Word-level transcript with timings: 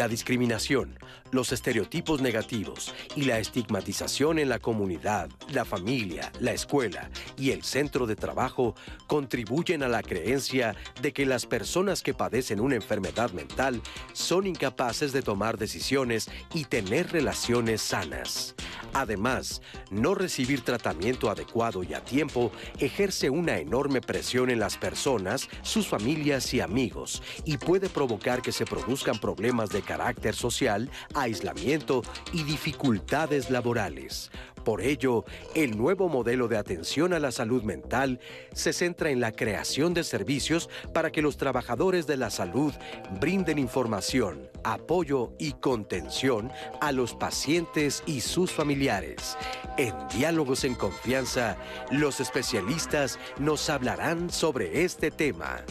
La 0.00 0.08
discriminación, 0.08 0.98
los 1.30 1.52
estereotipos 1.52 2.20
negativos 2.20 2.94
y 3.16 3.22
la 3.22 3.38
estigmatización 3.38 4.38
en 4.38 4.48
la 4.48 4.58
comunidad, 4.58 5.28
la 5.52 5.64
familia, 5.64 6.32
la 6.40 6.52
escuela 6.52 7.10
y 7.36 7.50
el 7.50 7.62
centro 7.62 8.06
de 8.06 8.16
trabajo 8.16 8.74
contribuyen 9.06 9.82
a 9.82 9.88
la 9.88 10.02
creencia 10.02 10.74
de 11.00 11.12
que 11.12 11.26
las 11.26 11.46
personas 11.46 12.02
que 12.02 12.14
padecen 12.14 12.60
una 12.60 12.76
enfermedad 12.76 13.30
mental 13.32 13.80
son 14.12 14.46
incapaces 14.46 15.12
de 15.12 15.22
tomar 15.22 15.58
decisiones 15.58 16.30
y 16.54 16.64
tener 16.64 17.12
relaciones 17.12 17.80
sanas. 17.80 18.54
Además, 18.92 19.62
no 19.90 20.14
recibir 20.14 20.62
tratamiento 20.62 21.30
adecuado 21.30 21.84
y 21.84 21.94
a 21.94 22.04
tiempo 22.04 22.50
ejerce 22.78 23.30
una 23.30 23.58
enorme 23.58 24.00
presión 24.00 24.50
en 24.50 24.58
las 24.58 24.76
personas, 24.76 25.48
sus 25.62 25.86
familias 25.86 26.52
y 26.54 26.60
amigos 26.60 27.22
y 27.44 27.56
puede 27.58 27.88
provocar 27.88 28.42
que 28.42 28.52
se 28.52 28.64
produzcan 28.64 29.18
problemas 29.18 29.70
de 29.70 29.82
carácter 29.82 30.34
social, 30.34 30.90
aislamiento 31.20 32.02
y 32.32 32.42
dificultades 32.44 33.50
laborales. 33.50 34.30
Por 34.64 34.82
ello, 34.82 35.24
el 35.54 35.76
nuevo 35.76 36.08
modelo 36.08 36.46
de 36.48 36.58
atención 36.58 37.12
a 37.12 37.18
la 37.18 37.32
salud 37.32 37.62
mental 37.62 38.20
se 38.52 38.72
centra 38.72 39.10
en 39.10 39.20
la 39.20 39.32
creación 39.32 39.94
de 39.94 40.04
servicios 40.04 40.68
para 40.92 41.10
que 41.10 41.22
los 41.22 41.36
trabajadores 41.36 42.06
de 42.06 42.16
la 42.16 42.30
salud 42.30 42.74
brinden 43.20 43.58
información, 43.58 44.50
apoyo 44.64 45.32
y 45.38 45.52
contención 45.52 46.52
a 46.80 46.92
los 46.92 47.14
pacientes 47.14 48.02
y 48.06 48.20
sus 48.20 48.52
familiares. 48.52 49.36
En 49.78 49.94
Diálogos 50.14 50.64
en 50.64 50.74
Confianza, 50.74 51.56
los 51.90 52.20
especialistas 52.20 53.18
nos 53.38 53.70
hablarán 53.70 54.30
sobre 54.30 54.84
este 54.84 55.10
tema. 55.10 55.64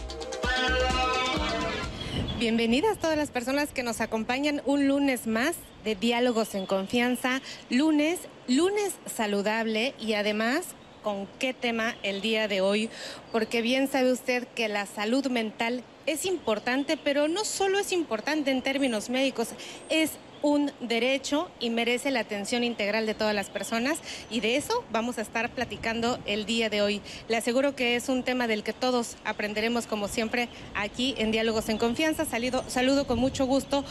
Bienvenidas 2.40 2.98
todas 2.98 3.18
las 3.18 3.32
personas 3.32 3.74
que 3.74 3.84
nos 3.84 4.00
acompañan 4.00 4.62
un 4.66 4.88
lunes 4.88 5.28
más 5.28 5.58
de 5.84 5.96
Diálogos 5.96 6.56
en 6.56 6.66
Confianza, 6.66 7.42
lunes, 7.70 8.22
lunes 8.48 8.94
saludable 9.14 9.94
y 10.00 10.14
además 10.14 10.68
con 11.04 11.28
qué 11.38 11.54
tema 11.54 11.98
el 12.02 12.22
día 12.22 12.48
de 12.48 12.62
hoy, 12.62 12.90
porque 13.34 13.62
bien 13.62 13.90
sabe 13.90 14.14
usted 14.14 14.48
que 14.56 14.70
la 14.70 14.86
salud 14.86 15.28
mental 15.28 15.84
es 16.06 16.26
importante, 16.26 16.96
pero 16.96 17.28
no 17.28 17.44
solo 17.44 17.78
es 17.78 17.92
importante 17.92 18.52
en 18.52 18.62
términos 18.62 19.10
médicos, 19.10 19.50
es 19.90 20.12
un 20.42 20.72
derecho 20.80 21.50
y 21.60 21.70
merece 21.70 22.12
la 22.12 22.22
atención 22.22 22.64
integral 22.64 23.06
de 23.06 23.14
todas 23.14 23.36
las 23.36 23.50
personas 23.50 24.00
y 24.30 24.40
de 24.40 24.56
eso 24.56 24.84
vamos 24.92 25.18
a 25.18 25.22
estar 25.22 25.50
platicando 25.50 26.20
el 26.26 26.46
día 26.46 26.70
de 26.70 26.82
hoy. 26.82 27.02
Le 27.28 27.38
aseguro 27.38 27.76
que 27.76 27.96
es 27.96 28.10
un 28.10 28.24
tema 28.24 28.48
del 28.48 28.64
que 28.64 28.74
todos 28.74 29.18
aprenderemos 29.26 29.88
como 29.88 30.08
siempre 30.08 30.50
aquí 30.76 31.16
en 31.18 31.32
Diálogos 31.32 31.70
en 31.70 31.78
Confianza. 31.78 32.26
Salido, 32.26 32.64
saludo 32.68 33.08
con 33.08 33.20
mucho 33.20 33.46
gusto 33.46 33.84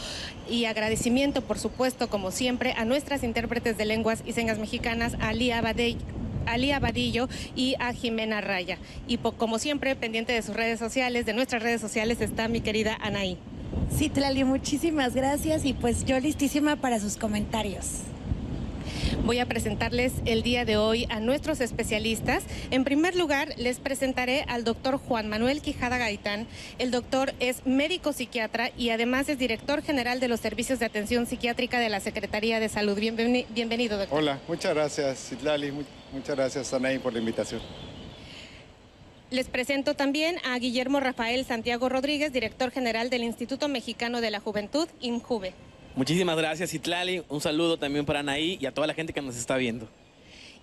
y 0.49 0.65
agradecimiento 0.65 1.41
por 1.41 1.59
supuesto 1.59 2.09
como 2.09 2.31
siempre 2.31 2.73
a 2.73 2.85
nuestras 2.85 3.23
intérpretes 3.23 3.77
de 3.77 3.85
lenguas 3.85 4.23
y 4.25 4.33
señas 4.33 4.59
mexicanas, 4.59 5.15
a 5.19 5.33
Lía 5.33 5.57
Abadillo 5.57 7.29
y 7.55 7.75
a 7.79 7.93
Jimena 7.93 8.41
Raya. 8.41 8.77
Y 9.07 9.17
como 9.17 9.59
siempre, 9.59 9.95
pendiente 9.95 10.33
de 10.33 10.41
sus 10.41 10.55
redes 10.55 10.79
sociales, 10.79 11.25
de 11.25 11.33
nuestras 11.33 11.63
redes 11.63 11.81
sociales, 11.81 12.21
está 12.21 12.47
mi 12.47 12.61
querida 12.61 12.97
Anaí. 13.01 13.37
Sí, 13.95 14.09
Tlali, 14.09 14.43
muchísimas 14.43 15.13
gracias 15.13 15.65
y 15.65 15.73
pues 15.73 16.05
yo 16.05 16.19
listísima 16.19 16.75
para 16.75 16.99
sus 16.99 17.17
comentarios. 17.17 18.01
Voy 19.25 19.39
a 19.39 19.45
presentarles 19.45 20.13
el 20.25 20.43
día 20.43 20.65
de 20.65 20.77
hoy 20.77 21.05
a 21.09 21.19
nuestros 21.19 21.61
especialistas. 21.61 22.43
En 22.71 22.83
primer 22.83 23.15
lugar, 23.15 23.53
les 23.57 23.79
presentaré 23.79 24.45
al 24.47 24.63
doctor 24.63 24.97
Juan 24.97 25.27
Manuel 25.27 25.61
Quijada 25.61 25.97
Gaitán. 25.97 26.47
El 26.77 26.91
doctor 26.91 27.33
es 27.39 27.65
médico 27.65 28.13
psiquiatra 28.13 28.71
y 28.77 28.89
además 28.89 29.29
es 29.29 29.37
director 29.37 29.81
general 29.83 30.19
de 30.19 30.29
los 30.29 30.39
servicios 30.39 30.79
de 30.79 30.85
atención 30.85 31.25
psiquiátrica 31.25 31.79
de 31.79 31.89
la 31.89 31.99
Secretaría 31.99 32.59
de 32.59 32.69
Salud. 32.69 32.97
bienvenido, 32.97 33.97
doctor. 33.97 34.17
Hola, 34.17 34.39
muchas 34.47 34.73
gracias, 34.73 35.29
Citlali. 35.29 35.71
Muchas 36.11 36.35
gracias, 36.35 36.73
Anaí, 36.73 36.97
por 36.97 37.13
la 37.13 37.19
invitación. 37.19 37.61
Les 39.31 39.47
presento 39.47 39.93
también 39.93 40.37
a 40.43 40.57
Guillermo 40.57 40.99
Rafael 40.99 41.45
Santiago 41.45 41.87
Rodríguez, 41.87 42.33
director 42.33 42.71
general 42.71 43.11
del 43.11 43.23
Instituto 43.23 43.67
Mexicano 43.67 44.21
de 44.21 44.31
la 44.31 44.39
Juventud, 44.39 44.87
INJUVE. 45.01 45.53
Muchísimas 45.95 46.35
gracias, 46.35 46.73
Itlali. 46.73 47.21
Un 47.29 47.39
saludo 47.39 47.77
también 47.77 48.07
para 48.07 48.21
Anaí 48.21 48.57
y 48.59 48.65
a 48.65 48.73
toda 48.73 48.87
la 48.87 48.95
gente 48.95 49.13
que 49.13 49.21
nos 49.21 49.37
está 49.37 49.55
viendo. 49.57 49.87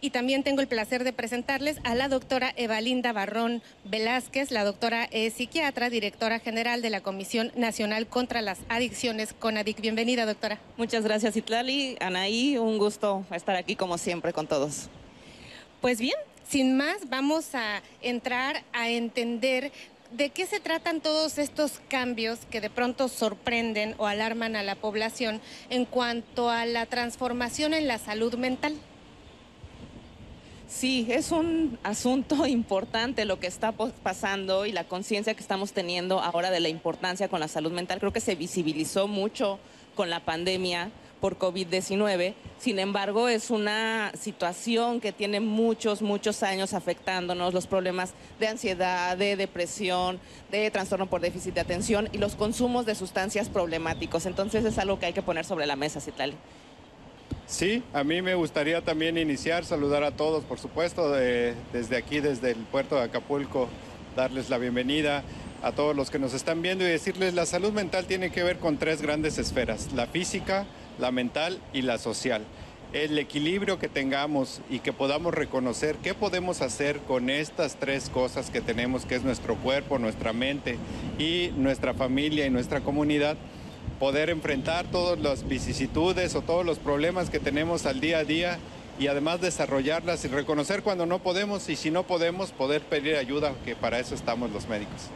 Y 0.00 0.10
también 0.10 0.43
tengo 0.43 0.60
el 0.60 0.66
placer 0.66 1.04
de 1.04 1.12
presentarles 1.12 1.78
a 1.84 1.94
la 1.94 2.09
doctora 2.09 2.53
Evalinda 2.56 3.12
Barrón 3.12 3.62
Velázquez. 3.84 4.50
La 4.50 4.65
doctora 4.65 5.04
es 5.12 5.34
psiquiatra, 5.34 5.88
directora 5.88 6.41
general 6.41 6.83
de 6.83 6.91
la 6.91 7.03
Comisión 7.03 7.53
Nacional 7.54 8.09
contra 8.09 8.43
las 8.43 8.59
Adicciones, 8.69 9.33
CONADIC. 9.33 9.81
Bienvenida, 9.81 10.27
doctora. 10.27 10.59
Muchas 10.77 11.04
gracias, 11.04 11.37
Itlali. 11.37 11.97
Anaí, 12.00 12.59
un 12.59 12.78
gusto 12.78 13.25
estar 13.31 13.54
aquí 13.54 13.77
como 13.77 13.97
siempre 13.97 14.33
con 14.33 14.48
todos. 14.48 14.88
Pues 15.81 16.00
bien, 16.00 16.16
sin 16.49 16.77
más, 16.77 17.09
vamos 17.09 17.55
a 17.55 17.83
entrar 18.03 18.62
a 18.73 18.89
entender 18.89 19.73
de 20.12 20.31
qué 20.31 20.47
se 20.47 20.61
tratan 20.61 21.01
todos 21.01 21.39
estos 21.39 21.81
cambios 21.89 22.39
que 22.51 22.61
de 22.61 22.71
pronto 22.71 23.09
sorprenden 23.09 23.95
o 23.99 24.07
alarman 24.07 24.55
a 24.57 24.62
la 24.62 24.77
población 24.77 25.41
en 25.71 25.84
cuanto 25.84 26.49
a 26.49 26.65
la 26.65 26.87
transformación 26.87 27.75
en 27.75 27.89
la 27.89 27.99
salud 27.99 28.34
mental. 28.34 28.77
Sí, 30.69 31.07
es 31.09 31.33
un 31.33 31.79
asunto 31.83 32.47
importante 32.47 33.25
lo 33.25 33.41
que 33.41 33.47
está 33.47 33.73
pasando 33.73 34.67
y 34.67 34.73
la 34.73 34.84
conciencia 34.84 35.34
que 35.34 35.41
estamos 35.41 35.73
teniendo 35.73 36.21
ahora 36.21 36.51
de 36.51 36.61
la 36.61 36.69
importancia 36.69 37.28
con 37.28 37.41
la 37.41 37.49
salud 37.49 37.73
mental. 37.73 37.99
Creo 37.99 38.13
que 38.13 38.21
se 38.21 38.34
visibilizó 38.34 39.09
mucho 39.09 39.59
con 39.95 40.11
la 40.11 40.21
pandemia 40.25 40.91
por 41.21 41.38
COVID-19. 41.38 42.34
Sin 42.59 42.78
embargo, 42.78 43.28
es 43.28 43.50
una 43.50 44.12
situación 44.19 45.00
que 45.00 45.12
tiene 45.12 45.41
muchos, 45.41 46.03
muchos 46.03 46.43
años 46.43 46.75
afectándonos, 46.75 47.54
los 47.54 47.66
problemas 47.66 48.15
de 48.38 48.49
ansiedad, 48.49 49.16
de 49.16 49.37
depresión, 49.37 50.19
de 50.50 50.71
trastorno 50.71 51.06
por 51.06 51.21
déficit 51.21 51.54
de 51.54 51.60
atención 51.60 52.09
y 52.12 52.19
los 52.19 52.34
consumos 52.34 52.87
de 52.87 52.94
sustancias 52.94 53.49
problemáticos. 53.49 54.27
Entonces 54.27 54.65
es 54.65 54.78
algo 54.78 54.99
que 54.99 55.06
hay 55.06 55.12
que 55.12 55.22
poner 55.22 55.44
sobre 55.44 55.66
la 55.66 55.77
mesa, 55.77 56.00
Citlali. 56.00 56.34
Sí, 57.47 57.83
a 57.93 58.03
mí 58.03 58.22
me 58.22 58.34
gustaría 58.34 58.83
también 58.83 59.16
iniciar, 59.19 59.65
saludar 59.65 60.03
a 60.03 60.10
todos, 60.10 60.43
por 60.44 60.59
supuesto, 60.59 61.12
desde 61.12 61.97
aquí, 61.97 62.21
desde 62.21 62.50
el 62.50 62.59
puerto 62.59 62.97
de 62.97 63.03
Acapulco, 63.03 63.69
darles 64.16 64.50
la 64.50 64.59
bienvenida 64.59 65.22
a 65.62 65.72
todos 65.72 65.94
los 65.94 66.10
que 66.10 66.19
nos 66.19 66.34
están 66.34 66.62
viendo 66.62 66.84
y 66.84 66.88
decirles 66.88 67.34
la 67.34 67.47
salud 67.47 67.72
mental 67.72 68.06
tiene 68.06 68.31
que 68.31 68.43
ver 68.43 68.59
con 68.59 68.78
tres 68.78 69.00
grandes 69.00 69.38
esferas, 69.38 69.93
la 69.93 70.06
física, 70.06 70.66
la 70.99 71.11
mental 71.11 71.59
y 71.73 71.83
la 71.83 71.99
social. 71.99 72.43
El 72.93 73.19
equilibrio 73.19 73.79
que 73.79 73.89
tengamos 73.89 74.61
y 74.71 74.79
que 74.79 74.93
podamos 74.93 75.34
reconocer 75.34 75.97
qué 75.97 76.15
podemos 76.15 76.62
hacer 76.62 76.99
con 77.01 77.31
estas 77.31 77.77
tres 77.77 78.09
cosas 78.09 78.51
que 78.51 78.61
tenemos, 78.61 79.05
que 79.05 79.17
es 79.17 79.25
nuestro 79.25 79.57
cuerpo, 79.57 79.99
nuestra 79.99 80.33
mente 80.33 80.79
y 81.19 81.51
nuestra 81.57 81.95
familia 81.95 82.47
y 82.47 82.51
nuestra 82.51 82.81
comunidad, 82.81 83.37
poder 83.99 84.31
enfrentar 84.31 84.87
todas 84.87 85.19
las 85.19 85.49
vicisitudes 85.49 86.34
o 86.34 86.43
todos 86.43 86.65
los 86.65 86.79
problemas 86.79 87.28
que 87.28 87.41
tenemos 87.41 87.87
al 87.87 88.01
día 88.01 88.19
a 88.19 88.25
día 88.25 88.59
y 88.99 89.09
además 89.09 89.41
desarrollarlas 89.41 90.25
y 90.25 90.28
reconocer 90.28 90.83
cuando 90.83 91.07
no 91.07 91.19
podemos 91.19 91.69
y 91.69 91.77
si 91.77 91.91
no 91.91 92.04
podemos 92.04 92.53
poder 92.53 92.83
pedir 92.83 93.16
ayuda, 93.16 93.53
que 93.65 93.75
para 93.77 93.98
eso 93.98 94.15
estamos 94.15 94.51
los 94.51 94.69
médicos. 94.69 95.10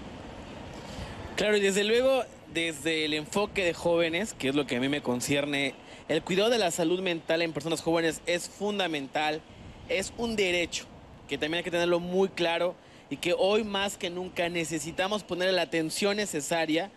Claro, 1.36 1.56
y 1.56 1.60
desde 1.60 1.84
luego 1.84 2.22
desde 2.52 3.04
el 3.04 3.14
enfoque 3.14 3.64
de 3.64 3.74
jóvenes, 3.74 4.34
que 4.34 4.48
es 4.48 4.54
lo 4.54 4.66
que 4.66 4.76
a 4.76 4.80
mí 4.80 4.88
me 4.88 5.02
concierne, 5.02 5.74
el 6.08 6.22
cuidado 6.22 6.50
de 6.50 6.58
la 6.58 6.70
salud 6.70 7.00
mental 7.00 7.42
en 7.42 7.52
personas 7.52 7.82
jóvenes 7.82 8.20
es 8.26 8.48
fundamental, 8.48 9.40
es 9.88 10.12
un 10.18 10.36
derecho 10.36 10.86
que 11.28 11.38
también 11.38 11.58
hay 11.58 11.64
que 11.64 11.70
tenerlo 11.70 12.00
muy 12.00 12.28
claro 12.28 12.74
y 13.08 13.16
que 13.16 13.34
hoy 13.36 13.62
más 13.62 13.96
que 13.96 14.10
nunca 14.10 14.48
necesitamos 14.48 15.22
poner 15.22 15.52
la 15.54 15.62
atención 15.62 16.16
necesaria 16.16 16.90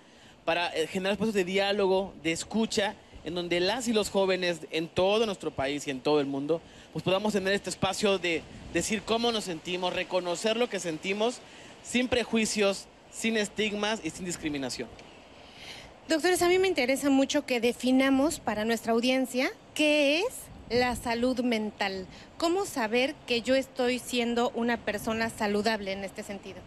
para 0.45 0.75
eh, 0.75 0.87
generar 0.87 1.13
espacios 1.13 1.35
de 1.35 1.45
diálogo, 1.45 2.13
de 2.23 2.31
escucha, 2.31 2.95
en 3.23 3.35
donde 3.35 3.59
las 3.59 3.87
y 3.87 3.93
los 3.93 4.09
jóvenes 4.09 4.61
en 4.71 4.87
todo 4.87 5.25
nuestro 5.25 5.51
país 5.51 5.87
y 5.87 5.91
en 5.91 6.01
todo 6.01 6.19
el 6.19 6.25
mundo, 6.25 6.61
pues 6.91 7.03
podamos 7.03 7.33
tener 7.33 7.53
este 7.53 7.69
espacio 7.69 8.17
de 8.17 8.41
decir 8.73 9.03
cómo 9.03 9.31
nos 9.31 9.45
sentimos, 9.45 9.93
reconocer 9.93 10.57
lo 10.57 10.67
que 10.67 10.79
sentimos, 10.79 11.39
sin 11.83 12.07
prejuicios, 12.07 12.87
sin 13.11 13.37
estigmas 13.37 14.01
y 14.03 14.09
sin 14.09 14.25
discriminación. 14.25 14.89
Doctores, 16.09 16.41
a 16.41 16.49
mí 16.49 16.59
me 16.59 16.67
interesa 16.67 17.09
mucho 17.09 17.45
que 17.45 17.61
definamos 17.61 18.41
para 18.41 18.65
nuestra 18.65 18.91
audiencia 18.91 19.49
qué 19.73 20.19
es 20.19 20.25
la 20.69 20.97
salud 20.97 21.39
mental. 21.39 22.07
¿Cómo 22.37 22.65
saber 22.65 23.15
que 23.25 23.41
yo 23.41 23.55
estoy 23.55 23.99
siendo 23.99 24.51
una 24.53 24.75
persona 24.75 25.29
saludable 25.29 25.93
en 25.93 26.03
este 26.03 26.21
sentido? 26.21 26.59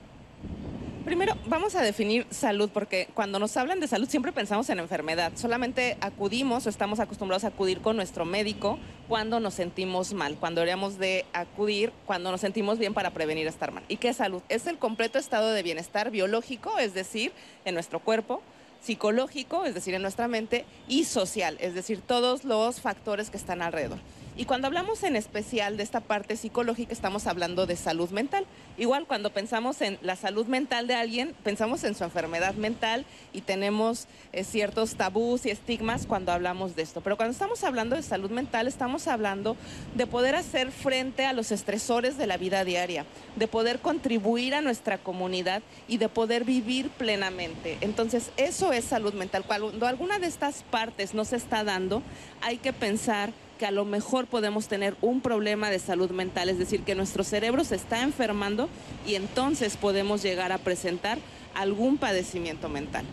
Primero, 1.04 1.34
vamos 1.46 1.74
a 1.74 1.82
definir 1.82 2.26
salud, 2.30 2.70
porque 2.72 3.08
cuando 3.12 3.38
nos 3.38 3.56
hablan 3.58 3.78
de 3.78 3.88
salud 3.88 4.08
siempre 4.08 4.32
pensamos 4.32 4.70
en 4.70 4.78
enfermedad. 4.78 5.32
Solamente 5.36 5.98
acudimos 6.00 6.64
o 6.66 6.70
estamos 6.70 6.98
acostumbrados 6.98 7.44
a 7.44 7.48
acudir 7.48 7.82
con 7.82 7.94
nuestro 7.94 8.24
médico 8.24 8.78
cuando 9.06 9.38
nos 9.38 9.52
sentimos 9.52 10.14
mal, 10.14 10.36
cuando 10.40 10.62
deberíamos 10.62 10.98
de 10.98 11.26
acudir 11.34 11.92
cuando 12.06 12.30
nos 12.30 12.40
sentimos 12.40 12.78
bien 12.78 12.94
para 12.94 13.10
prevenir 13.10 13.46
estar 13.46 13.70
mal. 13.70 13.84
¿Y 13.86 13.98
qué 13.98 14.08
es 14.08 14.16
salud? 14.16 14.42
Es 14.48 14.66
el 14.66 14.78
completo 14.78 15.18
estado 15.18 15.52
de 15.52 15.62
bienestar 15.62 16.10
biológico, 16.10 16.78
es 16.78 16.94
decir, 16.94 17.32
en 17.66 17.74
nuestro 17.74 18.00
cuerpo, 18.00 18.42
psicológico, 18.86 19.64
es 19.64 19.74
decir, 19.74 19.94
en 19.94 20.02
nuestra 20.02 20.28
mente, 20.28 20.64
y 20.88 21.04
social, 21.04 21.58
es 21.60 21.74
decir, 21.74 22.00
todos 22.00 22.44
los 22.44 22.80
factores 22.80 23.30
que 23.30 23.36
están 23.36 23.60
alrededor. 23.60 23.98
Y 24.38 24.44
cuando 24.44 24.66
hablamos 24.66 25.02
en 25.02 25.16
especial 25.16 25.78
de 25.78 25.82
esta 25.82 26.00
parte 26.00 26.36
psicológica, 26.36 26.92
estamos 26.92 27.26
hablando 27.26 27.64
de 27.64 27.74
salud 27.74 28.10
mental. 28.10 28.44
Igual 28.76 29.06
cuando 29.06 29.30
pensamos 29.30 29.80
en 29.80 29.98
la 30.02 30.14
salud 30.14 30.44
mental 30.44 30.86
de 30.86 30.94
alguien, 30.94 31.34
pensamos 31.42 31.84
en 31.84 31.94
su 31.94 32.04
enfermedad 32.04 32.52
mental 32.52 33.06
y 33.32 33.40
tenemos 33.40 34.08
eh, 34.34 34.44
ciertos 34.44 34.96
tabús 34.96 35.46
y 35.46 35.50
estigmas 35.50 36.06
cuando 36.06 36.32
hablamos 36.32 36.76
de 36.76 36.82
esto. 36.82 37.00
Pero 37.00 37.16
cuando 37.16 37.32
estamos 37.32 37.64
hablando 37.64 37.96
de 37.96 38.02
salud 38.02 38.30
mental, 38.30 38.68
estamos 38.68 39.08
hablando 39.08 39.56
de 39.94 40.06
poder 40.06 40.34
hacer 40.34 40.70
frente 40.70 41.24
a 41.24 41.32
los 41.32 41.50
estresores 41.50 42.18
de 42.18 42.26
la 42.26 42.36
vida 42.36 42.62
diaria, 42.62 43.06
de 43.36 43.48
poder 43.48 43.78
contribuir 43.78 44.54
a 44.54 44.60
nuestra 44.60 44.98
comunidad 44.98 45.62
y 45.88 45.96
de 45.96 46.10
poder 46.10 46.44
vivir 46.44 46.90
plenamente. 46.90 47.78
Entonces, 47.80 48.30
eso 48.36 48.70
es 48.74 48.84
salud 48.84 49.14
mental. 49.14 49.44
Cuando 49.46 49.86
alguna 49.86 50.18
de 50.18 50.26
estas 50.26 50.62
partes 50.64 51.14
no 51.14 51.24
se 51.24 51.36
está 51.36 51.64
dando, 51.64 52.02
hay 52.42 52.58
que 52.58 52.74
pensar 52.74 53.32
que 53.58 53.66
a 53.66 53.70
lo 53.70 53.84
mejor 53.84 54.26
podemos 54.26 54.68
tener 54.68 54.96
un 55.00 55.20
problema 55.20 55.70
de 55.70 55.78
salud 55.78 56.10
mental, 56.10 56.48
es 56.48 56.58
decir, 56.58 56.82
que 56.82 56.94
nuestro 56.94 57.24
cerebro 57.24 57.64
se 57.64 57.76
está 57.76 58.02
enfermando 58.02 58.68
y 59.06 59.14
entonces 59.14 59.76
podemos 59.76 60.22
llegar 60.22 60.52
a 60.52 60.58
presentar 60.58 61.18
algún 61.54 61.98
padecimiento 61.98 62.68
mental. 62.68 63.04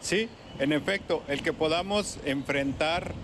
Sí, 0.00 0.28
en 0.58 0.72
efecto, 0.72 1.22
el 1.28 1.42
que 1.42 1.52
podamos 1.52 2.18
enfrentar 2.24 3.14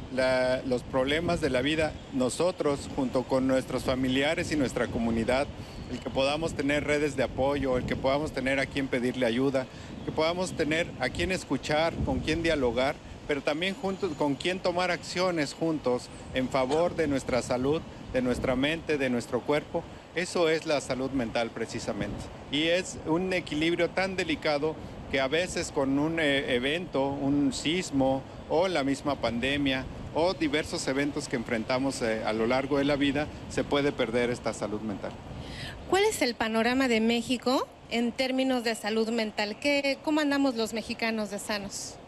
los 0.67 0.83
problemas 0.83 1.41
de 1.41 1.51
la 1.51 1.61
vida 1.61 1.93
nosotros 2.13 2.89
junto 2.97 3.25
con 3.25 3.47
nuestros 3.47 3.85
familiares 3.85 4.51
y 4.53 4.57
nuestra 4.57 4.87
comunidad, 4.87 5.47
el 5.91 5.99
que 5.99 6.11
podamos 6.11 6.55
tener 6.55 6.85
redes 6.85 7.17
de 7.17 7.23
apoyo, 7.23 7.79
el 7.79 7.85
que 7.85 7.97
podamos 7.97 8.33
tener 8.33 8.61
a 8.61 8.67
quien 8.67 8.89
pedirle 8.89 9.27
ayuda, 9.27 9.67
que 10.05 10.13
podamos 10.13 10.53
tener 10.53 10.91
a 11.01 11.09
quien 11.09 11.33
escuchar, 11.33 11.95
con 12.05 12.21
quien 12.21 12.43
dialogar, 12.43 12.95
pero 13.29 13.43
también 13.43 13.75
juntos 13.75 14.13
con 14.17 14.35
quién 14.35 14.59
tomar 14.59 14.91
acciones 14.91 15.55
juntos 15.55 16.09
en 16.35 16.49
favor 16.49 16.97
de 16.97 17.07
nuestra 17.07 17.43
salud, 17.43 17.83
de 18.13 18.23
nuestra 18.23 18.57
mente, 18.57 18.97
de 18.97 19.11
nuestro 19.11 19.43
cuerpo. 19.43 19.85
Eso 20.15 20.49
es 20.49 20.67
la 20.67 20.81
salud 20.81 21.11
mental 21.11 21.51
precisamente. 21.51 22.17
Y 22.51 22.65
es 22.65 22.97
un 23.07 23.33
equilibrio 23.35 23.91
tan 23.91 24.17
delicado 24.17 24.75
que 25.13 25.21
a 25.21 25.29
veces 25.29 25.71
con 25.71 25.99
un 25.99 26.19
eh, 26.19 26.55
evento, 26.55 27.07
un 27.07 27.53
sismo 27.53 28.23
o 28.49 28.67
la 28.67 28.83
misma 28.83 29.17
pandemia 29.17 29.85
o 30.15 30.33
diversos 30.33 30.89
eventos 30.89 31.29
que 31.29 31.37
enfrentamos 31.37 32.01
eh, 32.03 32.25
a 32.25 32.33
lo 32.33 32.47
largo 32.47 32.79
de 32.79 32.85
la 32.85 32.97
vida, 32.97 33.27
se 33.51 33.63
puede 33.63 33.93
perder 33.93 34.31
esta 34.31 34.55
salud 34.55 34.81
mental. 34.81 35.13
¿Cuál 35.91 36.05
es 36.05 36.23
el 36.23 36.35
panorama 36.35 36.89
de 36.89 37.01
México 37.01 37.69
en 37.91 38.13
términos 38.13 38.65
de 38.65 38.75
salud 38.75 39.11
mental? 39.11 39.59
¿Qué, 39.61 39.99
¿Cómo 40.03 40.21
andamos 40.21 40.55
los 40.57 40.73
mexicanos 40.73 41.31
de 41.31 41.39
sanos? 41.39 41.99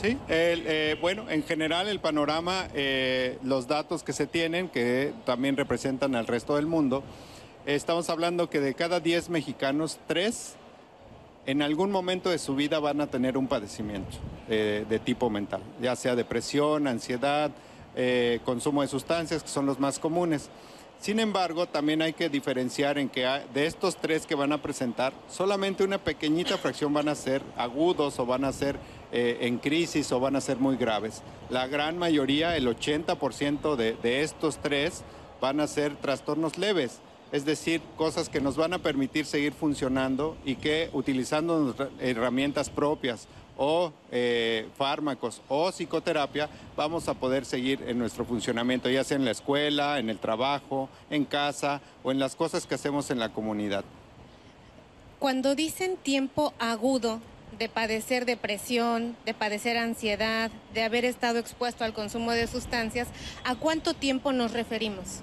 Sí, 0.00 0.16
eh, 0.28 0.96
bueno, 1.00 1.28
en 1.28 1.42
general 1.42 1.88
el 1.88 1.98
panorama, 1.98 2.68
eh, 2.72 3.36
los 3.42 3.66
datos 3.66 4.04
que 4.04 4.12
se 4.12 4.28
tienen, 4.28 4.68
que 4.68 5.12
también 5.26 5.56
representan 5.56 6.14
al 6.14 6.28
resto 6.28 6.54
del 6.54 6.66
mundo, 6.66 7.02
estamos 7.66 8.08
hablando 8.08 8.48
que 8.48 8.60
de 8.60 8.74
cada 8.74 9.00
10 9.00 9.28
mexicanos, 9.28 9.98
3 10.06 10.54
en 11.46 11.62
algún 11.62 11.90
momento 11.90 12.30
de 12.30 12.38
su 12.38 12.54
vida 12.54 12.78
van 12.78 13.00
a 13.00 13.08
tener 13.08 13.36
un 13.36 13.48
padecimiento 13.48 14.18
eh, 14.48 14.86
de 14.88 14.98
tipo 15.00 15.30
mental, 15.30 15.62
ya 15.82 15.96
sea 15.96 16.14
depresión, 16.14 16.86
ansiedad, 16.86 17.50
consumo 18.44 18.82
de 18.82 18.86
sustancias, 18.86 19.42
que 19.42 19.48
son 19.48 19.66
los 19.66 19.80
más 19.80 19.98
comunes. 19.98 20.48
Sin 21.00 21.18
embargo, 21.18 21.66
también 21.66 22.02
hay 22.02 22.12
que 22.12 22.28
diferenciar 22.28 22.98
en 22.98 23.08
que 23.08 23.26
de 23.52 23.66
estos 23.66 23.96
tres 23.96 24.26
que 24.26 24.36
van 24.36 24.52
a 24.52 24.62
presentar, 24.62 25.12
solamente 25.28 25.82
una 25.82 25.98
pequeñita 25.98 26.58
fracción 26.58 26.92
van 26.92 27.08
a 27.08 27.16
ser 27.16 27.42
agudos 27.56 28.20
o 28.20 28.26
van 28.26 28.44
a 28.44 28.52
ser 28.52 28.78
eh, 29.12 29.38
en 29.42 29.58
crisis 29.58 30.10
o 30.12 30.20
van 30.20 30.36
a 30.36 30.40
ser 30.40 30.58
muy 30.58 30.76
graves. 30.76 31.22
La 31.50 31.66
gran 31.66 31.98
mayoría, 31.98 32.56
el 32.56 32.66
80% 32.66 33.76
de, 33.76 33.94
de 33.94 34.22
estos 34.22 34.58
tres, 34.58 35.02
van 35.40 35.60
a 35.60 35.66
ser 35.66 35.96
trastornos 35.96 36.58
leves, 36.58 37.00
es 37.30 37.44
decir, 37.44 37.80
cosas 37.96 38.28
que 38.28 38.40
nos 38.40 38.56
van 38.56 38.72
a 38.72 38.78
permitir 38.78 39.26
seguir 39.26 39.52
funcionando 39.52 40.36
y 40.44 40.56
que 40.56 40.90
utilizando 40.92 41.74
herramientas 42.00 42.70
propias 42.70 43.28
o 43.58 43.92
eh, 44.10 44.68
fármacos 44.76 45.42
o 45.48 45.70
psicoterapia, 45.70 46.48
vamos 46.76 47.08
a 47.08 47.14
poder 47.14 47.44
seguir 47.44 47.82
en 47.86 47.98
nuestro 47.98 48.24
funcionamiento, 48.24 48.88
ya 48.88 49.04
sea 49.04 49.16
en 49.16 49.24
la 49.24 49.32
escuela, 49.32 49.98
en 49.98 50.08
el 50.08 50.18
trabajo, 50.18 50.88
en 51.10 51.24
casa 51.24 51.80
o 52.02 52.12
en 52.12 52.18
las 52.18 52.36
cosas 52.36 52.66
que 52.66 52.76
hacemos 52.76 53.10
en 53.10 53.18
la 53.18 53.30
comunidad. 53.30 53.84
Cuando 55.18 55.56
dicen 55.56 55.96
tiempo 55.96 56.54
agudo, 56.60 57.20
de 57.58 57.68
padecer 57.68 58.24
depresión, 58.24 59.16
de 59.26 59.34
padecer 59.34 59.76
ansiedad, 59.76 60.50
de 60.74 60.82
haber 60.82 61.04
estado 61.04 61.38
expuesto 61.38 61.84
al 61.84 61.92
consumo 61.92 62.32
de 62.32 62.46
sustancias, 62.46 63.08
¿a 63.44 63.56
cuánto 63.56 63.94
tiempo 63.94 64.32
nos 64.32 64.52
referimos? 64.52 65.22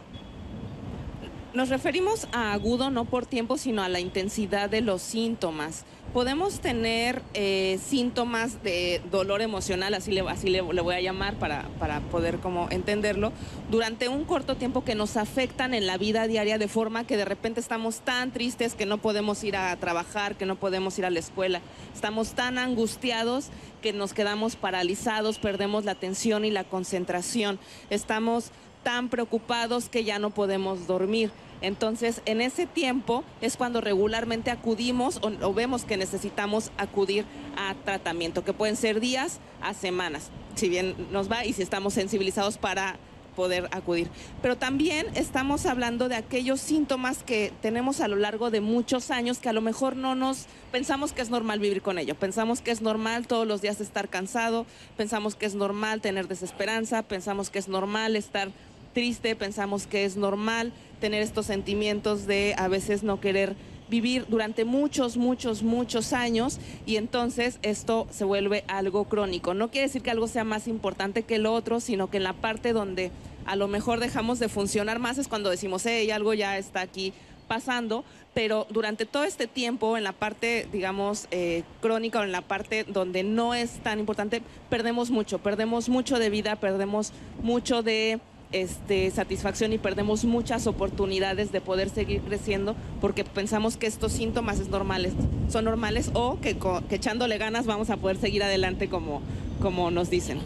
Nos 1.53 1.69
referimos 1.69 2.27
a 2.33 2.51
agudo 2.51 2.89
no 2.89 3.05
por 3.05 3.25
tiempo, 3.25 3.57
sino 3.57 3.81
a 3.81 3.89
la 3.89 4.01
intensidad 4.01 4.69
de 4.69 4.81
los 4.81 5.01
síntomas. 5.01 5.85
Podemos 6.15 6.61
tener 6.61 7.21
eh, 7.33 7.77
síntomas 7.85 8.63
de 8.63 9.01
dolor 9.11 9.41
emocional, 9.41 9.93
así 9.93 10.13
le, 10.13 10.21
así 10.21 10.47
le, 10.47 10.61
voy 10.61 10.95
a 10.95 11.01
llamar 11.01 11.35
para, 11.35 11.63
para 11.77 11.99
poder 11.99 12.37
como 12.37 12.69
entenderlo, 12.71 13.33
durante 13.69 14.07
un 14.07 14.23
corto 14.23 14.55
tiempo 14.55 14.85
que 14.85 14.95
nos 14.95 15.17
afectan 15.17 15.73
en 15.73 15.85
la 15.85 15.97
vida 15.97 16.25
diaria 16.27 16.57
de 16.57 16.69
forma 16.69 17.05
que 17.05 17.17
de 17.17 17.25
repente 17.25 17.59
estamos 17.59 17.99
tan 17.99 18.31
tristes 18.31 18.75
que 18.75 18.85
no 18.85 18.99
podemos 18.99 19.43
ir 19.43 19.57
a 19.57 19.75
trabajar, 19.75 20.37
que 20.37 20.45
no 20.45 20.55
podemos 20.55 20.97
ir 20.97 21.05
a 21.05 21.09
la 21.09 21.19
escuela. 21.19 21.59
Estamos 21.93 22.31
tan 22.31 22.59
angustiados 22.59 23.49
que 23.81 23.91
nos 23.91 24.13
quedamos 24.13 24.55
paralizados, 24.55 25.37
perdemos 25.37 25.83
la 25.83 25.91
atención 25.91 26.45
y 26.45 26.49
la 26.49 26.63
concentración. 26.63 27.59
Estamos 27.89 28.51
tan 28.85 29.09
preocupados 29.09 29.89
que 29.89 30.03
ya 30.03 30.19
no 30.19 30.29
podemos 30.29 30.85
dormir. 30.85 31.31
Entonces, 31.61 32.21
en 32.25 32.39
ese 32.39 32.67
tiempo 32.67 33.23
es 33.41 33.57
cuando 33.57 33.81
regularmente 33.81 34.51
acudimos 34.51 35.19
o, 35.23 35.53
vemos 35.55 35.85
que 35.85 35.97
necesitamos 35.97 36.71
acudir 36.77 37.25
a 37.57 37.73
tratamiento, 37.83 38.45
que 38.45 38.53
pueden 38.53 38.75
ser 38.75 38.99
días 38.99 39.39
a 39.59 39.73
semanas, 39.73 40.29
si 40.53 40.69
bien 40.69 40.95
nos 41.11 41.31
va 41.31 41.45
y 41.45 41.53
si 41.53 41.63
estamos 41.63 41.95
sensibilizados 41.95 42.59
para 42.59 42.99
poder 43.35 43.67
acudir. 43.71 44.09
Pero 44.41 44.57
también 44.57 45.07
estamos 45.15 45.65
hablando 45.65 46.07
de 46.09 46.15
aquellos 46.15 46.61
síntomas 46.61 47.23
que 47.23 47.51
tenemos 47.61 48.01
a 48.01 48.07
lo 48.07 48.15
largo 48.15 48.49
de 48.49 48.61
muchos 48.61 49.11
años 49.11 49.39
que 49.39 49.49
a 49.49 49.53
lo 49.53 49.61
mejor 49.61 49.95
no 49.95 50.15
nos 50.15 50.45
pensamos 50.71 51.13
que 51.13 51.21
es 51.21 51.29
normal 51.29 51.59
vivir 51.59 51.81
con 51.81 51.99
ello. 51.99 52.15
Pensamos 52.15 52.61
que 52.61 52.71
es 52.71 52.81
normal 52.81 53.27
todos 53.27 53.45
los 53.45 53.61
días 53.61 53.81
estar 53.81 54.09
cansado, 54.09 54.65
pensamos 54.97 55.35
que 55.35 55.45
es 55.45 55.53
normal 55.53 56.01
tener 56.01 56.27
desesperanza, 56.27 57.03
pensamos 57.03 57.49
que 57.49 57.59
es 57.59 57.67
normal 57.67 58.15
estar 58.15 58.51
triste, 58.95 59.35
pensamos 59.35 59.85
que 59.85 60.05
es 60.05 60.15
normal 60.15 60.71
tener 60.99 61.21
estos 61.21 61.45
sentimientos 61.45 62.25
de 62.25 62.55
a 62.57 62.67
veces 62.69 63.03
no 63.03 63.19
querer 63.19 63.55
vivir 63.89 64.25
durante 64.29 64.65
muchos, 64.65 65.17
muchos, 65.17 65.61
muchos 65.61 66.13
años 66.13 66.59
y 66.87 66.95
entonces 66.95 67.59
esto 67.61 68.07
se 68.09 68.23
vuelve 68.23 68.63
algo 68.67 69.03
crónico. 69.03 69.53
No 69.53 69.69
quiere 69.69 69.87
decir 69.87 70.01
que 70.01 70.11
algo 70.11 70.27
sea 70.27 70.45
más 70.45 70.67
importante 70.67 71.23
que 71.23 71.35
el 71.35 71.45
otro, 71.45 71.79
sino 71.81 72.09
que 72.09 72.17
en 72.17 72.23
la 72.23 72.33
parte 72.33 72.73
donde 72.73 73.11
a 73.45 73.55
lo 73.55 73.67
mejor 73.67 73.99
dejamos 73.99 74.39
de 74.39 74.49
funcionar 74.49 74.97
más 74.97 75.17
es 75.19 75.27
cuando 75.27 75.49
decimos, 75.49 75.85
hey, 75.85 76.09
algo 76.09 76.33
ya 76.33 76.57
está 76.57 76.79
aquí 76.79 77.13
pasando, 77.49 78.05
pero 78.33 78.65
durante 78.71 79.05
todo 79.05 79.23
este 79.23 79.45
tiempo, 79.45 79.97
en 79.97 80.03
la 80.03 80.13
parte, 80.13 80.67
digamos, 80.71 81.27
eh, 81.29 81.63
crónica 81.79 82.21
o 82.21 82.23
en 82.23 82.31
la 82.31 82.41
parte 82.41 82.85
donde 82.85 83.23
no 83.23 83.53
es 83.53 83.71
tan 83.83 83.99
importante, 83.99 84.41
perdemos 84.69 85.11
mucho, 85.11 85.37
perdemos 85.39 85.89
mucho 85.89 86.17
de 86.17 86.31
vida, 86.31 86.55
perdemos 86.55 87.11
mucho 87.43 87.83
de 87.83 88.19
este, 88.51 89.11
satisfacción 89.11 89.73
y 89.73 89.77
perdemos 89.77 90.23
muchas 90.25 90.67
oportunidades 90.67 91.51
de 91.51 91.61
poder 91.61 91.89
seguir 91.89 92.21
creciendo 92.21 92.75
porque 93.01 93.23
pensamos 93.23 93.77
que 93.77 93.87
estos 93.87 94.11
síntomas 94.11 94.59
es 94.59 94.69
normales, 94.69 95.13
son 95.49 95.65
normales 95.65 96.11
o 96.13 96.39
que, 96.39 96.57
echándole 96.89 97.37
ganas 97.37 97.65
vamos 97.65 97.89
a 97.89 97.97
poder 97.97 98.17
seguir 98.17 98.43
adelante 98.43 98.89
como, 98.89 99.21
como 99.61 99.91
nos 99.91 100.09
dicen. 100.09 100.39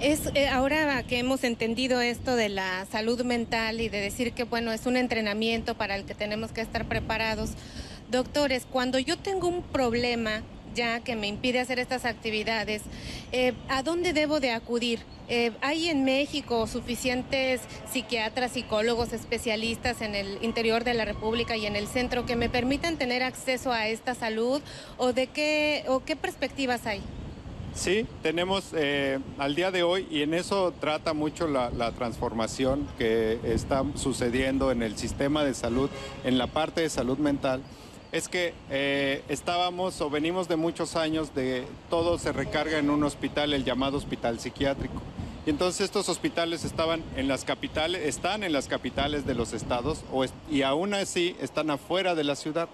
Es 0.00 0.22
eh, 0.34 0.48
ahora 0.48 1.04
que 1.04 1.18
hemos 1.18 1.44
entendido 1.44 2.00
esto 2.00 2.34
de 2.34 2.48
la 2.48 2.86
salud 2.90 3.22
mental 3.22 3.80
y 3.80 3.88
de 3.88 4.00
decir 4.00 4.32
que 4.32 4.42
bueno, 4.42 4.72
es 4.72 4.86
un 4.86 4.96
entrenamiento 4.96 5.76
para 5.76 5.94
el 5.94 6.04
que 6.04 6.14
tenemos 6.14 6.50
que 6.50 6.60
estar 6.60 6.86
preparados. 6.86 7.50
Doctores, 8.10 8.66
cuando 8.68 8.98
yo 8.98 9.16
tengo 9.16 9.46
un 9.46 9.62
problema 9.62 10.42
ya 10.74 11.00
que 11.00 11.16
me 11.16 11.26
impide 11.26 11.60
hacer 11.60 11.78
estas 11.78 12.04
actividades, 12.04 12.82
eh, 13.32 13.52
¿a 13.68 13.82
dónde 13.82 14.12
debo 14.12 14.40
de 14.40 14.50
acudir? 14.50 15.00
Eh, 15.28 15.52
¿Hay 15.60 15.88
en 15.88 16.04
México 16.04 16.66
suficientes 16.66 17.60
psiquiatras, 17.90 18.52
psicólogos, 18.52 19.12
especialistas 19.12 20.02
en 20.02 20.14
el 20.14 20.38
interior 20.42 20.84
de 20.84 20.94
la 20.94 21.04
República 21.04 21.56
y 21.56 21.66
en 21.66 21.76
el 21.76 21.86
centro 21.86 22.26
que 22.26 22.36
me 22.36 22.48
permitan 22.48 22.96
tener 22.96 23.22
acceso 23.22 23.72
a 23.72 23.88
esta 23.88 24.14
salud? 24.14 24.60
¿O 24.98 25.12
de 25.12 25.28
qué, 25.28 25.84
o 25.88 26.00
qué 26.04 26.16
perspectivas 26.16 26.86
hay? 26.86 27.00
Sí, 27.74 28.06
tenemos 28.22 28.72
eh, 28.74 29.18
al 29.38 29.54
día 29.54 29.70
de 29.70 29.82
hoy 29.82 30.06
y 30.10 30.20
en 30.22 30.34
eso 30.34 30.74
trata 30.78 31.14
mucho 31.14 31.48
la, 31.48 31.70
transformación 31.92 32.86
que 32.98 33.38
está 33.44 33.82
sucediendo 33.94 34.70
en 34.70 34.82
el 34.82 34.98
sistema 34.98 35.42
de 35.42 35.54
salud, 35.54 35.88
en 36.24 36.36
la 36.36 36.48
parte 36.48 36.82
de 36.82 36.90
salud 36.90 37.16
mental. 37.16 37.62
Es 38.12 38.28
que 38.28 38.52
eh, 38.70 39.22
estábamos 39.28 40.00
o 40.02 40.10
venimos 40.10 40.46
de 40.46 40.56
muchos 40.56 40.96
años 40.96 41.34
de 41.34 41.64
todo 41.88 42.18
se 42.18 42.30
recarga 42.30 42.78
en 42.78 42.90
un 42.90 43.02
hospital, 43.04 43.54
el 43.54 43.64
llamado 43.64 43.96
hospital 43.96 44.38
psiquiátrico. 44.38 45.00
Y 45.46 45.50
entonces 45.50 45.80
estos 45.80 46.08
hospitales 46.10 46.64
estaban 46.64 47.02
en 47.16 47.26
las 47.26 47.44
capitales, 47.44 48.06
están 48.06 48.44
en 48.44 48.52
las 48.52 48.68
capitales 48.68 49.26
de 49.26 49.34
los 49.34 49.54
estados 49.54 50.04
y 50.50 50.62
aún 50.62 50.94
así 50.94 51.34
están 51.40 51.70
afuera 51.70 52.14
de 52.14 52.22
la 52.22 52.36
ciudad. 52.36 52.68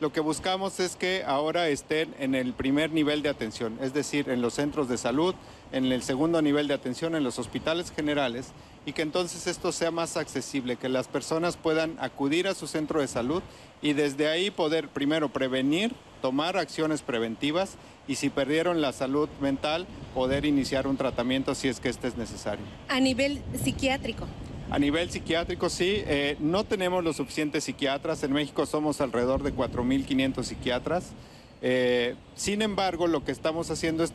Lo 0.00 0.14
que 0.14 0.20
buscamos 0.20 0.80
es 0.80 0.96
que 0.96 1.24
ahora 1.26 1.68
estén 1.68 2.14
en 2.18 2.34
el 2.34 2.54
primer 2.54 2.90
nivel 2.90 3.20
de 3.20 3.28
atención, 3.28 3.78
es 3.82 3.92
decir, 3.92 4.30
en 4.30 4.40
los 4.40 4.54
centros 4.54 4.88
de 4.88 4.96
salud, 4.96 5.34
en 5.72 5.92
el 5.92 6.02
segundo 6.02 6.40
nivel 6.40 6.68
de 6.68 6.74
atención, 6.74 7.14
en 7.14 7.22
los 7.22 7.38
hospitales 7.38 7.92
generales, 7.94 8.46
y 8.86 8.94
que 8.94 9.02
entonces 9.02 9.46
esto 9.46 9.72
sea 9.72 9.90
más 9.90 10.16
accesible, 10.16 10.76
que 10.76 10.88
las 10.88 11.06
personas 11.06 11.58
puedan 11.58 11.98
acudir 12.00 12.48
a 12.48 12.54
su 12.54 12.66
centro 12.66 13.02
de 13.02 13.08
salud 13.08 13.42
y 13.82 13.92
desde 13.92 14.28
ahí 14.28 14.50
poder 14.50 14.88
primero 14.88 15.28
prevenir, 15.28 15.92
tomar 16.22 16.56
acciones 16.56 17.02
preventivas 17.02 17.76
y 18.06 18.16
si 18.16 18.28
perdieron 18.28 18.80
la 18.80 18.92
salud 18.92 19.28
mental, 19.40 19.86
poder 20.14 20.44
iniciar 20.44 20.86
un 20.86 20.96
tratamiento 20.96 21.54
si 21.54 21.68
es 21.68 21.80
que 21.80 21.88
este 21.88 22.08
es 22.08 22.16
necesario. 22.16 22.64
A 22.88 23.00
nivel 23.00 23.40
psiquiátrico. 23.62 24.26
A 24.70 24.78
nivel 24.78 25.10
psiquiátrico, 25.10 25.68
sí, 25.68 26.02
eh, 26.06 26.36
no 26.38 26.64
tenemos 26.64 27.02
los 27.02 27.16
suficientes 27.16 27.64
psiquiatras. 27.64 28.22
En 28.22 28.32
México 28.32 28.66
somos 28.66 29.00
alrededor 29.00 29.42
de 29.42 29.52
4.500 29.52 30.44
psiquiatras. 30.44 31.12
Eh, 31.62 32.14
sin 32.36 32.62
embargo, 32.62 33.06
lo 33.06 33.22
que 33.22 33.32
estamos 33.32 33.70
haciendo 33.70 34.02
es, 34.02 34.12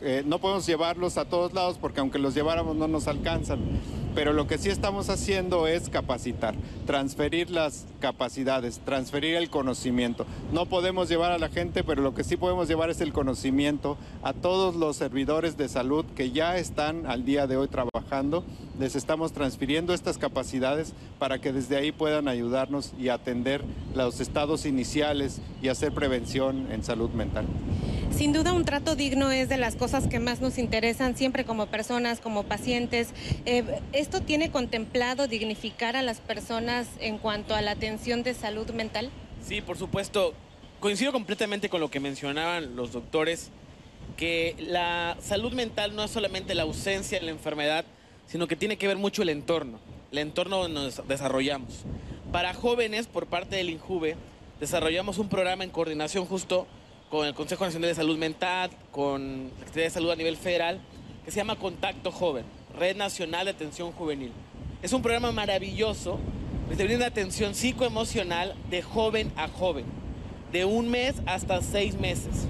eh, 0.00 0.24
no 0.26 0.38
podemos 0.40 0.66
llevarlos 0.66 1.18
a 1.18 1.24
todos 1.24 1.52
lados 1.52 1.78
porque 1.80 2.00
aunque 2.00 2.18
los 2.18 2.34
lleváramos 2.34 2.76
no 2.76 2.88
nos 2.88 3.06
alcanzan, 3.06 3.60
pero 4.14 4.32
lo 4.32 4.48
que 4.48 4.58
sí 4.58 4.70
estamos 4.70 5.08
haciendo 5.08 5.68
es 5.68 5.88
capacitar, 5.88 6.56
transferir 6.86 7.50
las 7.50 7.86
capacidades, 8.00 8.80
transferir 8.84 9.36
el 9.36 9.50
conocimiento. 9.50 10.26
No 10.52 10.66
podemos 10.66 11.08
llevar 11.08 11.30
a 11.30 11.38
la 11.38 11.48
gente, 11.48 11.84
pero 11.84 12.02
lo 12.02 12.12
que 12.12 12.24
sí 12.24 12.36
podemos 12.36 12.66
llevar 12.66 12.90
es 12.90 13.00
el 13.00 13.12
conocimiento 13.12 13.96
a 14.24 14.32
todos 14.32 14.74
los 14.74 14.96
servidores 14.96 15.56
de 15.56 15.68
salud 15.68 16.04
que 16.16 16.32
ya 16.32 16.56
están 16.58 17.06
al 17.06 17.24
día 17.24 17.46
de 17.46 17.56
hoy 17.56 17.68
trabajando. 17.68 18.44
Les 18.80 18.96
estamos 18.96 19.34
transfiriendo 19.34 19.92
estas 19.92 20.16
capacidades 20.16 20.94
para 21.18 21.38
que 21.38 21.52
desde 21.52 21.76
ahí 21.76 21.92
puedan 21.92 22.28
ayudarnos 22.28 22.94
y 22.98 23.10
atender 23.10 23.62
los 23.94 24.20
estados 24.20 24.64
iniciales 24.64 25.42
y 25.60 25.68
hacer 25.68 25.92
prevención 25.92 26.72
en 26.72 26.82
salud 26.82 27.10
mental. 27.10 27.44
Sin 28.10 28.32
duda 28.32 28.54
un 28.54 28.64
trato 28.64 28.96
digno 28.96 29.30
es 29.32 29.50
de 29.50 29.58
las 29.58 29.76
cosas 29.76 30.06
que 30.06 30.18
más 30.18 30.40
nos 30.40 30.56
interesan 30.56 31.14
siempre 31.14 31.44
como 31.44 31.66
personas, 31.66 32.20
como 32.20 32.44
pacientes. 32.44 33.10
Eh, 33.44 33.82
¿Esto 33.92 34.22
tiene 34.22 34.50
contemplado 34.50 35.28
dignificar 35.28 35.94
a 35.94 36.00
las 36.00 36.20
personas 36.20 36.88
en 37.00 37.18
cuanto 37.18 37.54
a 37.54 37.60
la 37.60 37.72
atención 37.72 38.22
de 38.22 38.32
salud 38.32 38.70
mental? 38.70 39.10
Sí, 39.46 39.60
por 39.60 39.76
supuesto. 39.76 40.32
Coincido 40.80 41.12
completamente 41.12 41.68
con 41.68 41.82
lo 41.82 41.90
que 41.90 42.00
mencionaban 42.00 42.76
los 42.76 42.92
doctores, 42.92 43.50
que 44.16 44.56
la 44.58 45.18
salud 45.20 45.52
mental 45.52 45.94
no 45.94 46.04
es 46.04 46.10
solamente 46.10 46.54
la 46.54 46.62
ausencia 46.62 47.18
de 47.20 47.26
la 47.26 47.32
enfermedad, 47.32 47.84
sino 48.30 48.46
que 48.46 48.56
tiene 48.56 48.76
que 48.76 48.86
ver 48.86 48.96
mucho 48.96 49.22
el 49.22 49.28
entorno, 49.28 49.78
el 50.12 50.18
entorno 50.18 50.58
donde 50.58 50.80
nos 50.80 51.08
desarrollamos. 51.08 51.84
Para 52.30 52.54
jóvenes, 52.54 53.08
por 53.08 53.26
parte 53.26 53.56
del 53.56 53.70
INJUVE, 53.70 54.16
desarrollamos 54.60 55.18
un 55.18 55.28
programa 55.28 55.64
en 55.64 55.70
coordinación 55.70 56.26
justo 56.26 56.68
con 57.10 57.26
el 57.26 57.34
Consejo 57.34 57.64
Nacional 57.64 57.88
de 57.88 57.94
Salud 57.96 58.16
Mental, 58.16 58.70
con 58.92 59.48
la 59.48 59.58
Secretaría 59.58 59.84
de 59.84 59.90
Salud 59.90 60.10
a 60.10 60.16
nivel 60.16 60.36
federal, 60.36 60.80
que 61.24 61.32
se 61.32 61.38
llama 61.38 61.56
Contacto 61.56 62.12
Joven, 62.12 62.44
Red 62.78 62.96
Nacional 62.96 63.46
de 63.46 63.50
Atención 63.50 63.90
Juvenil. 63.90 64.30
Es 64.80 64.92
un 64.92 65.02
programa 65.02 65.32
maravilloso 65.32 66.20
que 66.68 66.76
te 66.76 66.84
brinda 66.84 67.06
atención 67.06 67.56
psicoemocional 67.56 68.54
de 68.70 68.80
joven 68.80 69.32
a 69.34 69.48
joven, 69.48 69.86
de 70.52 70.64
un 70.64 70.88
mes 70.88 71.16
hasta 71.26 71.62
seis 71.62 71.98
meses, 71.98 72.46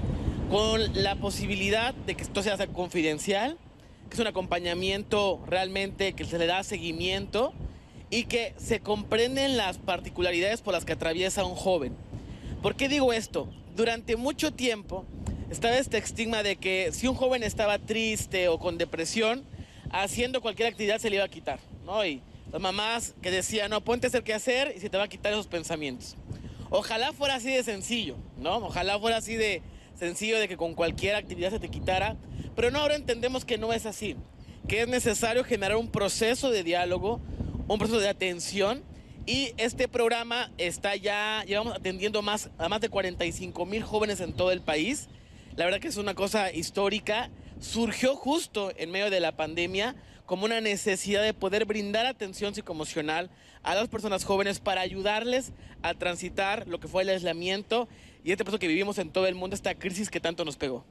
con 0.51 0.79
la 0.93 1.15
posibilidad 1.15 1.95
de 1.95 2.13
que 2.13 2.21
esto 2.21 2.43
sea 2.43 2.55
confidencial, 2.67 3.57
que 4.11 4.17
es 4.17 4.19
un 4.19 4.27
acompañamiento 4.27 5.41
realmente 5.47 6.13
que 6.13 6.25
se 6.25 6.37
le 6.37 6.45
da 6.45 6.63
seguimiento 6.63 7.53
y 8.11 8.25
que 8.25 8.53
se 8.57 8.81
comprenden 8.81 9.57
las 9.57 9.79
particularidades 9.79 10.61
por 10.61 10.73
las 10.73 10.85
que 10.85 10.93
atraviesa 10.93 11.45
un 11.45 11.55
joven. 11.55 11.95
¿Por 12.61 12.75
qué 12.75 12.87
digo 12.87 13.13
esto? 13.13 13.49
durante 13.75 14.15
mucho 14.15 14.51
tiempo 14.51 15.05
estaba 15.49 15.77
este 15.77 15.97
estigma 15.97 16.43
de 16.43 16.55
que 16.55 16.91
si 16.91 17.07
un 17.07 17.15
joven 17.15 17.43
estaba 17.43 17.79
triste 17.79 18.47
o 18.47 18.59
con 18.59 18.77
depresión, 18.77 19.43
haciendo 19.89 20.41
cualquier 20.41 20.69
actividad 20.69 20.99
se 20.99 21.09
le 21.09 21.17
iba 21.17 21.25
a 21.25 21.29
quitar, 21.29 21.59
¿no? 21.85 22.05
Y 22.05 22.21
las 22.51 22.61
mamás 22.61 23.15
que 23.21 23.31
decían, 23.31 23.69
no, 23.71 23.81
ponte 23.81 24.07
a 24.07 24.09
hacer 24.09 24.23
qué 24.23 24.33
hacer 24.33 24.73
y 24.75 24.79
se 24.79 24.89
te 24.89 24.97
va 24.97 25.03
a 25.03 25.07
quitar 25.07 25.33
esos 25.33 25.47
pensamientos. 25.47 26.15
Ojalá 26.69 27.11
fuera 27.11 27.35
así 27.35 27.49
de 27.49 27.63
sencillo, 27.63 28.15
¿no? 28.37 28.57
Ojalá 28.57 28.97
fuera 28.99 29.17
así 29.17 29.35
de 29.35 29.61
sencillo 30.01 30.39
de 30.39 30.47
que 30.47 30.57
con 30.57 30.73
cualquier 30.73 31.13
actividad 31.15 31.51
se 31.51 31.59
te 31.59 31.69
quitara, 31.69 32.17
pero 32.55 32.71
no, 32.71 32.79
ahora 32.79 32.95
entendemos 32.95 33.45
que 33.45 33.59
no 33.59 33.71
es 33.71 33.85
así, 33.85 34.15
que 34.67 34.81
es 34.81 34.87
necesario 34.87 35.43
generar 35.43 35.77
un 35.77 35.91
proceso 35.91 36.49
de 36.49 36.63
diálogo, 36.63 37.21
un 37.67 37.77
proceso 37.77 37.99
de 37.99 38.09
atención 38.09 38.83
y 39.27 39.53
este 39.57 39.87
programa 39.87 40.49
está 40.57 40.95
ya, 40.95 41.43
llevamos 41.45 41.75
atendiendo 41.75 42.23
más, 42.23 42.49
a 42.57 42.67
más 42.67 42.81
de 42.81 42.89
45 42.89 43.63
mil 43.67 43.83
jóvenes 43.83 44.21
en 44.21 44.33
todo 44.33 44.51
el 44.51 44.61
país. 44.61 45.07
La 45.55 45.65
verdad 45.65 45.79
que 45.79 45.89
es 45.89 45.97
una 45.97 46.15
cosa 46.15 46.51
histórica. 46.51 47.29
Surgió 47.59 48.15
justo 48.15 48.71
en 48.77 48.89
medio 48.89 49.11
de 49.11 49.19
la 49.19 49.35
pandemia 49.35 49.95
como 50.25 50.45
una 50.45 50.61
necesidad 50.61 51.21
de 51.21 51.35
poder 51.35 51.65
brindar 51.65 52.07
atención 52.07 52.55
psicoemocional 52.55 53.29
a 53.61 53.75
las 53.75 53.87
personas 53.87 54.23
jóvenes 54.23 54.59
para 54.59 54.81
ayudarles 54.81 55.51
a 55.83 55.93
transitar 55.93 56.67
lo 56.67 56.79
que 56.79 56.87
fue 56.87 57.03
el 57.03 57.09
aislamiento 57.09 57.87
y 58.23 58.31
este 58.31 58.43
proceso 58.43 58.59
que 58.59 58.67
vivimos 58.67 58.97
en 58.97 59.11
todo 59.11 59.27
el 59.27 59.35
mundo, 59.35 59.55
esta 59.55 59.75
crisis 59.75 60.09
que 60.09 60.19
tanto 60.19 60.45
nos 60.45 60.57
pegó. 60.57 60.85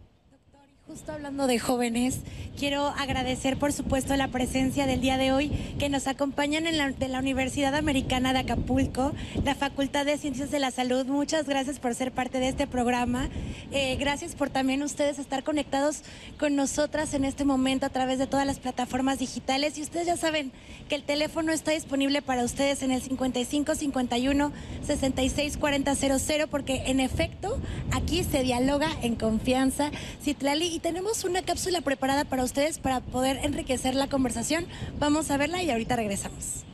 Justo 0.90 1.12
hablando 1.12 1.46
de 1.46 1.60
jóvenes, 1.60 2.18
quiero 2.58 2.88
agradecer 2.88 3.56
por 3.56 3.72
supuesto 3.72 4.16
la 4.16 4.26
presencia 4.26 4.86
del 4.86 5.00
día 5.00 5.18
de 5.18 5.30
hoy 5.30 5.48
que 5.78 5.88
nos 5.88 6.08
acompañan 6.08 6.66
en 6.66 6.78
la, 6.78 6.90
de 6.90 7.06
la 7.06 7.20
Universidad 7.20 7.76
Americana 7.76 8.32
de 8.32 8.40
Acapulco, 8.40 9.12
la 9.44 9.54
Facultad 9.54 10.04
de 10.04 10.18
Ciencias 10.18 10.50
de 10.50 10.58
la 10.58 10.72
Salud. 10.72 11.06
Muchas 11.06 11.46
gracias 11.46 11.78
por 11.78 11.94
ser 11.94 12.10
parte 12.10 12.40
de 12.40 12.48
este 12.48 12.66
programa. 12.66 13.28
Eh, 13.70 13.94
gracias 14.00 14.34
por 14.34 14.50
también 14.50 14.82
ustedes 14.82 15.20
estar 15.20 15.44
conectados 15.44 16.02
con 16.40 16.56
nosotras 16.56 17.14
en 17.14 17.24
este 17.24 17.44
momento 17.44 17.86
a 17.86 17.90
través 17.90 18.18
de 18.18 18.26
todas 18.26 18.44
las 18.44 18.58
plataformas 18.58 19.20
digitales. 19.20 19.78
Y 19.78 19.82
ustedes 19.82 20.08
ya 20.08 20.16
saben 20.16 20.50
que 20.88 20.96
el 20.96 21.04
teléfono 21.04 21.52
está 21.52 21.70
disponible 21.70 22.20
para 22.20 22.42
ustedes 22.42 22.82
en 22.82 22.90
el 22.90 23.00
55 23.00 23.76
51 23.76 24.52
66 24.84 25.56
40 25.56 25.94
00 25.94 26.48
porque 26.48 26.82
en 26.86 26.98
efecto 26.98 27.60
aquí 27.92 28.24
se 28.24 28.42
dialoga 28.42 28.88
en 29.02 29.14
confianza. 29.14 29.92
Citlali 30.20 30.79
tenemos 30.80 31.24
una 31.24 31.42
cápsula 31.42 31.80
preparada 31.80 32.24
para 32.24 32.44
ustedes 32.44 32.78
para 32.78 33.00
poder 33.00 33.38
enriquecer 33.44 33.94
la 33.94 34.08
conversación. 34.08 34.66
Vamos 34.98 35.30
a 35.30 35.36
verla 35.36 35.62
y 35.62 35.70
ahorita 35.70 35.96
regresamos. 35.96 36.64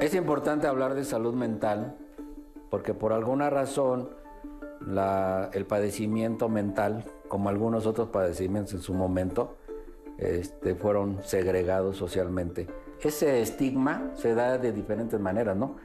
Es 0.00 0.14
importante 0.14 0.66
hablar 0.66 0.94
de 0.94 1.04
salud 1.04 1.34
mental 1.34 1.96
porque 2.70 2.94
por 2.94 3.12
alguna 3.12 3.50
razón 3.50 4.10
el 5.52 5.66
padecimiento 5.66 6.48
mental, 6.48 7.04
como 7.28 7.48
algunos 7.48 7.86
otros 7.86 8.08
padecimientos 8.08 8.74
en 8.74 8.80
su 8.80 8.94
momento, 8.94 9.56
este, 10.18 10.74
fueron 10.74 11.20
segregados 11.24 11.96
socialmente. 11.96 12.68
Ese 13.00 13.40
estigma 13.40 14.10
se 14.14 14.34
da 14.34 14.58
de 14.58 14.72
diferentes 14.72 15.18
maneras, 15.18 15.56
¿no? 15.56 15.76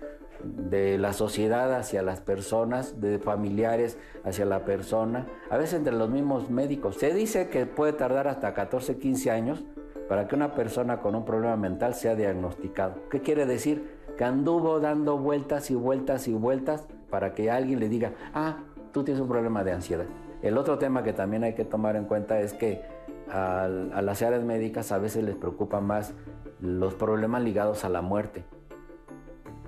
De 0.44 0.98
la 0.98 1.14
sociedad 1.14 1.74
hacia 1.74 2.02
las 2.02 2.22
personas, 2.22 3.00
de 3.02 3.20
familiares 3.20 3.98
hacia 4.24 4.46
la 4.46 4.66
persona, 4.66 5.28
a 5.50 5.58
veces 5.58 5.76
entre 5.76 5.94
los 5.94 6.10
mismos 6.10 6.50
médicos. 6.50 6.96
Se 6.98 7.14
dice 7.14 7.50
que 7.50 7.66
puede 7.66 7.94
tardar 7.94 8.28
hasta 8.28 8.54
14, 8.54 8.98
15 8.98 9.32
años 9.32 9.64
para 10.08 10.28
que 10.28 10.36
una 10.36 10.54
persona 10.54 11.02
con 11.02 11.16
un 11.16 11.26
problema 11.26 11.56
mental 11.56 11.94
sea 11.94 12.16
diagnosticado. 12.16 13.10
¿Qué 13.10 13.22
quiere 13.22 13.46
decir? 13.46 14.00
Que 14.18 14.24
anduvo 14.24 14.80
dando 14.80 15.18
vueltas 15.18 15.70
y 15.72 15.76
vueltas 15.76 16.28
y 16.28 16.34
vueltas 16.34 16.88
para 17.10 17.34
que 17.34 17.52
alguien 17.52 17.80
le 17.80 17.90
diga, 17.90 18.14
ah, 18.34 18.64
tú 18.92 19.04
tienes 19.04 19.22
un 19.22 19.30
problema 19.30 19.64
de 19.64 19.74
ansiedad. 19.74 20.06
El 20.42 20.58
otro 20.58 20.78
tema 20.78 21.04
que 21.04 21.14
también 21.14 21.44
hay 21.44 21.54
que 21.54 21.66
tomar 21.66 21.96
en 21.96 22.06
cuenta 22.06 22.40
es 22.40 22.54
que 22.54 22.82
a, 23.30 23.66
a 23.66 24.02
las 24.02 24.22
áreas 24.22 24.44
médicas 24.44 24.92
a 24.92 24.98
veces 24.98 25.24
les 25.24 25.36
preocupa 25.36 25.80
más 25.80 26.14
los 26.60 26.96
problemas 26.96 27.44
ligados 27.44 27.86
a 27.86 27.90
la 27.90 28.02
muerte 28.02 28.44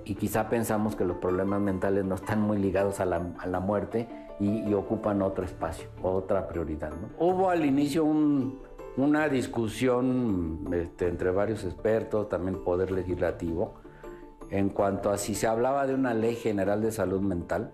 y 0.04 0.14
quizá 0.14 0.48
pensamos 0.48 0.96
que 0.96 1.04
los 1.04 1.16
problemas 1.18 1.60
mentales 1.60 2.04
no 2.04 2.14
están 2.14 2.40
muy 2.40 2.58
ligados 2.58 3.00
a 3.00 3.04
la, 3.04 3.22
a 3.38 3.46
la 3.46 3.60
muerte 3.60 4.08
y, 4.40 4.74
ocupan 4.74 5.22
otro 5.22 5.44
espacio, 5.44 5.88
otra 6.02 6.48
prioridad. 6.48 6.92
Hubo 7.18 7.50
al 7.50 7.64
inicio 7.64 8.04
una 8.96 9.28
discusión 9.28 10.68
este, 10.72 11.08
entre 11.08 11.30
varios 11.30 11.64
expertos, 11.64 12.28
también 12.28 12.64
poder 12.64 12.90
legislativo, 12.90 13.74
en 14.50 14.68
cuanto 14.68 15.10
a 15.10 15.18
si 15.18 15.34
se 15.34 15.46
hablaba 15.46 15.86
de 15.86 15.94
una 15.94 16.12
ley 16.12 16.34
general 16.34 16.82
de 16.82 16.92
salud 16.92 17.20
mental 17.20 17.72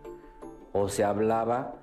o 0.72 0.88
se 0.88 1.04
hablaba 1.04 1.74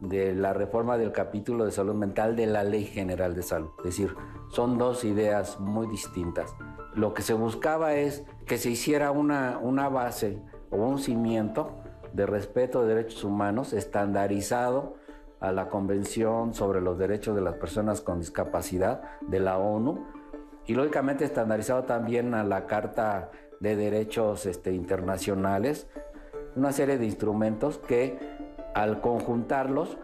de 0.00 0.34
la 0.34 0.52
reforma 0.52 0.98
del 0.98 1.12
capítulo 1.12 1.64
de 1.64 1.70
salud 1.70 1.94
mental 1.94 2.34
de 2.34 2.46
la 2.46 2.64
ley 2.64 2.84
general 2.84 3.34
de 3.34 3.42
salud. 3.42 3.70
Es 3.78 3.84
decir, 3.84 4.14
son 4.50 4.76
dos 4.76 5.04
ideas 5.04 5.60
muy 5.60 5.86
distintas. 5.86 6.54
Lo 6.94 7.14
que 7.14 7.22
se 7.22 7.34
buscaba 7.34 7.94
es 7.94 8.24
que 8.46 8.58
se 8.58 8.70
hiciera 8.70 9.10
una, 9.10 9.58
una 9.58 9.88
base 9.88 10.38
o 10.70 10.76
un 10.76 10.98
cimiento 10.98 11.82
de 12.12 12.26
respeto 12.26 12.82
de 12.82 12.94
derechos 12.94 13.24
humanos 13.24 13.72
estandarizado 13.72 14.96
a 15.40 15.52
la 15.52 15.68
Convención 15.68 16.54
sobre 16.54 16.80
los 16.80 16.98
Derechos 16.98 17.34
de 17.34 17.42
las 17.42 17.54
Personas 17.54 18.00
con 18.00 18.20
Discapacidad 18.20 19.02
de 19.22 19.40
la 19.40 19.58
ONU 19.58 20.06
y 20.66 20.74
lógicamente 20.74 21.24
estandarizado 21.24 21.84
también 21.84 22.34
a 22.34 22.44
la 22.44 22.66
Carta 22.66 23.30
de 23.60 23.76
Derechos 23.76 24.46
este, 24.46 24.72
Internacionales, 24.72 25.88
una 26.54 26.72
serie 26.72 26.98
de 26.98 27.06
instrumentos 27.06 27.78
que 27.78 28.18
al 28.74 29.00
conjuntarlos 29.00 29.98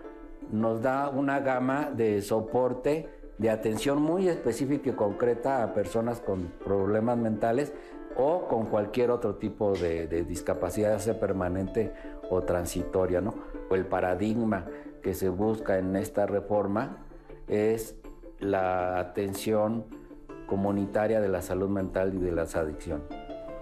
nos 0.50 0.82
da 0.82 1.08
una 1.08 1.40
gama 1.40 1.90
de 1.94 2.22
soporte, 2.22 3.08
de 3.38 3.50
atención 3.50 4.02
muy 4.02 4.28
específica 4.28 4.90
y 4.90 4.94
concreta 4.94 5.62
a 5.62 5.72
personas 5.72 6.20
con 6.20 6.52
problemas 6.64 7.16
mentales 7.16 7.72
o 8.18 8.48
con 8.48 8.66
cualquier 8.66 9.10
otro 9.10 9.36
tipo 9.36 9.72
de, 9.72 10.06
discapacidad, 10.24 10.98
sea 10.98 11.18
permanente 11.18 11.94
o 12.28 12.42
transitoria. 12.42 13.20
¿no? 13.20 13.34
El 13.70 13.86
paradigma 13.86 14.66
que 15.02 15.14
se 15.14 15.28
busca 15.28 15.78
en 15.78 15.94
esta 15.96 16.26
reforma 16.26 16.98
es 17.46 17.96
la 18.40 18.98
atención 18.98 19.86
comunitaria 20.46 21.20
de 21.20 21.28
la 21.28 21.42
salud 21.42 21.68
mental 21.68 22.12
y 22.14 22.18
de 22.18 22.32
las 22.32 22.56
adicciones. 22.56 23.06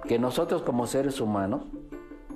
Que 0.05 0.19
nosotros 0.19 0.63
como 0.63 0.87
seres 0.87 1.21
humanos, 1.21 1.65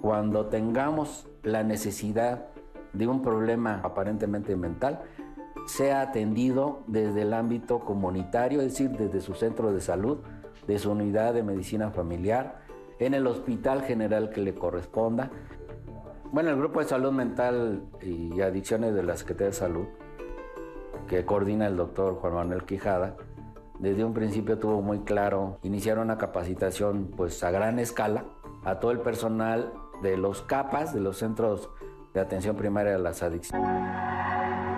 cuando 0.03 0.47
tengamos 0.47 1.27
la 1.43 1.63
necesidad 1.63 2.49
de 2.93 3.07
un 3.07 3.23
problema 3.23 3.81
aparentemente 3.83 4.57
mental, 4.57 5.03
sea 5.67 6.03
atendido 6.03 6.83
desde 6.87 7.23
el 7.23 7.33
ámbito 7.33 7.81
comunitario, 7.81 8.61
es 8.61 8.73
decir, 8.73 8.91
desde 8.91 9.21
su 9.21 9.35
centro 9.35 9.73
de 9.73 9.81
salud, 9.81 10.19
de 10.71 10.79
su 10.79 10.93
unidad 10.93 11.35
de 11.35 11.43
medicina 11.43 11.91
familiar, 11.91 12.61
en 13.01 13.13
el 13.15 13.27
hospital 13.27 13.83
general 13.83 14.31
que 14.31 14.41
le 14.41 14.55
corresponda. 14.55 15.29
Bueno, 16.31 16.51
el 16.51 16.57
grupo 16.57 16.79
de 16.79 16.87
salud 16.87 17.11
mental 17.11 17.83
y 18.01 18.41
adicciones 18.41 18.95
de 18.95 19.03
la 19.03 19.17
Secretaría 19.17 19.49
de 19.49 19.53
Salud, 19.53 19.87
que 21.09 21.25
coordina 21.25 21.67
el 21.67 21.77
doctor 21.77 22.15
Juan 22.21 22.35
Manuel 22.35 22.63
Quijada, 22.63 23.17
desde 23.81 24.05
un 24.05 24.15
principio 24.15 24.61
tuvo 24.61 24.81
muy 24.81 25.01
claro 25.01 25.59
iniciar 25.65 25.99
una 25.99 26.19
capacitación 26.19 27.11
pues 27.17 27.43
a 27.43 27.51
gran 27.51 27.81
escala 27.81 28.27
a 28.63 28.79
todo 28.79 28.93
el 28.93 29.01
personal 29.01 29.73
de 30.03 30.17
los 30.17 30.43
CAPAS, 30.43 30.95
de 30.95 31.01
los 31.01 31.17
centros 31.17 31.69
de 32.15 32.21
atención 32.21 32.55
primaria 32.55 32.95
a 32.95 32.99
las 32.99 33.25
adicciones. 33.25 34.70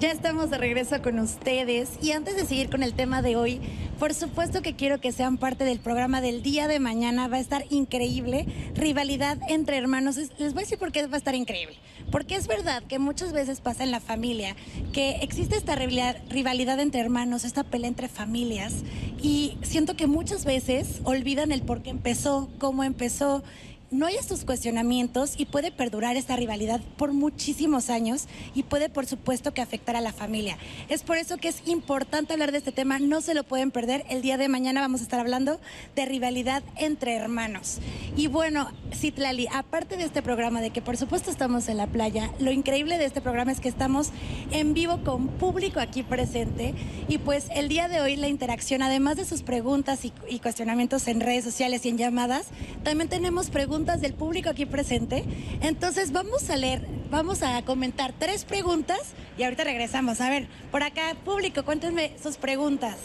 Ya 0.00 0.10
estamos 0.10 0.50
de 0.50 0.58
regreso 0.58 1.00
con 1.02 1.20
ustedes 1.20 1.88
y 2.02 2.10
antes 2.10 2.34
de 2.34 2.44
seguir 2.44 2.68
con 2.68 2.82
el 2.82 2.94
tema 2.94 3.22
de 3.22 3.36
hoy, 3.36 3.60
por 4.00 4.12
supuesto 4.12 4.60
que 4.60 4.74
quiero 4.74 5.00
que 5.00 5.12
sean 5.12 5.38
parte 5.38 5.64
del 5.64 5.78
programa 5.78 6.20
del 6.20 6.42
día 6.42 6.66
de 6.66 6.80
mañana. 6.80 7.28
Va 7.28 7.36
a 7.36 7.40
estar 7.40 7.64
increíble. 7.70 8.44
Rivalidad 8.74 9.38
entre 9.48 9.76
hermanos. 9.76 10.16
Les 10.16 10.52
voy 10.52 10.62
a 10.62 10.64
decir 10.64 10.78
por 10.78 10.90
qué 10.90 11.06
va 11.06 11.14
a 11.14 11.18
estar 11.18 11.36
increíble. 11.36 11.76
Porque 12.10 12.34
es 12.34 12.48
verdad 12.48 12.82
que 12.82 12.98
muchas 12.98 13.32
veces 13.32 13.60
pasa 13.60 13.84
en 13.84 13.92
la 13.92 14.00
familia 14.00 14.56
que 14.92 15.18
existe 15.22 15.56
esta 15.56 15.76
rivalidad, 15.76 16.80
entre 16.80 17.00
hermanos, 17.00 17.44
esta 17.44 17.62
pelea 17.62 17.88
entre 17.88 18.08
familias. 18.08 18.82
Y 19.22 19.56
siento 19.62 19.94
que 19.96 20.08
muchas 20.08 20.44
veces 20.44 21.02
olvidan 21.04 21.52
el 21.52 21.62
por 21.62 21.82
qué 21.82 21.90
empezó, 21.90 22.50
cómo 22.58 22.82
empezó 22.82 23.44
no 23.90 24.06
hay 24.06 24.16
estos 24.16 24.44
cuestionamientos 24.44 25.34
y 25.36 25.46
puede 25.46 25.70
perdurar 25.70 26.16
esta 26.16 26.36
rivalidad 26.36 26.80
por 26.96 27.12
muchísimos 27.12 27.90
años 27.90 28.26
y 28.54 28.62
puede 28.62 28.88
por 28.88 29.06
supuesto 29.06 29.52
que 29.52 29.60
afectar 29.60 29.96
a 29.96 30.00
la 30.00 30.12
familia. 30.12 30.58
Es 30.88 31.02
por 31.02 31.16
eso 31.16 31.36
que 31.36 31.48
es 31.48 31.62
importante 31.66 32.32
hablar 32.32 32.52
de 32.52 32.58
este 32.58 32.72
tema, 32.72 32.98
no 32.98 33.20
se 33.20 33.34
lo 33.34 33.44
pueden 33.44 33.70
perder. 33.70 34.04
El 34.08 34.22
día 34.22 34.36
de 34.36 34.48
mañana 34.48 34.80
vamos 34.80 35.00
a 35.00 35.04
estar 35.04 35.20
hablando 35.20 35.60
de 35.94 36.06
rivalidad 36.06 36.62
entre 36.76 37.14
hermanos. 37.14 37.78
Y 38.16 38.26
bueno, 38.26 38.70
Citlali, 38.92 39.48
aparte 39.52 39.96
de 39.96 40.04
este 40.04 40.22
programa, 40.22 40.60
de 40.60 40.70
que 40.70 40.82
por 40.82 40.96
supuesto 40.96 41.30
estamos 41.30 41.68
en 41.68 41.76
la 41.76 41.86
playa, 41.86 42.30
lo 42.38 42.52
increíble 42.52 42.98
de 42.98 43.04
este 43.04 43.20
programa 43.20 43.52
es 43.52 43.60
que 43.60 43.68
estamos 43.68 44.10
en 44.50 44.74
vivo 44.74 45.02
con 45.04 45.28
público 45.28 45.80
aquí 45.80 46.02
presente 46.02 46.74
y 47.08 47.18
pues 47.18 47.46
el 47.54 47.68
día 47.68 47.88
de 47.88 48.00
hoy 48.00 48.16
la 48.16 48.28
interacción, 48.28 48.82
además 48.82 49.16
de 49.16 49.24
sus 49.24 49.42
preguntas 49.42 50.04
y, 50.04 50.12
y 50.28 50.38
cuestionamientos 50.38 51.06
en 51.08 51.20
redes 51.20 51.44
sociales 51.44 51.84
y 51.84 51.90
en 51.90 51.98
llamadas, 51.98 52.46
también 52.82 53.08
tenemos 53.08 53.50
preguntas 53.50 53.73
del 53.74 54.14
público 54.14 54.50
aquí 54.50 54.66
presente. 54.66 55.24
Entonces 55.60 56.12
vamos 56.12 56.48
a 56.48 56.56
leer, 56.56 56.86
vamos 57.10 57.42
a 57.42 57.60
comentar 57.64 58.14
tres 58.16 58.44
preguntas 58.44 59.00
y 59.36 59.42
ahorita 59.42 59.64
regresamos. 59.64 60.20
A 60.20 60.30
ver, 60.30 60.46
por 60.70 60.84
acá, 60.84 61.16
público, 61.24 61.64
cuéntenme 61.64 62.12
sus 62.22 62.36
preguntas. 62.36 62.96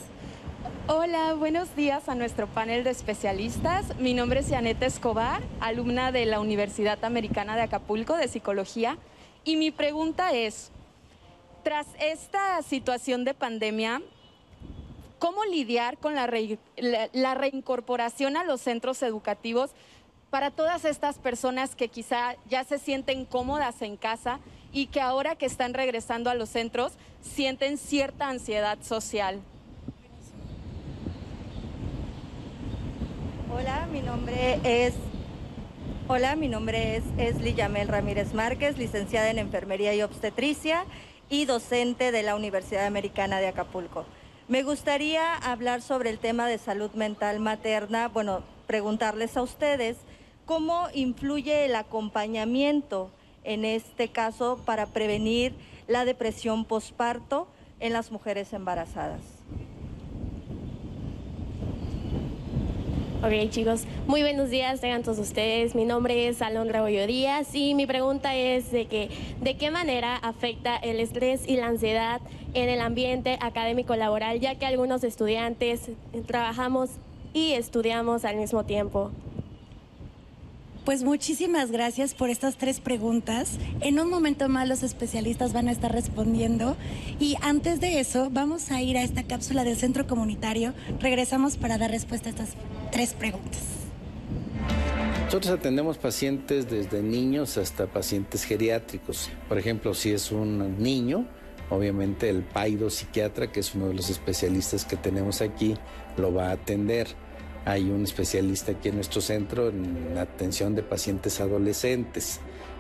Hola, 0.86 1.34
buenos 1.34 1.76
días 1.76 2.08
a 2.08 2.14
nuestro 2.14 2.46
panel 2.46 2.84
de 2.84 2.92
especialistas. 2.92 3.98
Mi 3.98 4.14
nombre 4.14 4.42
es 4.42 4.50
Yaneta 4.50 4.86
Escobar, 4.86 5.42
alumna 5.60 6.12
de 6.12 6.28
la 6.28 6.40
Universidad 6.40 7.04
Americana 7.04 7.56
de 7.56 7.64
Acapulco 7.64 8.16
de 8.16 8.28
Psicología. 8.28 9.00
Y 9.44 9.56
mi 9.56 9.72
pregunta 9.72 10.34
es, 10.34 10.70
tras 11.64 11.88
esta 12.00 12.62
situación 12.62 13.26
de 13.26 13.34
pandemia, 13.34 14.04
¿cómo 15.18 15.46
lidiar 15.46 15.98
con 15.98 16.14
la, 16.14 16.30
la 17.12 17.34
reincorporación 17.34 18.38
a 18.38 18.44
los 18.44 18.62
centros 18.62 19.02
educativos 19.02 19.72
para 20.30 20.52
todas 20.52 20.86
estas 20.86 21.18
personas 21.18 21.76
que 21.76 21.88
quizá 21.88 22.36
ya 22.50 22.64
se 22.64 22.78
sienten 22.78 23.26
cómodas 23.26 23.82
en 23.82 23.98
casa 23.98 24.40
y 24.72 24.88
que 24.88 25.02
ahora 25.02 25.36
que 25.36 25.46
están 25.46 25.74
regresando 25.74 26.30
a 26.30 26.36
los 26.36 26.50
centros 26.50 26.94
sienten 27.22 27.78
cierta 27.78 28.30
ansiedad 28.30 28.78
social. 28.82 29.40
Hola, 33.52 33.88
mi 33.92 34.02
nombre 34.02 34.60
es 34.64 34.94
Hola, 36.08 36.36
mi 36.36 36.48
nombre 36.48 36.96
es 36.96 37.04
Esli 37.20 37.54
Yamel 37.54 37.88
Ramírez 37.88 38.34
Márquez, 38.34 38.80
licenciada 38.80 39.30
en 39.30 39.38
Enfermería 39.38 39.94
y 39.94 40.02
Obstetricia 40.02 40.86
y 41.30 41.46
docente 41.46 42.12
de 42.12 42.24
la 42.24 42.36
Universidad 42.36 42.88
Americana 42.88 43.40
de 43.40 43.48
Acapulco. 43.48 44.06
Me 44.48 44.64
gustaría 44.64 45.36
hablar 45.36 45.84
sobre 45.84 46.10
el 46.10 46.18
tema 46.18 46.48
de 46.48 46.58
salud 46.58 46.90
mental 46.94 47.40
materna, 47.40 48.08
bueno, 48.08 48.42
preguntarles 48.66 49.38
a 49.38 49.44
ustedes 49.44 49.98
¿Cómo 50.50 50.88
influye 50.96 51.66
el 51.66 51.76
acompañamiento 51.76 53.12
en 53.44 53.66
este 53.66 54.08
caso 54.08 54.60
para 54.66 54.88
prevenir 54.88 55.54
la 55.88 56.06
depresión 56.06 56.66
posparto 56.66 57.48
en 57.80 57.94
las 57.94 58.12
mujeres 58.12 58.52
embarazadas? 58.52 59.22
Ok 63.22 63.52
chicos, 63.52 63.84
muy 64.08 64.22
buenos 64.22 64.50
días 64.50 64.82
tengan 64.82 65.04
todos 65.04 65.20
ustedes. 65.20 65.76
Mi 65.76 65.86
nombre 65.86 66.28
es 66.28 66.42
Alondra 66.42 66.82
Boyo 66.82 67.06
Díaz 67.06 67.54
y 67.54 67.76
mi 67.76 67.86
pregunta 67.86 68.36
es 68.36 68.72
de 68.72 68.88
que 68.88 69.12
de 69.42 69.56
qué 69.56 69.70
manera 69.70 70.16
afecta 70.16 70.78
el 70.78 71.00
estrés 71.00 71.48
y 71.48 71.58
la 71.58 71.68
ansiedad 71.68 72.22
en 72.56 72.70
el 72.70 72.82
ambiente 72.82 73.38
académico 73.40 73.96
laboral, 73.96 74.40
ya 74.40 74.56
que 74.56 74.66
algunos 74.66 75.04
estudiantes 75.04 75.92
trabajamos 76.26 76.90
y 77.34 77.54
estudiamos 77.54 78.26
al 78.26 78.38
mismo 78.38 78.66
tiempo. 78.66 79.12
Pues 80.86 81.04
muchísimas 81.04 81.72
gracias 81.72 82.14
por 82.14 82.30
estas 82.30 82.58
tres 82.58 82.80
preguntas. 82.80 83.58
En 83.82 84.00
un 84.00 84.10
momento 84.10 84.50
más 84.50 84.68
los 84.68 84.82
especialistas 84.82 85.54
van 85.54 85.68
a 85.68 85.72
estar 85.72 85.92
respondiendo 85.92 86.78
y 87.20 87.36
antes 87.42 87.80
de 87.80 88.00
eso 88.00 88.30
vamos 88.32 88.72
a 88.72 88.82
ir 88.82 88.98
a 88.98 89.04
esta 89.04 89.24
cápsula 89.24 89.64
del 89.64 89.78
centro 89.78 90.08
comunitario. 90.08 90.74
Regresamos 91.00 91.58
para 91.58 91.78
dar 91.78 91.92
respuesta 91.92 92.30
a 92.30 92.32
estas 92.32 92.50
tres 92.92 93.14
preguntas. 93.14 93.62
Nosotros 95.26 95.60
atendemos 95.60 96.00
pacientes 96.00 96.68
desde 96.68 97.04
niños 97.04 97.58
hasta 97.58 97.86
pacientes 97.86 98.44
geriátricos. 98.44 99.30
Por 99.48 99.60
ejemplo, 99.60 99.94
si 99.94 100.10
es 100.10 100.32
un 100.32 100.82
niño, 100.82 101.28
obviamente 101.70 102.30
el 102.30 102.42
paido 102.42 102.90
psiquiatra, 102.90 103.52
que 103.52 103.60
es 103.60 103.76
uno 103.76 103.90
de 103.90 103.94
los 103.94 104.10
especialistas 104.10 104.86
que 104.86 104.96
tenemos 104.96 105.42
aquí, 105.42 105.76
lo 106.18 106.34
va 106.34 106.50
a 106.50 106.54
atender 106.54 107.10
hay 107.70 107.92
un 107.92 108.04
especialista 108.04 108.72
aquí 108.72 108.90
en 108.90 108.96
nuestro 108.96 109.22
centro 109.22 109.70
en 109.70 110.18
atención 110.18 110.74
de 110.74 110.82
pacientes 110.82 111.40
adolescentes. 111.40 112.40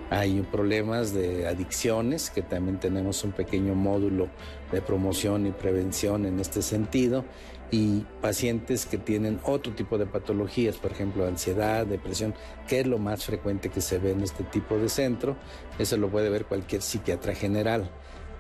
Hay 0.09 0.41
problemas 0.51 1.13
de 1.13 1.47
adicciones, 1.47 2.31
que 2.31 2.41
también 2.41 2.79
tenemos 2.79 3.23
un 3.23 3.31
pequeño 3.31 3.75
módulo 3.75 4.29
de 4.71 4.81
promoción 4.81 5.45
y 5.45 5.51
prevención 5.51 6.25
en 6.25 6.39
este 6.39 6.63
sentido, 6.63 7.23
y 7.69 7.99
pacientes 8.19 8.87
que 8.87 8.97
tienen 8.97 9.39
otro 9.43 9.75
tipo 9.75 9.99
de 9.99 10.07
patologías, 10.07 10.77
por 10.77 10.91
ejemplo, 10.91 11.27
ansiedad, 11.27 11.85
depresión, 11.85 12.33
que 12.67 12.79
es 12.79 12.87
lo 12.87 12.97
más 12.97 13.23
frecuente 13.23 13.69
que 13.69 13.81
se 13.81 13.99
ve 13.99 14.13
en 14.13 14.21
este 14.21 14.43
tipo 14.43 14.79
de 14.79 14.89
centro. 14.89 15.37
Eso 15.77 15.97
lo 15.97 16.09
puede 16.09 16.31
ver 16.31 16.45
cualquier 16.45 16.81
psiquiatra 16.81 17.35
general. 17.35 17.91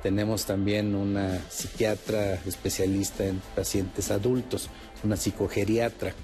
Tenemos 0.01 0.47
también 0.47 0.95
una 0.95 1.39
psiquiatra 1.47 2.33
especialista 2.47 3.23
en 3.23 3.39
pacientes 3.55 4.09
adultos, 4.09 4.71
una 5.03 5.15
psicogeriatra 5.15 6.15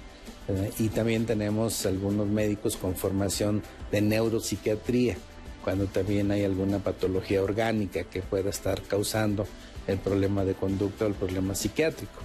y 0.78 0.88
también 0.88 1.26
tenemos 1.26 1.86
algunos 1.86 2.26
médicos 2.28 2.76
con 2.76 2.94
formación 2.94 3.62
de 3.90 4.00
neuropsiquiatría, 4.00 5.16
cuando 5.64 5.86
también 5.86 6.30
hay 6.30 6.44
alguna 6.44 6.78
patología 6.78 7.42
orgánica 7.42 8.04
que 8.04 8.22
pueda 8.22 8.50
estar 8.50 8.80
causando 8.82 9.46
el 9.88 9.98
problema 9.98 10.44
de 10.44 10.54
conducta 10.54 11.04
o 11.04 11.08
el 11.08 11.14
problema 11.14 11.54
psiquiátrico. 11.54 12.20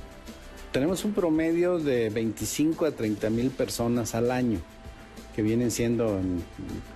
Tenemos 0.72 1.04
un 1.04 1.14
promedio 1.14 1.80
de 1.80 2.10
25 2.10 2.86
a 2.86 2.92
30 2.92 3.30
mil 3.30 3.50
personas 3.50 4.14
al 4.16 4.32
año, 4.32 4.62
que 5.36 5.42
vienen 5.42 5.72
siendo 5.72 6.20
en, 6.20 6.44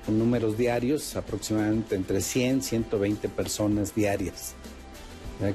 números 0.07 0.57
diarios 0.57 1.15
aproximadamente 1.15 1.95
entre 1.95 2.21
100 2.21 2.59
y 2.59 2.61
120 2.61 3.29
personas 3.29 3.95
diarias, 3.95 4.53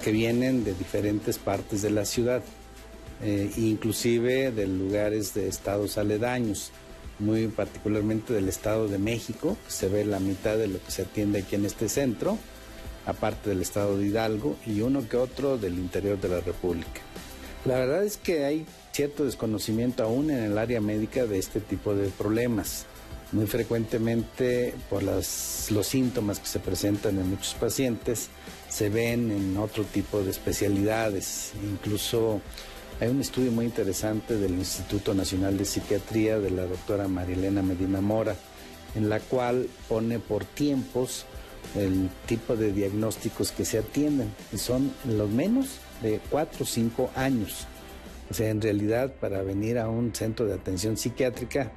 que 0.03 0.11
vienen 0.11 0.65
de 0.65 0.75
diferentes 0.75 1.39
partes 1.39 1.83
de 1.83 1.91
la 1.91 2.05
ciudad, 2.05 2.43
eh, 3.23 3.51
inclusive 3.57 4.51
de 4.51 4.67
lugares 4.67 5.35
de 5.35 5.49
estados 5.49 5.99
aledaños, 5.99 6.71
muy 7.19 7.49
particularmente 7.49 8.33
del 8.33 8.49
estado 8.49 8.89
de 8.89 8.99
México, 8.99 9.57
que 9.67 9.73
se 9.73 9.89
ve 9.89 10.05
la 10.05 10.21
mitad 10.21 10.57
de 10.57 10.69
lo 10.69 10.83
que 10.83 10.91
se 10.91 11.03
atiende 11.03 11.41
aquí 11.41 11.57
en 11.57 11.67
este 11.67 11.89
centro, 11.89 12.39
aparte 13.07 13.51
del 13.51 13.61
estado 13.61 13.99
de 13.99 14.07
Hidalgo, 14.07 14.57
y 14.67 14.81
uno 14.81 15.07
que 15.09 15.17
otro 15.17 15.59
del 15.59 15.75
interior 15.75 16.21
de 16.21 16.29
la 16.29 16.41
República. 16.41 17.01
La 17.67 17.75
verdad 17.75 18.05
es 18.05 18.17
que 18.17 18.45
hay 18.45 18.65
cierto 18.93 19.25
desconocimiento 19.25 20.03
aún 20.03 20.31
en 20.31 20.39
el 20.39 20.57
área 20.57 20.81
médica 20.81 21.27
de 21.27 21.39
este 21.39 21.61
tipo 21.61 21.95
de 21.95 22.09
problemas. 22.09 22.87
Muy 23.33 23.47
frecuentemente 23.47 24.75
por 24.89 25.03
los 25.03 25.27
síntomas 25.27 26.41
que 26.41 26.47
se 26.47 26.59
presentan 26.59 27.19
en 27.19 27.29
muchos 27.29 27.55
pacientes 27.55 28.29
se 28.71 28.89
ven 28.89 29.31
en 29.31 29.57
otro 29.57 29.85
tipo 29.85 30.23
de 30.23 30.31
especialidades. 30.31 31.53
Incluso 31.63 32.41
hay 33.01 33.09
un 33.09 33.21
estudio 33.21 33.51
muy 33.51 33.65
interesante 33.65 34.37
del 34.37 34.53
Instituto 34.53 35.15
Nacional 35.15 35.57
de 35.57 35.65
Psiquiatría 35.65 36.39
de 36.39 36.51
la 36.51 36.67
doctora 36.67 37.09
Marilena 37.09 37.63
Medina 37.63 38.03
Mora, 38.03 38.37
en 38.95 39.09
la 39.09 39.21
cual 39.21 39.69
pone 39.89 40.19
por 40.19 40.45
tiempos 40.45 41.25
el 41.75 42.11
tipo 42.27 42.57
de 42.57 42.73
diagnósticos 42.73 43.53
que 43.53 43.65
se 43.65 43.79
atienden, 43.79 44.31
y 44.53 44.59
son 44.59 44.93
los 45.07 45.31
menos 45.31 45.79
de 46.03 46.21
4 46.29 46.63
o 46.63 46.67
5 46.67 47.11
años. 47.17 47.67
O 48.31 48.35
sea, 48.35 48.51
en 48.51 48.61
realidad 48.61 49.15
para 49.19 49.41
venir 49.43 49.79
a 49.79 49.89
un 49.89 50.15
centro 50.15 50.45
de 50.45 50.55
atención 50.55 50.99
psiquiátrica 50.99 51.73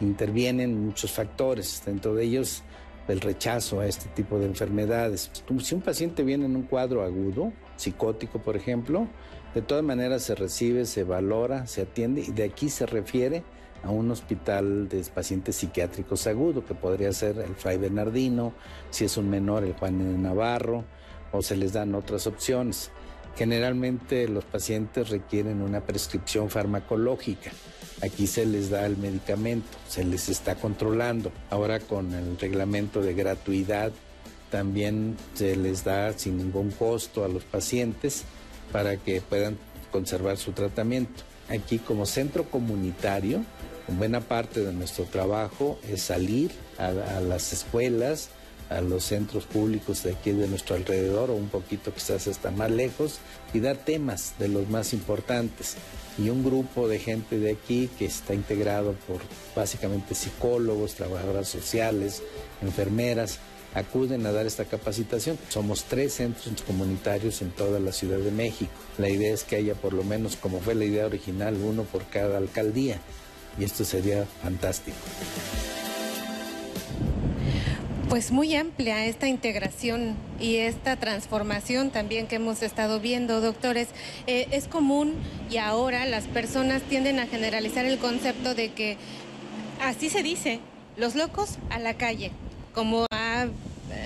intervienen 0.00 0.86
muchos 0.86 1.12
factores, 1.12 1.82
dentro 1.84 2.14
de 2.14 2.24
ellos 2.24 2.62
el 3.08 3.20
rechazo 3.20 3.80
a 3.80 3.86
este 3.86 4.08
tipo 4.10 4.38
de 4.38 4.46
enfermedades. 4.46 5.30
Si 5.60 5.74
un 5.74 5.82
paciente 5.82 6.22
viene 6.22 6.46
en 6.46 6.56
un 6.56 6.62
cuadro 6.62 7.02
agudo, 7.02 7.52
psicótico 7.76 8.38
por 8.38 8.56
ejemplo, 8.56 9.06
de 9.54 9.62
todas 9.62 9.84
maneras 9.84 10.22
se 10.22 10.34
recibe, 10.34 10.86
se 10.86 11.04
valora, 11.04 11.66
se 11.66 11.82
atiende 11.82 12.22
y 12.22 12.32
de 12.32 12.44
aquí 12.44 12.68
se 12.68 12.86
refiere 12.86 13.42
a 13.82 13.90
un 13.90 14.10
hospital 14.10 14.88
de 14.88 15.02
pacientes 15.14 15.56
psiquiátricos 15.56 16.26
agudos, 16.26 16.64
que 16.64 16.74
podría 16.74 17.12
ser 17.12 17.38
el 17.38 17.54
Fray 17.54 17.78
Bernardino, 17.78 18.52
si 18.90 19.04
es 19.04 19.16
un 19.16 19.28
menor 19.28 19.64
el 19.64 19.74
Juan 19.74 19.98
de 19.98 20.18
Navarro, 20.18 20.84
o 21.32 21.42
se 21.42 21.56
les 21.56 21.72
dan 21.72 21.94
otras 21.94 22.26
opciones. 22.26 22.90
Generalmente 23.36 24.28
los 24.28 24.44
pacientes 24.44 25.08
requieren 25.08 25.62
una 25.62 25.80
prescripción 25.80 26.50
farmacológica. 26.50 27.50
Aquí 28.02 28.26
se 28.26 28.46
les 28.46 28.70
da 28.70 28.84
el 28.86 28.96
medicamento, 28.96 29.68
se 29.88 30.04
les 30.04 30.28
está 30.28 30.54
controlando. 30.54 31.32
Ahora 31.50 31.80
con 31.80 32.12
el 32.14 32.38
reglamento 32.38 33.00
de 33.00 33.14
gratuidad 33.14 33.92
también 34.50 35.16
se 35.34 35.56
les 35.56 35.82
da 35.82 36.12
sin 36.12 36.36
ningún 36.36 36.70
costo 36.72 37.24
a 37.24 37.28
los 37.28 37.44
pacientes 37.44 38.24
para 38.72 38.96
que 38.96 39.20
puedan 39.20 39.58
conservar 39.90 40.38
su 40.38 40.52
tratamiento. 40.52 41.22
Aquí 41.48 41.78
como 41.78 42.06
centro 42.06 42.44
comunitario, 42.44 43.44
buena 43.88 44.20
parte 44.20 44.64
de 44.64 44.72
nuestro 44.72 45.04
trabajo 45.04 45.78
es 45.88 46.02
salir 46.02 46.50
a, 46.78 47.20
las 47.20 47.52
escuelas, 47.52 48.30
a 48.70 48.80
los 48.80 49.04
centros 49.04 49.44
públicos 49.44 50.02
de 50.02 50.12
aquí 50.12 50.32
de 50.32 50.48
nuestro 50.48 50.76
alrededor 50.76 51.30
o 51.30 51.34
un 51.34 51.48
poquito 51.48 51.92
quizás 51.92 52.26
hasta 52.26 52.50
más 52.50 52.70
lejos 52.70 53.18
y 53.52 53.60
dar 53.60 53.76
temas 53.76 54.34
de 54.38 54.48
los 54.48 54.68
más 54.68 54.92
importantes. 54.92 55.76
Y 56.18 56.30
un 56.30 56.42
grupo 56.42 56.88
de 56.88 56.98
gente 56.98 57.38
de 57.38 57.52
aquí 57.52 57.88
que 57.98 58.06
está 58.06 58.34
integrado 58.34 58.94
por 59.06 59.20
básicamente 59.54 60.14
psicólogos, 60.14 60.94
trabajadoras 60.94 61.48
sociales, 61.48 62.22
enfermeras, 62.62 63.38
acuden 63.74 64.26
a 64.26 64.32
dar 64.32 64.46
esta 64.46 64.64
capacitación. 64.64 65.38
Somos 65.48 65.84
tres 65.84 66.14
centros 66.14 66.62
comunitarios 66.62 67.42
en 67.42 67.50
toda 67.50 67.80
la 67.80 67.92
Ciudad 67.92 68.18
de 68.18 68.30
México. 68.30 68.72
La 68.98 69.08
idea 69.08 69.32
es 69.32 69.44
que 69.44 69.56
haya 69.56 69.74
por 69.74 69.92
lo 69.92 70.04
menos, 70.04 70.36
como 70.36 70.60
fue 70.60 70.74
la 70.74 70.84
idea 70.84 71.06
original, 71.06 71.56
uno 71.56 71.84
por 71.84 72.06
cada 72.06 72.38
alcaldía. 72.38 73.00
Y 73.58 73.64
esto 73.64 73.84
sería 73.84 74.24
fantástico 74.42 74.96
pues 78.12 78.30
muy 78.30 78.54
amplia 78.54 79.06
esta 79.06 79.26
integración 79.26 80.16
y 80.38 80.56
esta 80.56 80.96
transformación 80.96 81.88
también 81.88 82.26
que 82.26 82.36
hemos 82.36 82.62
estado 82.62 83.00
viendo, 83.00 83.40
doctores. 83.40 83.88
Eh, 84.26 84.48
es 84.50 84.68
común 84.68 85.14
y 85.50 85.56
ahora 85.56 86.04
las 86.04 86.24
personas 86.24 86.82
tienden 86.82 87.18
a 87.20 87.26
generalizar 87.26 87.86
el 87.86 87.96
concepto 87.96 88.54
de 88.54 88.70
que 88.72 88.98
así 89.80 90.10
se 90.10 90.22
dice, 90.22 90.60
los 90.98 91.14
locos 91.14 91.56
a 91.70 91.78
la 91.78 91.94
calle, 91.94 92.32
como 92.74 93.06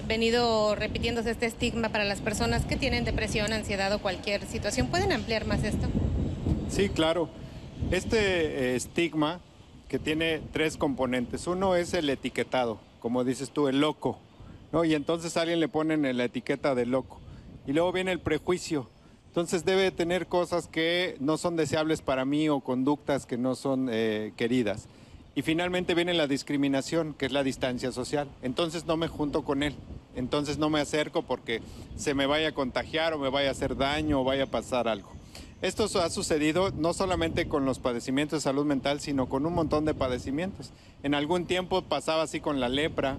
venido 0.07 0.75
repitiéndose 0.75 1.31
este 1.31 1.47
estigma 1.47 1.89
para 1.91 2.05
las 2.05 2.21
personas 2.21 2.65
que 2.65 2.77
tienen 2.77 3.05
depresión, 3.05 3.53
ansiedad 3.53 3.93
o 3.93 4.01
cualquier 4.01 4.47
situación. 4.47 4.89
¿Pueden 4.89 5.13
ampliar 5.13 5.47
más 5.47 5.65
esto? 5.65 5.89
Sí, 6.69 6.89
claro. 6.89 7.29
Este 7.91 8.19
eh, 8.19 8.77
estigma 8.77 9.41
que 9.89 9.99
tiene 9.99 10.41
tres 10.53 10.77
componentes. 10.77 11.47
Uno 11.47 11.77
es 11.77 11.95
el 11.95 12.11
etiquetado 12.11 12.81
como 13.07 13.23
dices 13.23 13.51
tú, 13.51 13.69
el 13.69 13.81
loco, 13.81 14.19
¿no? 14.73 14.85
Y 14.85 14.93
entonces 14.93 15.37
a 15.37 15.43
alguien 15.43 15.61
le 15.61 15.69
ponen 15.69 16.17
la 16.17 16.25
etiqueta 16.25 16.75
de 16.75 16.87
loco. 16.87 17.21
Y 17.65 17.73
luego 17.73 17.93
viene 17.93 18.11
el 18.11 18.19
prejuicio. 18.19 18.89
Entonces 19.29 19.65
debe 19.65 19.93
tener 19.93 20.27
cosas 20.27 20.67
que 20.67 21.17
no 21.21 21.37
son 21.37 21.55
deseables 21.55 22.03
para 22.03 22.25
mí 22.25 22.49
o 22.49 22.59
conductas 22.59 23.25
que 23.25 23.39
no 23.39 23.55
son 23.55 23.89
eh, 23.93 24.33
queridas. 24.37 24.89
Y 25.37 25.43
finalmente 25.43 25.95
viene 25.95 26.15
la 26.15 26.27
discriminación, 26.27 27.13
que 27.13 27.27
es 27.27 27.33
la 27.33 27.45
distancia 27.45 27.93
social. 27.93 28.27
Entonces 28.41 28.87
no 28.87 28.97
me 28.97 29.07
junto 29.07 29.45
con 29.45 29.63
él. 29.63 29.75
Entonces 30.15 30.57
no 30.57 30.71
me 30.71 30.81
acerco 30.81 31.21
porque 31.21 31.61
se 31.95 32.15
me 32.15 32.25
vaya 32.25 32.49
a 32.49 32.53
contagiar 32.53 33.13
o 33.13 33.19
me 33.19 33.29
vaya 33.29 33.51
a 33.51 33.53
hacer 33.53 33.77
daño 33.77 34.23
o 34.23 34.25
vaya 34.25 34.45
a 34.45 34.47
pasar 34.47 34.89
algo. 34.89 35.11
Esto 35.61 35.85
ha 36.01 36.09
sucedido 36.09 36.71
no 36.71 36.95
solamente 36.95 37.49
con 37.49 37.67
los 37.67 37.79
padecimientos 37.79 38.39
de 38.39 38.45
salud 38.45 38.65
mental, 38.65 39.01
sino 39.01 39.29
con 39.29 39.45
un 39.45 39.53
montón 39.53 39.85
de 39.85 39.93
padecimientos. 39.93 40.71
En 41.03 41.15
algún 41.15 41.45
tiempo 41.45 41.83
pasaba 41.83 42.23
así 42.23 42.41
con 42.41 42.59
la 42.59 42.71
lepra, 42.71 43.19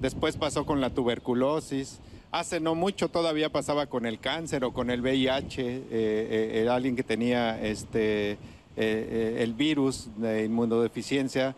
después 0.00 0.36
pasó 0.36 0.66
con 0.66 0.80
la 0.80 0.90
tuberculosis, 0.90 1.98
hace 2.30 2.60
no 2.60 2.76
mucho 2.76 3.08
todavía 3.08 3.50
pasaba 3.50 3.86
con 3.86 4.06
el 4.06 4.20
cáncer 4.20 4.64
o 4.64 4.72
con 4.72 4.90
el 4.90 5.00
VIH, 5.00 5.62
eh, 5.66 5.82
eh, 5.90 6.68
alguien 6.70 6.94
que 6.94 7.02
tenía 7.02 7.60
este, 7.60 8.38
eh, 8.76 9.38
el 9.40 9.54
virus 9.54 10.08
de 10.16 10.44
inmunodeficiencia 10.44 11.54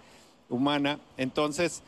humana. 0.49 0.99
Entonces, 1.17 1.83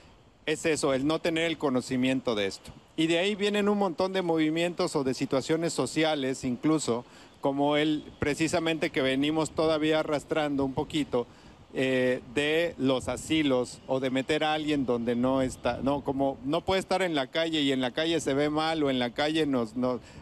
es 0.47 0.67
eso, 0.67 0.95
el 0.95 1.07
no 1.07 1.19
tener 1.21 1.45
el 1.45 1.59
conocimiento 1.59 2.35
de 2.35 2.47
esto. 2.47 2.73
Y 2.97 3.07
de 3.07 3.19
ahí 3.19 3.35
vienen 3.35 3.69
un 3.69 3.79
montón 3.79 4.13
de 4.13 4.23
movimientos 4.23 4.97
o 4.97 5.05
de 5.05 5.15
situaciones 5.15 5.73
sociales 5.73 6.45
incluso 6.45 7.05
como 7.41 7.77
él 7.77 8.05
precisamente 8.19 8.91
que 8.91 9.01
venimos 9.03 9.51
todavía 9.51 10.01
arrastrando 10.01 10.65
un 10.65 10.75
poquito 10.75 11.27
eh, 11.73 12.21
de 12.35 12.75
los 12.79 13.09
asilos 13.09 13.81
o 13.87 14.01
de 14.01 14.11
meter 14.11 14.43
a 14.43 14.55
alguien 14.55 14.87
donde 14.87 15.15
no 15.15 15.41
está, 15.41 15.79
no, 15.83 16.03
como 16.03 16.37
no 16.45 16.63
puede 16.63 16.81
estar 16.81 17.01
en 17.01 17.15
la 17.15 17.29
calle 17.29 17.61
y 17.61 17.71
en 17.71 17.81
la 17.81 17.93
calle 17.93 18.21
se 18.21 18.35
ve 18.35 18.51
mal 18.51 18.83
o 18.83 18.91
en 18.91 18.99
la 18.99 19.11
calle 19.11 19.47
nos, 19.47 19.75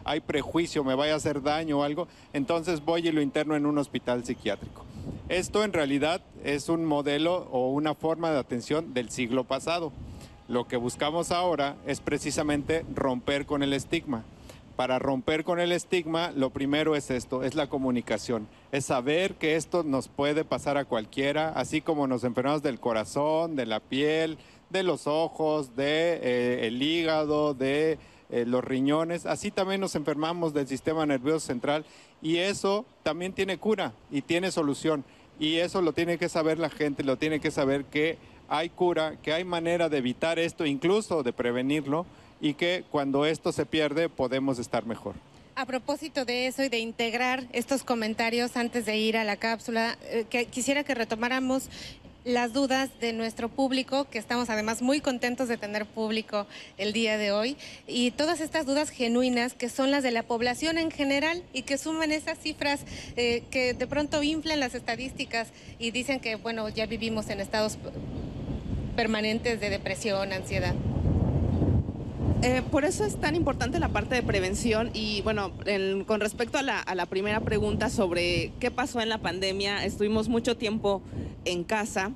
hay 0.03 0.19
prejuicio, 0.19 0.83
me 0.83 0.93
vaya 0.93 1.13
a 1.13 1.17
hacer 1.17 1.41
daño 1.41 1.79
o 1.79 1.83
algo, 1.83 2.07
entonces 2.33 2.85
voy 2.85 3.07
y 3.07 3.11
lo 3.11 3.19
interno 3.21 3.55
en 3.55 3.65
un 3.65 3.79
hospital 3.79 4.23
psiquiátrico. 4.23 4.85
Esto 5.29 5.63
en 5.63 5.73
realidad 5.73 6.21
es 6.43 6.69
un 6.69 6.85
modelo 6.85 7.47
o 7.51 7.69
una 7.69 7.95
forma 7.95 8.31
de 8.31 8.39
atención 8.39 8.93
del 8.93 9.09
siglo 9.09 9.43
pasado. 9.43 9.91
Lo 10.47 10.67
que 10.67 10.77
buscamos 10.77 11.31
ahora 11.31 11.75
es 11.85 12.01
precisamente 12.01 12.85
romper 12.95 13.45
con 13.45 13.63
el 13.63 13.73
estigma 13.73 14.23
para 14.79 14.97
romper 14.97 15.43
con 15.43 15.59
el 15.59 15.73
estigma, 15.73 16.31
lo 16.33 16.51
primero 16.51 16.95
es 16.95 17.11
esto, 17.11 17.43
es 17.43 17.53
la 17.53 17.67
comunicación, 17.67 18.47
es 18.71 18.85
saber 18.85 19.35
que 19.35 19.57
esto 19.57 19.83
nos 19.83 20.07
puede 20.07 20.45
pasar 20.45 20.77
a 20.77 20.85
cualquiera, 20.85 21.49
así 21.49 21.81
como 21.81 22.07
nos 22.07 22.23
enfermamos 22.23 22.63
del 22.63 22.79
corazón, 22.79 23.57
de 23.57 23.65
la 23.65 23.81
piel, 23.81 24.37
de 24.69 24.83
los 24.83 25.05
ojos, 25.05 25.75
de 25.75 26.21
eh, 26.23 26.67
el 26.67 26.81
hígado, 26.81 27.53
de 27.53 27.97
eh, 28.29 28.45
los 28.45 28.63
riñones, 28.63 29.25
así 29.25 29.49
también 29.49 29.81
nos 29.81 29.95
enfermamos 29.95 30.53
del 30.53 30.67
sistema 30.67 31.05
nervioso 31.05 31.47
central 31.47 31.83
y 32.21 32.37
eso 32.37 32.85
también 33.01 33.33
tiene 33.33 33.57
cura 33.57 33.93
y 34.11 34.21
tiene 34.21 34.51
solución 34.51 35.03
y 35.39 35.57
eso 35.57 35.81
lo 35.81 35.93
tiene 35.93 36.17
que 36.17 36.29
saber 36.29 36.59
la 36.59 36.69
gente, 36.69 37.03
lo 37.03 37.17
tiene 37.17 37.39
que 37.39 37.49
saber 37.49 37.85
que 37.85 38.17
hay 38.47 38.69
cura, 38.69 39.15
que 39.21 39.33
hay 39.33 39.43
manera 39.43 39.89
de 39.89 39.97
evitar 39.97 40.37
esto, 40.37 40.65
incluso 40.65 41.23
de 41.23 41.33
prevenirlo 41.33 42.05
y 42.41 42.53
que 42.53 42.83
cuando 42.91 43.25
esto 43.25 43.51
se 43.51 43.65
pierde 43.65 44.09
podemos 44.09 44.59
estar 44.59 44.85
mejor. 44.85 45.15
A 45.55 45.65
propósito 45.65 46.23
de 46.23 46.47
eso 46.47 46.63
y 46.63 46.69
de 46.69 46.79
integrar 46.79 47.47
estos 47.51 47.83
comentarios 47.83 48.55
antes 48.55 48.85
de 48.85 48.97
ir 48.97 49.17
a 49.17 49.23
la 49.23 49.35
cápsula, 49.37 49.97
eh, 50.03 50.25
que 50.29 50.45
quisiera 50.45 50.83
que 50.83 50.95
retomáramos 50.95 51.69
las 52.29 52.53
dudas 52.53 52.89
de 53.01 53.13
nuestro 53.13 53.49
público, 53.49 54.05
que 54.05 54.19
estamos 54.19 54.49
además 54.49 54.81
muy 54.81 55.01
contentos 55.01 55.47
de 55.47 55.57
tener 55.57 55.85
público 55.85 56.47
el 56.77 56.93
día 56.93 57.17
de 57.17 57.31
hoy, 57.31 57.57
y 57.87 58.11
todas 58.11 58.39
estas 58.39 58.65
dudas 58.65 58.89
genuinas 58.89 59.53
que 59.53 59.69
son 59.69 59.91
las 59.91 60.03
de 60.03 60.11
la 60.11 60.23
población 60.23 60.77
en 60.77 60.91
general 60.91 61.43
y 61.53 61.63
que 61.63 61.77
suman 61.77 62.11
esas 62.11 62.37
cifras 62.39 62.81
eh, 63.15 63.43
que 63.51 63.73
de 63.73 63.87
pronto 63.87 64.23
inflan 64.23 64.59
las 64.59 64.75
estadísticas 64.75 65.49
y 65.79 65.91
dicen 65.91 66.19
que, 66.19 66.35
bueno, 66.35 66.69
ya 66.69 66.85
vivimos 66.85 67.29
en 67.29 67.39
estados 67.39 67.77
permanentes 68.95 69.59
de 69.59 69.69
depresión, 69.69 70.33
ansiedad. 70.33 70.75
Eh, 72.41 72.61
por 72.71 72.85
eso 72.85 73.03
es 73.03 73.19
tan 73.19 73.35
importante 73.35 73.79
la 73.79 73.89
parte 73.89 74.15
de 74.15 74.23
prevención 74.23 74.91
y 74.93 75.21
bueno, 75.23 75.51
con 76.07 76.21
respecto 76.21 76.57
a 76.57 76.63
la, 76.63 77.05
primera 77.07 77.41
pregunta 77.41 77.89
sobre 77.89 78.53
qué 78.61 78.71
pasó 78.71 79.01
en 79.01 79.09
la 79.09 79.17
pandemia, 79.17 79.83
estuvimos 79.83 80.29
mucho 80.29 80.55
tiempo 80.55 81.01
en 81.43 81.65
casa. 81.65 82.13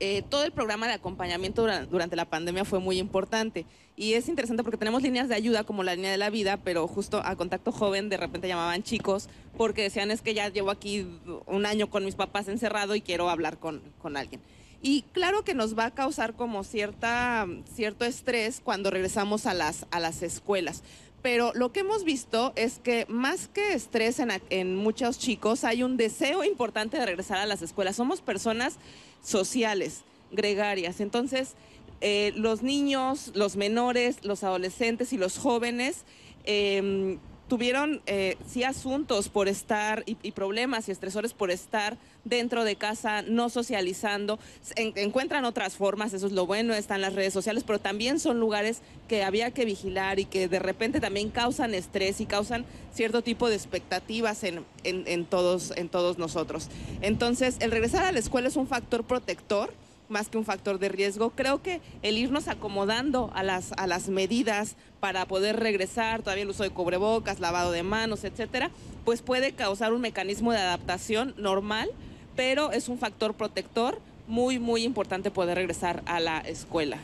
Eh, 0.00 0.22
todo 0.28 0.42
el 0.42 0.50
programa 0.50 0.88
de 0.88 0.94
acompañamiento 0.94 1.64
durante, 1.88 2.16
la 2.16 2.24
pandemia 2.24 2.64
fue 2.64 2.80
muy 2.80 2.98
importante 2.98 3.64
y 3.94 4.14
es 4.14 4.28
interesante 4.28 4.64
porque 4.64 4.78
tenemos 4.78 5.00
líneas 5.00 5.28
de 5.28 5.36
ayuda 5.36 5.62
como 5.62 5.84
la 5.84 5.94
línea 5.94 6.10
de 6.10 6.18
la 6.18 6.28
vida, 6.28 6.56
pero 6.56 6.88
justo 6.88 7.22
a 7.24 7.36
contacto 7.36 7.70
joven 7.70 8.08
de 8.08 8.16
repente 8.16 8.48
llamaban 8.48 8.82
chicos 8.82 9.28
porque 9.56 9.82
decían 9.82 10.10
es 10.10 10.22
que 10.22 10.34
ya 10.34 10.48
llevo 10.48 10.72
aquí 10.72 11.06
un 11.46 11.66
año 11.66 11.88
con 11.88 12.04
mis 12.04 12.16
papás 12.16 12.48
encerrado 12.48 12.96
y 12.96 13.00
quiero 13.00 13.30
hablar 13.30 13.58
con, 13.58 13.80
con 14.00 14.16
alguien. 14.16 14.40
Y 14.82 15.02
claro 15.12 15.44
que 15.44 15.54
nos 15.54 15.78
va 15.78 15.86
a 15.86 15.90
causar 15.92 16.34
como 16.34 16.64
cierta, 16.64 17.46
cierto 17.72 18.04
estrés 18.04 18.60
cuando 18.62 18.90
regresamos 18.90 19.46
a 19.46 19.54
las, 19.54 19.86
a 19.92 20.00
las 20.00 20.22
escuelas. 20.22 20.82
Pero 21.22 21.52
lo 21.54 21.70
que 21.70 21.80
hemos 21.80 22.02
visto 22.02 22.52
es 22.56 22.80
que 22.80 23.06
más 23.08 23.46
que 23.46 23.74
estrés 23.74 24.18
en, 24.18 24.32
en 24.50 24.74
muchos 24.74 25.20
chicos, 25.20 25.62
hay 25.62 25.84
un 25.84 25.96
deseo 25.96 26.42
importante 26.42 26.98
de 26.98 27.06
regresar 27.06 27.38
a 27.38 27.46
las 27.46 27.62
escuelas. 27.62 27.94
Somos 27.94 28.20
personas 28.20 28.74
sociales, 29.22 30.02
gregarias. 30.32 31.00
Entonces, 31.00 31.54
eh, 32.00 32.32
los 32.34 32.62
niños, 32.62 33.30
los 33.36 33.54
menores, 33.54 34.24
los 34.24 34.42
adolescentes 34.42 35.12
y 35.12 35.16
los 35.16 35.38
jóvenes 35.38 36.02
eh, 36.44 37.18
tuvieron 37.52 38.00
eh, 38.06 38.38
sí 38.48 38.64
asuntos 38.64 39.28
por 39.28 39.46
estar 39.46 40.04
y, 40.06 40.30
problemas 40.30 40.88
y 40.88 40.90
estresores 40.90 41.34
por 41.34 41.50
estar 41.50 41.98
dentro 42.24 42.64
de 42.64 42.76
casa, 42.76 43.20
no 43.20 43.50
socializando. 43.50 44.38
encuentran 44.74 45.44
otras 45.44 45.76
formas, 45.76 46.14
eso 46.14 46.26
es 46.26 46.32
lo 46.32 46.46
bueno, 46.46 46.72
están 46.72 47.02
las 47.02 47.14
redes 47.14 47.34
sociales, 47.34 47.62
pero 47.66 47.78
también 47.78 48.20
son 48.20 48.40
lugares 48.40 48.80
que 49.06 49.22
había 49.22 49.50
que 49.50 49.66
vigilar 49.66 50.18
y 50.18 50.24
que 50.24 50.48
de 50.48 50.60
repente 50.60 50.98
también 50.98 51.28
causan 51.28 51.74
estrés 51.74 52.22
y 52.22 52.24
causan 52.24 52.64
cierto 52.94 53.20
tipo 53.20 53.50
de 53.50 53.54
expectativas 53.54 54.44
en, 54.44 54.64
en 54.82 55.26
todos, 55.26 55.74
en 55.76 55.90
todos 55.90 56.16
nosotros. 56.16 56.70
Entonces, 57.02 57.56
el 57.60 57.70
regresar 57.70 58.06
a 58.06 58.12
la 58.12 58.18
escuela 58.18 58.48
es 58.48 58.56
un 58.56 58.66
factor 58.66 59.04
protector 59.04 59.74
más 60.08 60.28
que 60.28 60.38
un 60.38 60.44
factor 60.44 60.78
de 60.78 60.88
riesgo. 60.88 61.30
Creo 61.30 61.62
que 61.62 61.80
el 62.02 62.18
irnos 62.18 62.48
acomodando 62.48 63.30
a 63.34 63.42
las, 63.42 63.72
a 63.72 63.86
las 63.86 64.08
medidas 64.08 64.76
para 65.00 65.26
poder 65.26 65.58
regresar, 65.58 66.22
todavía 66.22 66.44
el 66.44 66.50
uso 66.50 66.62
de 66.62 66.70
cubrebocas, 66.70 67.40
lavado 67.40 67.72
de 67.72 67.82
manos, 67.82 68.24
etcétera, 68.24 68.70
pues 69.04 69.22
puede 69.22 69.52
causar 69.52 69.92
un 69.92 70.00
mecanismo 70.00 70.52
de 70.52 70.58
adaptación 70.58 71.34
normal, 71.36 71.90
pero 72.36 72.72
es 72.72 72.88
un 72.88 72.98
factor 72.98 73.34
protector 73.34 73.98
muy, 74.28 74.58
muy 74.58 74.84
importante 74.84 75.30
poder 75.30 75.56
regresar 75.56 76.02
a 76.06 76.20
la 76.20 76.38
escuela. 76.40 76.98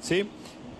Sí, 0.00 0.28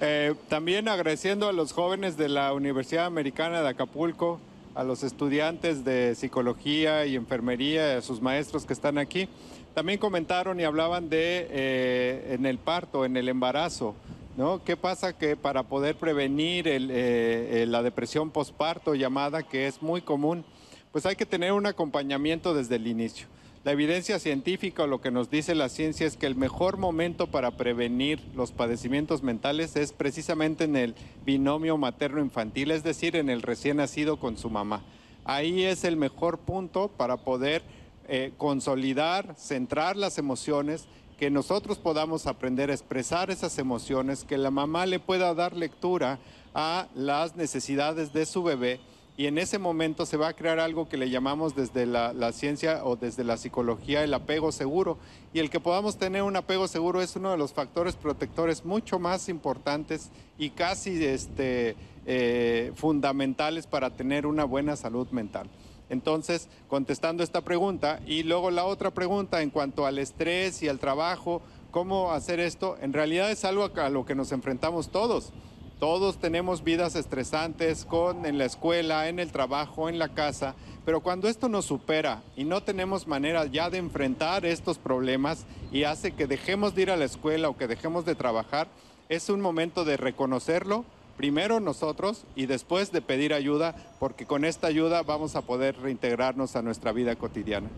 eh, 0.00 0.34
también 0.48 0.88
agradeciendo 0.88 1.48
a 1.48 1.52
los 1.52 1.72
jóvenes 1.72 2.16
de 2.16 2.28
la 2.28 2.52
Universidad 2.52 3.06
Americana 3.06 3.62
de 3.62 3.68
Acapulco, 3.68 4.40
a 4.74 4.84
los 4.84 5.02
estudiantes 5.02 5.84
de 5.84 6.14
psicología 6.14 7.04
y 7.04 7.16
enfermería, 7.16 7.98
a 7.98 8.00
sus 8.00 8.20
maestros 8.20 8.64
que 8.64 8.72
están 8.72 8.96
aquí. 8.96 9.28
También 9.74 9.98
comentaron 9.98 10.58
y 10.60 10.64
hablaban 10.64 11.08
de 11.08 11.46
eh, 11.50 12.34
en 12.34 12.46
el 12.46 12.58
parto, 12.58 13.04
en 13.04 13.16
el 13.16 13.28
embarazo, 13.28 13.94
¿no? 14.36 14.62
¿Qué 14.64 14.76
pasa 14.76 15.16
que 15.16 15.36
para 15.36 15.64
poder 15.64 15.96
prevenir 15.96 16.66
eh, 16.68 16.78
eh, 16.80 17.66
la 17.66 17.82
depresión 17.82 18.30
postparto 18.30 18.94
llamada, 18.94 19.42
que 19.42 19.66
es 19.66 19.82
muy 19.82 20.00
común, 20.00 20.44
pues 20.92 21.06
hay 21.06 21.16
que 21.16 21.26
tener 21.26 21.52
un 21.52 21.66
acompañamiento 21.66 22.54
desde 22.54 22.76
el 22.76 22.86
inicio. 22.86 23.26
La 23.64 23.72
evidencia 23.72 24.18
científica 24.18 24.86
lo 24.86 25.00
que 25.00 25.10
nos 25.10 25.30
dice 25.30 25.54
la 25.54 25.68
ciencia 25.68 26.06
es 26.06 26.16
que 26.16 26.26
el 26.26 26.36
mejor 26.36 26.76
momento 26.76 27.26
para 27.26 27.50
prevenir 27.50 28.20
los 28.34 28.52
padecimientos 28.52 29.22
mentales 29.22 29.76
es 29.76 29.92
precisamente 29.92 30.64
en 30.64 30.76
el 30.76 30.94
binomio 31.26 31.76
materno-infantil, 31.76 32.70
es 32.70 32.82
decir, 32.84 33.16
en 33.16 33.28
el 33.28 33.42
recién 33.42 33.78
nacido 33.78 34.18
con 34.18 34.38
su 34.38 34.48
mamá. 34.48 34.82
Ahí 35.24 35.64
es 35.64 35.84
el 35.84 35.96
mejor 35.96 36.38
punto 36.38 36.88
para 36.88 37.18
poder 37.18 37.62
eh, 38.08 38.32
consolidar, 38.36 39.34
centrar 39.36 39.96
las 39.96 40.18
emociones, 40.18 40.86
que 41.18 41.30
nosotros 41.30 41.78
podamos 41.78 42.26
aprender 42.26 42.70
a 42.70 42.74
expresar 42.74 43.30
esas 43.30 43.58
emociones, 43.58 44.24
que 44.24 44.38
la 44.38 44.50
mamá 44.50 44.86
le 44.86 45.00
pueda 45.00 45.34
dar 45.34 45.56
lectura 45.56 46.18
a 46.54 46.88
las 46.94 47.36
necesidades 47.36 48.12
de 48.12 48.24
su 48.26 48.42
bebé 48.42 48.80
y 49.18 49.26
en 49.26 49.36
ese 49.36 49.58
momento 49.58 50.06
se 50.06 50.16
va 50.16 50.28
a 50.28 50.32
crear 50.32 50.60
algo 50.60 50.88
que 50.88 50.96
le 50.96 51.10
llamamos 51.10 51.56
desde 51.56 51.86
la, 51.86 52.32
ciencia 52.32 52.84
o 52.84 52.94
desde 52.94 53.24
la 53.24 53.36
psicología 53.36 54.04
el 54.04 54.14
apego 54.14 54.52
seguro. 54.52 54.96
Y 55.34 55.40
el 55.40 55.50
que 55.50 55.58
podamos 55.58 55.98
tener 55.98 56.22
un 56.22 56.36
apego 56.36 56.68
seguro 56.68 57.02
es 57.02 57.16
uno 57.16 57.32
de 57.32 57.36
los 57.36 57.52
factores 57.52 57.96
protectores 57.96 58.64
mucho 58.64 59.00
más 59.00 59.28
importantes 59.28 60.10
y 60.38 60.50
casi 60.50 61.04
este, 61.04 61.74
eh, 62.06 62.70
fundamentales 62.76 63.66
para 63.66 63.90
tener 63.90 64.24
una 64.24 64.44
buena 64.44 64.76
salud 64.76 65.08
mental. 65.10 65.48
Entonces, 65.90 66.48
contestando 66.68 67.22
esta 67.22 67.40
pregunta 67.40 68.00
y 68.06 68.22
luego 68.22 68.50
la 68.50 68.64
otra 68.64 68.90
pregunta 68.90 69.42
en 69.42 69.50
cuanto 69.50 69.86
al 69.86 69.98
estrés 69.98 70.62
y 70.62 70.68
al 70.68 70.78
trabajo, 70.78 71.42
¿cómo 71.70 72.12
hacer 72.12 72.40
esto? 72.40 72.76
En 72.80 72.92
realidad 72.92 73.30
es 73.30 73.44
algo 73.44 73.70
a 73.74 73.88
lo 73.88 74.04
que 74.04 74.14
nos 74.14 74.32
enfrentamos 74.32 74.90
todos. 74.90 75.32
Todos 75.78 76.18
tenemos 76.18 76.64
vidas 76.64 76.96
estresantes 76.96 77.84
con 77.84 78.26
en 78.26 78.36
la 78.36 78.46
escuela, 78.46 79.08
en 79.08 79.20
el 79.20 79.30
trabajo, 79.30 79.88
en 79.88 80.00
la 80.00 80.08
casa, 80.08 80.56
pero 80.84 81.02
cuando 81.02 81.28
esto 81.28 81.48
nos 81.48 81.66
supera 81.66 82.22
y 82.36 82.42
no 82.42 82.64
tenemos 82.64 83.06
manera 83.06 83.46
ya 83.46 83.70
de 83.70 83.78
enfrentar 83.78 84.44
estos 84.44 84.76
problemas 84.78 85.46
y 85.70 85.84
hace 85.84 86.10
que 86.10 86.26
dejemos 86.26 86.74
de 86.74 86.82
ir 86.82 86.90
a 86.90 86.96
la 86.96 87.04
escuela 87.04 87.48
o 87.48 87.56
que 87.56 87.68
dejemos 87.68 88.04
de 88.04 88.16
trabajar, 88.16 88.66
es 89.08 89.28
un 89.28 89.40
momento 89.40 89.84
de 89.84 89.96
reconocerlo, 89.96 90.84
primero 91.18 91.58
nosotros 91.58 92.24
y 92.36 92.46
después 92.46 92.92
de 92.92 93.02
pedir 93.02 93.34
ayuda, 93.34 93.74
porque 93.98 94.24
con 94.24 94.44
esta 94.46 94.68
ayuda 94.68 95.02
vamos 95.02 95.34
a 95.34 95.42
poder 95.42 95.76
reintegrarnos 95.76 96.54
a 96.54 96.62
nuestra 96.62 96.92
vida 96.92 97.16
cotidiana. 97.16 97.68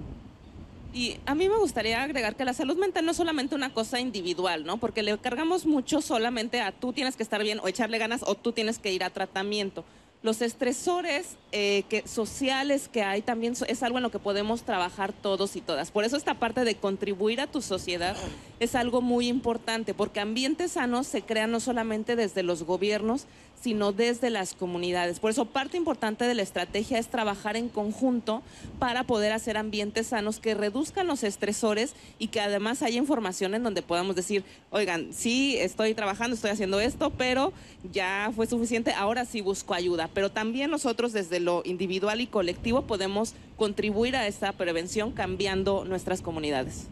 Y 0.92 1.16
a 1.24 1.34
mí 1.34 1.48
me 1.48 1.56
gustaría 1.56 2.02
agregar 2.02 2.36
que 2.36 2.44
la 2.44 2.52
salud 2.52 2.76
mental 2.76 3.04
no 3.04 3.12
es 3.12 3.16
solamente 3.16 3.54
una 3.54 3.72
cosa 3.72 3.98
individual, 3.98 4.64
¿no? 4.64 4.76
Porque 4.76 5.02
le 5.02 5.16
cargamos 5.18 5.64
mucho 5.64 6.02
solamente 6.02 6.60
a 6.60 6.72
tú 6.72 6.92
tienes 6.92 7.16
que 7.16 7.22
estar 7.22 7.42
bien 7.42 7.60
o 7.60 7.68
echarle 7.68 7.96
ganas 7.96 8.22
o 8.26 8.34
tú 8.34 8.52
tienes 8.52 8.78
que 8.78 8.92
ir 8.92 9.02
a 9.04 9.10
tratamiento 9.10 9.84
los 10.22 10.42
estresores 10.42 11.36
eh, 11.52 11.84
que, 11.88 12.06
sociales 12.06 12.88
que 12.88 13.02
hay 13.02 13.22
también 13.22 13.54
es 13.66 13.82
algo 13.82 13.98
en 13.98 14.02
lo 14.02 14.10
que 14.10 14.18
podemos 14.18 14.62
trabajar 14.62 15.12
todos 15.14 15.56
y 15.56 15.62
todas. 15.62 15.90
Por 15.90 16.04
eso 16.04 16.16
esta 16.16 16.34
parte 16.34 16.64
de 16.64 16.74
contribuir 16.74 17.40
a 17.40 17.46
tu 17.46 17.62
sociedad 17.62 18.16
es 18.58 18.74
algo 18.74 19.00
muy 19.00 19.28
importante, 19.28 19.94
porque 19.94 20.20
ambientes 20.20 20.72
sanos 20.72 21.06
se 21.06 21.22
crean 21.22 21.50
no 21.50 21.60
solamente 21.60 22.16
desde 22.16 22.42
los 22.42 22.64
gobiernos, 22.64 23.26
sino 23.60 23.92
desde 23.92 24.30
las 24.30 24.54
comunidades. 24.54 25.20
Por 25.20 25.30
eso 25.30 25.44
parte 25.44 25.76
importante 25.76 26.24
de 26.24 26.34
la 26.34 26.42
estrategia 26.42 26.98
es 26.98 27.08
trabajar 27.08 27.56
en 27.56 27.68
conjunto 27.68 28.42
para 28.78 29.04
poder 29.04 29.32
hacer 29.32 29.56
ambientes 29.56 30.08
sanos 30.08 30.40
que 30.40 30.54
reduzcan 30.54 31.06
los 31.06 31.22
estresores 31.22 31.94
y 32.18 32.28
que 32.28 32.40
además 32.40 32.82
haya 32.82 32.98
información 32.98 33.54
en 33.54 33.62
donde 33.62 33.82
podamos 33.82 34.16
decir, 34.16 34.44
oigan, 34.70 35.12
sí, 35.12 35.56
estoy 35.58 35.94
trabajando, 35.94 36.34
estoy 36.34 36.50
haciendo 36.50 36.80
esto, 36.80 37.10
pero 37.10 37.52
ya 37.92 38.32
fue 38.34 38.46
suficiente, 38.46 38.92
ahora 38.92 39.24
sí 39.24 39.40
busco 39.40 39.74
ayuda. 39.74 40.08
Pero 40.12 40.30
también 40.30 40.70
nosotros 40.70 41.12
desde 41.12 41.40
lo 41.40 41.62
individual 41.64 42.20
y 42.20 42.26
colectivo 42.26 42.82
podemos 42.82 43.34
contribuir 43.56 44.16
a 44.16 44.26
esta 44.26 44.52
prevención 44.52 45.12
cambiando 45.12 45.84
nuestras 45.84 46.22
comunidades. 46.22 46.86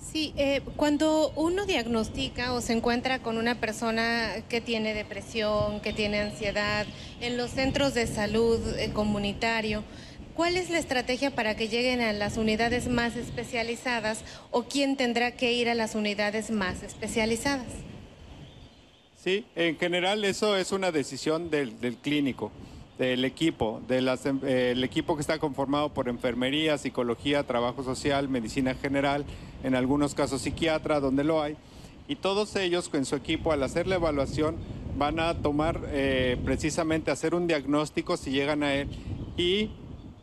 Sí, 0.00 0.32
eh, 0.36 0.62
cuando 0.76 1.32
uno 1.36 1.66
diagnostica 1.66 2.52
o 2.52 2.60
se 2.60 2.72
encuentra 2.72 3.18
con 3.18 3.36
una 3.36 3.60
persona 3.60 4.36
que 4.48 4.60
tiene 4.60 4.94
depresión, 4.94 5.80
que 5.80 5.92
tiene 5.92 6.20
ansiedad, 6.20 6.86
en 7.20 7.36
los 7.36 7.50
centros 7.50 7.94
de 7.94 8.06
salud 8.06 8.60
eh, 8.78 8.90
comunitario, 8.92 9.82
¿cuál 10.34 10.56
es 10.56 10.70
la 10.70 10.78
estrategia 10.78 11.30
para 11.30 11.56
que 11.56 11.68
lleguen 11.68 12.00
a 12.00 12.12
las 12.12 12.36
unidades 12.36 12.88
más 12.88 13.16
especializadas 13.16 14.24
o 14.50 14.62
quién 14.62 14.96
tendrá 14.96 15.32
que 15.32 15.52
ir 15.52 15.68
a 15.68 15.74
las 15.74 15.94
unidades 15.94 16.50
más 16.50 16.82
especializadas? 16.82 17.66
Sí, 19.22 19.44
en 19.56 19.76
general 19.78 20.24
eso 20.24 20.56
es 20.56 20.72
una 20.72 20.92
decisión 20.92 21.50
del 21.50 21.96
clínico 22.00 22.52
del 22.98 23.24
equipo, 23.24 23.80
del 23.86 24.08
eh, 24.08 24.74
equipo 24.82 25.14
que 25.14 25.20
está 25.20 25.38
conformado 25.38 25.90
por 25.90 26.08
enfermería, 26.08 26.76
psicología, 26.78 27.44
trabajo 27.44 27.84
social, 27.84 28.28
medicina 28.28 28.74
general, 28.74 29.24
en 29.62 29.76
algunos 29.76 30.14
casos 30.14 30.42
psiquiatra, 30.42 31.00
donde 31.00 31.22
lo 31.24 31.40
hay. 31.40 31.56
Y 32.08 32.16
todos 32.16 32.56
ellos 32.56 32.88
con 32.88 33.04
su 33.04 33.14
equipo, 33.14 33.52
al 33.52 33.62
hacer 33.62 33.86
la 33.86 33.96
evaluación, 33.96 34.56
van 34.96 35.20
a 35.20 35.34
tomar 35.34 35.80
eh, 35.88 36.36
precisamente, 36.44 37.10
hacer 37.10 37.34
un 37.34 37.46
diagnóstico 37.46 38.16
si 38.16 38.32
llegan 38.32 38.64
a 38.64 38.74
él 38.74 38.88
y 39.36 39.70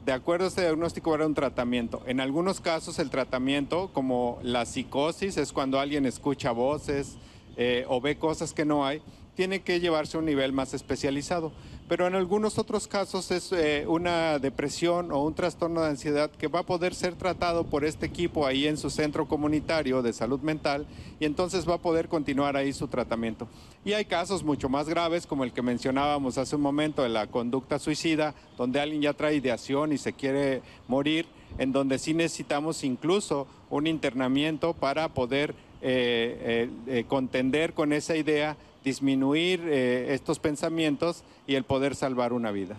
de 0.05 0.11
acuerdo 0.11 0.45
a 0.45 0.47
este 0.49 0.61
diagnóstico 0.61 1.13
haber 1.13 1.25
un 1.25 1.33
tratamiento. 1.33 2.03
En 2.05 2.19
algunos 2.19 2.59
casos 2.59 2.99
el 2.99 3.09
tratamiento, 3.09 3.89
como 3.93 4.37
la 4.43 4.65
psicosis, 4.65 5.37
es 5.37 5.51
cuando 5.53 5.79
alguien 5.79 6.05
escucha 6.05 6.51
voces 6.51 7.17
eh, 7.57 7.85
o 7.87 8.01
ve 8.01 8.17
cosas 8.17 8.53
que 8.53 8.65
no 8.65 8.85
hay, 8.85 9.01
tiene 9.35 9.61
que 9.61 9.79
llevarse 9.79 10.17
a 10.17 10.19
un 10.19 10.25
nivel 10.25 10.53
más 10.53 10.73
especializado. 10.73 11.51
Pero 11.87 12.07
en 12.07 12.15
algunos 12.15 12.57
otros 12.57 12.87
casos 12.87 13.29
es 13.29 13.51
eh, 13.51 13.85
una 13.87 14.39
depresión 14.39 15.11
o 15.11 15.23
un 15.23 15.35
trastorno 15.35 15.81
de 15.81 15.89
ansiedad 15.89 16.31
que 16.31 16.47
va 16.47 16.61
a 16.61 16.65
poder 16.65 16.95
ser 16.95 17.13
tratado 17.13 17.63
por 17.63 17.85
este 17.85 18.07
equipo 18.07 18.47
ahí 18.47 18.65
en 18.65 18.77
su 18.77 18.89
centro 18.89 19.27
comunitario 19.27 20.01
de 20.01 20.11
salud 20.11 20.39
mental 20.39 20.87
y 21.19 21.25
entonces 21.25 21.69
va 21.69 21.75
a 21.75 21.81
poder 21.81 22.07
continuar 22.07 22.57
ahí 22.57 22.73
su 22.73 22.87
tratamiento. 22.87 23.47
Y 23.83 23.93
hay 23.93 24.05
casos 24.05 24.43
mucho 24.43 24.67
más 24.67 24.89
graves 24.89 25.27
como 25.27 25.43
el 25.43 25.53
que 25.53 25.61
mencionábamos 25.61 26.39
hace 26.39 26.55
un 26.55 26.63
momento 26.63 27.03
de 27.03 27.09
la 27.09 27.27
conducta 27.27 27.77
suicida, 27.77 28.33
donde 28.57 28.79
alguien 28.79 29.03
ya 29.03 29.13
trae 29.13 29.35
ideación 29.35 29.91
y 29.91 29.99
se 29.99 30.13
quiere 30.13 30.63
morir, 30.87 31.27
en 31.59 31.71
donde 31.71 31.99
sí 31.99 32.15
necesitamos 32.15 32.83
incluso 32.83 33.45
un 33.69 33.85
internamiento 33.85 34.73
para 34.73 35.09
poder 35.09 35.53
eh, 35.81 36.67
eh, 36.87 37.05
contender 37.07 37.73
con 37.73 37.93
esa 37.93 38.15
idea 38.15 38.57
disminuir 38.85 39.61
eh, 39.65 40.13
estos 40.13 40.39
pensamientos 40.39 41.23
y 41.47 41.55
el 41.55 41.63
poder 41.65 41.95
salvar 41.95 42.31
una 42.31 42.51
vida. 42.51 42.77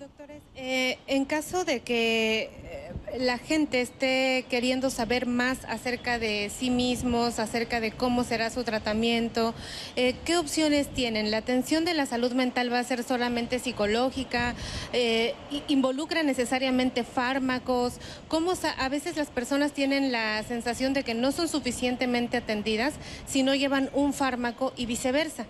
Doctores, 0.00 0.42
eh, 0.56 0.98
en 1.06 1.26
caso 1.26 1.64
de 1.64 1.80
que 1.80 2.50
eh, 2.64 2.85
la 3.18 3.38
gente 3.38 3.80
esté 3.80 4.44
queriendo 4.48 4.90
saber 4.90 5.26
más 5.26 5.64
acerca 5.68 6.18
de 6.18 6.50
sí 6.56 6.70
mismos, 6.70 7.38
acerca 7.38 7.80
de 7.80 7.92
cómo 7.92 8.24
será 8.24 8.50
su 8.50 8.64
tratamiento, 8.64 9.54
eh, 9.96 10.14
¿qué 10.24 10.36
opciones 10.36 10.88
tienen? 10.88 11.30
¿La 11.30 11.38
atención 11.38 11.84
de 11.84 11.94
la 11.94 12.06
salud 12.06 12.32
mental 12.32 12.72
va 12.72 12.78
a 12.78 12.84
ser 12.84 13.02
solamente 13.02 13.58
psicológica? 13.58 14.54
Eh, 14.92 15.34
¿Involucra 15.68 16.22
necesariamente 16.22 17.04
fármacos? 17.04 17.94
¿Cómo 18.28 18.52
a 18.78 18.88
veces 18.88 19.16
las 19.16 19.28
personas 19.28 19.72
tienen 19.72 20.12
la 20.12 20.42
sensación 20.42 20.92
de 20.92 21.02
que 21.02 21.14
no 21.14 21.32
son 21.32 21.48
suficientemente 21.48 22.36
atendidas 22.36 22.94
si 23.26 23.42
no 23.42 23.54
llevan 23.54 23.90
un 23.92 24.12
fármaco 24.12 24.72
y 24.76 24.86
viceversa? 24.86 25.46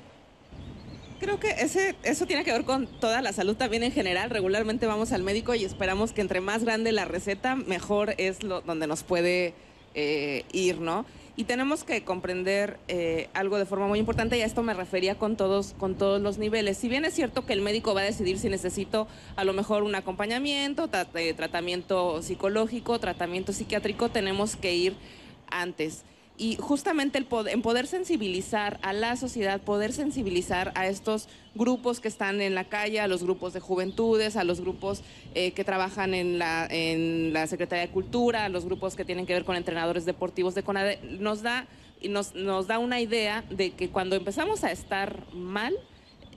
Creo 1.18 1.40
que 1.40 1.48
ese, 1.50 1.96
eso 2.02 2.26
tiene 2.26 2.44
que 2.44 2.52
ver 2.52 2.64
con 2.64 2.86
toda 2.86 3.22
la 3.22 3.32
salud 3.32 3.56
también 3.56 3.82
en 3.82 3.92
general. 3.92 4.28
Regularmente 4.28 4.86
vamos 4.86 5.12
al 5.12 5.22
médico 5.22 5.54
y 5.54 5.64
esperamos 5.64 6.12
que 6.12 6.20
entre 6.20 6.40
más 6.40 6.64
grande 6.64 6.92
la 6.92 7.06
receta, 7.06 7.56
mejor 7.56 8.14
es 8.18 8.42
lo, 8.42 8.60
donde 8.60 8.86
nos 8.86 9.02
puede 9.02 9.54
eh, 9.94 10.44
ir, 10.52 10.78
¿no? 10.78 11.06
Y 11.38 11.44
tenemos 11.44 11.84
que 11.84 12.02
comprender 12.04 12.78
eh, 12.88 13.28
algo 13.32 13.58
de 13.58 13.64
forma 13.66 13.86
muy 13.86 13.98
importante 13.98 14.36
y 14.36 14.42
a 14.42 14.46
esto 14.46 14.62
me 14.62 14.74
refería 14.74 15.16
con 15.16 15.36
todos, 15.36 15.74
con 15.78 15.94
todos 15.94 16.20
los 16.20 16.36
niveles. 16.36 16.76
Si 16.76 16.88
bien 16.88 17.04
es 17.06 17.14
cierto 17.14 17.46
que 17.46 17.54
el 17.54 17.62
médico 17.62 17.94
va 17.94 18.02
a 18.02 18.04
decidir 18.04 18.38
si 18.38 18.48
necesito 18.48 19.08
a 19.36 19.44
lo 19.44 19.54
mejor 19.54 19.82
un 19.82 19.94
acompañamiento, 19.94 20.90
eh, 21.14 21.34
tratamiento 21.34 22.22
psicológico, 22.22 22.98
tratamiento 22.98 23.52
psiquiátrico, 23.52 24.10
tenemos 24.10 24.56
que 24.56 24.74
ir 24.74 24.96
antes 25.50 26.04
y 26.38 26.56
justamente 26.56 27.18
el 27.18 27.26
en 27.48 27.62
poder 27.62 27.86
sensibilizar 27.86 28.78
a 28.82 28.92
la 28.92 29.16
sociedad, 29.16 29.60
poder 29.60 29.92
sensibilizar 29.92 30.72
a 30.74 30.86
estos 30.86 31.28
grupos 31.54 32.00
que 32.00 32.08
están 32.08 32.40
en 32.40 32.54
la 32.54 32.64
calle, 32.64 33.00
a 33.00 33.08
los 33.08 33.22
grupos 33.22 33.52
de 33.52 33.60
juventudes, 33.60 34.36
a 34.36 34.44
los 34.44 34.60
grupos 34.60 35.02
eh, 35.34 35.52
que 35.52 35.64
trabajan 35.64 36.14
en 36.14 36.38
la, 36.38 36.66
en 36.68 37.32
la 37.32 37.46
Secretaría 37.46 37.86
de 37.86 37.92
Cultura, 37.92 38.44
a 38.44 38.48
los 38.48 38.64
grupos 38.64 38.96
que 38.96 39.04
tienen 39.04 39.26
que 39.26 39.32
ver 39.32 39.44
con 39.44 39.56
entrenadores 39.56 40.04
deportivos 40.04 40.54
de 40.54 40.62
CONADE, 40.62 41.00
nos 41.18 41.42
da, 41.42 41.66
nos, 42.02 42.34
nos 42.34 42.66
da 42.66 42.78
una 42.78 43.00
idea 43.00 43.42
de 43.50 43.70
que 43.70 43.88
cuando 43.88 44.16
empezamos 44.16 44.64
a 44.64 44.72
estar 44.72 45.24
mal, 45.32 45.74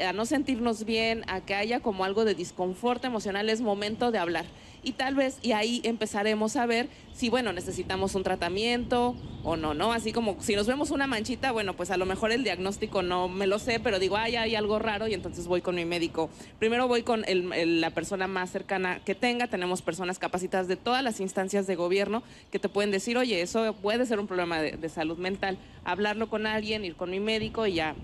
a 0.06 0.14
no 0.14 0.26
sentirnos 0.26 0.86
bien, 0.86 1.24
a 1.28 1.42
que 1.42 1.56
haya 1.56 1.80
como 1.80 2.06
algo 2.06 2.26
de 2.26 2.36
disconfort 2.36 3.04
emocional, 3.06 3.50
es 3.50 3.62
momento 3.62 4.12
de 4.12 4.20
hablar 4.20 4.46
y 4.82 4.94
tal 4.94 5.16
vez, 5.16 5.38
y 5.42 5.52
ahí 5.52 5.82
empezaremos 5.84 6.56
a 6.56 6.66
ver 6.66 6.88
si, 7.14 7.30
bueno, 7.30 7.52
necesitamos 7.52 8.16
un 8.16 8.24
tratamiento 8.24 9.16
o 9.44 9.58
no, 9.58 9.74
¿no? 9.74 9.92
Así 9.92 10.14
como 10.14 10.38
si 10.40 10.56
nos 10.56 10.68
vemos 10.68 10.92
una 10.92 11.06
manchita, 11.06 11.52
bueno, 11.52 11.76
pues 11.76 11.92
a 11.92 11.98
lo 11.98 12.06
mejor 12.06 12.32
el 12.32 12.44
diagnóstico 12.44 13.02
no 13.02 13.28
me 13.28 13.46
lo 13.46 13.60
sé, 13.60 13.80
pero 13.80 14.00
digo, 14.00 14.16
ay, 14.16 14.38
hay 14.38 14.56
algo 14.56 14.80
raro 14.80 15.08
y 15.08 15.14
entonces 15.14 15.48
voy 15.48 15.62
con 15.62 15.76
mi 15.76 15.84
médico. 15.84 16.30
Primero 16.60 16.88
voy 16.88 17.04
con 17.04 17.26
la 17.28 17.90
persona 17.90 18.28
más 18.28 18.52
cercana 18.52 19.02
que 19.04 19.16
tenga, 19.16 19.48
tenemos 19.48 19.82
personas 19.82 20.18
capacitadas 20.18 20.68
de 20.68 20.78
todas 20.78 21.04
las 21.04 21.20
instancias 21.20 21.68
de 21.68 21.76
gobierno 21.76 22.24
que 22.52 22.60
te 22.60 22.70
pueden 22.70 22.92
decir, 22.92 23.18
oye, 23.18 23.42
eso 23.42 23.74
puede 23.82 24.06
ser 24.06 24.20
un 24.20 24.28
problema 24.28 24.62
de, 24.62 24.72
de 24.74 24.90
salud 24.90 25.18
mental, 25.18 25.58
hablarlo 25.84 26.30
con 26.30 26.48
alguien, 26.48 26.86
ir 26.86 26.96
con 26.96 27.12
mi 27.12 27.20
médico 27.20 27.68
y 27.68 27.74
ya 27.74 27.96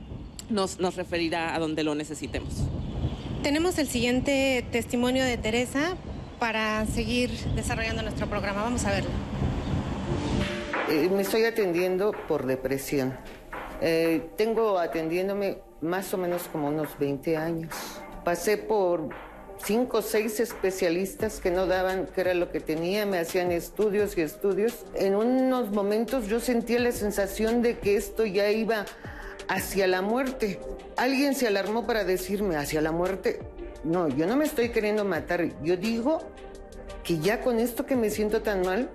nos, 0.50 0.80
nos 0.80 0.96
referirá 0.96 1.56
a 1.56 1.60
donde 1.60 1.84
lo 1.84 1.96
necesitemos. 1.96 2.54
Tenemos 3.44 3.78
el 3.78 3.88
siguiente 3.88 4.66
testimonio 4.72 5.24
de 5.24 5.38
Teresa 5.38 5.96
para 6.40 6.86
seguir 6.86 7.30
desarrollando 7.56 8.02
nuestro 8.02 8.28
programa. 8.28 8.64
Vamos 8.64 8.86
a 8.86 8.92
verlo. 8.92 9.10
Eh, 10.90 11.10
me 11.10 11.22
estoy 11.22 11.46
atendiendo 11.46 12.14
por 12.28 12.46
depresión. 12.46 13.18
Eh, 13.82 14.30
tengo 14.38 14.80
atendiéndome 14.80 15.60
más 15.82 16.14
o 16.14 16.18
menos 16.18 16.44
como 16.52 16.68
unos 16.68 16.98
20 16.98 17.38
años. 17.38 17.74
Pasé 18.24 18.58
por 18.58 19.10
cinco 19.64 19.98
o 19.98 20.02
seis 20.02 20.40
especialistas 20.40 21.40
que 21.40 21.52
no 21.52 21.66
daban 21.66 22.08
qué 22.14 22.22
era 22.22 22.34
lo 22.34 22.52
que 22.52 22.60
tenía, 22.60 23.06
me 23.06 23.20
hacían 23.20 23.52
estudios 23.52 24.18
y 24.18 24.22
estudios. 24.22 24.86
En 24.96 25.16
unos 25.16 25.72
momentos 25.72 26.28
yo 26.28 26.40
sentía 26.40 26.80
la 26.80 26.92
sensación 26.92 27.62
de 27.62 27.80
que 27.80 27.96
esto 27.96 28.26
ya 28.26 28.50
iba 28.52 28.86
hacia 29.48 29.88
la 29.88 30.02
muerte. 30.02 30.60
Alguien 30.98 31.36
se 31.36 31.48
alarmó 31.48 31.86
para 31.86 32.04
decirme, 32.04 32.56
hacia 32.56 32.82
la 32.82 32.92
muerte. 32.92 33.40
No, 33.84 34.08
yo 34.08 34.26
no 34.28 34.36
me 34.36 34.46
estoy 34.46 34.70
queriendo 34.70 35.06
matar. 35.06 35.62
Yo 35.64 35.78
digo 35.78 36.20
que 37.04 37.20
ya 37.20 37.42
con 37.42 37.60
esto 37.60 37.86
que 37.86 37.96
me 37.96 38.10
siento 38.10 38.42
tan 38.42 38.62
mal, 38.62 38.90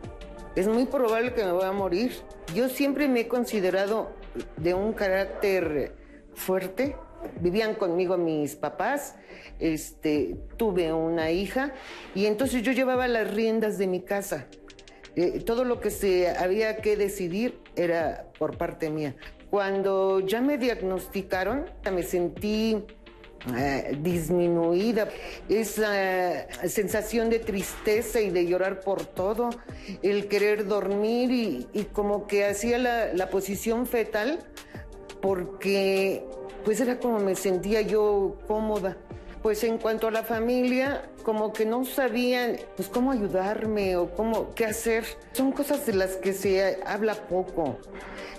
es 0.56 0.66
muy 0.66 0.84
probable 0.86 1.32
que 1.32 1.44
me 1.44 1.52
voy 1.52 1.64
a 1.64 1.72
morir. 1.72 2.12
Yo 2.54 2.68
siempre 2.68 3.06
me 3.08 3.20
he 3.20 3.28
considerado 3.28 4.10
de 4.56 4.74
un 4.74 4.92
carácter 4.92 5.94
fuerte. 6.34 6.96
Vivían 7.40 7.74
conmigo 7.74 8.16
mis 8.16 8.56
papás, 8.56 9.14
este, 9.58 10.36
tuve 10.56 10.92
una 10.92 11.30
hija 11.30 11.72
y 12.14 12.26
entonces 12.26 12.62
yo 12.62 12.72
llevaba 12.72 13.06
las 13.08 13.32
riendas 13.32 13.76
de 13.76 13.86
mi 13.86 14.00
casa. 14.00 14.46
Eh, 15.16 15.40
todo 15.40 15.64
lo 15.64 15.80
que 15.80 15.90
se 15.90 16.30
había 16.30 16.76
que 16.76 16.96
decidir 16.96 17.58
era 17.76 18.26
por 18.38 18.56
parte 18.56 18.90
mía. 18.90 19.14
Cuando 19.50 20.20
ya 20.20 20.40
me 20.40 20.58
diagnosticaron, 20.58 21.66
me 21.90 22.02
sentí 22.04 22.84
eh, 23.56 23.96
disminuida, 24.00 25.08
esa 25.48 26.46
sensación 26.68 27.30
de 27.30 27.38
tristeza 27.38 28.20
y 28.20 28.30
de 28.30 28.46
llorar 28.46 28.80
por 28.80 29.06
todo, 29.06 29.50
el 30.02 30.28
querer 30.28 30.66
dormir 30.66 31.30
y, 31.72 31.84
como 31.92 32.26
que 32.26 32.44
hacía 32.44 32.78
la, 32.78 33.14
la, 33.14 33.30
posición 33.30 33.86
fetal 33.86 34.40
porque 35.22 36.22
pues 36.64 36.80
era 36.80 36.98
como 36.98 37.18
me 37.18 37.34
sentía 37.34 37.80
yo 37.80 38.36
cómoda. 38.46 38.98
Pues 39.42 39.64
en 39.64 39.78
cuanto 39.78 40.08
a 40.08 40.10
la 40.10 40.22
familia, 40.22 41.02
como 41.22 41.52
que 41.52 41.64
no 41.64 41.84
sabían 41.84 42.58
pues 42.76 42.88
cómo 42.88 43.10
ayudarme 43.10 43.96
o 43.96 44.10
cómo 44.14 44.54
qué 44.54 44.66
hacer. 44.66 45.04
Son 45.32 45.52
cosas 45.52 45.86
de 45.86 45.94
las 45.94 46.16
que 46.16 46.34
se 46.34 46.78
habla 46.84 47.14
poco. 47.14 47.78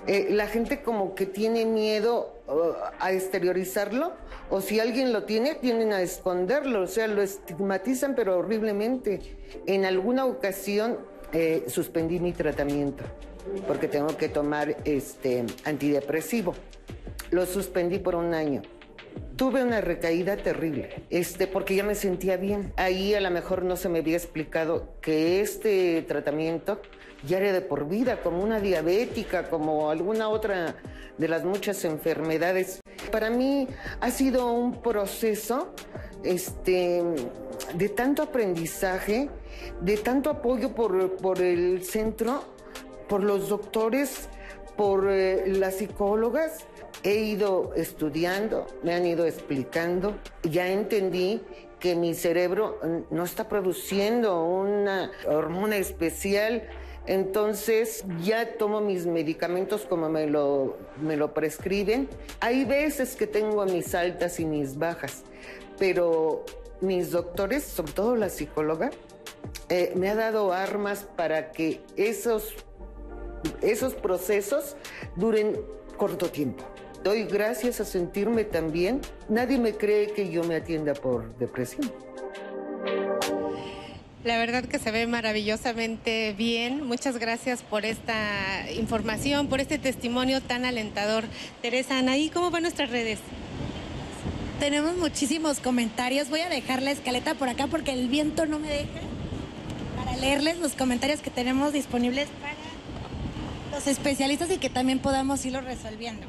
Eh, 0.07 0.27
la 0.29 0.47
gente 0.47 0.81
como 0.81 1.15
que 1.15 1.25
tiene 1.25 1.65
miedo 1.65 2.35
uh, 2.47 2.73
a 2.99 3.11
exteriorizarlo 3.11 4.13
o 4.49 4.61
si 4.61 4.79
alguien 4.79 5.13
lo 5.13 5.23
tiene, 5.23 5.55
tienen 5.55 5.93
a 5.93 6.01
esconderlo, 6.01 6.81
o 6.81 6.87
sea, 6.87 7.07
lo 7.07 7.21
estigmatizan 7.21 8.15
pero 8.15 8.37
horriblemente. 8.37 9.21
En 9.65 9.85
alguna 9.85 10.25
ocasión 10.25 10.97
eh, 11.33 11.65
suspendí 11.67 12.19
mi 12.19 12.33
tratamiento 12.33 13.03
porque 13.67 13.87
tengo 13.87 14.15
que 14.17 14.29
tomar 14.29 14.77
este 14.85 15.45
antidepresivo. 15.65 16.53
Lo 17.31 17.45
suspendí 17.45 17.99
por 17.99 18.15
un 18.15 18.33
año. 18.33 18.61
Tuve 19.35 19.63
una 19.63 19.81
recaída 19.81 20.37
terrible, 20.37 21.03
este, 21.09 21.47
porque 21.47 21.75
ya 21.75 21.83
me 21.83 21.95
sentía 21.95 22.37
bien. 22.37 22.73
Ahí 22.77 23.13
a 23.15 23.21
lo 23.21 23.31
mejor 23.31 23.63
no 23.63 23.75
se 23.75 23.89
me 23.89 23.99
había 23.99 24.15
explicado 24.15 24.93
que 25.01 25.41
este 25.41 26.03
tratamiento 26.03 26.81
ya 27.25 27.39
era 27.39 27.51
de 27.51 27.61
por 27.61 27.87
vida, 27.87 28.21
como 28.21 28.43
una 28.43 28.59
diabética, 28.59 29.49
como 29.49 29.89
alguna 29.89 30.29
otra 30.29 30.75
de 31.17 31.27
las 31.27 31.43
muchas 31.43 31.83
enfermedades. 31.85 32.81
Para 33.11 33.29
mí 33.29 33.67
ha 33.99 34.11
sido 34.11 34.51
un 34.51 34.81
proceso 34.81 35.73
este, 36.23 37.03
de 37.73 37.89
tanto 37.89 38.23
aprendizaje, 38.23 39.29
de 39.81 39.97
tanto 39.97 40.29
apoyo 40.29 40.73
por, 40.73 41.17
por 41.17 41.41
el 41.41 41.83
centro, 41.83 42.43
por 43.07 43.23
los 43.23 43.49
doctores, 43.49 44.29
por 44.81 45.11
eh, 45.11 45.43
las 45.45 45.75
psicólogas. 45.75 46.65
He 47.03 47.13
ido 47.17 47.71
estudiando, 47.75 48.65
me 48.81 48.95
han 48.95 49.05
ido 49.05 49.27
explicando, 49.27 50.15
ya 50.41 50.69
entendí 50.69 51.39
que 51.79 51.95
mi 51.95 52.15
cerebro 52.15 52.79
no 53.11 53.23
está 53.23 53.47
produciendo 53.47 54.43
una 54.43 55.11
hormona 55.27 55.77
especial, 55.77 56.63
entonces 57.05 58.03
ya 58.23 58.57
tomo 58.57 58.81
mis 58.81 59.05
medicamentos 59.05 59.81
como 59.85 60.09
me 60.09 60.25
lo, 60.25 60.77
me 60.99 61.15
lo 61.15 61.31
prescriben. 61.31 62.09
Hay 62.39 62.65
veces 62.65 63.15
que 63.15 63.27
tengo 63.27 63.63
mis 63.65 63.93
altas 63.93 64.39
y 64.39 64.45
mis 64.45 64.79
bajas, 64.79 65.21
pero 65.77 66.43
mis 66.81 67.11
doctores, 67.11 67.63
sobre 67.65 67.91
todo 67.91 68.15
la 68.15 68.29
psicóloga, 68.29 68.89
eh, 69.69 69.93
me 69.95 70.09
ha 70.09 70.15
dado 70.15 70.53
armas 70.53 71.07
para 71.15 71.51
que 71.51 71.81
esos, 71.97 72.55
esos 73.61 73.93
procesos 73.93 74.75
duren 75.15 75.57
corto 75.97 76.29
tiempo. 76.29 76.63
Doy 77.03 77.23
gracias 77.23 77.79
a 77.79 77.85
sentirme 77.85 78.43
tan 78.43 78.71
bien. 78.71 79.01
Nadie 79.27 79.57
me 79.57 79.73
cree 79.73 80.07
que 80.13 80.29
yo 80.29 80.43
me 80.43 80.55
atienda 80.55 80.93
por 80.93 81.35
depresión. 81.37 81.91
La 84.23 84.37
verdad 84.37 84.63
que 84.65 84.77
se 84.77 84.91
ve 84.91 85.07
maravillosamente 85.07 86.33
bien. 86.37 86.85
Muchas 86.85 87.17
gracias 87.17 87.63
por 87.63 87.85
esta 87.85 88.69
información, 88.75 89.47
por 89.47 89.61
este 89.61 89.79
testimonio 89.79 90.41
tan 90.41 90.63
alentador. 90.63 91.23
Teresa, 91.63 91.97
Anaí, 91.97 92.29
¿cómo 92.29 92.51
van 92.51 92.61
nuestras 92.61 92.91
redes? 92.91 93.17
Tenemos 94.59 94.95
muchísimos 94.95 95.59
comentarios. 95.59 96.29
Voy 96.29 96.41
a 96.41 96.49
dejar 96.49 96.83
la 96.83 96.91
escaleta 96.91 97.33
por 97.33 97.49
acá 97.49 97.65
porque 97.65 97.93
el 97.93 98.09
viento 98.09 98.45
no 98.45 98.59
me 98.59 98.69
deja 98.69 98.99
para 99.97 100.15
leerles 100.17 100.59
los 100.59 100.73
comentarios 100.73 101.21
que 101.21 101.31
tenemos 101.31 101.73
disponibles 101.73 102.27
para 102.39 102.60
los 103.71 103.87
especialistas 103.87 104.51
y 104.51 104.57
que 104.57 104.69
también 104.69 104.99
podamos 104.99 105.45
irlo 105.45 105.61
resolviendo. 105.61 106.27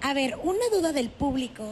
A 0.00 0.14
ver, 0.14 0.38
una 0.42 0.64
duda 0.72 0.92
del 0.92 1.10
público 1.10 1.64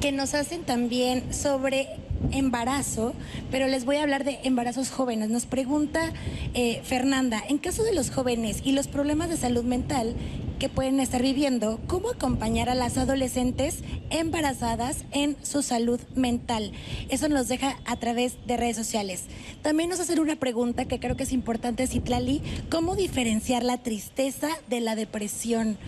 que 0.00 0.12
nos 0.12 0.34
hacen 0.34 0.62
también 0.62 1.32
sobre 1.32 1.88
embarazo, 2.30 3.14
pero 3.50 3.66
les 3.66 3.84
voy 3.84 3.96
a 3.96 4.02
hablar 4.02 4.24
de 4.24 4.38
embarazos 4.44 4.90
jóvenes. 4.90 5.30
Nos 5.30 5.46
pregunta 5.46 6.12
eh, 6.54 6.80
Fernanda, 6.84 7.42
en 7.48 7.58
caso 7.58 7.82
de 7.82 7.94
los 7.94 8.10
jóvenes 8.10 8.60
y 8.64 8.72
los 8.72 8.88
problemas 8.88 9.28
de 9.28 9.36
salud 9.36 9.64
mental 9.64 10.14
que 10.58 10.68
pueden 10.68 11.00
estar 11.00 11.22
viviendo, 11.22 11.80
¿cómo 11.88 12.10
acompañar 12.10 12.68
a 12.68 12.76
las 12.76 12.96
adolescentes 12.96 13.82
embarazadas 14.10 15.04
en 15.10 15.36
su 15.42 15.60
salud 15.60 16.00
mental? 16.14 16.70
Eso 17.08 17.28
nos 17.28 17.48
deja 17.48 17.78
a 17.84 17.96
través 17.96 18.36
de 18.46 18.56
redes 18.56 18.76
sociales. 18.76 19.24
También 19.62 19.90
nos 19.90 19.98
hacen 19.98 20.20
una 20.20 20.36
pregunta 20.36 20.84
que 20.84 21.00
creo 21.00 21.16
que 21.16 21.24
es 21.24 21.32
importante, 21.32 21.88
Citlali, 21.88 22.42
¿cómo 22.70 22.94
diferenciar 22.94 23.64
la 23.64 23.78
tristeza 23.78 24.50
de 24.68 24.80
la 24.80 24.94
depresión? 24.94 25.78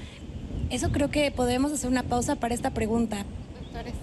Eso 0.71 0.91
creo 0.91 1.09
que 1.09 1.31
podemos 1.31 1.71
hacer 1.71 1.89
una 1.89 2.03
pausa 2.03 2.35
para 2.35 2.53
esta 2.53 2.71
pregunta. 2.71 3.25
Doctores. 3.63 3.95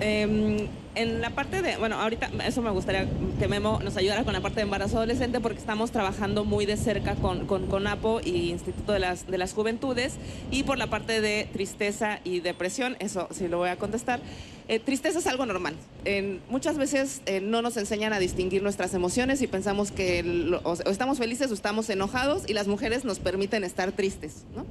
Em, 0.00 0.68
en 0.94 1.20
la 1.22 1.30
parte 1.30 1.62
de, 1.62 1.76
bueno, 1.78 1.98
ahorita 1.98 2.30
eso 2.46 2.60
me 2.60 2.70
gustaría 2.70 3.08
que 3.38 3.48
Memo 3.48 3.80
nos 3.82 3.96
ayudara 3.96 4.24
con 4.24 4.34
la 4.34 4.40
parte 4.40 4.56
de 4.56 4.62
embarazo 4.62 4.98
adolescente 4.98 5.40
porque 5.40 5.58
estamos 5.58 5.90
trabajando 5.90 6.44
muy 6.44 6.66
de 6.66 6.76
cerca 6.76 7.14
con, 7.14 7.46
con, 7.46 7.86
APO 7.86 8.20
y 8.22 8.50
Instituto 8.50 8.92
de 8.92 8.98
las, 8.98 9.26
de 9.26 9.38
las 9.38 9.54
Juventudes 9.54 10.16
y 10.50 10.64
por 10.64 10.76
la 10.76 10.88
parte 10.88 11.20
de 11.20 11.48
tristeza 11.52 12.20
y 12.24 12.40
depresión, 12.40 12.96
eso 12.98 13.26
sí 13.30 13.48
lo 13.48 13.58
voy 13.58 13.70
a 13.70 13.76
contestar. 13.76 14.20
Eh, 14.68 14.78
tristeza 14.78 15.18
es 15.18 15.26
algo 15.26 15.46
normal. 15.46 15.74
muchas 16.48 16.76
veces 16.76 17.22
eh, 17.26 17.40
no 17.40 17.62
nos 17.62 17.76
enseñan 17.76 18.12
a 18.12 18.18
distinguir 18.18 18.62
nuestras 18.62 18.94
emociones 18.94 19.40
y 19.42 19.46
pensamos 19.46 19.90
que 19.90 20.22
estamos 20.86 21.18
felices 21.18 21.50
o 21.50 21.54
estamos 21.54 21.88
enojados 21.90 22.48
y 22.48 22.52
las 22.52 22.68
mujeres 22.68 23.04
nos 23.04 23.18
permiten 23.18 23.64
estar 23.64 23.92
tristes, 23.92 24.44
¿no? 24.54 24.66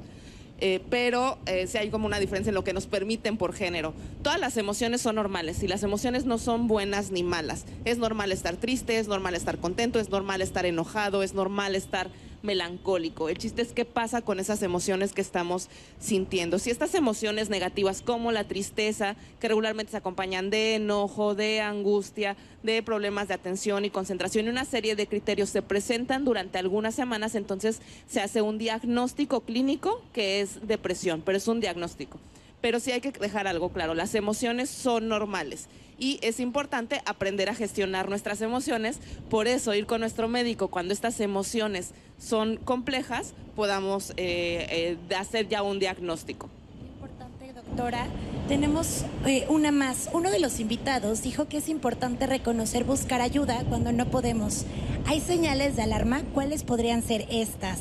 Eh, 0.63 0.79
pero 0.91 1.39
eh, 1.47 1.65
sí 1.65 1.79
hay 1.79 1.89
como 1.89 2.05
una 2.05 2.19
diferencia 2.19 2.51
en 2.51 2.55
lo 2.55 2.63
que 2.63 2.71
nos 2.71 2.85
permiten 2.85 3.35
por 3.35 3.53
género. 3.53 3.95
Todas 4.21 4.39
las 4.39 4.57
emociones 4.57 5.01
son 5.01 5.15
normales 5.15 5.63
y 5.63 5.67
las 5.67 5.81
emociones 5.81 6.25
no 6.25 6.37
son 6.37 6.67
buenas 6.67 7.09
ni 7.09 7.23
malas. 7.23 7.65
Es 7.83 7.97
normal 7.97 8.31
estar 8.31 8.55
triste, 8.57 8.99
es 8.99 9.07
normal 9.07 9.33
estar 9.33 9.57
contento, 9.57 9.99
es 9.99 10.09
normal 10.09 10.39
estar 10.41 10.67
enojado, 10.67 11.23
es 11.23 11.33
normal 11.33 11.73
estar 11.75 12.11
melancólico. 12.41 13.29
El 13.29 13.37
chiste 13.37 13.61
es 13.61 13.73
qué 13.73 13.85
pasa 13.85 14.21
con 14.21 14.39
esas 14.39 14.61
emociones 14.63 15.13
que 15.13 15.21
estamos 15.21 15.69
sintiendo. 15.99 16.59
Si 16.59 16.69
estas 16.69 16.95
emociones 16.95 17.49
negativas 17.49 18.01
como 18.01 18.31
la 18.31 18.47
tristeza, 18.47 19.15
que 19.39 19.47
regularmente 19.47 19.91
se 19.91 19.97
acompañan 19.97 20.49
de 20.49 20.75
enojo, 20.75 21.35
de 21.35 21.61
angustia, 21.61 22.35
de 22.63 22.83
problemas 22.83 23.27
de 23.27 23.33
atención 23.33 23.85
y 23.85 23.89
concentración 23.89 24.45
y 24.45 24.49
una 24.49 24.65
serie 24.65 24.95
de 24.95 25.07
criterios 25.07 25.49
se 25.49 25.61
presentan 25.61 26.25
durante 26.25 26.59
algunas 26.59 26.95
semanas, 26.95 27.35
entonces 27.35 27.81
se 28.07 28.21
hace 28.21 28.41
un 28.41 28.57
diagnóstico 28.57 29.41
clínico 29.41 30.01
que 30.13 30.41
es 30.41 30.67
depresión, 30.67 31.21
pero 31.25 31.37
es 31.37 31.47
un 31.47 31.59
diagnóstico. 31.59 32.19
Pero 32.61 32.79
sí 32.79 32.91
hay 32.91 33.01
que 33.01 33.11
dejar 33.11 33.47
algo 33.47 33.69
claro, 33.69 33.95
las 33.95 34.13
emociones 34.13 34.69
son 34.69 35.07
normales 35.07 35.67
y 36.01 36.17
es 36.23 36.39
importante 36.39 36.99
aprender 37.05 37.47
a 37.47 37.53
gestionar 37.53 38.09
nuestras 38.09 38.41
emociones, 38.41 38.99
por 39.29 39.47
eso 39.47 39.75
ir 39.75 39.85
con 39.85 40.01
nuestro 40.01 40.27
médico 40.27 40.67
cuando 40.67 40.93
estas 40.93 41.19
emociones 41.19 41.91
son 42.17 42.57
complejas, 42.57 43.35
podamos 43.55 44.09
eh, 44.17 44.97
eh, 45.07 45.15
hacer 45.15 45.47
ya 45.47 45.61
un 45.61 45.77
diagnóstico. 45.77 46.49
Importante, 46.95 47.53
doctora. 47.53 48.07
Tenemos 48.47 49.05
eh, 49.27 49.45
una 49.47 49.71
más. 49.71 50.09
Uno 50.11 50.31
de 50.31 50.39
los 50.39 50.59
invitados 50.59 51.21
dijo 51.21 51.47
que 51.47 51.57
es 51.57 51.69
importante 51.69 52.25
reconocer, 52.25 52.83
buscar 52.83 53.21
ayuda 53.21 53.63
cuando 53.69 53.91
no 53.91 54.07
podemos. 54.07 54.65
¿Hay 55.05 55.19
señales 55.19 55.75
de 55.75 55.83
alarma? 55.83 56.23
¿Cuáles 56.33 56.63
podrían 56.63 57.03
ser 57.03 57.27
estas? 57.29 57.79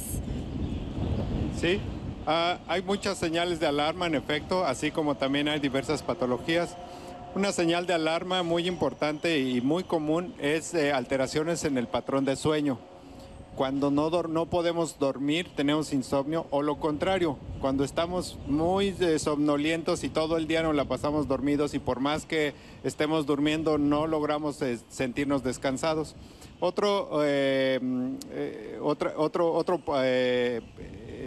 Sí, 1.59 1.81
ah, 2.27 2.59
hay 2.69 2.83
muchas 2.83 3.17
señales 3.17 3.61
de 3.61 3.67
alarma 3.67 4.07
en 4.07 4.15
efecto, 4.15 4.67
así 4.67 4.91
como 4.91 5.17
también 5.17 5.49
hay 5.49 5.59
diversas 5.59 6.03
patologías. 6.03 6.77
Una 7.35 7.53
señal 7.53 7.87
de 7.87 7.95
alarma 7.95 8.43
muy 8.43 8.67
importante 8.67 9.39
y 9.39 9.61
muy 9.61 9.85
común 9.85 10.35
es 10.39 10.75
alteraciones 10.75 11.65
en 11.65 11.79
el 11.79 11.87
patrón 11.87 12.25
de 12.25 12.35
sueño 12.35 12.79
cuando 13.61 13.91
no, 13.91 14.09
no 14.23 14.47
podemos 14.47 14.99
dormir, 14.99 15.49
tenemos 15.55 15.93
insomnio, 15.93 16.47
o 16.49 16.63
lo 16.63 16.77
contrario, 16.79 17.37
cuando 17.61 17.85
estamos 17.85 18.39
muy 18.47 18.95
eh, 19.01 19.19
somnolientos 19.19 20.03
y 20.03 20.09
todo 20.09 20.39
el 20.39 20.47
día 20.47 20.63
nos 20.63 20.75
la 20.75 20.87
pasamos 20.87 21.29
dormidos 21.29 21.75
y 21.75 21.79
por 21.79 22.01
más 22.01 22.25
que 22.25 22.55
estemos 22.85 23.27
durmiendo 23.27 23.77
no 23.77 24.07
logramos 24.07 24.63
eh, 24.63 24.79
sentirnos 24.89 25.43
descansados. 25.43 26.17
Otro, 26.59 27.21
eh, 27.23 28.79
otro, 28.81 29.53
otro 29.53 29.83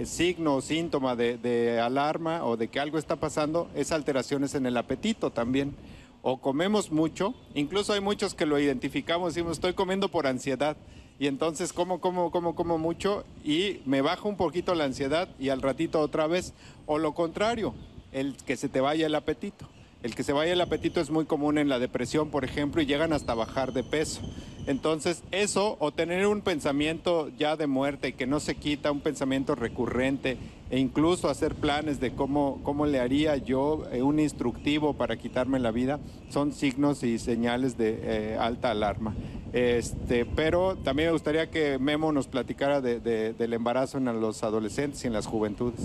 signo 0.06 0.56
o 0.56 0.62
síntoma 0.62 1.16
de, 1.16 1.38
de 1.38 1.80
alarma 1.80 2.46
o 2.46 2.58
de 2.58 2.68
que 2.68 2.80
algo 2.80 2.98
está 2.98 3.16
pasando 3.16 3.68
es 3.76 3.92
alteraciones 3.92 4.56
en 4.56 4.66
el 4.66 4.78
apetito 4.78 5.32
también 5.32 5.76
o 6.24 6.40
comemos 6.42 6.92
mucho, 6.92 7.36
incluso 7.54 7.94
hay 7.94 8.00
muchos 8.00 8.34
que 8.34 8.48
lo 8.48 8.58
identificamos, 8.58 9.36
decimos, 9.36 9.58
estoy 9.58 9.74
comiendo 9.74 10.10
por 10.10 10.26
ansiedad 10.26 10.78
y 11.20 11.28
entonces 11.28 11.74
como, 11.74 12.00
como, 12.00 12.32
como, 12.32 12.56
como 12.56 12.78
mucho 12.78 13.26
y 13.44 13.82
me 13.86 14.02
baja 14.02 14.28
un 14.28 14.38
poquito 14.38 14.74
la 14.74 14.86
ansiedad 14.86 15.28
y 15.38 15.50
al 15.50 15.62
ratito 15.62 16.00
otra 16.00 16.26
vez. 16.26 16.54
O 16.86 16.98
lo 16.98 17.14
contrario, 17.14 17.76
el 18.12 18.36
que 18.38 18.58
se 18.58 18.70
te 18.70 18.82
vaya 18.82 19.06
el 19.06 19.16
apetito. 19.16 19.68
El 20.04 20.16
que 20.16 20.24
se 20.24 20.34
vaya 20.34 20.52
el 20.52 20.60
apetito 20.60 21.00
es 21.00 21.10
muy 21.10 21.26
común 21.26 21.58
en 21.58 21.70
la 21.70 21.80
depresión, 21.80 22.30
por 22.30 22.44
ejemplo, 22.44 22.82
y 22.82 22.86
llegan 22.86 23.14
hasta 23.14 23.34
bajar 23.34 23.72
de 23.72 23.84
peso. 23.84 24.20
Entonces, 24.68 25.24
eso 25.32 25.78
o 25.80 25.92
tener 25.94 26.28
un 26.28 26.42
pensamiento 26.42 27.30
ya 27.38 27.56
de 27.56 27.68
muerte 27.68 28.14
que 28.14 28.28
no 28.28 28.42
se 28.42 28.56
quita, 28.56 28.92
un 28.92 29.00
pensamiento 29.00 29.56
recurrente, 29.56 30.38
e 30.70 30.80
incluso 30.80 31.30
hacer 31.30 31.56
planes 31.56 32.02
de 32.02 32.12
cómo, 32.12 32.60
cómo 32.64 32.86
le 32.86 33.00
haría 33.00 33.38
yo 33.38 33.86
eh, 33.94 34.02
un 34.02 34.20
instructivo 34.20 34.94
para 34.94 35.16
quitarme 35.16 35.60
la 35.60 35.72
vida, 35.72 36.00
son 36.30 36.52
signos 36.52 37.04
y 37.04 37.18
señales 37.18 37.78
de 37.78 38.00
eh, 38.02 38.38
alta 38.38 38.72
alarma. 38.72 39.16
Este, 39.54 40.26
pero 40.26 40.76
también 40.76 41.10
me 41.10 41.14
gustaría 41.14 41.50
que 41.50 41.80
Memo 41.80 42.12
nos 42.12 42.28
platicara 42.28 42.82
del 42.82 43.54
embarazo 43.54 44.00
en 44.00 44.06
los 44.20 44.44
adolescentes 44.44 45.04
y 45.04 45.08
en 45.08 45.14
las 45.14 45.28
juventudes. 45.28 45.80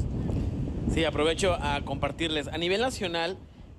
Sí, 0.93 1.05
aprovecho 1.05 1.55
a 1.61 1.85
compartirles. 1.85 2.49
A 2.49 2.57
nivel 2.57 2.81
nacional, 2.81 3.37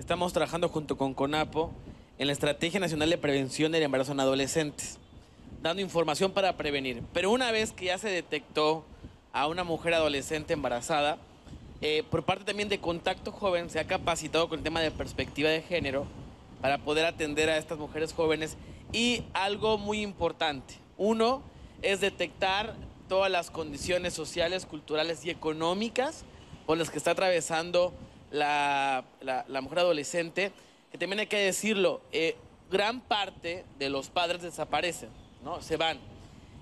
estamos 0.10 0.34
trabajando 0.34 0.70
junto 0.70 0.97
con 0.97 1.14
CONAPO 1.14 1.72
en 2.18 2.26
la 2.26 2.34
Estrategia 2.34 2.80
Nacional 2.80 3.12
de 3.12 3.20
Prevención 3.20 3.72
del 3.72 3.84
Embarazo 3.84 4.14
en 4.14 4.20
Adolescentes, 4.20 4.97
dando 5.62 5.84
información 5.84 6.32
para 6.32 6.57
prevenir. 6.57 7.03
Pero 7.14 7.30
una 7.30 7.51
vez 7.51 7.74
que 7.74 7.86
ya 7.86 7.99
se 7.99 8.10
detectó 8.10 8.84
a 9.34 9.45
una 9.45 9.64
mujer 9.64 9.93
adolescente 9.93 10.53
embarazada, 10.53 11.20
eh, 11.82 12.01
por 12.10 12.24
parte 12.24 12.43
también 12.43 12.70
de 12.70 12.80
Contacto 12.80 13.32
Joven 13.32 13.70
se 13.70 13.80
ha 13.80 13.86
capacitado 13.86 14.49
con 14.49 14.57
el 14.57 14.64
tema 14.64 14.82
de 14.82 14.89
perspectiva 14.89 15.51
de 15.51 15.62
género 15.62 16.07
para 16.60 16.80
poder 16.80 17.05
atender 17.05 17.47
a 17.51 17.57
estas 17.57 17.78
mujeres 17.78 18.12
jóvenes 18.12 18.57
y 18.91 19.26
algo 19.34 19.78
muy 19.78 20.01
importante. 20.01 20.74
Uno 20.97 21.43
es 21.84 22.01
detectar 22.01 22.76
todas 23.07 23.30
las 23.30 23.51
condiciones 23.51 24.16
sociales, 24.16 24.66
culturales 24.66 25.24
y 25.24 25.30
económicas 25.30 26.24
por 26.66 26.80
las 26.80 26.89
que 26.89 26.97
está 26.97 27.12
atravesando 27.12 27.93
la, 28.32 29.03
mujer 29.61 29.80
adolescente, 29.80 30.51
que 30.91 30.97
también 30.97 31.19
hay 31.19 31.27
que 31.27 31.38
decirlo, 31.38 32.01
eh, 32.11 32.36
gran 32.71 33.01
parte 33.01 33.65
de 33.77 33.89
los 33.89 34.09
padres 34.09 34.41
desaparecen, 34.41 35.09
¿no? 35.43 35.61
Se 35.61 35.77
van. 35.77 35.99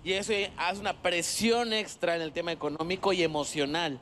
Y 0.04 0.14
eso 0.14 0.34
hace 0.58 0.80
una 0.80 1.02
presión 1.02 1.74
extra 1.74 2.16
en 2.16 2.22
el 2.22 2.32
tema 2.32 2.52
económico 2.52 3.12
y 3.14 3.24
emocional 3.24 4.00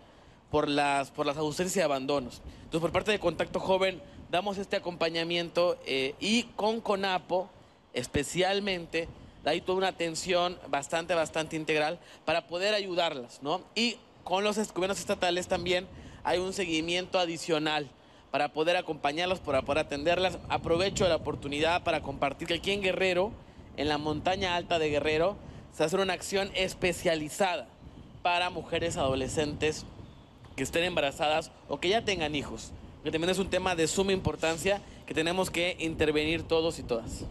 por 0.52 0.70
las, 0.70 1.12
por 1.12 1.26
las 1.26 1.38
ausencias 1.38 1.78
y 1.78 1.82
abandonos. 1.82 2.42
Entonces, 2.58 2.82
por 2.82 2.92
parte 2.92 3.12
de 3.12 3.20
Contacto 3.20 3.60
Joven, 3.60 4.02
damos 4.30 4.58
este 4.58 4.76
acompañamiento 4.76 5.80
eh, 5.86 6.14
y 6.20 6.44
con 6.56 6.82
CONAPO, 6.82 7.50
especialmente, 7.94 9.08
hay 9.46 9.62
toda 9.62 9.78
una 9.78 9.88
atención 9.90 10.58
bastante, 10.70 11.14
bastante 11.14 11.56
integral 11.56 12.00
para 12.26 12.48
poder 12.48 12.74
ayudarlas, 12.74 13.42
¿no? 13.42 13.62
Y 13.76 13.98
con 14.24 14.44
los 14.44 14.58
gobiernos 14.74 15.00
estatales 15.00 15.48
también 15.48 15.88
hay 16.26 16.40
un 16.40 16.54
seguimiento 16.54 17.20
adicional 17.20 17.88
para 18.32 18.50
poder 18.50 18.76
acompañarlos, 18.76 19.40
para 19.40 19.62
poder 19.62 19.86
atenderlas. 19.86 20.40
Aprovecho 20.50 21.08
la 21.08 21.16
oportunidad 21.16 21.84
para 21.84 22.02
compartir 22.02 22.48
que 22.48 22.56
aquí 22.56 22.72
en 22.72 22.82
Guerrero, 22.82 23.32
en 23.78 23.88
la 23.88 23.98
montaña 23.98 24.56
alta 24.56 24.80
de 24.80 24.90
Guerrero, 24.90 25.38
se 25.72 25.84
hace 25.84 25.96
una 25.96 26.14
acción 26.14 26.50
especializada 26.56 27.68
para 28.24 28.50
mujeres 28.50 28.98
adolescentes 28.98 29.86
que 30.56 30.64
estén 30.64 30.84
embarazadas 30.84 31.52
o 31.70 31.80
que 31.80 31.90
ya 31.90 32.04
tengan 32.04 32.34
hijos. 32.34 32.72
Que 33.04 33.12
también 33.12 33.30
es 33.30 33.40
un 33.40 33.52
tema 33.52 33.76
de 33.76 33.88
suma 33.88 34.12
importancia 34.12 34.82
que 35.06 35.14
tenemos 35.14 35.52
que 35.52 35.78
intervenir 35.80 36.42
todos 36.42 36.80
y 36.80 36.84
todas. 36.84 37.24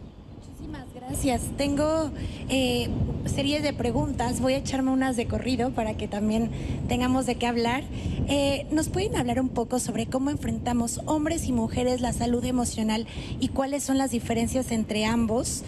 Gracias. 1.07 1.43
Tengo 1.55 2.09
eh, 2.49 2.89
series 3.27 3.61
de 3.61 3.73
preguntas. 3.73 4.41
Voy 4.41 4.53
a 4.53 4.57
echarme 4.57 4.89
unas 4.89 5.15
de 5.15 5.27
corrido 5.27 5.69
para 5.69 5.95
que 5.95 6.07
también 6.07 6.49
tengamos 6.87 7.27
de 7.27 7.35
qué 7.35 7.45
hablar. 7.45 7.83
Eh, 8.27 8.65
¿Nos 8.71 8.89
pueden 8.89 9.15
hablar 9.15 9.39
un 9.39 9.49
poco 9.49 9.77
sobre 9.77 10.07
cómo 10.07 10.31
enfrentamos 10.31 11.01
hombres 11.05 11.45
y 11.47 11.51
mujeres 11.51 12.01
la 12.01 12.11
salud 12.11 12.43
emocional 12.43 13.05
y 13.39 13.49
cuáles 13.49 13.83
son 13.83 13.99
las 13.99 14.11
diferencias 14.11 14.71
entre 14.71 15.05
ambos? 15.05 15.61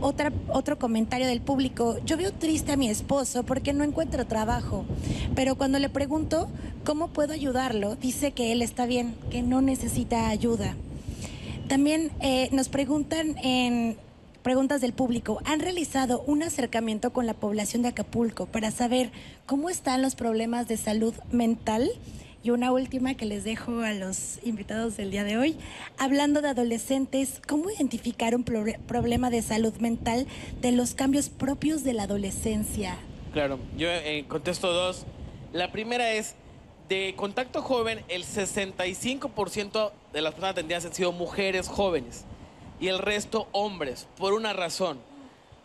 Otra, 0.00 0.32
otro 0.48 0.78
comentario 0.78 1.26
del 1.26 1.42
público. 1.42 1.98
Yo 2.06 2.16
veo 2.16 2.32
triste 2.32 2.72
a 2.72 2.76
mi 2.76 2.88
esposo 2.88 3.42
porque 3.42 3.74
no 3.74 3.84
encuentro 3.84 4.26
trabajo, 4.26 4.86
pero 5.34 5.56
cuando 5.56 5.78
le 5.78 5.90
pregunto 5.90 6.48
cómo 6.86 7.08
puedo 7.08 7.34
ayudarlo, 7.34 7.96
dice 7.96 8.32
que 8.32 8.52
él 8.52 8.62
está 8.62 8.86
bien, 8.86 9.14
que 9.30 9.42
no 9.42 9.60
necesita 9.60 10.28
ayuda. 10.28 10.74
También 11.68 12.10
eh, 12.20 12.48
nos 12.50 12.70
preguntan 12.70 13.36
en 13.44 13.96
preguntas 14.42 14.80
del 14.80 14.92
público. 14.92 15.40
¿Han 15.44 15.60
realizado 15.60 16.22
un 16.26 16.42
acercamiento 16.42 17.12
con 17.12 17.26
la 17.26 17.34
población 17.34 17.82
de 17.82 17.88
Acapulco 17.88 18.46
para 18.46 18.70
saber 18.70 19.10
cómo 19.46 19.70
están 19.70 20.02
los 20.02 20.14
problemas 20.14 20.68
de 20.68 20.76
salud 20.76 21.14
mental? 21.30 21.90
Y 22.42 22.50
una 22.50 22.72
última 22.72 23.14
que 23.14 23.26
les 23.26 23.44
dejo 23.44 23.80
a 23.80 23.92
los 23.92 24.38
invitados 24.42 24.96
del 24.96 25.10
día 25.10 25.24
de 25.24 25.36
hoy. 25.36 25.56
Hablando 25.98 26.40
de 26.40 26.48
adolescentes, 26.48 27.42
¿cómo 27.46 27.70
identificar 27.70 28.34
un 28.34 28.44
problema 28.44 29.28
de 29.28 29.42
salud 29.42 29.74
mental 29.76 30.26
de 30.62 30.72
los 30.72 30.94
cambios 30.94 31.28
propios 31.28 31.84
de 31.84 31.92
la 31.92 32.04
adolescencia? 32.04 32.96
Claro, 33.34 33.58
yo 33.76 33.88
eh, 33.90 34.24
contesto 34.26 34.72
dos. 34.72 35.04
La 35.52 35.70
primera 35.70 36.12
es, 36.12 36.34
de 36.88 37.14
contacto 37.14 37.60
joven, 37.60 38.02
el 38.08 38.24
65% 38.24 39.92
de 40.12 40.22
las 40.22 40.32
personas 40.32 40.52
atendidas 40.52 40.86
han 40.86 40.94
sido 40.94 41.12
mujeres 41.12 41.68
jóvenes 41.68 42.24
y 42.80 42.88
el 42.88 42.98
resto 42.98 43.46
hombres, 43.52 44.08
por 44.16 44.32
una 44.32 44.52
razón, 44.52 44.98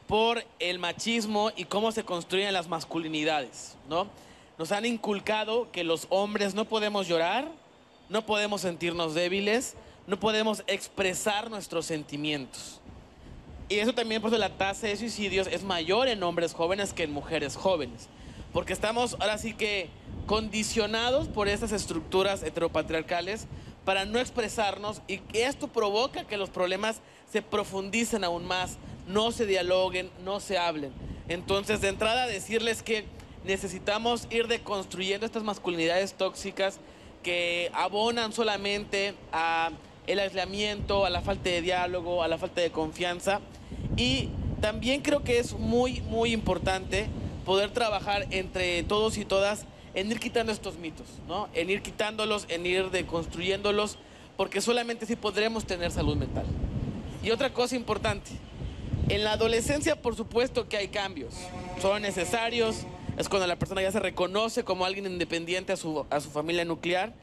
por 0.07 0.43
el 0.59 0.80
machismo 0.80 1.51
y 1.55 1.66
cómo 1.66 1.91
se 1.91 2.03
construyen 2.03 2.53
las 2.53 2.68
masculinidades, 2.68 3.76
¿no? 3.89 4.07
Nos 4.57 4.72
han 4.72 4.86
inculcado 4.86 5.72
que 5.72 5.84
los 5.84 6.07
hombres 6.09 6.53
no 6.53 6.66
podemos 6.66 7.07
llorar, 7.07 7.49
no 8.09 8.26
podemos 8.26 8.61
sentirnos 8.61 9.13
débiles, 9.13 9.76
no 10.07 10.20
podemos 10.20 10.63
expresar 10.68 11.49
nuestros 11.49 11.86
sentimientos. 11.86 12.80
Y 13.68 13.80
eso 13.80 13.93
también 13.93 14.22
por 14.22 14.30
eso 14.30 14.38
la 14.38 14.49
tasa 14.49 14.88
de 14.88 14.95
suicidios 14.95 15.47
es 15.47 15.63
mayor 15.63 16.07
en 16.07 16.22
hombres 16.22 16.53
jóvenes 16.53 16.93
que 16.93 17.03
en 17.03 17.11
mujeres 17.11 17.55
jóvenes. 17.55 18.07
Porque 18.53 18.74
estamos 18.74 19.18
ahora 19.20 19.38
sí 19.38 19.53
que 19.53 19.89
condicionados 20.28 21.28
por 21.28 21.47
esas 21.47 21.72
estructuras 21.72 22.43
heteropatriarcales 22.43 23.47
para 23.86 24.06
no 24.06 24.20
expresarnos 24.20 25.02
y 25.08 25.22
esto 25.34 25.68
provoca 25.68 26.26
que 26.26 26.38
los 26.38 26.50
problemas 26.50 27.02
se 27.32 27.42
profundicen 27.42 28.24
aún 28.24 28.46
más, 28.46 28.78
no 29.08 29.32
se 29.32 29.46
dialoguen, 29.46 30.10
no 30.24 30.40
se 30.40 30.58
hablen. 30.58 30.92
Entonces, 31.28 31.82
de 31.82 31.90
entrada, 31.90 32.28
decirles 32.28 32.82
que 32.84 33.06
necesitamos 33.46 34.28
ir 34.32 34.48
deconstruyendo 34.48 35.26
estas 35.26 35.44
masculinidades 35.44 36.14
tóxicas 36.14 36.80
que 37.24 37.72
abonan 37.74 38.34
solamente 38.34 39.16
a 39.32 39.72
el 40.08 40.20
aislamiento, 40.20 41.06
a 41.06 41.10
la 41.10 41.22
falta 41.22 41.50
de 41.50 41.62
diálogo, 41.62 42.22
a 42.22 42.28
la 42.28 42.38
falta 42.38 42.62
de 42.62 42.72
confianza. 42.72 43.40
Y 43.98 44.30
también 44.62 45.02
creo 45.02 45.24
que 45.24 45.40
es 45.40 45.54
muy, 45.54 46.02
muy 46.02 46.32
importante 46.32 47.08
poder 47.46 47.72
trabajar 47.72 48.28
entre 48.32 48.84
todos 48.84 49.18
y 49.18 49.26
todas 49.26 49.66
en 49.96 50.12
ir 50.12 50.20
quitando 50.20 50.52
estos 50.52 50.78
mitos, 50.78 51.08
¿no? 51.28 51.48
En 51.54 51.70
ir 51.70 51.82
quitándolos, 51.82 52.46
en 52.50 52.66
ir 52.66 52.91
deconstruyéndolos, 52.91 53.98
porque 54.38 54.62
solamente 54.62 55.06
así 55.06 55.16
podremos 55.16 55.66
tener 55.66 55.91
salud 55.91 56.18
mental. 56.18 56.46
Y 57.24 57.32
otra 57.32 57.54
cosa 57.54 57.76
importante, 57.76 58.32
en 59.08 59.24
la 59.24 59.32
adolescencia 59.34 60.02
por 60.02 60.16
supuesto 60.16 60.68
que 60.68 60.78
hay 60.78 60.89
cambios, 60.89 61.34
son 61.82 62.02
necesarios, 62.02 62.86
es 63.18 63.30
cuando 63.30 63.48
la 63.48 63.56
persona 63.56 63.82
ya 63.82 63.91
se 63.91 64.02
reconoce 64.02 64.64
como 64.64 64.86
alguien 64.86 65.06
independiente 65.06 65.72
a 65.72 65.78
su, 65.78 66.06
a 66.10 66.20
su 66.20 66.30
familia 66.30 66.66
nuclear, 66.66 67.14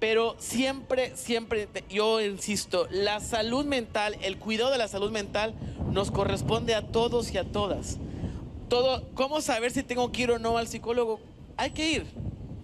pero 0.00 0.34
siempre, 0.38 1.16
siempre, 1.16 1.68
yo 1.88 2.20
insisto, 2.20 2.88
la 2.90 3.20
salud 3.20 3.66
mental, 3.66 4.16
el 4.22 4.38
cuidado 4.38 4.72
de 4.72 4.78
la 4.78 4.88
salud 4.88 5.12
mental 5.12 5.54
nos 5.92 6.10
corresponde 6.10 6.74
a 6.74 6.82
todos 6.88 7.32
y 7.32 7.38
a 7.38 7.44
todas. 7.44 7.98
Todo, 8.68 9.04
¿Cómo 9.14 9.40
saber 9.40 9.72
si 9.72 9.82
tengo 9.82 10.10
que 10.10 10.22
ir 10.22 10.30
o 10.30 10.38
no 10.38 10.56
al 10.56 10.68
psicólogo? 10.68 11.20
Hay 11.60 11.70
que 11.72 11.90
ir. 11.90 12.06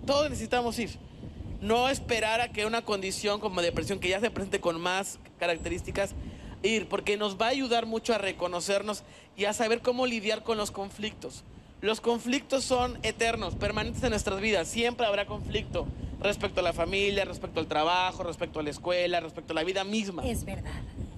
Todos 0.06 0.30
necesitamos 0.30 0.78
ir. 0.78 0.90
No 1.60 1.88
esperar 1.90 2.40
a 2.40 2.48
que 2.48 2.64
una 2.64 2.82
condición 2.82 3.40
como 3.40 3.60
depresión 3.60 3.98
que 3.98 4.08
ya 4.08 4.20
se 4.20 4.30
presente 4.30 4.58
con 4.58 4.80
más 4.80 5.18
características, 5.38 6.14
ir, 6.62 6.88
porque 6.88 7.18
nos 7.18 7.36
va 7.36 7.46
a 7.46 7.50
ayudar 7.50 7.84
mucho 7.84 8.14
a 8.14 8.18
reconocernos 8.18 9.04
y 9.36 9.44
a 9.44 9.52
saber 9.52 9.82
cómo 9.82 10.06
lidiar 10.06 10.42
con 10.42 10.56
los 10.56 10.70
conflictos. 10.70 11.44
Los 11.82 12.00
conflictos 12.00 12.64
son 12.64 12.98
eternos, 13.02 13.54
permanentes 13.54 14.02
en 14.02 14.10
nuestras 14.10 14.40
vidas. 14.40 14.66
Siempre 14.66 15.06
habrá 15.06 15.26
conflicto 15.26 15.86
respecto 16.22 16.60
a 16.60 16.62
la 16.62 16.72
familia, 16.72 17.26
respecto 17.26 17.60
al 17.60 17.66
trabajo, 17.66 18.22
respecto 18.22 18.60
a 18.60 18.62
la 18.62 18.70
escuela, 18.70 19.20
respecto 19.20 19.52
a 19.52 19.56
la 19.56 19.64
vida 19.64 19.84
misma. 19.84 20.26
Es 20.26 20.44
verdad. 20.44 20.72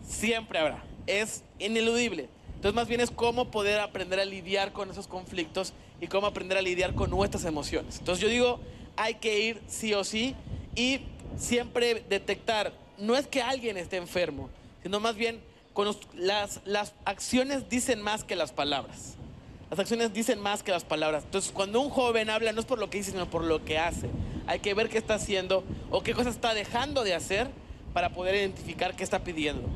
Siempre 0.07 0.59
habrá. 0.59 0.83
Es 1.07 1.45
ineludible. 1.61 2.29
Entonces 2.57 2.75
más 2.75 2.89
bien 2.89 3.01
es 3.01 3.13
cómo 3.13 3.53
poder 3.53 3.79
aprender 3.79 4.19
a 4.19 4.25
lidiar 4.25 4.73
con 4.73 4.91
esos 4.91 5.07
conflictos 5.07 5.75
y 6.01 6.07
cómo 6.07 6.27
aprender 6.27 6.59
a 6.59 6.63
lidiar 6.63 6.95
con 6.95 7.11
nuestras 7.11 7.45
emociones. 7.45 7.99
Entonces 7.99 8.23
yo 8.23 8.29
digo, 8.29 8.61
hay 8.97 9.15
que 9.15 9.41
ir 9.41 9.61
sí 9.67 9.95
o 9.95 10.05
sí 10.05 10.35
y 10.75 11.01
siempre 11.37 12.05
detectar, 12.09 12.73
no 12.99 13.17
es 13.17 13.27
que 13.27 13.43
alguien 13.43 13.77
esté 13.77 13.97
enfermo, 13.97 14.51
sino 14.83 15.01
más 15.01 15.17
bien 15.17 15.41
las, 16.15 16.61
las 16.65 16.93
acciones 17.05 17.69
dicen 17.69 18.03
más 18.03 18.25
que 18.25 18.37
las 18.37 18.53
palabras. 18.53 19.15
Las 19.71 19.79
acciones 19.79 20.13
dicen 20.13 20.41
más 20.41 20.63
que 20.63 20.73
las 20.73 20.85
palabras. 20.85 21.25
Entonces, 21.25 21.53
cuando 21.53 21.81
un 21.81 21.91
joven 21.91 22.31
habla, 22.31 22.53
no 22.53 22.61
es 22.61 22.67
por 22.67 22.79
lo 22.79 22.89
que 22.89 22.99
dice, 22.99 23.11
sino 23.11 23.29
por 23.29 23.45
lo 23.45 23.65
que 23.65 23.79
hace. 23.79 24.09
Hay 24.47 24.61
que 24.61 24.73
ver 24.73 24.89
qué 24.89 24.97
está 24.97 25.15
haciendo 25.15 25.63
o 25.91 26.03
qué 26.03 26.15
cosas 26.15 26.35
está 26.35 26.55
dejando 26.55 27.05
de 27.05 27.15
hacer 27.15 27.49
para 27.93 28.11
poder 28.11 28.35
identificar 28.37 28.97
qué 28.97 29.05
está 29.05 29.23
pidiendo 29.25 29.69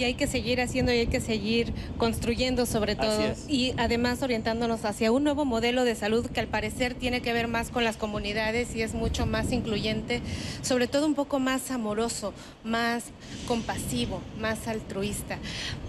y 0.00 0.04
hay 0.04 0.14
que 0.14 0.26
seguir 0.26 0.62
haciendo 0.62 0.92
y 0.92 1.00
hay 1.00 1.06
que 1.08 1.20
seguir 1.20 1.74
construyendo 1.98 2.64
sobre 2.64 2.96
todo 2.96 3.34
y 3.48 3.74
además 3.76 4.22
orientándonos 4.22 4.86
hacia 4.86 5.12
un 5.12 5.24
nuevo 5.24 5.44
modelo 5.44 5.84
de 5.84 5.94
salud 5.94 6.26
que 6.26 6.40
al 6.40 6.46
parecer 6.46 6.94
tiene 6.94 7.20
que 7.20 7.34
ver 7.34 7.48
más 7.48 7.68
con 7.68 7.84
las 7.84 7.98
comunidades 7.98 8.74
y 8.74 8.80
es 8.80 8.94
mucho 8.94 9.26
más 9.26 9.52
incluyente, 9.52 10.22
sobre 10.62 10.86
todo 10.86 11.04
un 11.04 11.14
poco 11.14 11.38
más 11.38 11.70
amoroso, 11.70 12.32
más 12.64 13.04
compasivo, 13.46 14.22
más 14.40 14.68
altruista. 14.68 15.38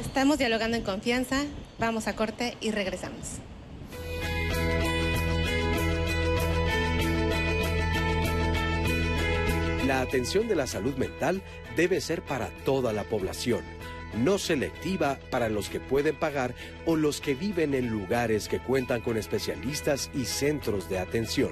Estamos 0.02 0.38
dialogando 0.38 0.76
en 0.76 0.84
confianza, 0.84 1.46
vamos 1.80 2.08
a 2.08 2.16
corte 2.16 2.58
y 2.60 2.72
regresamos. 2.72 3.40
La 9.88 10.02
atención 10.02 10.50
de 10.50 10.56
la 10.56 10.68
salud 10.68 10.96
mental 10.96 11.42
debe 11.78 12.02
ser 12.02 12.22
para 12.22 12.50
toda 12.66 12.92
la 12.92 13.04
población 13.04 13.81
no 14.16 14.38
selectiva 14.38 15.20
para 15.30 15.50
los 15.50 15.70
que 15.70 15.80
pueden 15.80 16.16
pagar 16.16 16.54
o 16.86 16.96
los 16.96 17.22
que 17.22 17.36
viven 17.36 17.74
en 17.74 17.90
lugares 17.90 18.48
que 18.48 18.60
cuentan 18.60 19.02
con 19.02 19.18
especialistas 19.18 20.10
y 20.14 20.26
centros 20.26 20.90
de 20.90 21.00
atención. 21.00 21.52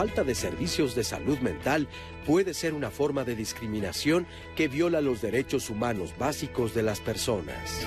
Falta 0.00 0.24
de 0.24 0.34
servicios 0.34 0.94
de 0.94 1.04
salud 1.04 1.38
mental 1.40 1.86
puede 2.24 2.54
ser 2.54 2.72
una 2.72 2.90
forma 2.90 3.22
de 3.22 3.36
discriminación 3.36 4.26
que 4.56 4.66
viola 4.66 5.02
los 5.02 5.20
derechos 5.20 5.68
humanos 5.68 6.14
básicos 6.18 6.72
de 6.72 6.82
las 6.82 7.00
personas. 7.00 7.86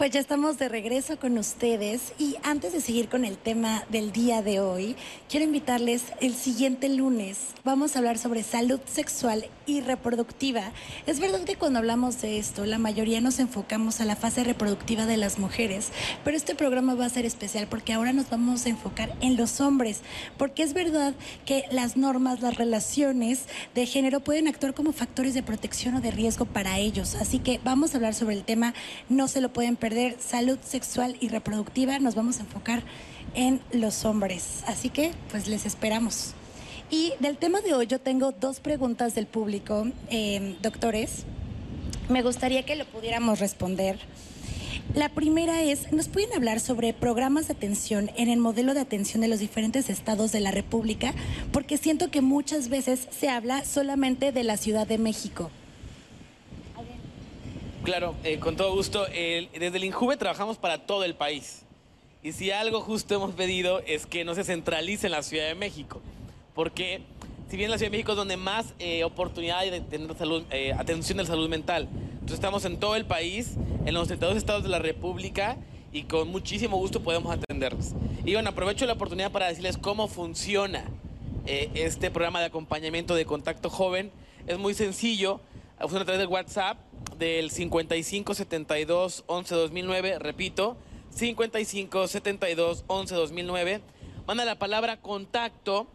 Pues 0.00 0.12
ya 0.12 0.20
estamos 0.20 0.56
de 0.56 0.70
regreso 0.70 1.18
con 1.18 1.36
ustedes 1.36 2.14
y 2.18 2.36
antes 2.42 2.72
de 2.72 2.80
seguir 2.80 3.10
con 3.10 3.26
el 3.26 3.36
tema 3.36 3.84
del 3.90 4.12
día 4.12 4.40
de 4.40 4.58
hoy, 4.58 4.96
quiero 5.28 5.44
invitarles 5.44 6.04
el 6.22 6.34
siguiente 6.34 6.88
lunes. 6.88 7.48
Vamos 7.64 7.94
a 7.94 7.98
hablar 7.98 8.16
sobre 8.16 8.42
salud 8.42 8.80
sexual 8.86 9.44
y 9.66 9.82
reproductiva. 9.82 10.72
Es 11.06 11.20
verdad 11.20 11.44
que 11.44 11.56
cuando 11.56 11.80
hablamos 11.80 12.22
de 12.22 12.38
esto, 12.38 12.64
la 12.64 12.78
mayoría 12.78 13.20
nos 13.20 13.40
enfocamos 13.40 14.00
a 14.00 14.06
la 14.06 14.16
fase 14.16 14.42
reproductiva 14.42 15.04
de 15.04 15.18
las 15.18 15.38
mujeres, 15.38 15.90
pero 16.24 16.34
este 16.34 16.54
programa 16.54 16.94
va 16.94 17.04
a 17.04 17.10
ser 17.10 17.26
especial 17.26 17.66
porque 17.68 17.92
ahora 17.92 18.14
nos 18.14 18.30
vamos 18.30 18.64
a 18.64 18.70
enfocar 18.70 19.14
en 19.20 19.36
los 19.36 19.60
hombres, 19.60 20.00
porque 20.38 20.62
es 20.62 20.72
verdad 20.72 21.12
que 21.44 21.66
las 21.70 21.98
normas, 21.98 22.40
las 22.40 22.56
relaciones 22.56 23.40
de 23.74 23.84
género 23.84 24.20
pueden 24.20 24.48
actuar 24.48 24.72
como 24.72 24.94
factores 24.94 25.34
de 25.34 25.42
protección 25.42 25.96
o 25.96 26.00
de 26.00 26.10
riesgo 26.10 26.46
para 26.46 26.78
ellos. 26.78 27.16
Así 27.16 27.38
que 27.38 27.60
vamos 27.64 27.92
a 27.92 27.98
hablar 27.98 28.14
sobre 28.14 28.34
el 28.34 28.44
tema, 28.44 28.72
no 29.10 29.28
se 29.28 29.42
lo 29.42 29.52
pueden 29.52 29.76
perder 29.76 29.89
salud 30.18 30.58
sexual 30.62 31.16
y 31.20 31.28
reproductiva, 31.28 31.98
nos 31.98 32.14
vamos 32.14 32.38
a 32.38 32.40
enfocar 32.40 32.82
en 33.34 33.60
los 33.72 34.04
hombres. 34.04 34.62
Así 34.66 34.88
que, 34.88 35.12
pues 35.30 35.48
les 35.48 35.66
esperamos. 35.66 36.34
Y 36.90 37.12
del 37.20 37.36
tema 37.36 37.60
de 37.60 37.74
hoy 37.74 37.86
yo 37.86 38.00
tengo 38.00 38.32
dos 38.32 38.60
preguntas 38.60 39.14
del 39.14 39.26
público, 39.26 39.86
em, 40.08 40.56
doctores. 40.60 41.24
Me 42.08 42.22
gustaría 42.22 42.64
que 42.64 42.74
lo 42.74 42.84
pudiéramos 42.84 43.38
responder. 43.38 43.98
La 44.94 45.08
primera 45.08 45.62
es, 45.62 45.92
¿nos 45.92 46.08
pueden 46.08 46.32
hablar 46.34 46.58
sobre 46.58 46.92
programas 46.92 47.46
de 47.46 47.52
atención 47.52 48.10
en 48.16 48.28
el 48.28 48.40
modelo 48.40 48.74
de 48.74 48.80
atención 48.80 49.20
de 49.20 49.28
los 49.28 49.38
diferentes 49.38 49.88
estados 49.88 50.32
de 50.32 50.40
la 50.40 50.50
República? 50.50 51.14
Porque 51.52 51.76
siento 51.76 52.10
que 52.10 52.22
muchas 52.22 52.68
veces 52.68 53.06
se 53.16 53.28
habla 53.28 53.64
solamente 53.64 54.32
de 54.32 54.42
la 54.42 54.56
Ciudad 54.56 54.88
de 54.88 54.98
México. 54.98 55.52
Claro, 57.82 58.14
eh, 58.24 58.38
con 58.38 58.56
todo 58.56 58.74
gusto. 58.74 59.06
desde 59.06 59.76
el 59.76 59.84
INJUVE 59.84 60.18
trabajamos 60.18 60.58
para 60.58 60.84
todo 60.84 61.02
el 61.04 61.14
país. 61.14 61.62
Y 62.22 62.32
si 62.32 62.50
algo 62.50 62.82
justo 62.82 63.14
hemos 63.14 63.32
pedido 63.32 63.80
es 63.80 64.04
que 64.04 64.22
no 64.22 64.34
se 64.34 64.44
centralice 64.44 65.06
en 65.06 65.12
la 65.12 65.22
Ciudad 65.22 65.46
de 65.46 65.54
México. 65.54 66.02
Porque 66.54 67.00
si 67.48 67.56
bien 67.56 67.70
la 67.70 67.78
Ciudad 67.78 67.90
de 67.90 67.96
México 67.96 68.12
es 68.12 68.18
donde 68.18 68.36
más 68.36 68.74
eh, 68.78 69.02
oportunidad 69.02 69.60
hay 69.60 69.70
de 69.70 69.80
tener 69.80 70.14
eh, 70.50 70.74
atención 70.78 71.16
de 71.16 71.24
salud 71.24 71.48
mental, 71.48 71.88
entonces 72.12 72.34
estamos 72.34 72.66
en 72.66 72.78
todo 72.78 72.96
el 72.96 73.06
país, 73.06 73.54
en 73.86 73.94
los 73.94 74.08
32 74.08 74.36
estados 74.36 74.62
de 74.62 74.68
la 74.68 74.78
República 74.78 75.56
y 75.90 76.02
con 76.02 76.28
muchísimo 76.28 76.76
gusto 76.76 77.00
podemos 77.00 77.32
atenderlos. 77.34 77.92
Y 78.26 78.34
bueno, 78.34 78.50
aprovecho 78.50 78.84
la 78.84 78.92
oportunidad 78.92 79.32
para 79.32 79.48
decirles 79.48 79.78
cómo 79.78 80.06
funciona 80.06 80.84
este 81.46 82.10
programa 82.10 82.40
de 82.40 82.46
acompañamiento 82.46 83.14
de 83.14 83.24
contacto 83.24 83.70
joven. 83.70 84.12
Es 84.46 84.58
muy 84.58 84.74
sencillo, 84.74 85.40
funciona 85.80 86.02
a 86.02 86.04
través 86.04 86.20
del 86.20 86.28
WhatsApp 86.28 86.76
del 87.20 87.50
55 87.50 88.34
72 88.34 89.24
11 89.26 89.54
2009, 89.54 90.18
repito, 90.18 90.76
55 91.10 92.08
72 92.08 92.84
11 92.86 93.14
2009, 93.14 93.80
manda 94.26 94.46
la 94.46 94.58
palabra 94.58 94.96
contacto 94.96 95.86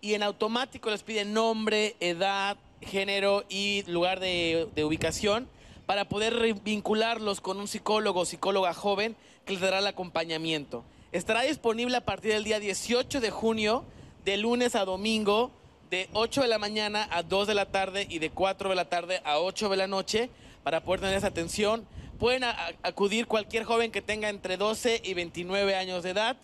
y 0.00 0.14
en 0.14 0.24
automático 0.24 0.90
les 0.90 1.04
pide 1.04 1.24
nombre, 1.24 1.94
edad, 2.00 2.56
género 2.80 3.44
y 3.48 3.84
lugar 3.86 4.18
de, 4.18 4.68
de 4.74 4.84
ubicación 4.84 5.48
para 5.86 6.08
poder 6.08 6.54
vincularlos 6.64 7.40
con 7.40 7.60
un 7.60 7.68
psicólogo 7.68 8.20
o 8.20 8.24
psicóloga 8.24 8.74
joven 8.74 9.14
que 9.44 9.52
les 9.52 9.62
dará 9.62 9.78
el 9.78 9.86
acompañamiento. 9.86 10.82
Estará 11.12 11.42
disponible 11.42 11.96
a 11.96 12.04
partir 12.04 12.32
del 12.32 12.42
día 12.42 12.58
18 12.58 13.20
de 13.20 13.30
junio, 13.30 13.84
de 14.24 14.36
lunes 14.36 14.74
a 14.74 14.84
domingo, 14.84 15.52
de 15.90 16.08
8 16.12 16.42
de 16.42 16.48
la 16.48 16.58
mañana 16.58 17.06
a 17.12 17.22
2 17.22 17.46
de 17.46 17.54
la 17.54 17.66
tarde 17.66 18.04
y 18.08 18.18
de 18.18 18.30
4 18.30 18.70
de 18.70 18.74
la 18.74 18.88
tarde 18.88 19.20
a 19.24 19.38
8 19.38 19.68
de 19.68 19.76
la 19.76 19.86
noche 19.86 20.30
para 20.62 20.82
poder 20.82 21.00
tener 21.00 21.16
esa 21.16 21.28
atención. 21.28 21.86
Pueden 22.18 22.44
acudir 22.44 23.26
cualquier 23.26 23.64
joven 23.64 23.90
que 23.90 24.02
tenga 24.02 24.28
entre 24.28 24.56
12 24.56 25.02
y 25.04 25.14
29 25.14 25.74
años 25.74 26.02
de 26.02 26.10
edad. 26.10 26.36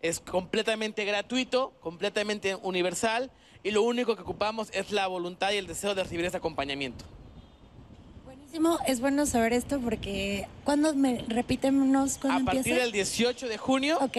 Es 0.00 0.20
completamente 0.20 1.04
gratuito, 1.04 1.72
completamente 1.80 2.54
universal 2.54 3.30
y 3.62 3.70
lo 3.70 3.82
único 3.82 4.16
que 4.16 4.22
ocupamos 4.22 4.70
es 4.72 4.92
la 4.92 5.06
voluntad 5.06 5.52
y 5.52 5.56
el 5.56 5.66
deseo 5.66 5.94
de 5.94 6.04
recibir 6.04 6.24
ese 6.24 6.36
acompañamiento. 6.36 7.04
Buenísimo, 8.24 8.78
es 8.86 9.00
bueno 9.00 9.26
saber 9.26 9.52
esto 9.52 9.80
porque 9.80 10.46
cuando 10.64 10.94
me 10.94 11.24
repítenos 11.28 12.18
cuando 12.18 12.50
A 12.50 12.54
partir 12.54 12.76
del 12.76 12.92
18 12.92 13.48
de 13.48 13.58
junio. 13.58 13.98
Ok. 14.00 14.16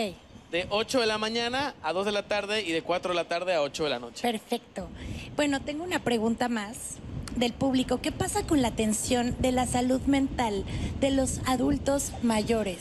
De 0.52 0.68
8 0.70 1.00
de 1.00 1.06
la 1.06 1.18
mañana 1.18 1.76
a 1.82 1.94
2 1.94 2.06
de 2.06 2.12
la 2.12 2.24
tarde 2.28 2.62
y 2.64 2.72
de 2.72 2.82
4 2.82 3.12
de 3.12 3.16
la 3.16 3.28
tarde 3.28 3.54
a 3.54 3.62
8 3.62 3.84
de 3.84 3.90
la 3.90 4.00
noche. 4.00 4.22
Perfecto. 4.22 4.90
Bueno, 5.36 5.62
tengo 5.62 5.84
una 5.84 6.00
pregunta 6.00 6.50
más 6.50 6.98
del 7.40 7.54
público, 7.54 8.02
¿qué 8.02 8.12
pasa 8.12 8.46
con 8.46 8.62
la 8.62 8.68
atención 8.68 9.36
de 9.40 9.52
la 9.52 9.66
salud 9.66 10.02
mental 10.02 10.66
de 11.00 11.12
los 11.12 11.40
adultos 11.46 12.12
mayores? 12.22 12.80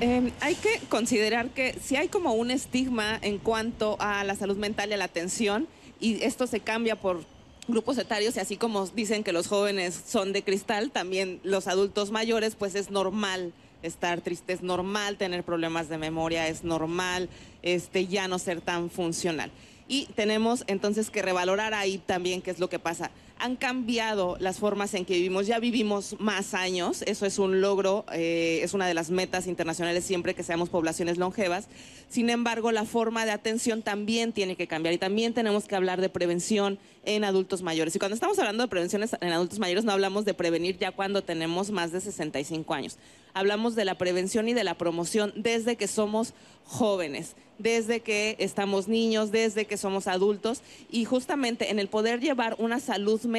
Em, 0.00 0.30
hay 0.40 0.54
que 0.54 0.80
considerar 0.88 1.50
que 1.50 1.76
si 1.82 1.96
hay 1.96 2.08
como 2.08 2.32
un 2.34 2.50
estigma 2.50 3.18
en 3.20 3.38
cuanto 3.38 3.96
a 4.00 4.24
la 4.24 4.34
salud 4.36 4.56
mental 4.56 4.90
y 4.90 4.94
a 4.94 4.96
la 4.96 5.04
atención, 5.04 5.66
y 6.00 6.22
esto 6.22 6.46
se 6.46 6.60
cambia 6.60 6.96
por 6.96 7.24
grupos 7.66 7.98
etarios 7.98 8.36
y 8.36 8.40
así 8.40 8.56
como 8.56 8.86
dicen 8.86 9.24
que 9.24 9.32
los 9.32 9.46
jóvenes 9.46 10.00
son 10.06 10.32
de 10.32 10.42
cristal, 10.42 10.90
también 10.90 11.40
los 11.42 11.66
adultos 11.66 12.10
mayores, 12.10 12.54
pues 12.56 12.74
es 12.74 12.90
normal 12.90 13.52
estar 13.82 14.20
triste, 14.20 14.52
es 14.52 14.62
normal 14.62 15.16
tener 15.16 15.44
problemas 15.44 15.88
de 15.88 15.98
memoria, 15.98 16.48
es 16.48 16.64
normal 16.64 17.28
este, 17.62 18.06
ya 18.06 18.28
no 18.28 18.38
ser 18.38 18.60
tan 18.60 18.90
funcional 18.90 19.50
y 19.88 20.06
tenemos 20.14 20.64
entonces 20.66 21.10
que 21.10 21.22
revalorar 21.22 21.74
ahí 21.74 21.98
también 21.98 22.42
qué 22.42 22.50
es 22.50 22.58
lo 22.58 22.68
que 22.68 22.78
pasa. 22.78 23.10
Han 23.44 23.56
cambiado 23.56 24.38
las 24.40 24.58
formas 24.58 24.94
en 24.94 25.04
que 25.04 25.12
vivimos, 25.12 25.46
ya 25.46 25.58
vivimos 25.58 26.16
más 26.18 26.54
años, 26.54 27.02
eso 27.02 27.26
es 27.26 27.38
un 27.38 27.60
logro, 27.60 28.06
eh, 28.10 28.60
es 28.62 28.72
una 28.72 28.86
de 28.86 28.94
las 28.94 29.10
metas 29.10 29.46
internacionales 29.46 30.02
siempre 30.02 30.32
que 30.32 30.42
seamos 30.42 30.70
poblaciones 30.70 31.18
longevas. 31.18 31.68
Sin 32.08 32.30
embargo, 32.30 32.72
la 32.72 32.86
forma 32.86 33.26
de 33.26 33.32
atención 33.32 33.82
también 33.82 34.32
tiene 34.32 34.56
que 34.56 34.66
cambiar 34.66 34.94
y 34.94 34.98
también 34.98 35.34
tenemos 35.34 35.66
que 35.66 35.76
hablar 35.76 36.00
de 36.00 36.08
prevención 36.08 36.78
en 37.04 37.22
adultos 37.22 37.60
mayores. 37.60 37.94
Y 37.94 37.98
cuando 37.98 38.14
estamos 38.14 38.38
hablando 38.38 38.62
de 38.62 38.68
prevención 38.68 39.02
en 39.02 39.32
adultos 39.32 39.58
mayores, 39.58 39.84
no 39.84 39.92
hablamos 39.92 40.24
de 40.24 40.32
prevenir 40.32 40.78
ya 40.78 40.92
cuando 40.92 41.20
tenemos 41.20 41.70
más 41.70 41.92
de 41.92 42.00
65 42.00 42.72
años. 42.72 42.96
Hablamos 43.34 43.74
de 43.74 43.84
la 43.84 43.98
prevención 43.98 44.48
y 44.48 44.54
de 44.54 44.64
la 44.64 44.78
promoción 44.78 45.34
desde 45.36 45.76
que 45.76 45.86
somos 45.86 46.32
jóvenes 46.64 47.36
desde 47.58 48.00
que 48.00 48.36
estamos 48.38 48.88
niños, 48.88 49.30
desde 49.30 49.66
que 49.66 49.76
somos 49.76 50.06
adultos 50.06 50.62
y 50.90 51.04
justamente 51.04 51.70
en 51.70 51.78
el 51.78 51.88
poder 51.88 52.20
llevar 52.20 52.56
una 52.58 52.80
salud 52.80 53.20
mental 53.22 53.33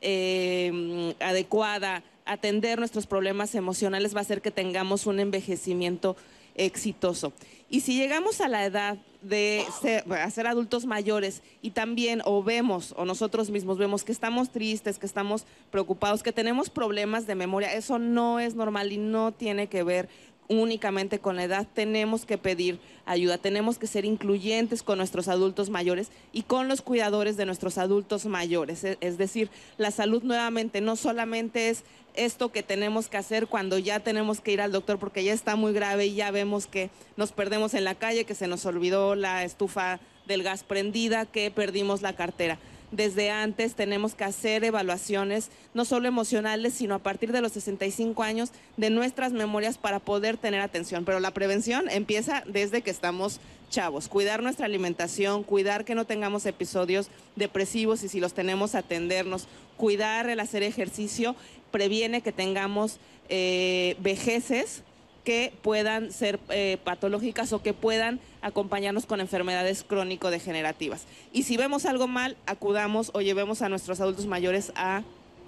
eh, 0.00 1.14
adecuada, 1.20 2.02
atender 2.24 2.78
nuestros 2.78 3.06
problemas 3.06 3.54
emocionales 3.54 4.14
va 4.14 4.18
a 4.18 4.22
hacer 4.22 4.42
que 4.42 4.50
tengamos 4.50 5.06
un 5.06 5.20
envejecimiento 5.20 6.16
exitoso. 6.54 7.32
Y 7.70 7.80
si 7.80 7.96
llegamos 7.96 8.40
a 8.40 8.48
la 8.48 8.66
edad 8.66 8.98
de 9.22 9.64
ser, 9.80 10.04
ser, 10.30 10.46
adultos 10.46 10.84
mayores 10.84 11.42
y 11.62 11.70
también 11.70 12.20
o 12.24 12.42
vemos 12.42 12.92
o 12.98 13.04
nosotros 13.04 13.50
mismos 13.50 13.78
vemos 13.78 14.04
que 14.04 14.12
estamos 14.12 14.50
tristes, 14.50 14.98
que 14.98 15.06
estamos 15.06 15.46
preocupados, 15.70 16.22
que 16.22 16.32
tenemos 16.32 16.68
problemas 16.68 17.26
de 17.26 17.34
memoria, 17.34 17.72
eso 17.72 17.98
no 17.98 18.40
es 18.40 18.54
normal 18.54 18.92
y 18.92 18.98
no 18.98 19.32
tiene 19.32 19.68
que 19.68 19.84
ver 19.84 20.08
únicamente 20.48 21.18
con 21.18 21.36
la 21.36 21.44
edad, 21.44 21.66
tenemos 21.72 22.26
que 22.26 22.38
pedir 22.38 22.78
ayuda, 23.06 23.38
tenemos 23.38 23.78
que 23.78 23.86
ser 23.86 24.04
incluyentes 24.04 24.82
con 24.82 24.98
nuestros 24.98 25.28
adultos 25.28 25.70
mayores 25.70 26.08
y 26.32 26.42
con 26.42 26.68
los 26.68 26.82
cuidadores 26.82 27.36
de 27.36 27.46
nuestros 27.46 27.78
adultos 27.78 28.26
mayores. 28.26 28.84
E, 28.84 28.98
es 29.00 29.18
decir, 29.18 29.50
la 29.78 29.90
salud 29.90 30.22
nuevamente 30.22 30.80
no 30.80 30.96
solamente 30.96 31.70
es 31.70 31.84
esto 32.14 32.52
que 32.52 32.62
tenemos 32.62 33.08
que 33.08 33.16
hacer 33.16 33.46
cuando 33.46 33.78
ya 33.78 34.00
tenemos 34.00 34.40
que 34.40 34.52
ir 34.52 34.60
al 34.60 34.72
doctor 34.72 34.98
porque 34.98 35.24
ya 35.24 35.32
está 35.32 35.56
muy 35.56 35.72
grave 35.72 36.06
y 36.06 36.14
ya 36.14 36.30
vemos 36.30 36.66
que 36.66 36.90
nos 37.16 37.32
perdemos 37.32 37.74
en 37.74 37.84
la 37.84 37.94
calle, 37.94 38.24
que 38.24 38.34
se 38.34 38.48
nos 38.48 38.66
olvidó 38.66 39.14
la 39.14 39.44
estufa 39.44 40.00
del 40.26 40.42
gas 40.42 40.62
prendida, 40.62 41.26
que 41.26 41.50
perdimos 41.50 42.02
la 42.02 42.14
cartera 42.14 42.58
desde 42.92 43.30
antes 43.30 43.74
tenemos 43.74 44.14
que 44.14 44.24
hacer 44.24 44.62
evaluaciones, 44.62 45.50
no 45.74 45.84
solo 45.84 46.06
emocionales, 46.06 46.74
sino 46.74 46.94
a 46.94 46.98
partir 47.00 47.32
de 47.32 47.40
los 47.40 47.52
65 47.52 48.22
años 48.22 48.50
de 48.76 48.90
nuestras 48.90 49.32
memorias 49.32 49.78
para 49.78 49.98
poder 49.98 50.36
tener 50.36 50.60
atención. 50.60 51.04
Pero 51.04 51.18
la 51.18 51.32
prevención 51.32 51.90
empieza 51.90 52.44
desde 52.46 52.82
que 52.82 52.90
estamos 52.90 53.40
chavos, 53.70 54.08
cuidar 54.08 54.42
nuestra 54.42 54.66
alimentación, 54.66 55.42
cuidar 55.42 55.84
que 55.86 55.94
no 55.94 56.04
tengamos 56.04 56.44
episodios 56.44 57.08
depresivos 57.36 58.02
y 58.04 58.08
si 58.08 58.20
los 58.20 58.34
tenemos 58.34 58.74
atendernos, 58.74 59.48
cuidar 59.78 60.28
el 60.28 60.40
hacer 60.40 60.62
ejercicio, 60.62 61.34
previene 61.70 62.20
que 62.20 62.32
tengamos 62.32 62.98
eh, 63.30 63.96
vejeces 64.00 64.82
que 65.24 65.52
puedan 65.62 66.12
ser 66.12 66.40
eh, 66.48 66.78
patológicas 66.84 67.52
o 67.52 67.62
que 67.62 67.74
puedan 67.74 68.20
acompañarnos 68.40 69.06
con 69.06 69.20
enfermedades 69.20 69.84
crónico-degenerativas. 69.84 71.04
Y 71.32 71.44
si 71.44 71.56
vemos 71.56 71.86
algo 71.86 72.08
mal, 72.08 72.36
acudamos 72.46 73.10
o 73.14 73.20
llevemos 73.20 73.62
a 73.62 73.68
nuestros 73.68 74.00
adultos 74.00 74.26
mayores 74.26 74.72
a 74.74 75.02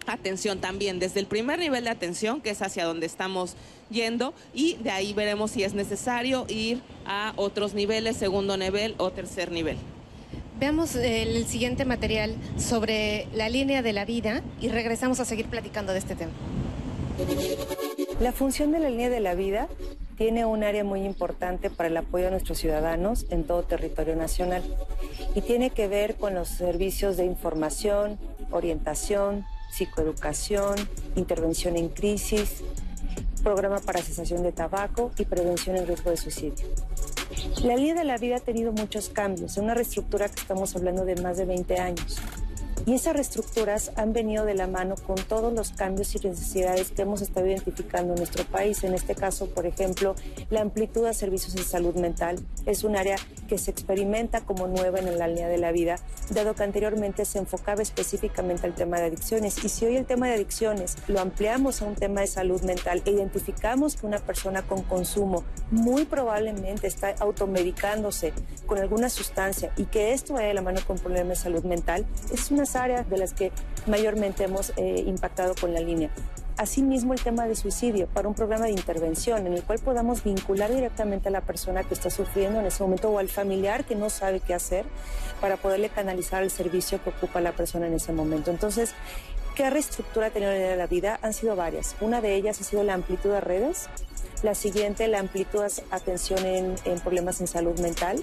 atención 0.07 0.61
también, 0.61 0.99
desde 0.99 1.21
el 1.21 1.27
primer 1.27 1.59
nivel 1.59 1.85
de 1.85 1.91
atención, 1.91 2.41
que 2.41 2.51
es 2.51 2.63
hacia 2.63 2.85
donde 2.85 3.07
estamos 3.07 3.57
yendo, 3.91 4.35
y 4.53 4.75
de 4.77 4.91
ahí 4.91 5.13
veremos 5.13 5.51
si 5.51 5.63
es 5.63 5.75
necesario 5.75 6.47
ir 6.49 6.81
a 7.07 7.33
otros 7.37 7.75
niveles, 7.75 8.17
segundo 8.17 8.57
nivel 8.57 8.95
o 8.99 9.11
tercer 9.11 9.51
nivel. 9.51 9.77
Veamos 10.59 10.95
el 10.95 11.47
siguiente 11.47 11.85
material 11.85 12.37
sobre 12.59 13.27
la 13.35 13.49
línea 13.49 13.83
de 13.83 13.93
la 13.93 14.05
vida 14.05 14.43
y 14.61 14.69
regresamos 14.69 15.21
a 15.21 15.25
seguir 15.25 15.47
platicando 15.47 15.93
de 15.93 15.99
este 15.99 16.15
tema. 16.15 16.33
La 18.21 18.33
función 18.33 18.71
de 18.71 18.79
la 18.79 18.91
línea 18.91 19.11
de 19.11 19.21
la 19.21 19.35
vida 19.35 19.69
tiene 20.17 20.45
un 20.45 20.63
área 20.63 20.85
muy 20.85 21.03
importante 21.05 21.69
para 21.69 21.89
el 21.89 21.97
apoyo 21.97 22.29
a 22.29 22.31
nuestros 22.31 22.59
ciudadanos 22.59 23.27
en 23.31 23.45
todo 23.45 23.65
territorio 23.65 24.15
nacional 24.15 24.63
y 25.35 25.41
tiene 25.41 25.71
que 25.71 25.89
ver 25.89 26.15
con 26.15 26.35
los 26.35 26.49
servicios 26.49 27.17
de 27.17 27.25
información, 27.25 28.19
orientación, 28.53 29.45
psicoeducación, 29.73 30.77
intervención 31.17 31.77
en 31.77 31.89
crisis, 31.89 32.63
programa 33.43 33.81
para 33.81 34.01
cesación 34.01 34.45
de 34.45 34.53
tabaco 34.53 35.11
y 35.19 35.25
prevención 35.25 35.77
en 35.77 35.87
riesgo 35.87 36.11
de 36.11 36.17
suicidio. 36.17 36.67
La 37.65 37.77
línea 37.77 37.95
de 37.95 38.05
la 38.05 38.17
vida 38.17 38.37
ha 38.37 38.41
tenido 38.41 38.73
muchos 38.73 39.09
cambios, 39.09 39.57
una 39.57 39.75
reestructura 39.75 40.29
que 40.29 40.41
estamos 40.41 40.77
hablando 40.77 41.05
de 41.05 41.17
más 41.17 41.37
de 41.37 41.47
20 41.47 41.79
años. 41.79 42.19
Y 42.87 42.93
esas 42.93 43.15
reestructuras 43.15 43.93
han 43.97 44.13
venido 44.13 44.45
de 44.45 44.55
la 44.55 44.67
mano 44.67 44.97
con 44.97 45.17
todos 45.17 45.53
los 45.53 45.73
cambios 45.73 46.15
y 46.15 46.29
necesidades 46.29 46.91
que 46.91 47.03
hemos 47.03 47.23
estado 47.23 47.47
identificando 47.47 48.13
en 48.13 48.19
nuestro 48.19 48.45
país. 48.45 48.85
En 48.85 48.93
este 48.93 49.15
caso, 49.15 49.47
por 49.47 49.65
ejemplo, 49.65 50.15
la 50.51 50.61
amplitud 50.61 51.07
de 51.07 51.15
servicios 51.15 51.55
de 51.55 51.63
salud 51.63 51.95
mental 51.95 52.37
es 52.67 52.85
un 52.85 52.97
área 52.97 53.17
que 53.49 53.57
se 53.57 53.71
experimenta 53.71 54.43
como 54.43 54.67
nueva 54.67 54.99
en 54.99 55.19
la 55.19 55.29
línea 55.29 55.49
de 55.49 55.59
la 55.59 55.73
vida, 55.73 55.97
dado 56.31 56.55
que 56.55 56.63
anteriormente 56.63 57.25
se 57.25 57.39
enfocaba 57.39 57.81
específicamente 57.81 58.67
al 58.67 58.75
tema 58.75 58.99
de 58.99 59.07
adicciones. 59.07 59.65
Y 59.65 59.71
si 59.71 59.87
hoy 59.87 59.97
el 59.97 60.05
tema 60.05 60.29
de 60.29 60.35
adicciones 60.35 60.97
lo 61.09 61.21
ampliamos 61.21 61.81
a 61.81 61.87
un 61.87 61.95
tema 61.95 62.21
de 62.21 62.27
salud 62.27 62.61
mental 62.63 63.03
e 63.07 63.11
identificamos 63.11 63.97
que 63.97 64.07
una 64.07 64.19
persona 64.19 64.63
con 64.63 64.83
consumo 64.83 65.45
muy 65.71 66.05
probablemente 66.05 66.87
está 66.87 67.15
automedicándose 67.19 68.33
con 68.67 68.79
alguna 68.79 69.09
sustancia 69.09 69.73
y 69.77 69.85
que 69.85 70.13
esto 70.13 70.35
vaya 70.35 70.49
de 70.49 70.55
la 70.55 70.63
mano 70.63 70.81
con 70.87 70.99
problemas 70.99 71.39
de 71.39 71.45
salud 71.45 71.65
mental, 71.65 72.07
es 72.33 72.51
una 72.51 72.67
áreas 72.77 73.09
de 73.09 73.19
las 73.19 73.35
que 73.35 73.53
mayormente 73.87 74.45
hemos 74.45 74.73
eh, 74.77 75.05
impactado 75.07 75.55
con 75.61 75.73
la 75.73 75.81
línea. 75.81 76.11
Asimismo, 76.57 77.15
el 77.15 77.21
tema 77.21 77.49
de 77.49 77.57
suicidio 77.57 78.07
para 78.07 78.29
un 78.29 78.35
programa 78.35 78.67
de 78.67 78.71
intervención 78.71 79.45
en 79.45 79.55
el 79.55 79.65
cual 79.65 79.81
podamos 79.81 80.23
vincular 80.23 80.73
directamente 80.73 81.29
a 81.29 81.33
la 81.33 81.41
persona 81.41 81.83
que 81.83 81.95
está 81.95 82.11
sufriendo 82.11 82.61
en 82.61 82.67
ese 82.67 82.81
momento 82.85 83.11
o 83.11 83.19
al 83.19 83.29
familiar 83.29 83.85
que 83.85 83.97
no 83.97 84.09
sabe 84.09 84.39
qué 84.39 84.55
hacer 84.55 84.85
para 85.41 85.57
poderle 85.57 85.89
canalizar 85.89 86.45
el 86.45 86.53
servicio 86.53 87.03
que 87.03 87.11
ocupa 87.11 87.41
la 87.41 87.53
persona 87.53 87.89
en 87.89 87.95
ese 87.95 88.13
momento. 88.13 88.53
Entonces, 88.53 88.95
¿qué 89.55 89.71
reestructura 89.71 90.27
ha 90.27 90.31
tenido 90.31 90.53
la 90.53 90.77
la 90.77 90.87
vida? 90.87 91.19
Han 91.23 91.33
sido 91.33 91.57
varias. 91.57 91.97
Una 92.01 92.21
de 92.21 92.35
ellas 92.35 92.61
ha 92.61 92.65
sido 92.65 92.83
la 92.83 92.95
amplitud 92.95 93.31
de 93.31 93.41
redes. 93.41 93.89
La 94.43 94.55
siguiente, 94.55 95.09
la 95.09 95.21
amplitud 95.21 95.63
de 95.63 95.71
atención 95.91 96.45
en, 96.45 96.75
en 96.85 97.01
problemas 97.01 97.41
en 97.41 97.47
salud 97.47 97.79
mental 97.81 98.23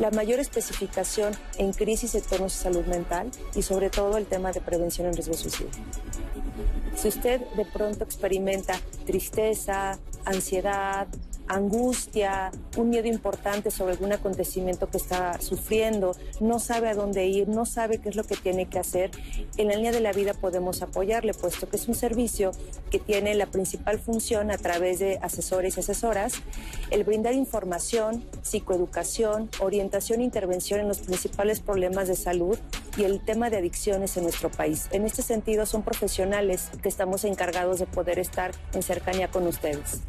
la 0.00 0.10
mayor 0.10 0.40
especificación 0.40 1.34
en 1.58 1.72
crisis 1.72 2.12
de 2.12 2.22
torno 2.22 2.46
de 2.46 2.50
salud 2.50 2.86
mental 2.86 3.30
y 3.54 3.62
sobre 3.62 3.90
todo 3.90 4.16
el 4.16 4.24
tema 4.26 4.50
de 4.50 4.60
prevención 4.62 5.06
en 5.06 5.12
riesgo 5.12 5.32
de 5.32 5.38
suicidio. 5.38 5.70
Si 6.96 7.08
usted 7.08 7.40
de 7.54 7.66
pronto 7.66 8.04
experimenta 8.04 8.80
tristeza, 9.04 9.98
ansiedad, 10.24 11.06
angustia, 11.50 12.52
un 12.76 12.90
miedo 12.90 13.08
importante 13.08 13.72
sobre 13.72 13.92
algún 13.92 14.12
acontecimiento 14.12 14.88
que 14.88 14.98
está 14.98 15.40
sufriendo, 15.40 16.14
no 16.38 16.60
sabe 16.60 16.88
a 16.88 16.94
dónde 16.94 17.26
ir, 17.26 17.48
no 17.48 17.66
sabe 17.66 17.98
qué 17.98 18.08
es 18.08 18.16
lo 18.16 18.22
que 18.22 18.36
tiene 18.36 18.66
que 18.66 18.78
hacer, 18.78 19.10
en 19.56 19.66
la 19.66 19.74
línea 19.74 19.90
de 19.90 20.00
la 20.00 20.12
vida 20.12 20.32
podemos 20.32 20.80
apoyarle, 20.80 21.34
puesto 21.34 21.68
que 21.68 21.76
es 21.76 21.88
un 21.88 21.96
servicio 21.96 22.52
que 22.90 23.00
tiene 23.00 23.34
la 23.34 23.46
principal 23.46 23.98
función 23.98 24.52
a 24.52 24.58
través 24.58 25.00
de 25.00 25.18
asesores 25.22 25.76
y 25.76 25.80
asesoras, 25.80 26.34
el 26.90 27.02
brindar 27.02 27.34
información, 27.34 28.24
psicoeducación, 28.42 29.50
orientación 29.58 30.20
e 30.20 30.24
intervención 30.24 30.78
en 30.78 30.86
los 30.86 31.00
principales 31.00 31.58
problemas 31.58 32.06
de 32.06 32.14
salud 32.14 32.58
y 32.96 33.02
el 33.02 33.20
tema 33.20 33.50
de 33.50 33.56
adicciones 33.56 34.16
en 34.16 34.22
nuestro 34.22 34.50
país. 34.50 34.86
En 34.92 35.04
este 35.04 35.22
sentido, 35.22 35.66
son 35.66 35.82
profesionales 35.82 36.70
que 36.80 36.88
estamos 36.88 37.24
encargados 37.24 37.80
de 37.80 37.86
poder 37.86 38.20
estar 38.20 38.52
en 38.72 38.82
cercanía 38.82 39.28
con 39.28 39.48
ustedes. 39.48 40.00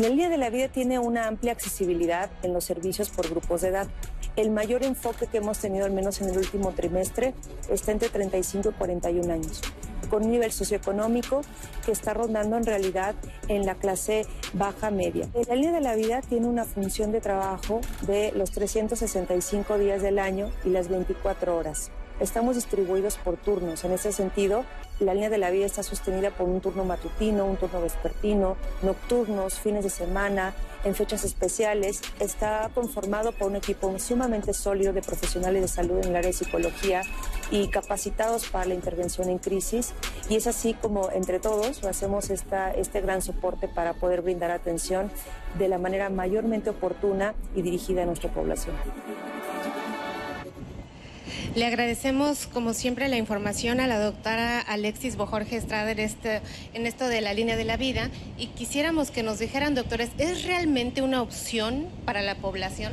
La 0.00 0.08
línea 0.08 0.30
de 0.30 0.38
la 0.38 0.48
vida 0.48 0.68
tiene 0.68 0.98
una 0.98 1.26
amplia 1.26 1.52
accesibilidad 1.52 2.30
en 2.42 2.54
los 2.54 2.64
servicios 2.64 3.10
por 3.10 3.28
grupos 3.28 3.60
de 3.60 3.68
edad. 3.68 3.86
El 4.34 4.50
mayor 4.50 4.82
enfoque 4.82 5.26
que 5.26 5.36
hemos 5.36 5.58
tenido, 5.58 5.84
al 5.84 5.92
menos 5.92 6.22
en 6.22 6.30
el 6.30 6.38
último 6.38 6.72
trimestre, 6.72 7.34
está 7.68 7.92
entre 7.92 8.08
35 8.08 8.70
y 8.70 8.72
41 8.72 9.30
años 9.30 9.60
con 10.08 10.24
un 10.24 10.30
nivel 10.30 10.52
socioeconómico 10.52 11.42
que 11.84 11.92
está 11.92 12.14
rondando 12.14 12.56
en 12.56 12.64
realidad 12.64 13.14
en 13.48 13.66
la 13.66 13.74
clase 13.74 14.26
baja 14.54 14.90
media. 14.90 15.28
La 15.46 15.54
línea 15.54 15.72
de 15.72 15.82
la 15.82 15.94
vida 15.94 16.22
tiene 16.22 16.46
una 16.46 16.64
función 16.64 17.12
de 17.12 17.20
trabajo 17.20 17.82
de 18.06 18.32
los 18.34 18.50
365 18.52 19.76
días 19.76 20.00
del 20.00 20.18
año 20.18 20.50
y 20.64 20.70
las 20.70 20.88
24 20.88 21.54
horas. 21.54 21.92
Estamos 22.20 22.54
distribuidos 22.54 23.16
por 23.16 23.38
turnos. 23.38 23.82
En 23.84 23.92
ese 23.92 24.12
sentido, 24.12 24.64
la 24.98 25.14
línea 25.14 25.30
de 25.30 25.38
la 25.38 25.50
vida 25.50 25.64
está 25.64 25.82
sostenida 25.82 26.30
por 26.30 26.46
un 26.46 26.60
turno 26.60 26.84
matutino, 26.84 27.46
un 27.46 27.56
turno 27.56 27.80
vespertino, 27.80 28.58
nocturnos, 28.82 29.58
fines 29.58 29.84
de 29.84 29.90
semana, 29.90 30.52
en 30.84 30.94
fechas 30.94 31.24
especiales. 31.24 32.02
Está 32.20 32.70
conformado 32.74 33.32
por 33.32 33.48
un 33.48 33.56
equipo 33.56 33.98
sumamente 33.98 34.52
sólido 34.52 34.92
de 34.92 35.00
profesionales 35.00 35.62
de 35.62 35.68
salud 35.68 35.98
en 35.98 36.10
el 36.10 36.16
área 36.16 36.28
de 36.28 36.34
psicología 36.34 37.02
y 37.50 37.68
capacitados 37.68 38.46
para 38.48 38.66
la 38.66 38.74
intervención 38.74 39.30
en 39.30 39.38
crisis. 39.38 39.94
Y 40.28 40.36
es 40.36 40.46
así 40.46 40.74
como 40.74 41.10
entre 41.12 41.40
todos 41.40 41.82
hacemos 41.84 42.28
esta, 42.28 42.70
este 42.72 43.00
gran 43.00 43.22
soporte 43.22 43.66
para 43.66 43.94
poder 43.94 44.20
brindar 44.20 44.50
atención 44.50 45.10
de 45.58 45.68
la 45.68 45.78
manera 45.78 46.10
mayormente 46.10 46.68
oportuna 46.68 47.34
y 47.54 47.62
dirigida 47.62 48.02
a 48.02 48.06
nuestra 48.06 48.30
población. 48.30 48.76
Le 51.56 51.66
agradecemos, 51.66 52.46
como 52.46 52.74
siempre, 52.74 53.08
la 53.08 53.16
información 53.16 53.80
a 53.80 53.88
la 53.88 53.98
doctora 53.98 54.60
Alexis 54.60 55.16
Bojorge 55.16 55.56
Estrada 55.56 55.90
este, 55.90 56.42
en 56.74 56.86
esto 56.86 57.08
de 57.08 57.20
la 57.20 57.34
línea 57.34 57.56
de 57.56 57.64
la 57.64 57.76
vida 57.76 58.08
y 58.38 58.46
quisiéramos 58.48 59.10
que 59.10 59.24
nos 59.24 59.40
dijeran, 59.40 59.74
doctores, 59.74 60.10
¿es 60.18 60.44
realmente 60.44 61.02
una 61.02 61.22
opción 61.22 61.88
para 62.04 62.22
la 62.22 62.36
población? 62.36 62.92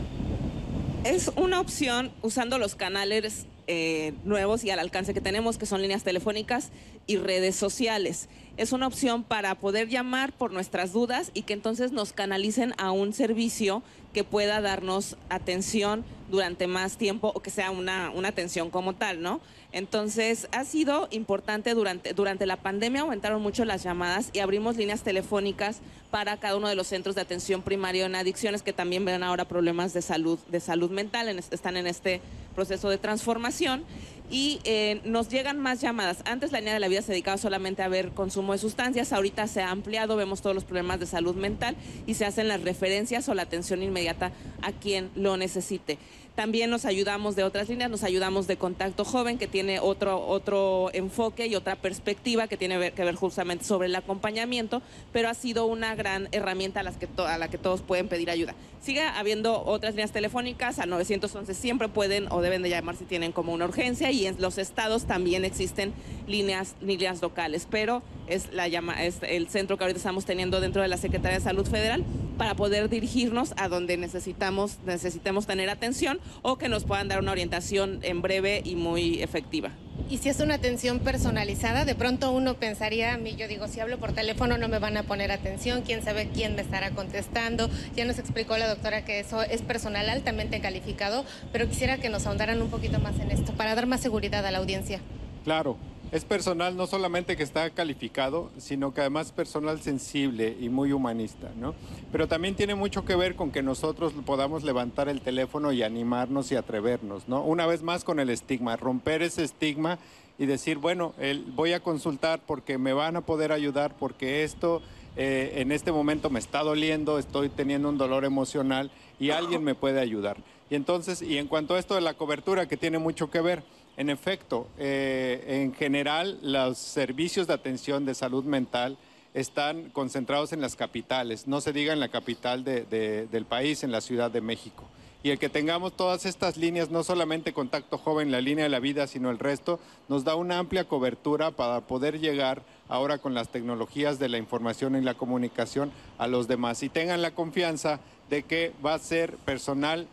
Es 1.04 1.32
una 1.36 1.62
opción 1.62 2.12
usando 2.24 2.58
los 2.58 2.74
canales 2.74 3.46
eh, 3.68 4.14
nuevos 4.24 4.64
y 4.64 4.72
al 4.72 4.80
alcance 4.80 5.14
que 5.14 5.22
tenemos, 5.22 5.60
que 5.60 5.68
son 5.68 5.84
líneas 5.84 6.04
telefónicas 6.04 6.72
y 7.06 7.18
redes 7.18 7.56
sociales. 7.56 8.28
Es 8.58 8.72
una 8.72 8.88
opción 8.88 9.24
para 9.24 9.54
poder 9.56 9.88
llamar 9.88 10.34
por 10.34 10.52
nuestras 10.52 10.94
dudas 10.94 11.30
y 11.36 11.44
que 11.44 11.54
entonces 11.54 11.92
nos 11.92 12.12
canalicen 12.12 12.74
a 12.80 12.92
un 12.92 13.14
servicio 13.14 13.84
que 14.18 14.24
pueda 14.24 14.62
darnos 14.62 15.16
atención 15.30 16.04
durante 16.28 16.66
más 16.66 16.98
tiempo 16.98 17.32
o 17.36 17.40
que 17.40 17.52
sea 17.52 17.70
una, 17.70 18.10
una 18.10 18.30
atención 18.30 18.72
como 18.72 18.96
tal, 18.96 19.22
¿no? 19.22 19.42
Entonces, 19.72 20.48
ha 20.54 20.66
sido 20.66 21.08
importante 21.12 21.76
durante, 21.76 22.14
durante 22.14 22.48
la 22.48 22.58
pandemia, 22.58 23.02
aumentaron 23.02 23.44
mucho 23.44 23.64
las 23.64 23.84
llamadas 23.84 24.32
y 24.34 24.40
abrimos 24.40 24.76
líneas 24.76 25.04
telefónicas 25.04 25.82
para 26.10 26.36
cada 26.38 26.56
uno 26.56 26.68
de 26.68 26.74
los 26.74 26.88
centros 26.88 27.14
de 27.14 27.22
atención 27.22 27.62
primaria 27.62 28.08
en 28.08 28.16
adicciones 28.16 28.64
que 28.64 28.74
también 28.74 29.06
ven 29.06 29.22
ahora 29.22 29.46
problemas 29.46 29.94
de 29.94 30.02
salud, 30.02 30.40
de 30.48 30.62
salud 30.62 30.90
mental, 30.90 31.30
están 31.30 31.78
en 31.78 31.86
este 31.86 32.20
proceso 32.56 32.90
de 32.90 32.98
transformación 32.98 33.84
y 34.30 34.60
eh, 34.64 35.02
nos 35.04 35.30
llegan 35.30 35.60
más 35.60 35.82
llamadas. 35.82 36.20
Antes 36.26 36.52
la 36.52 36.60
línea 36.60 36.74
de 36.74 36.80
la 36.80 36.88
vida 36.88 37.02
se 37.02 37.12
dedicaba 37.12 37.38
solamente 37.38 37.82
a 37.84 37.88
ver 37.88 38.12
consumo 38.12 38.54
de 38.54 38.60
sustancias, 38.60 39.14
ahorita 39.14 39.48
se 39.48 39.62
ha 39.62 39.72
ampliado, 39.72 40.16
vemos 40.16 40.42
todos 40.42 40.56
los 40.56 40.66
problemas 40.66 41.00
de 41.00 41.06
salud 41.06 41.36
mental 41.36 41.76
y 42.06 42.16
se 42.16 42.26
hacen 42.26 42.48
las 42.48 42.62
referencias 42.62 43.28
o 43.30 43.34
la 43.34 43.44
atención 43.44 43.82
inmediata 43.84 44.32
a 44.62 44.72
quien 44.72 45.10
lo 45.16 45.38
necesite. 45.38 45.98
También 46.38 46.70
nos 46.70 46.86
ayudamos 46.86 47.36
de 47.36 47.44
otras 47.44 47.68
líneas, 47.68 47.90
nos 47.90 48.04
ayudamos 48.04 48.46
de 48.46 48.58
Contacto 48.58 49.04
Joven, 49.04 49.40
que 49.40 49.48
tiene 49.48 49.80
otro, 49.80 50.24
otro 50.24 50.92
enfoque 50.94 51.48
y 51.48 51.56
otra 51.56 51.76
perspectiva 51.76 52.48
que 52.48 52.58
tiene 52.58 52.92
que 52.92 53.04
ver 53.04 53.16
justamente 53.16 53.66
sobre 53.66 53.88
el 53.88 53.96
acompañamiento, 53.96 54.84
pero 55.12 55.30
ha 55.30 55.34
sido 55.34 55.66
una 55.66 55.96
gran 55.96 56.30
herramienta 56.32 56.82
a, 56.82 56.84
las 56.84 56.98
que 56.98 57.08
a 57.18 57.40
la 57.40 57.48
que 57.48 57.58
todos 57.58 57.82
pueden 57.82 58.08
pedir 58.08 58.30
ayuda. 58.30 58.54
Sigue 58.84 59.02
habiendo 59.02 59.64
otras 59.66 59.96
líneas 59.96 60.12
telefónicas, 60.12 60.78
a 60.78 60.86
911 60.86 61.56
siempre 61.56 61.90
pueden 61.90 62.32
o 62.32 62.42
deben 62.42 62.62
de 62.62 62.70
llamar 62.70 62.96
si 62.98 63.06
tienen 63.06 63.32
como 63.32 63.52
una 63.52 63.66
urgencia 63.66 64.12
y 64.12 64.28
en 64.28 64.40
los 64.40 64.60
estados 64.60 65.06
también 65.06 65.44
existen 65.44 65.92
líneas, 66.28 66.76
líneas 66.82 67.20
locales, 67.20 67.68
pero 67.68 68.04
es, 68.28 68.54
la 68.54 68.68
llama, 68.68 69.04
es 69.04 69.18
el 69.24 69.48
centro 69.48 69.78
que 69.78 69.86
ahorita 69.86 69.98
estamos 69.98 70.26
teniendo 70.26 70.62
dentro 70.62 70.84
de 70.84 70.88
la 70.88 70.98
Secretaría 70.98 71.40
de 71.40 71.44
Salud 71.44 71.66
Federal 71.66 72.06
para 72.38 72.56
poder 72.56 72.90
dirigirnos 72.90 73.54
a 73.58 73.68
donde 73.68 73.98
necesitamos, 73.98 74.78
necesitemos 74.86 75.48
tener 75.48 75.72
atención 75.72 76.20
o 76.42 76.58
que 76.58 76.70
nos 76.70 76.86
puedan 76.86 77.08
dar 77.08 77.20
una 77.20 77.32
orientación 77.32 78.00
en 78.04 78.22
breve 78.22 78.62
y 78.64 78.76
muy 78.76 79.22
efectiva. 79.22 79.72
Y 80.10 80.18
si 80.20 80.30
es 80.30 80.40
una 80.40 80.54
atención 80.54 81.00
personalizada, 81.00 81.84
de 81.84 81.96
pronto 81.96 82.32
uno 82.32 82.54
pensaría, 82.54 83.14
a 83.14 83.18
mí 83.18 83.36
yo 83.36 83.48
digo, 83.48 83.68
si 83.68 83.80
hablo 83.80 83.98
por 83.98 84.14
teléfono 84.14 84.58
no 84.58 84.70
me 84.70 84.80
van 84.80 84.96
a 84.96 85.04
poner 85.04 85.32
atención, 85.32 85.82
quién 85.82 86.04
sabe 86.04 86.30
quién 86.34 86.56
me 86.56 86.62
estará 86.62 86.92
contestando. 86.92 87.70
Ya 87.96 88.06
nos 88.06 88.20
explicó 88.20 88.58
la 88.58 88.70
doctora 88.70 89.04
que 89.04 89.20
eso 89.20 89.42
es 89.42 89.62
personal 89.62 90.10
altamente 90.10 90.62
calificado, 90.62 91.26
pero 91.52 91.68
quisiera 91.68 91.98
que 91.98 92.10
nos 92.10 92.26
ahondaran 92.26 92.62
un 92.62 92.70
poquito 92.70 93.00
más 93.00 93.20
en 93.20 93.32
esto 93.32 93.52
para 93.54 93.76
dar 93.76 93.86
más 93.86 94.00
seguridad 94.00 94.46
a 94.46 94.52
la 94.52 94.60
audiencia. 94.60 95.02
Claro, 95.44 95.78
es 96.12 96.24
personal 96.24 96.78
no 96.78 96.88
solamente 96.88 97.36
que 97.36 97.44
está 97.44 97.70
calificado, 97.70 98.50
sino 98.58 98.94
que 98.94 99.02
además 99.02 99.32
personal 99.32 99.82
sensible 99.82 100.56
y 100.60 100.70
muy 100.70 100.94
humanista, 100.94 101.52
¿no? 101.58 101.76
Pero 102.12 102.28
también 102.28 102.56
tiene 102.56 102.76
mucho 102.76 103.04
que 103.04 103.16
ver 103.16 103.36
con 103.36 103.52
que 103.52 103.62
nosotros 103.62 104.14
podamos 104.26 104.64
levantar 104.64 105.10
el 105.10 105.22
teléfono 105.22 105.72
y 105.72 105.84
animarnos 105.84 106.52
y 106.52 106.56
atrevernos, 106.56 107.28
¿no? 107.28 107.44
Una 107.44 107.66
vez 107.66 107.84
más 107.84 108.04
con 108.04 108.20
el 108.20 108.30
estigma, 108.30 108.78
romper 108.78 109.22
ese 109.22 109.44
estigma 109.44 110.00
y 110.38 110.46
decir, 110.46 110.78
bueno, 110.78 111.14
voy 111.56 111.74
a 111.74 111.82
consultar 111.82 112.42
porque 112.46 112.78
me 112.78 112.94
van 112.94 113.16
a 113.16 113.22
poder 113.22 113.52
ayudar, 113.52 113.96
porque 113.98 114.44
esto 114.44 114.82
eh, 115.16 115.54
en 115.56 115.72
este 115.72 115.92
momento 115.92 116.30
me 116.30 116.40
está 116.40 116.62
doliendo, 116.62 117.18
estoy 117.18 117.50
teniendo 117.50 117.90
un 117.90 117.98
dolor 117.98 118.24
emocional 118.24 118.92
y 119.20 119.32
alguien 119.32 119.64
me 119.64 119.76
puede 119.76 120.00
ayudar. 120.00 120.38
Y 120.70 120.76
entonces, 120.76 121.22
y 121.22 121.38
en 121.38 121.48
cuanto 121.48 121.76
a 121.76 121.80
esto 121.80 121.96
de 121.96 122.02
la 122.02 122.14
cobertura, 122.14 122.68
que 122.68 122.78
tiene 122.78 123.00
mucho 123.00 123.32
que 123.32 123.42
ver, 123.42 123.64
en 123.98 124.12
efecto, 124.12 124.68
eh, 124.78 125.44
en 125.48 125.74
general 125.74 126.38
los 126.44 126.78
servicios 126.78 127.48
de 127.48 127.54
atención 127.54 128.06
de 128.06 128.14
salud 128.14 128.46
mental 128.46 128.98
están 129.34 129.90
concentrados 129.90 130.54
en 130.54 130.62
las 130.62 130.76
capitales, 130.76 131.48
no 131.48 131.62
se 131.62 131.74
diga 131.74 131.94
en 131.94 132.00
la 132.00 132.10
capital 132.10 132.64
del 132.64 133.46
país, 133.46 133.84
en 133.84 133.92
la 133.92 134.02
Ciudad 134.02 134.32
de 134.32 134.42
México. 134.42 134.86
Y 135.24 135.32
el 135.32 135.40
que 135.40 135.50
tengamos 135.50 135.94
todas 135.94 136.26
estas 136.26 136.58
líneas, 136.58 136.92
no 136.92 137.04
solamente 137.04 137.54
contacto 137.54 137.98
joven, 137.98 138.32
la 138.32 138.40
línea 138.40 138.64
de 138.64 138.70
la 138.70 138.80
vida, 138.80 139.08
sino 139.08 139.30
el 139.32 139.40
resto, 139.40 139.80
nos 140.10 140.24
da 140.24 140.36
una 140.36 140.60
amplia 140.60 140.86
cobertura 140.86 141.52
para 141.52 141.82
poder 141.82 142.20
llegar 142.20 142.62
ahora 142.88 143.18
con 143.18 143.34
las 143.34 143.50
tecnologías 143.50 144.20
de 144.20 144.30
la 144.30 144.38
información 144.38 144.96
y 144.96 145.02
la 145.02 145.16
comunicación 145.16 145.92
a 146.18 146.28
los 146.28 146.48
demás. 146.48 146.82
Y 146.84 146.90
tengan 146.90 147.22
la 147.22 147.32
confianza 147.32 148.00
de 148.30 148.44
que 148.44 148.74
va 148.86 148.94
a 148.94 149.00
ser 149.00 149.36
personal 149.38 150.08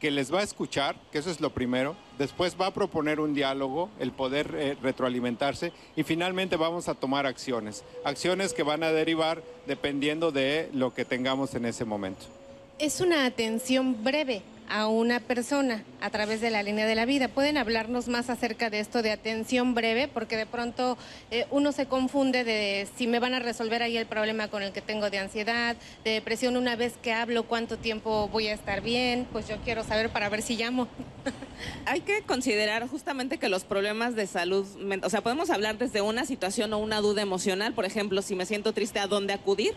que 0.00 0.10
les 0.10 0.32
va 0.32 0.40
a 0.40 0.44
escuchar, 0.44 0.96
que 1.10 1.18
eso 1.18 1.30
es 1.30 1.40
lo 1.40 1.50
primero, 1.50 1.96
después 2.18 2.56
va 2.60 2.66
a 2.66 2.74
proponer 2.74 3.20
un 3.20 3.34
diálogo, 3.34 3.90
el 3.98 4.12
poder 4.12 4.54
eh, 4.54 4.76
retroalimentarse 4.82 5.72
y 5.96 6.02
finalmente 6.02 6.56
vamos 6.56 6.88
a 6.88 6.94
tomar 6.94 7.26
acciones, 7.26 7.84
acciones 8.04 8.52
que 8.52 8.62
van 8.62 8.82
a 8.82 8.92
derivar 8.92 9.42
dependiendo 9.66 10.32
de 10.32 10.70
lo 10.72 10.94
que 10.94 11.04
tengamos 11.04 11.54
en 11.54 11.66
ese 11.66 11.84
momento. 11.84 12.26
Es 12.78 13.00
una 13.00 13.24
atención 13.24 14.04
breve, 14.04 14.42
a 14.68 14.88
una 14.88 15.20
persona 15.20 15.84
a 16.00 16.10
través 16.10 16.40
de 16.40 16.50
la 16.50 16.62
línea 16.62 16.86
de 16.86 16.94
la 16.94 17.06
vida. 17.06 17.28
¿Pueden 17.28 17.56
hablarnos 17.56 18.08
más 18.08 18.30
acerca 18.30 18.70
de 18.70 18.80
esto 18.80 19.02
de 19.02 19.12
atención 19.12 19.74
breve? 19.74 20.08
Porque 20.08 20.36
de 20.36 20.46
pronto 20.46 20.98
eh, 21.30 21.46
uno 21.50 21.72
se 21.72 21.86
confunde 21.86 22.44
de 22.44 22.86
si 22.96 23.06
me 23.06 23.18
van 23.18 23.34
a 23.34 23.38
resolver 23.38 23.82
ahí 23.82 23.96
el 23.96 24.06
problema 24.06 24.48
con 24.48 24.62
el 24.62 24.72
que 24.72 24.82
tengo 24.82 25.10
de 25.10 25.18
ansiedad, 25.18 25.76
de 26.04 26.10
depresión, 26.10 26.56
una 26.56 26.76
vez 26.76 26.94
que 27.00 27.12
hablo, 27.12 27.44
cuánto 27.44 27.78
tiempo 27.78 28.28
voy 28.28 28.48
a 28.48 28.54
estar 28.54 28.82
bien, 28.82 29.26
pues 29.32 29.48
yo 29.48 29.56
quiero 29.64 29.84
saber 29.84 30.10
para 30.10 30.28
ver 30.28 30.42
si 30.42 30.56
llamo. 30.56 30.88
Hay 31.86 32.00
que 32.00 32.22
considerar 32.22 32.86
justamente 32.88 33.38
que 33.38 33.48
los 33.48 33.64
problemas 33.64 34.14
de 34.14 34.26
salud, 34.26 34.66
o 35.02 35.10
sea, 35.10 35.22
podemos 35.22 35.50
hablar 35.50 35.78
desde 35.78 36.00
una 36.00 36.24
situación 36.24 36.72
o 36.72 36.78
una 36.78 37.00
duda 37.00 37.22
emocional, 37.22 37.72
por 37.72 37.84
ejemplo, 37.84 38.20
si 38.22 38.34
me 38.34 38.46
siento 38.46 38.72
triste, 38.72 38.98
¿a 38.98 39.06
dónde 39.06 39.32
acudir? 39.32 39.74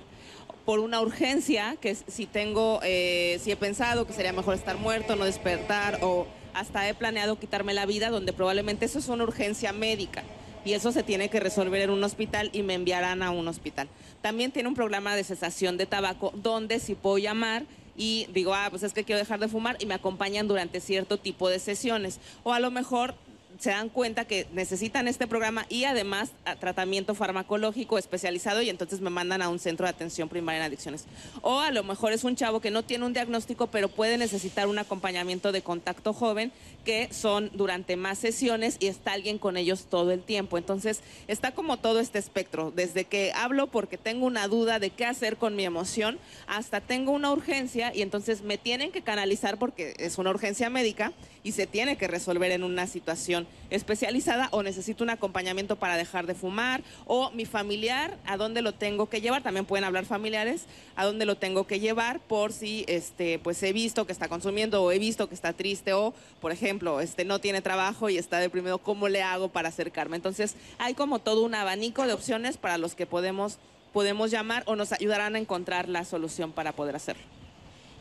Por 0.65 0.79
una 0.79 1.01
urgencia, 1.01 1.77
que 1.81 1.95
si 1.95 2.25
tengo, 2.25 2.79
eh, 2.83 3.39
si 3.41 3.51
he 3.51 3.55
pensado 3.55 4.05
que 4.05 4.13
sería 4.13 4.33
mejor 4.33 4.55
estar 4.55 4.77
muerto, 4.77 5.15
no 5.15 5.25
despertar, 5.25 5.99
o 6.01 6.27
hasta 6.53 6.87
he 6.87 6.93
planeado 6.93 7.39
quitarme 7.39 7.73
la 7.73 7.85
vida, 7.85 8.09
donde 8.09 8.33
probablemente 8.33 8.85
eso 8.85 8.99
es 8.99 9.07
una 9.07 9.23
urgencia 9.23 9.73
médica 9.73 10.23
y 10.65 10.73
eso 10.73 10.91
se 10.91 11.03
tiene 11.03 11.29
que 11.29 11.39
resolver 11.39 11.81
en 11.81 11.89
un 11.89 12.03
hospital 12.03 12.49
y 12.53 12.63
me 12.63 12.73
enviarán 12.73 13.23
a 13.23 13.31
un 13.31 13.47
hospital. 13.47 13.87
También 14.21 14.51
tiene 14.51 14.69
un 14.69 14.75
programa 14.75 15.15
de 15.15 15.23
cesación 15.23 15.77
de 15.77 15.85
tabaco 15.85 16.31
donde 16.35 16.79
si 16.79 16.95
puedo 16.95 17.17
llamar 17.17 17.63
y 17.95 18.27
digo, 18.33 18.53
ah, 18.53 18.67
pues 18.69 18.83
es 18.83 18.93
que 18.93 19.03
quiero 19.03 19.19
dejar 19.19 19.39
de 19.39 19.47
fumar 19.47 19.77
y 19.79 19.85
me 19.85 19.93
acompañan 19.93 20.47
durante 20.47 20.79
cierto 20.79 21.17
tipo 21.17 21.49
de 21.49 21.59
sesiones. 21.59 22.19
O 22.43 22.53
a 22.53 22.59
lo 22.59 22.71
mejor 22.71 23.15
se 23.59 23.71
dan 23.71 23.89
cuenta 23.89 24.25
que 24.25 24.47
necesitan 24.53 25.07
este 25.07 25.27
programa 25.27 25.65
y 25.67 25.83
además 25.83 26.31
tratamiento 26.59 27.13
farmacológico 27.13 27.97
especializado 27.97 28.61
y 28.61 28.69
entonces 28.69 29.01
me 29.01 29.09
mandan 29.09 29.41
a 29.41 29.49
un 29.49 29.59
centro 29.59 29.85
de 29.85 29.89
atención 29.89 30.29
primaria 30.29 30.59
en 30.61 30.65
adicciones. 30.65 31.05
O 31.41 31.59
a 31.59 31.71
lo 31.71 31.83
mejor 31.83 32.13
es 32.13 32.23
un 32.23 32.37
chavo 32.37 32.61
que 32.61 32.71
no 32.71 32.83
tiene 32.83 33.05
un 33.05 33.13
diagnóstico 33.13 33.67
pero 33.67 33.89
puede 33.89 34.17
necesitar 34.17 34.67
un 34.67 34.79
acompañamiento 34.79 35.51
de 35.51 35.61
contacto 35.61 36.13
joven 36.13 36.53
que 36.85 37.09
son 37.11 37.51
durante 37.53 37.97
más 37.97 38.17
sesiones 38.17 38.77
y 38.79 38.87
está 38.87 39.11
alguien 39.11 39.37
con 39.37 39.57
ellos 39.57 39.87
todo 39.89 40.11
el 40.11 40.23
tiempo. 40.23 40.57
Entonces 40.57 41.01
está 41.27 41.51
como 41.51 41.77
todo 41.77 41.99
este 41.99 42.17
espectro, 42.17 42.71
desde 42.71 43.03
que 43.03 43.33
hablo 43.35 43.67
porque 43.67 43.97
tengo 43.97 44.25
una 44.25 44.47
duda 44.47 44.79
de 44.79 44.89
qué 44.89 45.05
hacer 45.05 45.35
con 45.35 45.57
mi 45.57 45.65
emoción 45.65 46.17
hasta 46.47 46.79
tengo 46.79 47.11
una 47.11 47.31
urgencia 47.31 47.93
y 47.93 48.03
entonces 48.03 48.41
me 48.41 48.57
tienen 48.57 48.91
que 48.91 49.01
canalizar 49.01 49.59
porque 49.59 49.95
es 49.97 50.17
una 50.17 50.29
urgencia 50.29 50.69
médica 50.69 51.11
y 51.43 51.51
se 51.51 51.67
tiene 51.67 51.97
que 51.97 52.07
resolver 52.07 52.51
en 52.51 52.63
una 52.63 52.87
situación 52.87 53.48
especializada 53.69 54.49
o 54.51 54.63
necesito 54.63 55.03
un 55.03 55.09
acompañamiento 55.09 55.75
para 55.75 55.97
dejar 55.97 56.27
de 56.27 56.35
fumar 56.35 56.81
o 57.05 57.31
mi 57.31 57.45
familiar, 57.45 58.17
a 58.25 58.37
dónde 58.37 58.61
lo 58.61 58.73
tengo 58.73 59.09
que 59.09 59.21
llevar, 59.21 59.43
también 59.43 59.65
pueden 59.65 59.83
hablar 59.83 60.05
familiares, 60.05 60.65
a 60.95 61.05
dónde 61.05 61.25
lo 61.25 61.37
tengo 61.37 61.67
que 61.67 61.79
llevar 61.79 62.19
por 62.19 62.51
si 62.51 62.85
este 62.87 63.39
pues 63.39 63.61
he 63.63 63.73
visto 63.73 64.05
que 64.05 64.11
está 64.11 64.27
consumiendo 64.27 64.83
o 64.83 64.91
he 64.91 64.99
visto 64.99 65.29
que 65.29 65.35
está 65.35 65.53
triste 65.53 65.93
o 65.93 66.13
por 66.41 66.51
ejemplo, 66.51 67.01
este 67.01 67.25
no 67.25 67.39
tiene 67.39 67.61
trabajo 67.61 68.09
y 68.09 68.17
está 68.17 68.39
deprimido, 68.39 68.79
¿cómo 68.79 69.07
le 69.07 69.21
hago 69.21 69.49
para 69.49 69.69
acercarme? 69.69 70.15
Entonces, 70.15 70.55
hay 70.77 70.93
como 70.93 71.19
todo 71.19 71.43
un 71.43 71.55
abanico 71.55 72.05
de 72.07 72.13
opciones 72.13 72.57
para 72.57 72.77
los 72.77 72.95
que 72.95 73.05
podemos 73.05 73.59
podemos 73.93 74.29
llamar 74.31 74.63
o 74.67 74.75
nos 74.75 74.91
ayudarán 74.91 75.35
a 75.35 75.39
encontrar 75.39 75.89
la 75.89 76.05
solución 76.05 76.51
para 76.51 76.73
poder 76.73 76.95
hacerlo. 76.95 77.23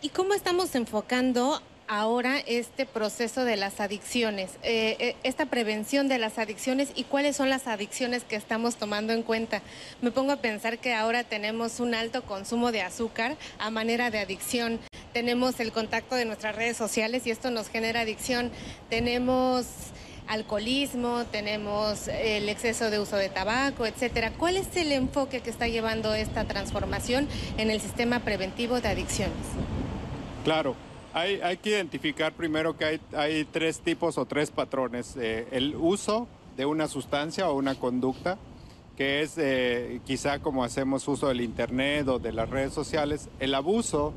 ¿Y 0.01 0.11
cómo 0.11 0.35
estamos 0.35 0.75
enfocando 0.75 1.61
ahora 1.89 2.39
este 2.47 2.87
proceso 2.87 3.45
de 3.45 3.57
las 3.57 3.81
adicciones, 3.81 4.51
eh, 4.63 4.97
eh, 5.01 5.17
esta 5.23 5.47
prevención 5.47 6.07
de 6.07 6.19
las 6.19 6.39
adicciones 6.39 6.93
y 6.95 7.05
cuáles 7.05 7.37
son 7.37 7.51
las 7.51 7.67
adicciones 7.67 8.25
que 8.25 8.37
estamos 8.37 8.77
tomando 8.77 9.13
en 9.13 9.23
cuenta. 9.23 9.63
Me 10.03 10.11
pongo 10.11 10.33
a 10.33 10.37
pensar 10.37 10.79
que 10.79 10.95
ahora 10.95 11.25
tenemos 11.25 11.81
un 11.81 11.95
alto 11.95 12.23
consumo 12.23 12.71
de 12.71 12.83
azúcar 12.83 13.37
a 13.59 13.71
manera 13.71 14.11
de 14.11 14.19
adicción, 14.19 14.79
tenemos 15.13 15.59
el 15.61 15.73
contacto 15.73 16.15
de 16.15 16.27
nuestras 16.27 16.55
redes 16.55 16.77
sociales 16.77 17.27
y 17.27 17.31
esto 17.31 17.51
nos 17.51 17.69
genera 17.69 18.03
adicción, 18.03 18.53
tenemos 18.91 19.67
alcoholismo, 20.29 21.25
tenemos 21.33 22.07
el 22.09 22.51
exceso 22.51 22.91
de 22.91 23.01
uso 23.01 23.17
de 23.17 23.31
tabaco, 23.31 23.87
etcétera. 23.87 24.33
¿Cuál 24.37 24.59
es 24.59 24.77
el 24.77 24.93
enfoque 24.93 25.41
que 25.41 25.49
está 25.49 25.69
llevando 25.69 26.15
esta 26.15 26.45
transformación 26.45 27.27
en 27.57 27.71
el 27.71 27.81
sistema 27.81 28.21
preventivo 28.21 28.83
de 28.83 28.89
adicciones? 28.89 29.33
Claro, 30.45 30.77
hay, 31.15 31.57
que 31.59 31.71
identificar 31.71 32.33
primero 32.33 32.77
que 32.77 33.01
hay, 33.13 33.45
tres 33.51 33.81
tipos 33.81 34.19
o 34.19 34.27
tres 34.27 34.51
patrones. 34.51 35.17
Eh, 35.17 35.47
el 35.51 35.75
uso 35.77 36.29
de 36.57 36.67
una 36.67 36.89
sustancia 36.89 37.49
o 37.49 37.55
una 37.57 37.75
conducta, 37.75 38.39
que 38.97 39.23
es 39.23 39.39
eh, 39.39 40.01
quizá 40.05 40.41
como 40.41 40.65
hacemos 40.65 41.07
uso 41.07 41.29
del 41.29 41.41
Internet 41.41 42.09
o 42.09 42.19
de 42.19 42.33
las 42.33 42.51
redes 42.51 42.73
sociales. 42.73 43.29
El 43.41 43.55
abuso, 43.55 44.13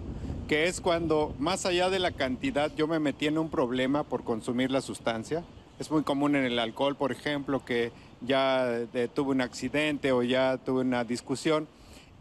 que 0.47 0.67
es 0.67 0.81
cuando 0.81 1.33
más 1.39 1.65
allá 1.65 1.89
de 1.89 1.99
la 1.99 2.11
cantidad 2.11 2.71
yo 2.75 2.87
me 2.87 2.99
metí 2.99 3.27
en 3.27 3.37
un 3.37 3.49
problema 3.49 4.03
por 4.03 4.23
consumir 4.23 4.71
la 4.71 4.81
sustancia. 4.81 5.43
Es 5.79 5.89
muy 5.91 6.03
común 6.03 6.35
en 6.35 6.45
el 6.45 6.59
alcohol, 6.59 6.95
por 6.95 7.11
ejemplo, 7.11 7.63
que 7.65 7.91
ya 8.21 8.69
eh, 8.93 9.07
tuve 9.13 9.31
un 9.31 9.41
accidente 9.41 10.11
o 10.11 10.23
ya 10.23 10.57
tuve 10.57 10.81
una 10.81 11.03
discusión. 11.03 11.67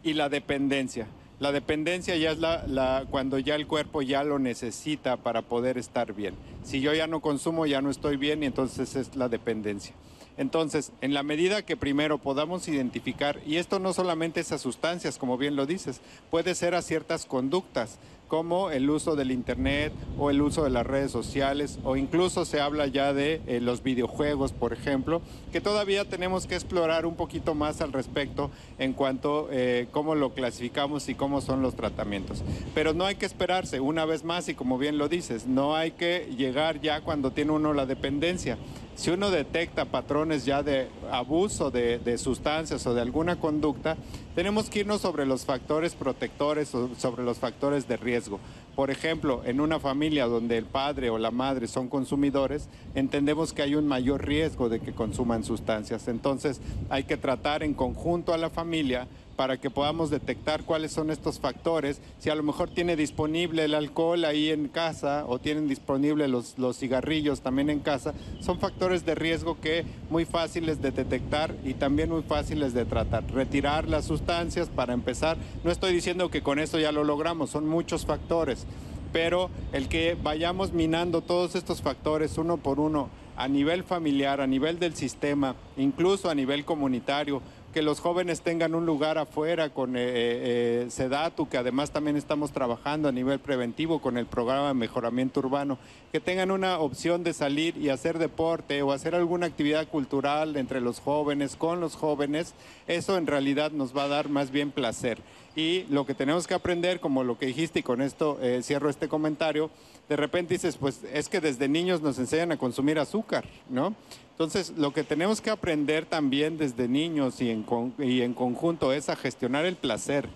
Y 0.03 0.13
la 0.13 0.29
dependencia 0.29 1.07
la 1.41 1.51
dependencia 1.51 2.15
ya 2.17 2.31
es 2.31 2.37
la, 2.37 3.07
cuando 3.09 3.39
ya 3.39 3.55
el 3.55 3.65
cuerpo 3.65 4.03
ya 4.03 4.23
lo 4.23 4.37
necesita 4.37 5.17
para 5.17 5.41
poder 5.41 5.79
estar 5.79 6.13
bien. 6.13 6.35
Si 6.63 6.81
yo 6.81 6.93
ya 6.93 7.07
no 7.07 7.19
consumo, 7.19 7.65
ya 7.65 7.81
no 7.81 7.89
estoy 7.89 8.15
bien 8.15 8.43
y 8.43 8.45
entonces 8.45 8.95
es 8.95 9.15
la 9.15 9.27
dependencia. 9.27 9.95
Entonces, 10.37 10.91
en 11.01 11.15
la 11.15 11.23
medida 11.23 11.63
que 11.63 11.75
primero 11.75 12.19
podamos 12.19 12.67
identificar, 12.67 13.39
y 13.43 13.55
esto 13.55 13.79
no 13.79 13.91
solamente 13.91 14.41
es 14.41 14.51
a 14.51 14.59
sustancias, 14.59 15.17
como 15.17 15.35
bien 15.35 15.55
lo 15.55 15.65
dices, 15.65 15.99
puede 16.29 16.53
ser 16.53 16.75
a 16.75 16.83
ciertas 16.83 17.25
conductas 17.25 17.97
como 18.31 18.71
el 18.71 18.89
uso 18.89 19.17
del 19.17 19.29
Internet 19.29 19.91
o 20.17 20.29
el 20.29 20.41
uso 20.41 20.63
de 20.63 20.69
las 20.69 20.87
redes 20.87 21.11
sociales 21.11 21.79
o 21.83 21.97
incluso 21.97 22.45
se 22.45 22.61
habla 22.61 22.87
ya 22.87 23.11
de 23.11 23.41
eh, 23.45 23.59
los 23.59 23.83
videojuegos, 23.83 24.53
por 24.53 24.71
ejemplo, 24.71 25.21
que 25.51 25.59
todavía 25.59 26.05
tenemos 26.05 26.47
que 26.47 26.55
explorar 26.55 27.05
un 27.05 27.15
poquito 27.15 27.55
más 27.55 27.81
al 27.81 27.91
respecto 27.91 28.49
en 28.79 28.93
cuanto 28.93 29.49
eh, 29.51 29.89
cómo 29.91 30.15
lo 30.15 30.33
clasificamos 30.33 31.09
y 31.09 31.15
cómo 31.15 31.41
son 31.41 31.61
los 31.61 31.75
tratamientos. 31.75 32.41
Pero 32.73 32.93
no 32.93 33.05
hay 33.05 33.15
que 33.15 33.25
esperarse, 33.25 33.81
una 33.81 34.05
vez 34.05 34.23
más, 34.23 34.47
y 34.47 34.53
como 34.53 34.77
bien 34.77 34.97
lo 34.97 35.09
dices, 35.09 35.45
no 35.45 35.75
hay 35.75 35.91
que 35.91 36.33
llegar 36.37 36.79
ya 36.79 37.01
cuando 37.01 37.31
tiene 37.31 37.51
uno 37.51 37.73
la 37.73 37.85
dependencia. 37.85 38.57
Si 39.01 39.09
uno 39.09 39.31
detecta 39.31 39.85
patrones 39.85 40.45
ya 40.45 40.61
de 40.61 40.87
abuso 41.09 41.71
de, 41.71 42.17
sustancias 42.19 42.85
o 42.85 42.93
de 42.93 43.01
alguna 43.01 43.39
conducta, 43.39 43.97
tenemos 44.35 44.69
que 44.69 44.81
irnos 44.81 45.01
sobre 45.01 45.25
los 45.25 45.43
factores 45.43 45.95
protectores 45.95 46.75
o 46.75 46.87
sobre 46.95 47.23
los 47.23 47.39
factores 47.39 47.87
de 47.87 47.97
riesgo. 47.97 48.39
Por 48.75 48.91
ejemplo, 48.91 49.41
en 49.43 49.59
una 49.59 49.79
familia 49.79 50.27
donde 50.27 50.55
el 50.55 50.65
padre 50.65 51.09
o 51.09 51.17
la 51.17 51.31
madre 51.31 51.67
son 51.67 51.87
consumidores, 51.87 52.69
entendemos 52.93 53.53
que 53.53 53.63
hay 53.63 53.73
un 53.73 53.87
mayor 53.87 54.23
riesgo 54.23 54.69
de 54.69 54.79
que 54.79 54.93
consuman 54.93 55.43
sustancias. 55.43 56.07
Entonces 56.07 56.61
hay 56.91 57.05
que 57.05 57.17
tratar 57.17 57.63
en 57.63 57.73
conjunto 57.73 58.35
a 58.35 58.37
la 58.37 58.51
familia 58.51 59.07
para 59.35 59.57
que 59.57 59.69
podamos 59.69 60.09
detectar 60.09 60.63
cuáles 60.63 60.91
son 60.91 61.09
estos 61.09 61.39
factores, 61.39 62.01
si 62.19 62.29
a 62.29 62.35
lo 62.35 62.43
mejor 62.43 62.69
tiene 62.69 62.95
disponible 62.95 63.65
el 63.65 63.73
alcohol 63.73 64.25
ahí 64.25 64.49
en 64.49 64.67
casa 64.67 65.25
o 65.27 65.39
tienen 65.39 65.67
disponible 65.67 66.27
los, 66.27 66.57
los 66.57 66.77
cigarrillos 66.77 67.41
también 67.41 67.69
en 67.69 67.79
casa, 67.79 68.13
son 68.39 68.59
factores 68.59 69.05
de 69.05 69.15
riesgo 69.15 69.59
que 69.59 69.85
muy 70.09 70.25
fáciles 70.25 70.81
de 70.81 70.91
detectar 70.91 71.55
y 71.63 71.73
también 71.73 72.09
muy 72.09 72.23
fáciles 72.23 72.73
de 72.73 72.85
tratar. 72.85 73.23
Retirar 73.31 73.87
las 73.87 74.05
sustancias 74.05 74.69
para 74.69 74.93
empezar, 74.93 75.37
no 75.63 75.71
estoy 75.71 75.93
diciendo 75.93 76.29
que 76.29 76.43
con 76.43 76.59
eso 76.59 76.79
ya 76.79 76.91
lo 76.91 77.03
logramos, 77.03 77.49
son 77.49 77.67
muchos 77.67 78.05
factores, 78.05 78.65
pero 79.11 79.49
el 79.73 79.87
que 79.87 80.17
vayamos 80.21 80.73
minando 80.73 81.21
todos 81.21 81.55
estos 81.55 81.81
factores 81.81 82.37
uno 82.37 82.57
por 82.57 82.79
uno 82.79 83.09
a 83.35 83.47
nivel 83.47 83.83
familiar, 83.83 84.39
a 84.41 84.47
nivel 84.47 84.77
del 84.77 84.93
sistema, 84.93 85.55
incluso 85.77 86.29
a 86.29 86.35
nivel 86.35 86.63
comunitario, 86.63 87.41
que 87.71 87.81
los 87.81 87.99
jóvenes 87.99 88.41
tengan 88.41 88.75
un 88.75 88.85
lugar 88.85 89.17
afuera 89.17 89.69
con 89.69 89.95
eh, 89.95 90.01
eh, 90.03 90.87
Sedatu, 90.89 91.47
que 91.47 91.57
además 91.57 91.91
también 91.91 92.17
estamos 92.17 92.51
trabajando 92.51 93.07
a 93.07 93.11
nivel 93.11 93.39
preventivo 93.39 94.01
con 94.01 94.17
el 94.17 94.25
programa 94.25 94.69
de 94.69 94.73
mejoramiento 94.73 95.39
urbano, 95.39 95.77
que 96.11 96.19
tengan 96.19 96.51
una 96.51 96.79
opción 96.79 97.23
de 97.23 97.33
salir 97.33 97.77
y 97.77 97.89
hacer 97.89 98.19
deporte 98.19 98.81
o 98.81 98.91
hacer 98.91 99.15
alguna 99.15 99.45
actividad 99.45 99.87
cultural 99.87 100.57
entre 100.57 100.81
los 100.81 100.99
jóvenes, 100.99 101.55
con 101.55 101.79
los 101.79 101.95
jóvenes, 101.95 102.53
eso 102.87 103.17
en 103.17 103.27
realidad 103.27 103.71
nos 103.71 103.95
va 103.95 104.03
a 104.03 104.09
dar 104.09 104.29
más 104.29 104.51
bien 104.51 104.71
placer. 104.71 105.19
Y 105.55 105.83
lo 105.89 106.05
que 106.05 106.13
tenemos 106.13 106.47
que 106.47 106.53
aprender, 106.53 106.99
como 106.99 107.23
lo 107.23 107.37
que 107.37 107.45
dijiste, 107.45 107.79
y 107.79 107.83
con 107.83 108.01
esto 108.01 108.39
eh, 108.41 108.61
cierro 108.63 108.89
este 108.89 109.09
comentario, 109.09 109.69
de 110.07 110.15
repente 110.15 110.53
dices, 110.53 110.77
pues 110.77 111.01
es 111.13 111.29
que 111.29 111.41
desde 111.41 111.67
niños 111.67 112.01
nos 112.01 112.19
enseñan 112.19 112.51
a 112.51 112.57
consumir 112.57 112.99
azúcar, 112.99 113.45
¿no? 113.69 113.95
Entonces, 114.43 114.75
lo 114.75 114.91
que 114.91 115.03
tenemos 115.03 115.39
que 115.39 115.51
aprender 115.51 116.07
también 116.07 116.57
desde 116.57 116.87
niños 116.87 117.39
y 117.41 117.51
en, 117.51 117.63
y 117.99 118.23
en 118.23 118.33
conjunto 118.33 118.91
es 118.91 119.07
a 119.07 119.15
gestionar 119.15 119.65
el 119.65 119.75
placer, 119.75 120.27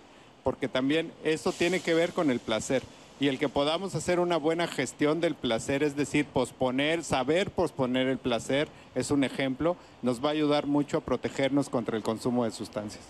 porque 0.43 0.68
también 0.68 1.12
eso 1.24 1.51
tiene 1.51 1.80
que 1.80 1.95
ver 1.95 2.14
con 2.14 2.30
el 2.30 2.39
placer. 2.39 2.84
Y 3.20 3.30
el 3.30 3.39
que 3.39 3.49
podamos 3.49 3.95
hacer 3.95 4.20
una 4.20 4.38
buena 4.38 4.68
gestión 4.68 5.22
del 5.22 5.34
placer, 5.34 5.82
es 5.82 5.95
decir, 5.95 6.28
posponer, 6.28 7.03
saber 7.03 7.49
posponer 7.49 8.06
el 8.06 8.20
placer, 8.20 8.68
es 8.93 9.10
un 9.10 9.24
ejemplo, 9.24 9.76
nos 10.03 10.24
va 10.24 10.30
a 10.30 10.34
ayudar 10.34 10.68
mucho 10.68 10.97
a 10.97 11.01
protegernos 11.01 11.70
contra 11.70 11.97
el 11.97 12.03
consumo 12.03 12.45
de 12.45 12.51
sustancias. 12.51 13.03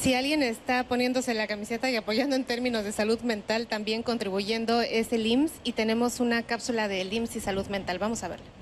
Si 0.00 0.14
alguien 0.14 0.42
está 0.42 0.82
poniéndose 0.82 1.32
la 1.32 1.46
camiseta 1.46 1.88
y 1.92 1.94
apoyando 1.94 2.34
en 2.34 2.42
términos 2.42 2.82
de 2.82 2.90
salud 2.90 3.20
mental, 3.20 3.68
también 3.68 4.02
contribuyendo 4.02 4.80
es 4.80 5.12
el 5.12 5.28
IMSS 5.28 5.52
y 5.62 5.74
tenemos 5.74 6.18
una 6.18 6.42
cápsula 6.42 6.88
del 6.88 7.12
IMSS 7.12 7.36
y 7.36 7.40
salud 7.40 7.66
mental. 7.68 8.00
Vamos 8.00 8.24
a 8.24 8.28
verla. 8.28 8.59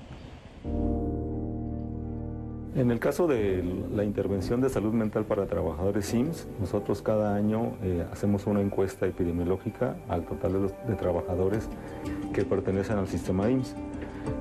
En 2.79 2.91
el 2.91 2.99
caso 2.99 3.27
de 3.27 3.61
la 3.93 4.05
intervención 4.05 4.61
de 4.61 4.69
salud 4.69 4.93
mental 4.93 5.25
para 5.25 5.45
trabajadores 5.47 6.05
SIMS, 6.05 6.47
nosotros 6.61 7.01
cada 7.01 7.35
año 7.35 7.73
eh, 7.83 8.05
hacemos 8.09 8.47
una 8.47 8.61
encuesta 8.61 9.05
epidemiológica 9.05 9.97
al 10.07 10.23
total 10.23 10.71
de, 10.87 10.95
trabajadores 10.95 11.67
que 12.33 12.45
pertenecen 12.45 12.97
al 12.97 13.09
sistema 13.09 13.49
IMSS. 13.49 13.75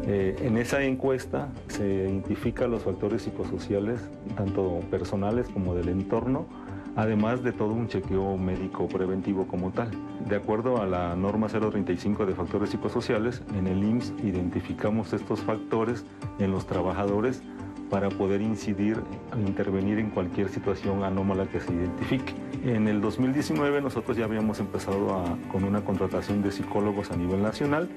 Eh, 0.07 0.37
en 0.43 0.57
esa 0.57 0.85
encuesta 0.85 1.49
se 1.67 1.85
identifican 1.85 2.71
los 2.71 2.85
factores 2.85 3.23
psicosociales, 3.23 4.09
tanto 4.37 4.83
personales 4.89 5.49
como 5.49 5.75
del 5.75 5.89
entorno, 5.89 6.47
además 6.95 7.43
de 7.43 7.51
todo 7.51 7.73
un 7.73 7.89
chequeo 7.89 8.37
médico 8.37 8.87
preventivo 8.87 9.49
como 9.49 9.73
tal. 9.73 9.91
De 10.29 10.37
acuerdo 10.37 10.81
a 10.81 10.87
la 10.87 11.17
norma 11.17 11.49
035 11.49 12.25
de 12.25 12.35
factores 12.37 12.71
psicosociales, 12.71 13.43
en 13.57 13.67
el 13.67 13.83
IMSS 13.83 14.15
identificamos 14.23 15.13
estos 15.13 15.41
factores 15.41 16.05
en 16.39 16.53
los 16.53 16.67
trabajadores 16.67 17.43
para 17.91 18.09
poder 18.09 18.43
incidir 18.43 19.03
intervenir 19.37 19.99
en 19.99 20.11
cualquier 20.11 20.49
situación 20.49 21.05
anómala 21.05 21.47
que 21.47 21.61
se 21.61 21.73
identifique. 21.73 22.35
En 22.65 22.89
el 22.89 23.01
2019 23.01 23.81
nosotros 23.81 24.17
ya 24.17 24.25
habíamos 24.25 24.61
empezado 24.61 25.39
con 25.51 25.65
una 25.65 25.83
contratación 25.83 26.43
de 26.43 26.53
psicólogos 26.53 27.11
a 27.11 27.17
nivel 27.17 27.43
nacional 27.43 27.89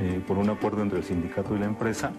eh, 0.00 0.20
por 0.26 0.38
un 0.38 0.50
acuerdo 0.50 0.82
entre 0.82 0.98
el 0.98 1.04
sindicato 1.04 1.56
y 1.56 1.58
la 1.58 1.66
empresa, 1.66 2.12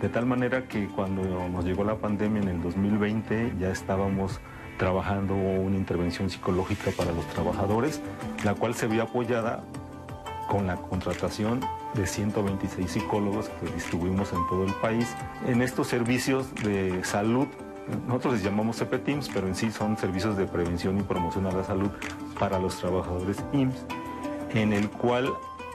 de 0.00 0.08
tal 0.08 0.26
manera 0.26 0.68
que 0.68 0.86
cuando 0.88 1.22
nos 1.48 1.64
llegó 1.64 1.84
la 1.84 1.96
pandemia 1.96 2.42
en 2.42 2.48
el 2.48 2.62
2020 2.62 3.54
ya 3.58 3.70
estábamos 3.70 4.40
trabajando 4.78 5.34
una 5.34 5.76
intervención 5.76 6.28
psicológica 6.28 6.90
para 6.90 7.12
los 7.12 7.26
trabajadores, 7.28 8.02
la 8.44 8.54
cual 8.54 8.74
se 8.74 8.86
vio 8.86 9.02
apoyada 9.02 9.64
con 10.48 10.66
la 10.66 10.76
contratación 10.76 11.60
de 11.96 12.06
126 12.06 12.90
psicólogos 12.90 13.48
que 13.48 13.72
distribuimos 13.72 14.32
en 14.32 14.46
todo 14.48 14.64
el 14.64 14.72
país. 14.74 15.14
En 15.46 15.62
estos 15.62 15.88
servicios 15.88 16.54
de 16.56 17.02
salud, 17.04 17.46
nosotros 18.06 18.34
les 18.34 18.42
llamamos 18.42 18.78
CPTIMS, 18.78 19.28
pero 19.28 19.46
en 19.46 19.54
sí 19.54 19.70
son 19.70 19.96
servicios 19.96 20.36
de 20.36 20.46
prevención 20.46 20.98
y 20.98 21.02
promoción 21.02 21.46
a 21.46 21.52
la 21.52 21.64
salud 21.64 21.90
para 22.38 22.58
los 22.58 22.78
trabajadores 22.78 23.42
IMSS, 23.52 23.86
en 24.54 24.72
el 24.72 24.90
cual, 24.90 25.32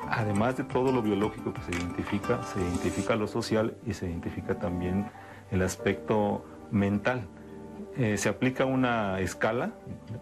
además 0.10 0.58
de 0.58 0.64
todo 0.64 0.92
lo 0.92 1.02
biológico 1.02 1.54
que 1.54 1.62
se 1.62 1.72
identifica, 1.72 2.44
se 2.44 2.60
identifica 2.60 3.16
lo 3.16 3.28
social 3.28 3.76
y 3.86 3.94
se 3.94 4.08
identifica 4.08 4.60
también 4.60 5.10
el 5.52 5.62
aspecto 5.62 6.46
mental. 6.70 7.28
Eh, 7.98 8.18
se 8.18 8.30
aplica 8.30 8.66
una 8.66 9.20
escala, 9.20 9.72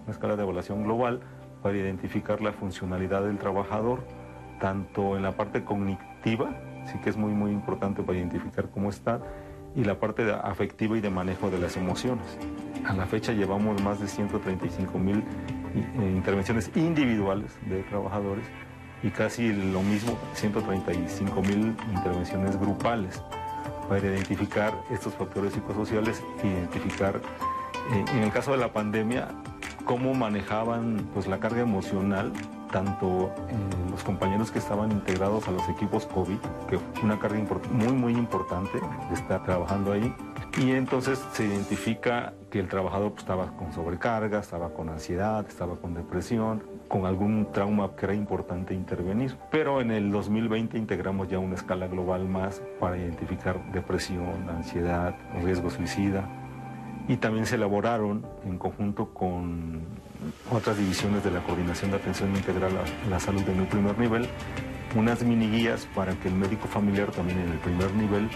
una 0.04 0.12
escala 0.12 0.36
de 0.36 0.44
evaluación 0.44 0.84
global, 0.84 1.22
para 1.62 1.78
identificar 1.78 2.42
la 2.42 2.54
funcionalidad 2.54 3.24
del 3.24 3.38
trabajador, 3.38 4.00
tanto 4.60 5.16
en 5.16 5.24
la 5.24 5.32
parte 5.32 5.64
cognitiva, 5.64 6.52
sí 6.86 7.00
que 7.00 7.10
es 7.10 7.18
muy 7.18 7.34
muy 7.34 7.52
importante 7.52 8.04
para 8.04 8.18
identificar 8.18 8.70
cómo 8.70 8.90
está, 8.90 9.20
y 9.76 9.84
la 9.84 10.00
parte 10.00 10.32
afectiva 10.32 10.98
y 10.98 11.02
de 11.02 11.10
manejo 11.10 11.50
de 11.50 11.60
las 11.60 11.78
emociones. 11.78 12.26
A 12.86 12.94
la 12.94 13.06
fecha 13.06 13.34
llevamos 13.34 13.82
más 13.84 14.00
de 14.00 14.08
135 14.08 14.98
mil 14.98 15.24
eh, 15.76 16.14
intervenciones 16.16 16.72
individuales 16.76 17.58
de 17.68 17.84
trabajadores 17.84 18.46
y 19.04 19.10
casi 19.10 19.54
lo 19.54 19.82
mismo, 19.82 20.18
135 20.34 21.42
mil 21.42 21.76
intervenciones 21.94 22.60
grupales 22.60 23.22
para 23.88 24.08
identificar 24.08 24.74
estos 24.92 25.14
factores 25.14 25.54
psicosociales 25.54 26.24
identificar, 26.44 27.22
eh, 27.92 28.06
en 28.14 28.24
el 28.24 28.32
caso 28.32 28.52
de 28.52 28.58
la 28.58 28.74
pandemia, 28.74 29.30
cómo 29.86 30.14
manejaban 30.14 31.08
pues, 31.14 31.28
la 31.28 31.40
carga 31.40 31.62
emocional 31.62 32.32
tanto 32.72 33.32
eh, 33.50 33.56
los 33.92 34.04
compañeros 34.04 34.52
que 34.52 34.60
estaban 34.60 34.92
integrados 34.92 35.48
a 35.48 35.52
los 35.52 35.68
equipos 35.70 36.06
COVID, 36.06 36.38
que 36.68 36.80
una 37.04 37.20
carga 37.20 37.40
muy, 37.72 37.94
muy 37.94 38.14
importante 38.14 38.80
de 38.80 39.14
estar 39.14 39.44
trabajando 39.44 39.92
ahí. 39.92 40.14
Y 40.58 40.72
entonces 40.72 41.24
se 41.34 41.46
identifica 41.46 42.34
que 42.50 42.60
el 42.60 42.68
trabajador 42.68 43.12
pues, 43.12 43.22
estaba 43.22 43.56
con 43.56 43.72
sobrecarga, 43.74 44.40
estaba 44.40 44.70
con 44.74 44.90
ansiedad, 44.90 45.46
estaba 45.48 45.76
con 45.78 45.94
depresión, 45.94 46.64
con 46.88 47.06
algún 47.06 47.52
trauma 47.52 47.96
que 47.96 48.06
era 48.06 48.16
importante 48.16 48.74
intervenir. 48.74 49.38
Pero 49.52 49.82
en 49.82 49.92
el 49.92 50.12
2020 50.12 50.78
integramos 50.78 51.30
ya 51.30 51.40
una 51.40 51.56
escala 51.56 51.88
global 51.88 52.28
más 52.28 52.62
para 52.80 52.98
identificar 52.98 53.72
depresión, 53.72 54.50
ansiedad, 54.50 55.16
riesgo 55.44 55.70
suicida. 55.70 56.28
Y 57.08 57.18
también 57.18 57.46
se 57.46 57.56
elaboraron 57.56 58.26
en 58.46 58.58
conjunto 58.58 59.14
con 59.14 59.82
otras 60.52 60.78
divisiones 60.78 61.24
de 61.24 61.32
la 61.32 61.42
Coordinación 61.44 61.92
de 61.92 61.98
Atención 61.98 62.36
Integral 62.36 62.72
a 62.78 63.10
la 63.10 63.20
Salud 63.20 63.44
en 63.48 63.60
el 63.62 63.68
primer 63.68 63.98
nivel, 63.98 64.28
unas 64.96 65.24
mini 65.24 65.50
guías 65.50 65.88
para 65.96 66.14
que 66.16 66.28
el 66.28 66.36
médico 66.36 66.68
familiar 66.68 67.12
también 67.12 67.40
en 67.40 67.52
el 67.52 67.60
primer 67.60 67.94
nivel 67.94 68.30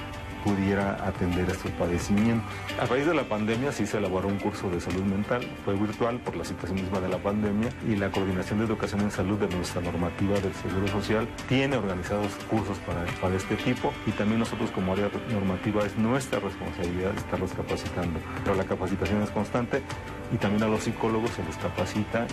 pudiera 0.44 0.94
atender 1.06 1.50
estos 1.50 1.72
padecimientos. 1.72 2.50
A 2.80 2.86
raíz 2.86 3.06
de 3.06 3.14
la 3.14 3.24
pandemia 3.24 3.72
sí 3.72 3.86
se 3.86 3.98
elaboró 3.98 4.28
un 4.28 4.38
curso 4.38 4.70
de 4.70 4.80
salud 4.82 5.04
mental, 5.04 5.48
fue 5.66 5.76
virtual 5.76 6.20
por 6.20 6.36
la 6.36 6.46
situación 6.46 6.82
misma 6.82 7.00
de 7.00 7.10
la 7.10 7.18
pandemia 7.18 7.70
y 7.88 7.96
la 7.96 8.12
Coordinación 8.12 8.60
de 8.60 8.66
Educación 8.66 9.02
en 9.02 9.12
Salud 9.12 9.38
de 9.38 9.48
nuestra 9.56 9.82
normativa 9.82 10.40
del 10.40 10.54
Seguro 10.54 10.88
Social 10.88 11.28
tiene 11.48 11.78
organizados 11.78 12.32
cursos 12.50 12.78
para, 12.80 13.06
para 13.22 13.36
este 13.36 13.56
tipo 13.56 13.94
y 14.06 14.12
también 14.12 14.40
nosotros 14.40 14.72
como 14.72 14.94
área 14.94 15.10
normativa 15.32 15.86
es 15.86 15.98
nuestra 15.98 16.40
responsabilidad 16.40 17.16
estarlos 17.16 17.52
capacitando. 17.54 18.20
Pero 18.44 18.56
la 18.56 18.64
capacitación 18.64 19.22
es 19.22 19.30
constante 19.30 19.82
y 20.34 20.38
también 20.38 20.64
a 20.64 20.68
los 20.68 20.84
psicólogos 20.84 21.32
se 21.32 21.44
les 21.44 21.56
capacita 21.58 22.26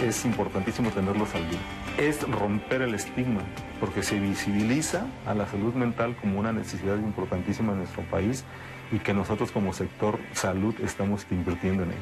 y 0.00 0.04
es 0.04 0.24
importantísimo 0.24 0.90
tenerlos 0.90 1.34
al 1.34 1.48
día. 1.50 1.58
Es 1.98 2.22
romper 2.22 2.82
el 2.82 2.94
estigma 2.94 3.40
porque 3.80 4.04
se 4.04 4.20
visibiliza 4.20 5.06
a 5.26 5.34
la 5.34 5.48
salud 5.48 5.74
mental 5.74 6.16
como 6.20 6.38
una 6.38 6.52
necesidad 6.52 6.96
importantísima 6.96 7.72
en 7.72 7.78
nuestro 7.78 8.04
país 8.04 8.44
y 8.92 9.00
que 9.00 9.12
nosotros 9.12 9.50
como 9.50 9.72
sector 9.72 10.20
salud 10.32 10.76
estamos 10.80 11.26
invirtiendo 11.28 11.82
en 11.82 11.90
ello. 11.90 12.00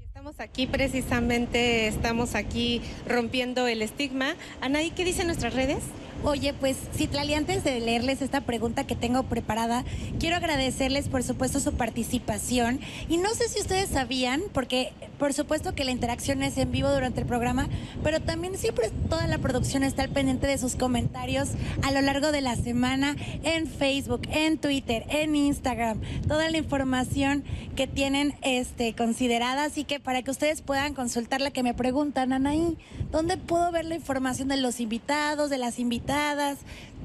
Estamos 0.00 0.38
aquí 0.38 0.68
precisamente, 0.68 1.88
estamos 1.88 2.36
aquí 2.36 2.82
rompiendo 3.08 3.66
el 3.66 3.82
estigma. 3.82 4.36
Anaí, 4.60 4.92
¿qué 4.92 5.04
dicen 5.04 5.26
nuestras 5.26 5.52
redes? 5.52 5.82
Oye, 6.24 6.54
pues 6.54 6.76
Citlali, 6.94 7.34
antes 7.34 7.62
de 7.62 7.78
leerles 7.78 8.20
esta 8.20 8.40
pregunta 8.40 8.84
que 8.84 8.96
tengo 8.96 9.22
preparada, 9.24 9.84
quiero 10.18 10.36
agradecerles 10.36 11.08
por 11.08 11.22
supuesto 11.22 11.60
su 11.60 11.74
participación. 11.74 12.80
Y 13.08 13.18
no 13.18 13.32
sé 13.34 13.48
si 13.48 13.60
ustedes 13.60 13.90
sabían, 13.90 14.42
porque 14.52 14.92
por 15.18 15.32
supuesto 15.34 15.74
que 15.74 15.84
la 15.84 15.92
interacción 15.92 16.42
es 16.42 16.58
en 16.58 16.72
vivo 16.72 16.90
durante 16.90 17.20
el 17.20 17.26
programa, 17.26 17.68
pero 18.02 18.20
también 18.20 18.56
siempre 18.58 18.90
toda 19.08 19.26
la 19.26 19.38
producción 19.38 19.82
está 19.84 20.02
al 20.02 20.08
pendiente 20.08 20.46
de 20.46 20.58
sus 20.58 20.74
comentarios 20.74 21.50
a 21.82 21.92
lo 21.92 22.00
largo 22.00 22.32
de 22.32 22.40
la 22.40 22.56
semana 22.56 23.14
en 23.44 23.66
Facebook, 23.66 24.22
en 24.30 24.58
Twitter, 24.58 25.04
en 25.08 25.36
Instagram, 25.36 26.00
toda 26.26 26.50
la 26.50 26.58
información 26.58 27.44
que 27.76 27.86
tienen 27.86 28.34
este, 28.42 28.94
considerada. 28.94 29.64
Así 29.64 29.84
que 29.84 30.00
para 30.00 30.22
que 30.22 30.30
ustedes 30.30 30.60
puedan 30.62 30.94
consultar 30.94 31.40
la 31.40 31.50
que 31.50 31.62
me 31.62 31.74
preguntan, 31.74 32.32
Anaí, 32.32 32.76
¿dónde 33.12 33.36
puedo 33.36 33.70
ver 33.70 33.84
la 33.84 33.94
información 33.94 34.48
de 34.48 34.56
los 34.56 34.80
invitados, 34.80 35.50
de 35.50 35.58
las 35.58 35.78
invitadas? 35.78 36.05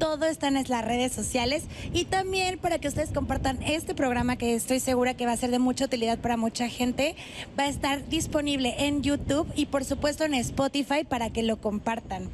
Todo 0.02 0.26
está 0.26 0.48
en 0.48 0.56
las 0.56 0.86
redes 0.86 1.12
sociales 1.12 1.64
y 1.94 2.06
también 2.06 2.58
para 2.58 2.80
que 2.80 2.88
ustedes 2.88 3.12
compartan 3.12 3.62
este 3.62 3.94
programa 3.94 4.36
que 4.36 4.56
estoy 4.56 4.80
segura 4.80 5.14
que 5.14 5.28
va 5.28 5.34
a 5.34 5.38
ser 5.38 5.52
de 5.52 5.60
mucha 5.60 5.86
utilidad 5.86 6.18
para 6.18 6.38
mucha 6.38 6.68
gente, 6.70 7.16
va 7.58 7.66
a 7.66 7.70
estar 7.70 8.08
disponible 8.10 8.74
en 8.80 9.04
YouTube 9.04 9.48
y 9.56 9.68
por 9.68 9.86
supuesto 9.86 10.24
en 10.24 10.34
Spotify 10.34 11.04
para 11.08 11.30
que 11.30 11.44
lo 11.44 11.58
compartan. 11.58 12.30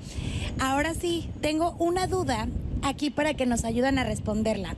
Ahora 0.60 0.94
sí, 0.94 1.30
tengo 1.42 1.76
una 1.78 2.08
duda 2.08 2.48
aquí 2.84 3.10
para 3.10 3.34
que 3.34 3.46
nos 3.46 3.66
ayuden 3.66 4.00
a 4.00 4.04
responderla. 4.04 4.76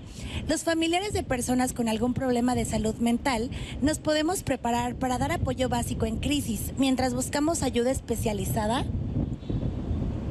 Los 0.48 0.64
familiares 0.64 1.14
de 1.14 1.22
personas 1.22 1.74
con 1.74 1.90
algún 1.90 2.14
problema 2.16 2.56
de 2.56 2.66
salud 2.66 2.96
mental 2.96 3.52
nos 3.82 4.00
podemos 4.00 4.42
preparar 4.42 4.96
para 4.96 5.20
dar 5.20 5.32
apoyo 5.32 5.70
básico 5.70 6.08
en 6.08 6.18
crisis 6.18 6.74
mientras 6.78 7.14
buscamos 7.14 7.62
ayuda 7.62 7.92
especializada. 7.92 8.86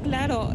Claro, 0.03 0.51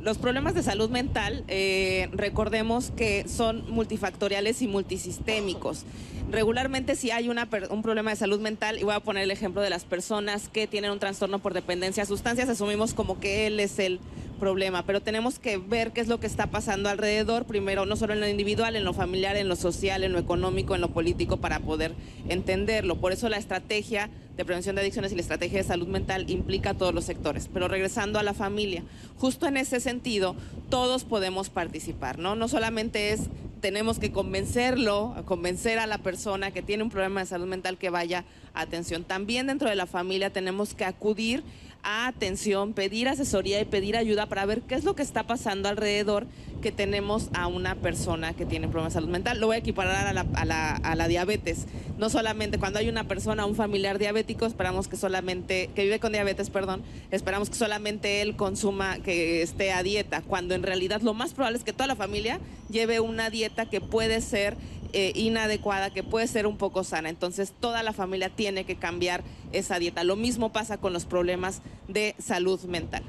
los 0.00 0.18
problemas 0.18 0.54
de 0.54 0.62
salud 0.62 0.90
mental, 0.90 1.44
eh, 1.48 2.08
recordemos 2.12 2.92
que 2.96 3.26
son 3.28 3.64
multifactoriales 3.70 4.62
y 4.62 4.68
multisistémicos. 4.68 5.84
Regularmente 6.30 6.94
si 6.94 7.10
hay 7.10 7.30
un 7.30 7.82
problema 7.82 8.10
de 8.10 8.16
salud 8.16 8.38
mental, 8.38 8.78
y 8.78 8.84
voy 8.84 8.94
a 8.94 9.00
poner 9.00 9.22
el 9.22 9.30
ejemplo 9.30 9.62
de 9.62 9.70
las 9.70 9.86
personas 9.86 10.50
que 10.50 10.66
tienen 10.66 10.90
un 10.90 10.98
trastorno 10.98 11.38
por 11.38 11.54
dependencia 11.54 12.02
a 12.02 12.06
sustancias, 12.06 12.50
asumimos 12.50 12.92
como 12.92 13.18
que 13.18 13.46
él 13.46 13.58
es 13.60 13.78
el 13.78 13.98
problema, 14.38 14.84
pero 14.84 15.00
tenemos 15.00 15.38
que 15.38 15.56
ver 15.56 15.92
qué 15.92 16.02
es 16.02 16.06
lo 16.06 16.20
que 16.20 16.26
está 16.26 16.48
pasando 16.48 16.90
alrededor, 16.90 17.46
primero, 17.46 17.86
no 17.86 17.96
solo 17.96 18.12
en 18.12 18.20
lo 18.20 18.28
individual, 18.28 18.76
en 18.76 18.84
lo 18.84 18.92
familiar, 18.92 19.36
en 19.36 19.48
lo 19.48 19.56
social, 19.56 20.04
en 20.04 20.12
lo 20.12 20.18
económico, 20.18 20.74
en 20.74 20.82
lo 20.82 20.90
político, 20.90 21.38
para 21.38 21.60
poder 21.60 21.94
entenderlo. 22.28 22.96
Por 22.96 23.12
eso 23.12 23.30
la 23.30 23.38
estrategia 23.38 24.10
de 24.36 24.44
prevención 24.44 24.76
de 24.76 24.82
adicciones 24.82 25.12
y 25.12 25.14
la 25.14 25.22
estrategia 25.22 25.58
de 25.58 25.64
salud 25.64 25.88
mental 25.88 26.30
implica 26.30 26.70
a 26.70 26.74
todos 26.74 26.94
los 26.94 27.04
sectores. 27.04 27.48
Pero 27.52 27.68
regresando 27.68 28.18
a 28.18 28.22
la 28.22 28.34
familia, 28.34 28.84
justo 29.16 29.46
en 29.46 29.56
ese 29.56 29.80
sentido, 29.80 30.36
todos 30.68 31.04
podemos 31.04 31.48
participar, 31.48 32.18
¿no? 32.18 32.36
No 32.36 32.48
solamente 32.48 33.12
es 33.12 33.22
tenemos 33.60 33.98
que 33.98 34.12
convencerlo, 34.12 35.14
convencer 35.24 35.78
a 35.78 35.86
la 35.86 35.98
persona 35.98 36.50
que 36.50 36.62
tiene 36.62 36.82
un 36.82 36.90
problema 36.90 37.20
de 37.20 37.26
salud 37.26 37.46
mental 37.46 37.78
que 37.78 37.90
vaya 37.90 38.24
a 38.54 38.62
atención. 38.62 39.04
También 39.04 39.46
dentro 39.46 39.68
de 39.68 39.76
la 39.76 39.86
familia 39.86 40.30
tenemos 40.30 40.74
que 40.74 40.84
acudir 40.84 41.42
atención, 41.82 42.72
pedir 42.72 43.08
asesoría 43.08 43.60
y 43.60 43.64
pedir 43.64 43.96
ayuda 43.96 44.26
para 44.26 44.44
ver 44.46 44.62
qué 44.62 44.74
es 44.74 44.84
lo 44.84 44.94
que 44.94 45.02
está 45.02 45.24
pasando 45.26 45.68
alrededor 45.68 46.26
que 46.60 46.72
tenemos 46.72 47.28
a 47.34 47.46
una 47.46 47.76
persona 47.76 48.34
que 48.34 48.44
tiene 48.44 48.66
problemas 48.66 48.92
de 48.92 49.00
salud 49.00 49.10
mental. 49.10 49.40
Lo 49.40 49.46
voy 49.46 49.56
a 49.56 49.58
equiparar 49.60 50.06
a 50.06 50.12
la, 50.12 50.26
a 50.34 50.44
la, 50.44 50.72
a 50.72 50.94
la 50.96 51.08
diabetes. 51.08 51.66
No 51.98 52.10
solamente 52.10 52.58
cuando 52.58 52.78
hay 52.78 52.88
una 52.88 53.04
persona, 53.04 53.46
un 53.46 53.54
familiar 53.54 53.98
diabético, 53.98 54.44
esperamos 54.44 54.88
que 54.88 54.96
solamente, 54.96 55.70
que 55.74 55.84
vive 55.84 56.00
con 56.00 56.12
diabetes, 56.12 56.50
perdón, 56.50 56.82
esperamos 57.10 57.48
que 57.48 57.56
solamente 57.56 58.22
él 58.22 58.36
consuma, 58.36 58.98
que 58.98 59.42
esté 59.42 59.72
a 59.72 59.82
dieta, 59.82 60.22
cuando 60.22 60.54
en 60.54 60.62
realidad 60.62 61.00
lo 61.02 61.14
más 61.14 61.32
probable 61.32 61.58
es 61.58 61.64
que 61.64 61.72
toda 61.72 61.86
la 61.86 61.96
familia 61.96 62.40
lleve 62.68 63.00
una 63.00 63.30
dieta 63.30 63.66
que 63.66 63.80
puede 63.80 64.20
ser 64.20 64.56
eh, 64.92 65.12
inadecuada, 65.14 65.90
que 65.90 66.02
puede 66.02 66.26
ser 66.26 66.46
un 66.46 66.56
poco 66.56 66.84
sana. 66.84 67.08
Entonces 67.08 67.52
toda 67.58 67.82
la 67.82 67.92
familia 67.92 68.30
tiene 68.30 68.64
que 68.64 68.76
cambiar 68.76 69.22
esa 69.52 69.78
dieta. 69.78 70.04
Lo 70.04 70.16
mismo 70.16 70.52
pasa 70.52 70.78
con 70.78 70.92
los 70.92 71.04
problemas 71.04 71.62
de 71.88 72.14
salud 72.18 72.60
mental. 72.64 73.02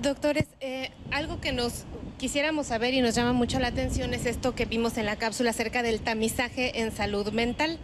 Doctores, 0.00 0.46
eh, 0.60 0.90
algo 1.10 1.40
que 1.40 1.52
nos 1.52 1.84
quisiéramos 2.18 2.68
saber 2.68 2.94
y 2.94 3.00
nos 3.00 3.14
llama 3.14 3.32
mucho 3.32 3.58
la 3.58 3.68
atención 3.68 4.14
es 4.14 4.26
esto 4.26 4.54
que 4.54 4.64
vimos 4.64 4.96
en 4.98 5.06
la 5.06 5.16
cápsula 5.16 5.50
acerca 5.50 5.82
del 5.82 6.00
tamizaje 6.00 6.80
en 6.80 6.92
salud 6.92 7.32
mental. 7.32 7.78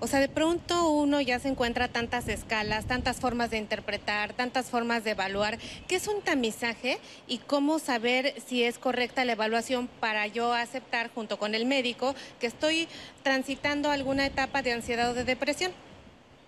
O 0.00 0.06
sea, 0.06 0.20
de 0.20 0.28
pronto 0.28 0.90
uno 0.90 1.20
ya 1.20 1.38
se 1.38 1.48
encuentra 1.48 1.88
tantas 1.88 2.28
escalas, 2.28 2.86
tantas 2.86 3.18
formas 3.20 3.50
de 3.50 3.58
interpretar, 3.58 4.32
tantas 4.32 4.70
formas 4.70 5.04
de 5.04 5.12
evaluar. 5.12 5.58
¿Qué 5.88 5.96
es 5.96 6.08
un 6.08 6.22
tamizaje 6.22 6.98
y 7.26 7.38
cómo 7.38 7.78
saber 7.78 8.34
si 8.46 8.64
es 8.64 8.78
correcta 8.78 9.24
la 9.24 9.32
evaluación 9.32 9.88
para 10.00 10.26
yo 10.26 10.52
aceptar 10.52 11.10
junto 11.14 11.38
con 11.38 11.54
el 11.54 11.66
médico 11.66 12.14
que 12.40 12.46
estoy 12.46 12.88
transitando 13.22 13.90
alguna 13.90 14.26
etapa 14.26 14.62
de 14.62 14.72
ansiedad 14.72 15.10
o 15.10 15.14
de 15.14 15.24
depresión? 15.24 15.72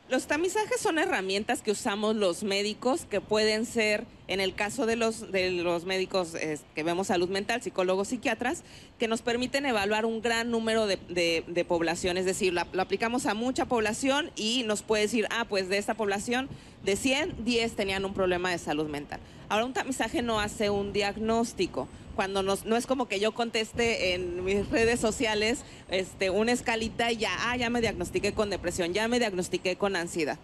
Los 0.09 0.29
tamizajes 0.29 0.81
son 0.81 1.01
herramientas 1.01 1.63
que 1.63 1.73
usamos 1.73 2.15
los 2.15 2.45
médicos 2.45 3.07
que 3.07 3.21
pueden 3.21 3.67
ser, 3.67 4.07
en 4.29 4.39
el 4.39 4.55
caso 4.55 4.87
de 4.87 4.95
los, 4.95 5.33
de 5.33 5.51
los 5.51 5.85
médicos 5.85 6.35
que 6.77 6.83
vemos 6.85 7.09
salud 7.09 7.29
mental, 7.29 7.61
psicólogos, 7.61 8.09
psiquiatras, 8.09 8.63
que 9.01 9.09
nos 9.09 9.23
permiten 9.23 9.67
evaluar 9.67 10.07
un 10.07 10.23
gran 10.23 10.53
número 10.53 10.87
de, 10.87 11.67
población. 11.67 12.19
Es 12.19 12.25
decir, 12.25 12.53
lo 12.53 12.83
aplicamos 12.83 13.27
a 13.27 13.35
mucha 13.35 13.65
población 13.65 14.31
y 14.37 14.63
nos 14.63 14.83
puede 14.83 15.03
decir, 15.03 15.27
ah, 15.31 15.45
pues 15.49 15.69
de 15.69 15.79
esta 15.79 15.95
población, 15.95 16.49
de 16.85 16.95
100, 16.95 17.45
10 17.45 17.75
tenían 17.75 18.05
un 18.05 18.15
problema 18.15 18.53
de 18.53 18.59
salud 18.59 18.89
mental. 18.89 19.19
Ahora, 19.49 19.65
un 19.65 19.73
tamizaje 19.73 20.23
no 20.23 20.39
hace 20.39 20.71
un 20.71 20.93
diagnóstico 20.93 21.89
cuando 22.17 22.43
nos, 22.43 22.65
no 22.65 22.77
es 22.77 22.87
como 22.87 23.07
que 23.07 23.21
yo 23.21 23.33
conteste 23.33 24.15
en 24.15 24.45
mis 24.45 24.69
redes 24.71 24.99
sociales 24.99 25.61
este, 25.89 26.31
una 26.31 26.51
escalita 26.51 27.13
y 27.13 27.19
ya, 27.19 27.31
ah, 27.39 27.57
ya 27.57 27.71
me 27.71 27.81
diagnostiqué 27.81 28.33
con 28.33 28.51
depresión, 28.51 28.93
ya 28.93 29.07
me 29.07 29.21
diagnostiqué 29.21 29.77
con 29.77 29.95
ansiedad 29.95 30.39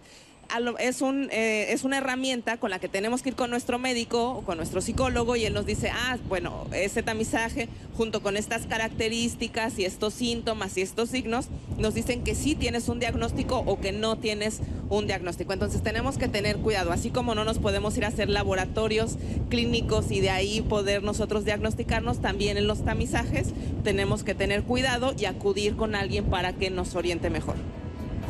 es, 0.79 1.01
un, 1.01 1.29
eh, 1.31 1.71
es 1.71 1.83
una 1.83 1.97
herramienta 1.97 2.57
con 2.57 2.69
la 2.69 2.79
que 2.79 2.87
tenemos 2.87 3.21
que 3.21 3.29
ir 3.29 3.35
con 3.35 3.49
nuestro 3.49 3.79
médico 3.79 4.31
o 4.31 4.41
con 4.41 4.57
nuestro 4.57 4.81
psicólogo 4.81 5.35
y 5.35 5.45
él 5.45 5.53
nos 5.53 5.65
dice, 5.65 5.89
ah, 5.89 6.17
bueno, 6.27 6.67
ese 6.73 7.01
tamizaje 7.01 7.69
junto 7.95 8.21
con 8.21 8.37
estas 8.37 8.65
características 8.65 9.79
y 9.79 9.85
estos 9.85 10.13
síntomas 10.13 10.77
y 10.77 10.81
estos 10.81 11.09
signos 11.09 11.47
nos 11.77 11.93
dicen 11.93 12.23
que 12.23 12.35
sí 12.35 12.55
tienes 12.55 12.87
un 12.87 12.99
diagnóstico 12.99 13.63
o 13.65 13.79
que 13.79 13.91
no 13.91 14.17
tienes 14.17 14.59
un 14.89 15.07
diagnóstico. 15.07 15.53
Entonces 15.53 15.81
tenemos 15.81 16.17
que 16.17 16.27
tener 16.27 16.57
cuidado, 16.57 16.91
así 16.91 17.09
como 17.09 17.35
no 17.35 17.45
nos 17.45 17.59
podemos 17.59 17.97
ir 17.97 18.05
a 18.05 18.09
hacer 18.09 18.29
laboratorios 18.29 19.17
clínicos 19.49 20.11
y 20.11 20.21
de 20.21 20.29
ahí 20.29 20.61
poder 20.61 21.03
nosotros 21.03 21.45
diagnosticarnos, 21.45 22.21
también 22.21 22.57
en 22.57 22.67
los 22.67 22.85
tamizajes 22.85 23.47
tenemos 23.83 24.23
que 24.23 24.35
tener 24.35 24.63
cuidado 24.63 25.13
y 25.17 25.25
acudir 25.25 25.75
con 25.75 25.95
alguien 25.95 26.25
para 26.25 26.53
que 26.53 26.69
nos 26.69 26.95
oriente 26.95 27.29
mejor. 27.29 27.55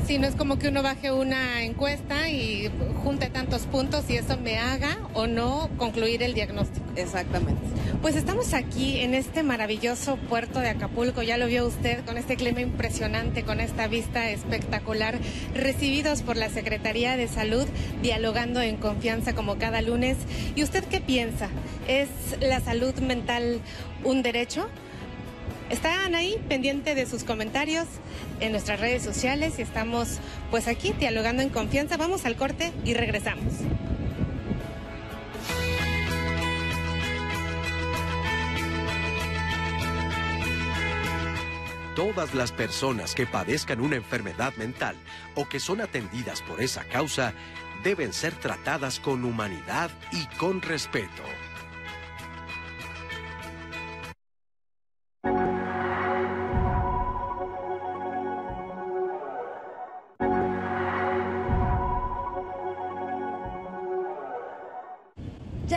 Si 0.05 0.17
no 0.17 0.27
es 0.27 0.35
como 0.35 0.59
que 0.59 0.67
uno 0.67 0.83
baje 0.83 1.13
una 1.13 1.63
encuesta 1.63 2.29
y 2.29 2.69
junte 3.03 3.29
tantos 3.29 3.61
puntos 3.61 4.03
y 4.09 4.17
eso 4.17 4.37
me 4.37 4.57
haga 4.57 4.97
o 5.13 5.27
no 5.27 5.69
concluir 5.77 6.21
el 6.23 6.33
diagnóstico. 6.33 6.85
Exactamente. 6.97 7.61
Pues 8.01 8.17
estamos 8.17 8.53
aquí 8.53 8.99
en 8.99 9.13
este 9.13 9.43
maravilloso 9.43 10.17
puerto 10.17 10.59
de 10.59 10.67
Acapulco, 10.67 11.23
ya 11.23 11.37
lo 11.37 11.47
vio 11.47 11.65
usted, 11.65 12.03
con 12.03 12.17
este 12.17 12.35
clima 12.35 12.59
impresionante, 12.59 13.43
con 13.43 13.61
esta 13.61 13.87
vista 13.87 14.29
espectacular, 14.29 15.17
recibidos 15.55 16.21
por 16.21 16.35
la 16.35 16.49
Secretaría 16.49 17.15
de 17.15 17.29
Salud, 17.29 17.65
dialogando 18.01 18.61
en 18.61 18.75
confianza 18.75 19.33
como 19.33 19.57
cada 19.57 19.81
lunes. 19.81 20.17
¿Y 20.55 20.63
usted 20.63 20.83
qué 20.83 20.99
piensa? 20.99 21.47
¿Es 21.87 22.09
la 22.41 22.59
salud 22.59 22.93
mental 22.95 23.61
un 24.03 24.21
derecho? 24.21 24.67
Están 25.73 26.13
ahí 26.13 26.39
pendiente 26.49 26.93
de 26.93 27.07
sus 27.07 27.23
comentarios 27.23 27.87
en 28.39 28.51
nuestras 28.51 28.79
redes 28.79 29.01
sociales 29.01 29.57
y 29.57 29.63
estamos 29.63 30.19
pues 30.51 30.67
aquí 30.67 30.93
dialogando 30.99 31.41
en 31.41 31.49
confianza. 31.49 31.97
Vamos 31.97 32.25
al 32.25 32.35
corte 32.35 32.71
y 32.85 32.93
regresamos. 32.93 33.51
Todas 41.95 42.35
las 42.35 42.51
personas 42.51 43.15
que 43.15 43.25
padezcan 43.25 43.81
una 43.81 43.95
enfermedad 43.95 44.53
mental 44.57 44.95
o 45.33 45.49
que 45.49 45.59
son 45.59 45.81
atendidas 45.81 46.43
por 46.43 46.61
esa 46.61 46.83
causa 46.83 47.33
deben 47.83 48.13
ser 48.13 48.35
tratadas 48.35 48.99
con 48.99 49.25
humanidad 49.25 49.89
y 50.11 50.27
con 50.37 50.61
respeto. 50.61 51.23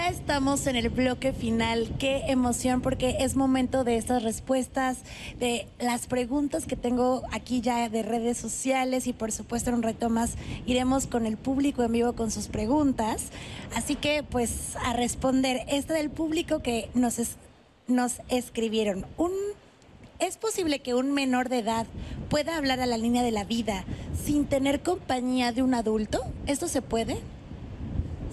Estamos 0.04 0.66
en 0.66 0.76
el 0.76 0.90
bloque 0.90 1.32
final. 1.32 1.88
Qué 1.98 2.24
emoción 2.28 2.82
porque 2.82 3.16
es 3.20 3.34
momento 3.34 3.82
de 3.82 3.96
estas 3.96 4.22
respuestas, 4.22 4.98
de 5.38 5.66
las 5.78 6.06
preguntas 6.06 6.66
que 6.66 6.76
tengo 6.76 7.22
aquí 7.32 7.60
ya 7.60 7.88
de 7.88 8.02
redes 8.02 8.36
sociales 8.36 9.06
y 9.06 9.12
por 9.12 9.32
supuesto 9.32 9.70
en 9.70 9.76
un 9.76 9.82
reto 9.82 10.10
más 10.10 10.34
iremos 10.66 11.06
con 11.06 11.26
el 11.26 11.36
público 11.36 11.82
en 11.82 11.92
vivo 11.92 12.12
con 12.12 12.30
sus 12.30 12.48
preguntas. 12.48 13.30
Así 13.74 13.96
que 13.96 14.22
pues 14.22 14.76
a 14.84 14.92
responder 14.92 15.64
esta 15.68 15.94
del 15.94 16.10
público 16.10 16.60
que 16.60 16.90
nos, 16.94 17.16
nos 17.88 18.20
escribieron. 18.28 19.06
Un 19.16 19.32
¿Es 20.18 20.38
posible 20.38 20.78
que 20.78 20.94
un 20.94 21.12
menor 21.12 21.50
de 21.50 21.58
edad 21.58 21.86
pueda 22.30 22.56
hablar 22.56 22.80
a 22.80 22.86
la 22.86 22.96
línea 22.96 23.22
de 23.22 23.32
la 23.32 23.44
vida 23.44 23.84
sin 24.24 24.46
tener 24.46 24.82
compañía 24.82 25.52
de 25.52 25.62
un 25.62 25.74
adulto? 25.74 26.22
¿Esto 26.46 26.68
se 26.68 26.80
puede? 26.80 27.18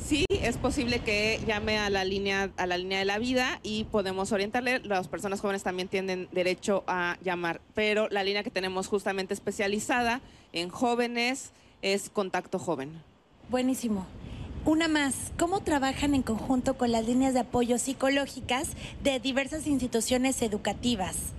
Sí, 0.04 0.26
es 0.30 0.58
posible 0.58 1.00
que 1.00 1.40
llame 1.48 1.78
a 1.78 1.90
la 1.90 2.04
línea 2.04 2.52
a 2.58 2.68
la 2.68 2.78
línea 2.78 3.00
de 3.00 3.06
la 3.06 3.20
vida 3.20 3.62
y 3.64 3.86
podemos 3.86 4.34
orientarle. 4.34 4.80
Las 4.80 5.08
personas 5.08 5.40
jóvenes 5.40 5.64
también 5.64 5.88
tienen 5.88 6.28
derecho 6.34 6.84
a 6.88 7.18
llamar, 7.24 7.62
pero 7.74 8.10
la 8.10 8.24
línea 8.24 8.44
que 8.44 8.52
tenemos 8.52 8.88
justamente 8.88 9.34
especializada 9.34 10.20
en 10.52 10.70
jóvenes 10.70 11.54
es 11.82 12.10
Contacto 12.10 12.60
Joven. 12.60 12.92
Buenísimo. 13.50 14.06
Una 14.66 14.90
más, 14.90 15.32
¿cómo 15.38 15.62
trabajan 15.62 16.14
en 16.14 16.22
conjunto 16.22 16.78
con 16.78 16.92
las 16.92 17.06
líneas 17.06 17.34
de 17.34 17.42
apoyo 17.42 17.78
psicológicas 17.78 18.72
de 19.04 19.20
diversas 19.20 19.68
instituciones 19.68 20.42
educativas? 20.42 21.34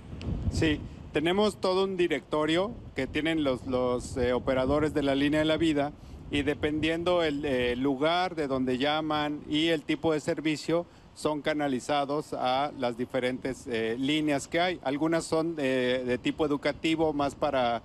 Sí, 0.51 0.79
tenemos 1.13 1.61
todo 1.61 1.83
un 1.83 1.97
directorio 1.97 2.71
que 2.95 3.05
tienen 3.05 3.43
los, 3.43 3.65
los 3.67 4.17
eh, 4.17 4.33
operadores 4.33 4.93
de 4.93 5.03
la 5.03 5.15
línea 5.15 5.39
de 5.39 5.45
la 5.45 5.57
vida 5.57 5.93
y 6.31 6.41
dependiendo 6.41 7.23
el 7.23 7.45
eh, 7.45 7.75
lugar 7.75 8.35
de 8.35 8.47
donde 8.47 8.77
llaman 8.77 9.41
y 9.49 9.67
el 9.67 9.83
tipo 9.83 10.13
de 10.13 10.19
servicio, 10.19 10.85
son 11.13 11.41
canalizados 11.41 12.33
a 12.33 12.71
las 12.77 12.97
diferentes 12.97 13.67
eh, 13.67 13.95
líneas 13.97 14.47
que 14.47 14.59
hay. 14.59 14.79
Algunas 14.83 15.23
son 15.23 15.55
eh, 15.57 16.03
de 16.05 16.17
tipo 16.17 16.45
educativo, 16.45 17.13
más 17.13 17.35
para 17.35 17.81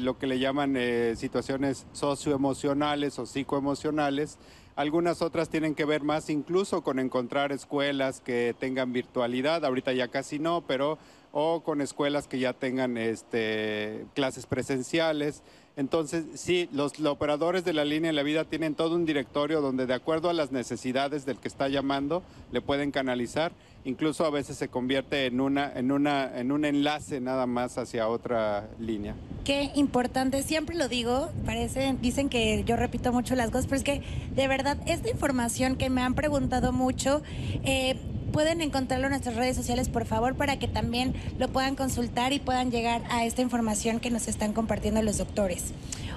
lo 0.00 0.16
que 0.16 0.26
le 0.26 0.38
llaman 0.38 0.78
situaciones 1.14 1.86
socioemocionales 1.92 3.18
o 3.18 3.26
psicoemocionales. 3.26 4.38
Algunas 4.76 5.20
otras 5.20 5.50
tienen 5.50 5.74
que 5.74 5.84
ver 5.84 6.02
más 6.02 6.30
incluso 6.30 6.82
con 6.82 6.98
encontrar 6.98 7.52
escuelas 7.52 8.22
que 8.22 8.56
tengan 8.58 8.94
virtualidad, 8.94 9.62
ahorita 9.62 9.92
ya 9.92 10.08
casi 10.08 10.38
no, 10.38 10.62
pero 10.66 10.98
o 11.32 11.62
con 11.62 11.80
escuelas 11.80 12.28
que 12.28 12.38
ya 12.38 12.52
tengan 12.52 12.96
este, 12.96 14.06
clases 14.14 14.46
presenciales. 14.46 15.42
Entonces, 15.76 16.24
sí, 16.34 16.68
los, 16.72 16.92
operadores 17.00 17.64
de 17.64 17.72
la 17.72 17.84
línea 17.84 18.10
de 18.10 18.14
la 18.14 18.22
vida 18.22 18.44
tienen 18.44 18.76
todo 18.76 18.94
un 18.94 19.04
directorio 19.04 19.60
donde 19.60 19.86
de 19.86 19.94
acuerdo 19.94 20.30
a 20.30 20.32
las 20.32 20.52
necesidades 20.52 21.26
del 21.26 21.38
que 21.38 21.48
está 21.48 21.68
llamando, 21.68 22.22
le 22.52 22.60
pueden 22.60 22.92
canalizar. 22.92 23.52
Incluso 23.84 24.24
a 24.24 24.30
veces 24.30 24.56
se 24.56 24.68
convierte 24.68 25.26
en, 25.26 25.40
una, 25.40 25.70
en, 25.72 25.90
una, 25.90 26.38
en 26.38 26.52
un 26.52 26.64
enlace 26.64 27.20
nada 27.20 27.46
más 27.46 27.76
hacia 27.76 28.08
otra 28.08 28.68
línea. 28.78 29.14
Qué 29.44 29.72
importante, 29.74 30.42
siempre 30.42 30.76
lo 30.76 30.88
digo, 30.88 31.30
parece, 31.44 31.94
dicen 32.00 32.28
que 32.28 32.62
yo 32.64 32.76
repito 32.76 33.12
mucho 33.12 33.34
las 33.34 33.50
cosas, 33.50 33.66
pero 33.66 33.76
es 33.76 33.84
que 33.84 34.02
de 34.34 34.48
verdad 34.48 34.78
esta 34.86 35.10
información 35.10 35.76
que 35.76 35.90
me 35.90 36.02
han 36.02 36.14
preguntado 36.14 36.72
mucho, 36.72 37.20
eh, 37.64 37.96
pueden 38.34 38.62
encontrarlo 38.62 39.06
en 39.06 39.12
nuestras 39.12 39.36
redes 39.36 39.56
sociales, 39.56 39.88
por 39.88 40.06
favor, 40.06 40.34
para 40.34 40.58
que 40.58 40.66
también 40.66 41.14
lo 41.38 41.46
puedan 41.46 41.76
consultar 41.76 42.32
y 42.32 42.40
puedan 42.40 42.72
llegar 42.72 43.00
a 43.08 43.24
esta 43.24 43.42
información 43.42 44.00
que 44.00 44.10
nos 44.10 44.26
están 44.26 44.52
compartiendo 44.52 45.00
los 45.02 45.18
doctores. 45.18 45.66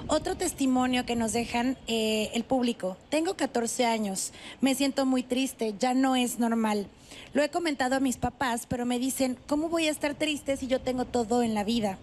Otro 0.08 0.36
testimonio 0.36 1.06
que 1.06 1.14
nos 1.14 1.32
dejan 1.32 1.78
eh, 1.86 2.30
el 2.34 2.42
público. 2.42 2.96
Tengo 3.08 3.34
14 3.34 3.86
años, 3.86 4.32
me 4.60 4.74
siento 4.74 5.06
muy 5.06 5.22
triste, 5.22 5.76
ya 5.78 5.94
no 5.94 6.16
es 6.16 6.40
normal. 6.40 6.88
Lo 7.34 7.42
he 7.44 7.50
comentado 7.50 7.94
a 7.94 8.00
mis 8.00 8.16
papás, 8.16 8.66
pero 8.68 8.84
me 8.84 8.98
dicen, 8.98 9.38
¿cómo 9.46 9.68
voy 9.68 9.86
a 9.86 9.92
estar 9.92 10.16
triste 10.16 10.56
si 10.56 10.66
yo 10.66 10.80
tengo 10.80 11.04
todo 11.04 11.44
en 11.44 11.54
la 11.54 11.62
vida? 11.62 11.98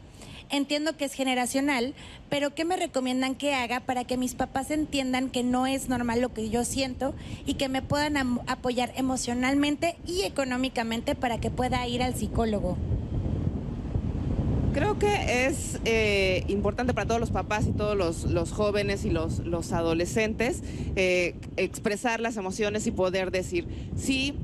Entiendo 0.50 0.96
que 0.96 1.06
es 1.06 1.14
generacional, 1.14 1.94
pero 2.30 2.54
¿qué 2.54 2.66
me 2.66 2.78
recomiendan 2.78 3.36
que 3.36 3.56
haga 3.56 3.80
para 3.80 4.04
que 4.04 4.18
mis 4.18 4.36
papás 4.36 4.70
entiendan 4.70 5.30
que 5.30 5.44
no 5.44 5.66
es 5.66 5.90
normal 5.90 6.22
lo 6.22 6.34
que 6.34 6.50
yo 6.50 6.64
siento 6.64 7.16
y 7.46 7.56
que 7.56 7.68
me 7.68 7.82
puedan 7.82 8.16
apoyar 8.48 8.94
emocionalmente 8.96 9.98
y 10.06 10.22
económicamente 10.24 11.16
para 11.16 11.40
que 11.40 11.50
pueda 11.50 11.88
ir 11.88 12.04
al 12.04 12.16
psicólogo? 12.16 12.78
Creo 14.74 15.00
que 15.00 15.48
es 15.48 15.80
eh, 15.86 16.44
importante 16.50 16.94
para 16.94 17.08
todos 17.08 17.22
los 17.22 17.32
papás 17.32 17.66
y 17.66 17.72
todos 17.72 18.26
los, 18.26 18.52
jóvenes 18.52 19.06
y 19.06 19.10
los, 19.10 19.72
adolescentes 19.72 20.62
eh, 20.98 21.36
expresar 21.56 22.20
las 22.20 22.36
emociones 22.36 22.86
y 22.86 22.92
poder 22.92 23.32
decir, 23.32 23.68
sí, 23.96 24.36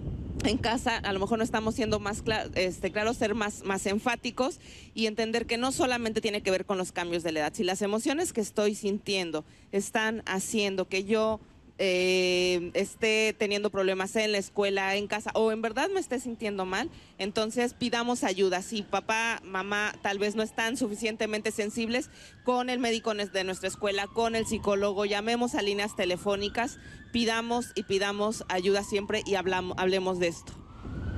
en 0.44 0.58
casa 0.58 0.98
a 0.98 1.14
lo 1.14 1.20
mejor 1.20 1.38
no 1.38 1.44
estamos 1.44 1.76
siendo 1.76 2.00
más 2.00 2.24
este, 2.56 2.92
claros, 2.92 3.18
ser 3.18 3.36
más, 3.36 3.64
más 3.64 3.86
enfáticos 3.86 4.60
y 4.94 5.06
entender 5.08 5.46
que 5.46 5.58
no 5.58 5.72
solamente 5.72 6.22
tiene 6.22 6.42
que 6.42 6.52
ver 6.52 6.66
con 6.66 6.78
los 6.78 6.92
cambios 6.92 7.24
de 7.24 7.32
la 7.32 7.42
edad, 7.42 7.54
si 7.54 7.64
las 7.64 7.82
emociones 7.82 8.34
que 8.34 8.42
estoy 8.42 8.76
sintiendo 8.76 9.44
están 9.72 10.24
haciendo 10.26 10.88
que 10.88 11.04
yo 11.04 11.40
eh, 11.84 12.70
esté 12.76 13.34
teniendo 13.36 13.72
problemas 13.72 14.16
en 14.16 14.34
la 14.34 14.38
escuela, 14.38 14.96
en 14.96 15.08
casa, 15.08 15.32
o 15.34 15.52
en 15.52 15.64
verdad 15.64 15.90
me 15.90 16.00
esté 16.00 16.20
sintiendo 16.20 16.64
mal, 16.64 16.92
entonces 17.18 17.74
pidamos 17.74 18.24
ayuda. 18.24 18.62
Si 18.62 18.84
papá, 18.84 19.42
mamá 19.44 19.92
tal 20.04 20.20
vez 20.20 20.36
no 20.36 20.44
están 20.44 20.78
suficientemente 20.78 21.50
sensibles, 21.52 22.12
con 22.44 22.70
el 22.70 22.78
médico 22.78 23.16
de 23.16 23.44
nuestra 23.44 23.68
escuela, 23.68 24.06
con 24.06 24.36
el 24.36 24.46
psicólogo, 24.46 25.06
llamemos 25.06 25.56
a 25.56 25.64
líneas 25.64 25.96
telefónicas, 25.96 26.78
pidamos 27.12 27.72
y 27.74 27.82
pidamos 27.82 28.46
ayuda 28.48 28.84
siempre 28.84 29.24
y 29.26 29.34
hablamos, 29.34 29.76
hablemos 29.80 30.20
de 30.20 30.28
esto. 30.28 30.61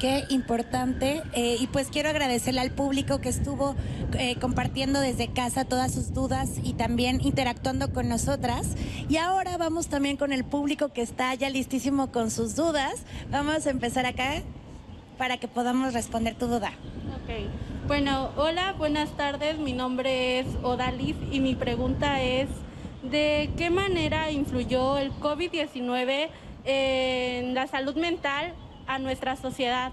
Qué 0.04 0.26
importante. 0.30 1.24
Eh, 1.32 1.56
y 1.62 1.68
pues 1.68 1.88
quiero 1.88 2.10
agradecerle 2.10 2.60
al 2.60 2.72
público 2.72 3.22
que 3.22 3.30
estuvo 3.30 3.74
eh, 4.18 4.36
compartiendo 4.36 5.00
desde 5.00 5.30
casa 5.30 5.64
todas 5.64 5.94
sus 5.94 6.14
dudas 6.14 6.50
y 6.62 6.74
también 6.74 7.22
interactuando 7.22 7.94
con 7.94 8.10
nosotras. 8.10 8.76
Y 9.08 9.16
ahora 9.16 9.56
vamos 9.58 9.88
también 9.88 10.18
con 10.18 10.34
el 10.34 10.44
público 10.44 10.90
que 10.90 11.02
está 11.02 11.34
ya 11.36 11.50
listísimo 11.50 12.12
con 12.12 12.32
sus 12.32 12.58
dudas. 12.58 13.06
Vamos 13.32 13.66
a 13.66 13.70
empezar 13.70 14.06
acá 14.06 14.42
para 15.18 15.38
que 15.38 15.48
podamos 15.48 15.94
responder 15.94 16.36
tu 16.36 16.48
duda. 16.48 16.74
Ok. 17.24 17.88
Bueno, 17.88 18.32
hola, 18.36 18.74
buenas 18.74 19.16
tardes. 19.16 19.58
Mi 19.58 19.72
nombre 19.72 20.40
es 20.40 20.48
Odalis 20.64 21.16
y 21.32 21.40
mi 21.40 21.56
pregunta 21.56 22.22
es, 22.22 22.50
¿de 23.04 23.52
qué 23.58 23.70
manera 23.70 24.32
influyó 24.32 24.98
el 24.98 25.14
COVID-19 25.14 26.28
en 26.66 27.54
la 27.54 27.68
salud 27.68 27.96
mental 27.96 28.54
a 28.88 29.00
nuestra 29.00 29.36
sociedad. 29.36 29.92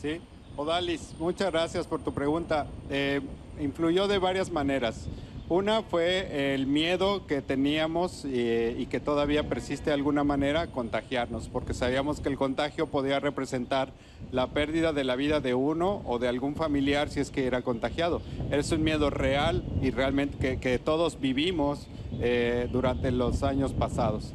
Sí, 0.00 0.20
Odalis, 0.56 1.14
muchas 1.18 1.50
gracias 1.50 1.86
por 1.86 2.00
tu 2.02 2.12
pregunta. 2.12 2.66
Eh, 2.90 3.20
influyó 3.60 4.08
de 4.08 4.18
varias 4.18 4.50
maneras. 4.50 5.06
Una 5.50 5.80
fue 5.80 6.52
el 6.52 6.66
miedo 6.66 7.26
que 7.26 7.40
teníamos 7.40 8.26
eh, 8.26 8.76
y 8.78 8.84
que 8.84 9.00
todavía 9.00 9.48
persiste 9.48 9.86
de 9.86 9.94
alguna 9.94 10.22
manera 10.22 10.66
contagiarnos, 10.66 11.48
porque 11.48 11.72
sabíamos 11.72 12.20
que 12.20 12.28
el 12.28 12.36
contagio 12.36 12.88
podía 12.88 13.18
representar 13.18 13.90
la 14.30 14.48
pérdida 14.48 14.92
de 14.92 15.04
la 15.04 15.16
vida 15.16 15.40
de 15.40 15.54
uno 15.54 16.02
o 16.04 16.18
de 16.18 16.28
algún 16.28 16.54
familiar 16.54 17.08
si 17.08 17.20
es 17.20 17.30
que 17.30 17.46
era 17.46 17.62
contagiado. 17.62 18.20
Es 18.50 18.72
un 18.72 18.84
miedo 18.84 19.08
real 19.08 19.64
y 19.80 19.90
realmente 19.90 20.58
que, 20.58 20.78
todos 20.78 21.18
vivimos 21.18 21.86
eh, 22.20 22.68
durante 22.70 23.10
los 23.10 23.42
años 23.42 23.72
pasados. 23.72 24.34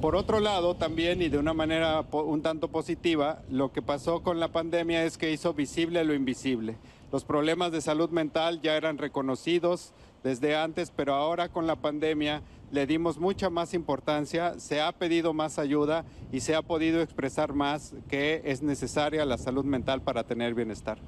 Por 0.00 0.14
otro 0.14 0.38
lado, 0.38 0.76
también 0.76 1.22
y 1.22 1.28
de 1.28 1.38
una 1.38 1.54
manera 1.54 2.02
un 2.12 2.40
tanto 2.40 2.68
positiva, 2.68 3.42
lo 3.50 3.72
que 3.72 3.82
pasó 3.82 4.22
con 4.22 4.38
la 4.38 4.46
pandemia 4.46 5.02
es 5.04 5.18
que 5.18 5.32
hizo 5.32 5.54
visible 5.54 6.04
lo 6.04 6.14
invisible. 6.14 6.76
Los 7.10 7.24
problemas 7.24 7.72
de 7.72 7.80
salud 7.80 8.08
mental 8.10 8.60
ya 8.62 8.76
eran 8.76 8.96
reconocidos 8.96 9.92
desde 10.22 10.54
antes, 10.54 10.92
pero 10.94 11.14
ahora 11.14 11.48
con 11.48 11.66
la 11.66 11.74
pandemia 11.74 12.42
le 12.70 12.86
dimos 12.86 13.18
mucha 13.18 13.50
más 13.50 13.74
importancia, 13.74 14.60
se 14.60 14.80
ha 14.80 14.92
pedido 14.92 15.32
más 15.32 15.58
ayuda 15.58 16.04
y 16.30 16.40
se 16.40 16.54
ha 16.54 16.62
podido 16.62 17.02
expresar 17.02 17.52
más 17.52 17.94
que 18.08 18.42
es 18.44 18.62
necesaria 18.62 19.24
la 19.24 19.36
salud 19.36 19.64
mental 19.64 20.02
para 20.02 20.22
tener 20.22 20.54
bienestar. 20.54 20.98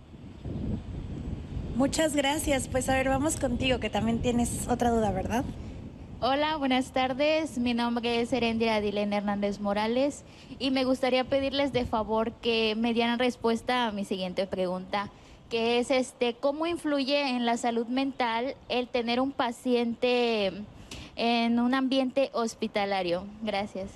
Muchas 1.77 2.17
gracias. 2.17 2.67
Pues 2.67 2.89
a 2.89 2.95
ver, 2.95 3.09
vamos 3.09 3.37
contigo, 3.37 3.79
que 3.79 3.89
también 3.89 4.21
tienes 4.21 4.67
otra 4.69 4.91
duda, 4.91 5.13
¿verdad? 5.13 5.45
Hola, 6.23 6.59
buenas 6.59 6.93
tardes. 6.93 7.57
Mi 7.57 7.73
nombre 7.73 8.21
es 8.21 8.31
Erendira 8.35 8.75
Adilén 8.75 9.15
Hernández 9.15 9.59
Morales 9.59 10.23
y 10.59 10.71
me 10.71 10.85
gustaría 10.85 11.25
pedirles 11.25 11.73
de 11.73 11.87
favor 11.87 12.33
que 12.33 12.75
me 12.77 12.93
dieran 12.93 13.19
respuesta 13.19 13.87
a 13.87 13.91
mi 13.91 14.05
siguiente 14.05 14.47
pregunta, 14.47 15.09
que 15.49 15.79
es 15.79 15.91
este, 15.91 16.35
¿cómo 16.35 16.67
influye 16.67 17.31
en 17.31 17.47
la 17.47 17.57
salud 17.57 17.87
mental 17.87 18.55
el 18.69 18.89
tener 18.89 19.19
un 19.19 19.33
paciente 19.33 20.53
en 21.17 21.59
un 21.59 21.73
ambiente 21.73 22.29
hospitalario? 22.35 23.25
Gracias. 23.41 23.89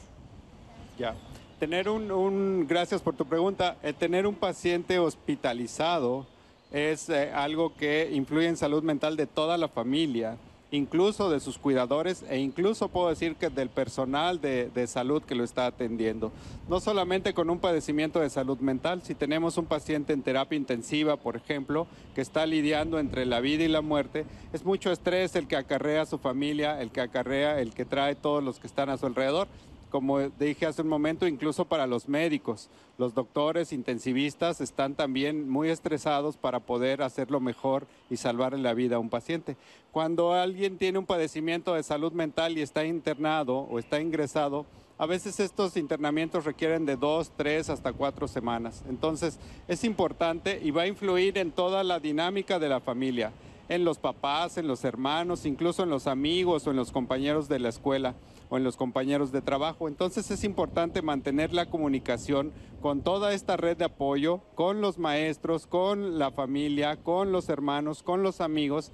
Ya. 0.98 1.14
Tener 1.60 1.90
un, 1.90 2.66
gracias 2.66 3.02
por 3.02 3.14
tu 3.14 3.26
pregunta. 3.26 3.76
El 3.82 3.94
tener 3.96 4.26
un 4.26 4.34
paciente 4.34 4.98
hospitalizado 4.98 6.24
es 6.72 7.10
eh, 7.10 7.30
algo 7.34 7.74
que 7.74 8.08
influye 8.14 8.48
en 8.48 8.56
salud 8.56 8.82
mental 8.82 9.14
de 9.14 9.26
toda 9.26 9.58
la 9.58 9.68
familia 9.68 10.38
incluso 10.74 11.30
de 11.30 11.38
sus 11.38 11.56
cuidadores 11.56 12.24
e 12.28 12.38
incluso 12.38 12.88
puedo 12.88 13.08
decir 13.08 13.36
que 13.36 13.48
del 13.48 13.68
personal 13.68 14.40
de, 14.40 14.86
salud 14.86 15.22
que 15.22 15.34
lo 15.34 15.44
está 15.44 15.66
atendiendo. 15.66 16.32
No 16.68 16.80
solamente 16.80 17.32
con 17.32 17.48
un 17.48 17.60
padecimiento 17.60 18.20
de 18.20 18.28
salud 18.28 18.58
mental, 18.58 19.02
si 19.02 19.14
tenemos 19.14 19.56
un 19.56 19.66
paciente 19.66 20.12
en 20.12 20.22
terapia 20.22 20.56
intensiva, 20.56 21.16
por 21.16 21.36
ejemplo, 21.36 21.86
que 22.14 22.20
está 22.20 22.44
lidiando 22.46 22.98
entre 22.98 23.24
la 23.24 23.40
vida 23.40 23.64
y 23.64 23.68
la 23.68 23.82
muerte, 23.82 24.26
es 24.52 24.64
mucho 24.64 24.90
estrés 24.90 25.36
el 25.36 25.46
que 25.46 25.56
acarrea 25.56 26.02
a 26.02 26.06
su 26.06 26.18
familia, 26.18 26.80
el 26.80 26.90
que 26.90 27.00
acarrea, 27.00 27.60
el 27.60 27.72
que 27.72 27.84
trae 27.84 28.16
todos 28.16 28.42
los 28.42 28.58
que 28.58 28.66
están 28.66 28.90
a 28.90 28.98
su 28.98 29.06
alrededor 29.06 29.48
como 29.94 30.18
dije 30.18 30.66
hace 30.66 30.82
un 30.82 30.88
momento, 30.88 31.24
incluso 31.24 31.66
para 31.66 31.86
los 31.86 32.08
médicos. 32.08 32.68
Los 32.98 33.14
doctores 33.14 33.72
intensivistas 33.72 34.60
están 34.60 34.96
también 34.96 35.48
muy 35.48 35.68
estresados 35.68 36.36
para 36.36 36.58
poder 36.58 37.00
hacerlo 37.00 37.38
mejor 37.38 37.86
y 38.10 38.16
salvarle 38.16 38.58
la 38.58 38.74
vida 38.74 38.96
a 38.96 38.98
un 38.98 39.08
paciente. 39.08 39.56
Cuando 39.92 40.32
alguien 40.32 40.78
tiene 40.78 40.98
un 40.98 41.06
padecimiento 41.06 41.74
de 41.74 41.84
salud 41.84 42.10
mental 42.10 42.58
y 42.58 42.62
está 42.62 42.84
internado 42.84 43.58
o 43.58 43.78
está 43.78 44.00
ingresado, 44.00 44.66
a 44.98 45.06
veces 45.06 45.38
estos 45.38 45.76
internamientos 45.76 46.44
requieren 46.44 46.86
de 46.86 46.96
dos, 46.96 47.30
tres, 47.36 47.70
hasta 47.70 47.92
cuatro 47.92 48.26
semanas. 48.26 48.82
Entonces 48.88 49.38
es 49.68 49.84
importante 49.84 50.58
y 50.60 50.72
va 50.72 50.82
a 50.82 50.88
influir 50.88 51.38
en 51.38 51.52
toda 51.52 51.84
la 51.84 52.00
dinámica 52.00 52.58
de 52.58 52.68
la 52.68 52.80
familia, 52.80 53.30
en 53.68 53.84
los 53.84 53.98
papás, 53.98 54.58
en 54.58 54.66
los 54.66 54.82
hermanos, 54.82 55.46
incluso 55.46 55.84
en 55.84 55.90
los 55.90 56.08
amigos 56.08 56.66
o 56.66 56.72
en 56.72 56.78
los 56.78 56.90
compañeros 56.90 57.48
de 57.48 57.60
la 57.60 57.68
escuela 57.68 58.16
o 58.48 58.56
en 58.56 58.64
los 58.64 58.76
compañeros 58.76 59.32
de 59.32 59.42
trabajo. 59.42 59.88
Entonces 59.88 60.30
es 60.30 60.44
importante 60.44 61.02
mantener 61.02 61.52
la 61.52 61.66
comunicación 61.66 62.52
con 62.80 63.02
toda 63.02 63.32
esta 63.32 63.56
red 63.56 63.76
de 63.76 63.86
apoyo, 63.86 64.40
con 64.54 64.80
los 64.80 64.98
maestros, 64.98 65.66
con 65.66 66.18
la 66.18 66.30
familia, 66.30 66.96
con 66.96 67.32
los 67.32 67.48
hermanos, 67.48 68.02
con 68.02 68.22
los 68.22 68.40
amigos, 68.40 68.92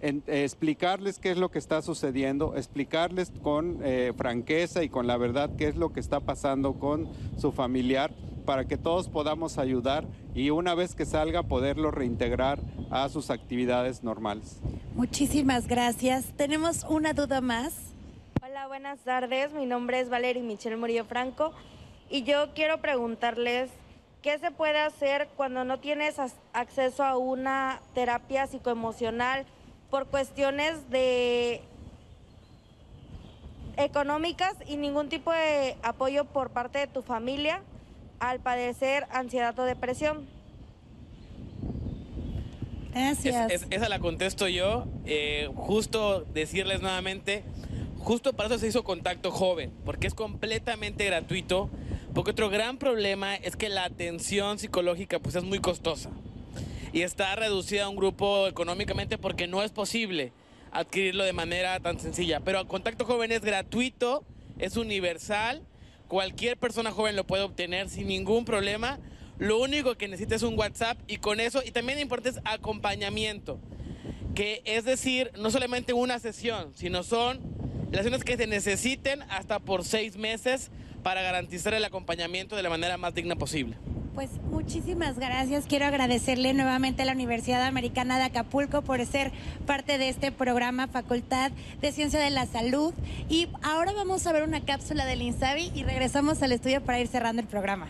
eh, 0.00 0.20
explicarles 0.26 1.20
qué 1.20 1.30
es 1.30 1.38
lo 1.38 1.50
que 1.50 1.60
está 1.60 1.80
sucediendo, 1.80 2.56
explicarles 2.56 3.32
con 3.42 3.78
eh, 3.84 4.12
franqueza 4.16 4.82
y 4.82 4.88
con 4.88 5.06
la 5.06 5.16
verdad 5.16 5.50
qué 5.56 5.68
es 5.68 5.76
lo 5.76 5.92
que 5.92 6.00
está 6.00 6.18
pasando 6.18 6.74
con 6.74 7.08
su 7.38 7.52
familiar 7.52 8.12
para 8.44 8.66
que 8.66 8.76
todos 8.76 9.08
podamos 9.08 9.58
ayudar 9.58 10.04
y 10.34 10.50
una 10.50 10.74
vez 10.74 10.96
que 10.96 11.06
salga 11.06 11.44
poderlo 11.44 11.92
reintegrar 11.92 12.60
a 12.90 13.08
sus 13.08 13.30
actividades 13.30 14.02
normales. 14.02 14.58
Muchísimas 14.94 15.68
gracias. 15.68 16.32
Tenemos 16.36 16.84
una 16.88 17.12
duda 17.12 17.40
más. 17.40 17.72
Hola, 18.62 18.68
buenas 18.68 19.00
tardes. 19.00 19.52
Mi 19.52 19.66
nombre 19.66 19.98
es 19.98 20.08
Valerie 20.08 20.40
Michelle 20.40 20.76
Murillo 20.76 21.04
Franco 21.04 21.52
y 22.08 22.22
yo 22.22 22.54
quiero 22.54 22.80
preguntarles 22.80 23.68
qué 24.22 24.38
se 24.38 24.52
puede 24.52 24.78
hacer 24.78 25.26
cuando 25.36 25.64
no 25.64 25.80
tienes 25.80 26.14
acceso 26.52 27.02
a 27.02 27.16
una 27.16 27.80
terapia 27.92 28.46
psicoemocional 28.46 29.46
por 29.90 30.06
cuestiones 30.06 30.88
de 30.90 31.60
económicas 33.78 34.54
y 34.68 34.76
ningún 34.76 35.08
tipo 35.08 35.32
de 35.32 35.76
apoyo 35.82 36.24
por 36.26 36.50
parte 36.50 36.78
de 36.78 36.86
tu 36.86 37.02
familia 37.02 37.62
al 38.20 38.38
padecer 38.38 39.08
ansiedad 39.10 39.58
o 39.58 39.64
depresión. 39.64 40.24
Gracias. 42.94 43.50
Es- 43.50 43.62
es- 43.62 43.68
esa 43.70 43.88
la 43.88 43.98
contesto 43.98 44.46
yo. 44.46 44.84
Eh, 45.04 45.50
justo 45.56 46.20
decirles 46.32 46.80
nuevamente, 46.80 47.42
justo 48.02 48.32
para 48.32 48.48
eso 48.48 48.58
se 48.58 48.68
hizo 48.68 48.84
contacto 48.84 49.30
joven, 49.30 49.72
porque 49.84 50.06
es 50.06 50.14
completamente 50.14 51.04
gratuito. 51.06 51.70
Porque 52.14 52.32
otro 52.32 52.50
gran 52.50 52.76
problema 52.76 53.36
es 53.36 53.56
que 53.56 53.70
la 53.70 53.84
atención 53.84 54.58
psicológica 54.58 55.18
pues 55.18 55.34
es 55.34 55.44
muy 55.44 55.60
costosa 55.60 56.10
y 56.92 57.02
está 57.02 57.34
reducida 57.36 57.84
a 57.84 57.88
un 57.88 57.96
grupo 57.96 58.46
económicamente 58.46 59.16
porque 59.16 59.46
no 59.46 59.62
es 59.62 59.70
posible 59.70 60.32
adquirirlo 60.72 61.24
de 61.24 61.32
manera 61.32 61.80
tan 61.80 61.98
sencilla. 61.98 62.40
Pero 62.40 62.66
contacto 62.68 63.06
joven 63.06 63.32
es 63.32 63.40
gratuito, 63.40 64.24
es 64.58 64.76
universal, 64.76 65.62
cualquier 66.06 66.58
persona 66.58 66.90
joven 66.90 67.16
lo 67.16 67.24
puede 67.24 67.44
obtener 67.44 67.88
sin 67.88 68.08
ningún 68.08 68.44
problema. 68.44 68.98
Lo 69.38 69.58
único 69.58 69.96
que 69.96 70.08
necesita 70.08 70.34
es 70.34 70.42
un 70.42 70.58
WhatsApp 70.58 70.98
y 71.06 71.16
con 71.16 71.40
eso, 71.40 71.62
y 71.64 71.70
también 71.70 71.98
importante 71.98 72.38
es 72.38 72.44
acompañamiento, 72.44 73.58
que 74.34 74.60
es 74.66 74.84
decir, 74.84 75.32
no 75.38 75.50
solamente 75.50 75.94
una 75.94 76.18
sesión, 76.18 76.72
sino 76.74 77.02
son 77.02 77.40
las 77.92 78.04
sesiones 78.04 78.24
que 78.24 78.36
se 78.38 78.46
necesiten 78.46 79.22
hasta 79.28 79.60
por 79.60 79.84
seis 79.84 80.16
meses 80.16 80.70
para 81.02 81.20
garantizar 81.20 81.74
el 81.74 81.84
acompañamiento 81.84 82.56
de 82.56 82.62
la 82.62 82.70
manera 82.70 82.96
más 82.96 83.14
digna 83.14 83.36
posible. 83.36 83.76
Pues 84.14 84.30
muchísimas 84.50 85.18
gracias. 85.18 85.66
Quiero 85.66 85.86
agradecerle 85.86 86.54
nuevamente 86.54 87.02
a 87.02 87.04
la 87.04 87.12
Universidad 87.12 87.62
Americana 87.64 88.18
de 88.18 88.24
Acapulco 88.24 88.82
por 88.82 89.04
ser 89.04 89.30
parte 89.66 89.98
de 89.98 90.08
este 90.08 90.32
programa 90.32 90.88
Facultad 90.88 91.50
de 91.80 91.92
Ciencia 91.92 92.18
de 92.18 92.30
la 92.30 92.46
Salud. 92.46 92.94
Y 93.28 93.48
ahora 93.62 93.92
vamos 93.92 94.26
a 94.26 94.32
ver 94.32 94.42
una 94.42 94.64
cápsula 94.64 95.04
del 95.04 95.22
INSABI 95.22 95.72
y 95.74 95.84
regresamos 95.84 96.42
al 96.42 96.52
estudio 96.52 96.82
para 96.82 96.98
ir 96.98 97.08
cerrando 97.08 97.42
el 97.42 97.48
programa. 97.48 97.88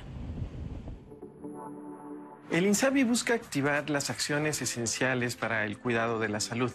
El 2.51 2.67
INSABI 2.67 3.05
busca 3.05 3.35
activar 3.35 3.89
las 3.89 4.11
acciones 4.11 4.63
esenciales 4.63 5.37
para 5.37 5.65
el 5.65 5.79
cuidado 5.79 6.19
de 6.19 6.29
la 6.29 6.41
salud. 6.41 6.73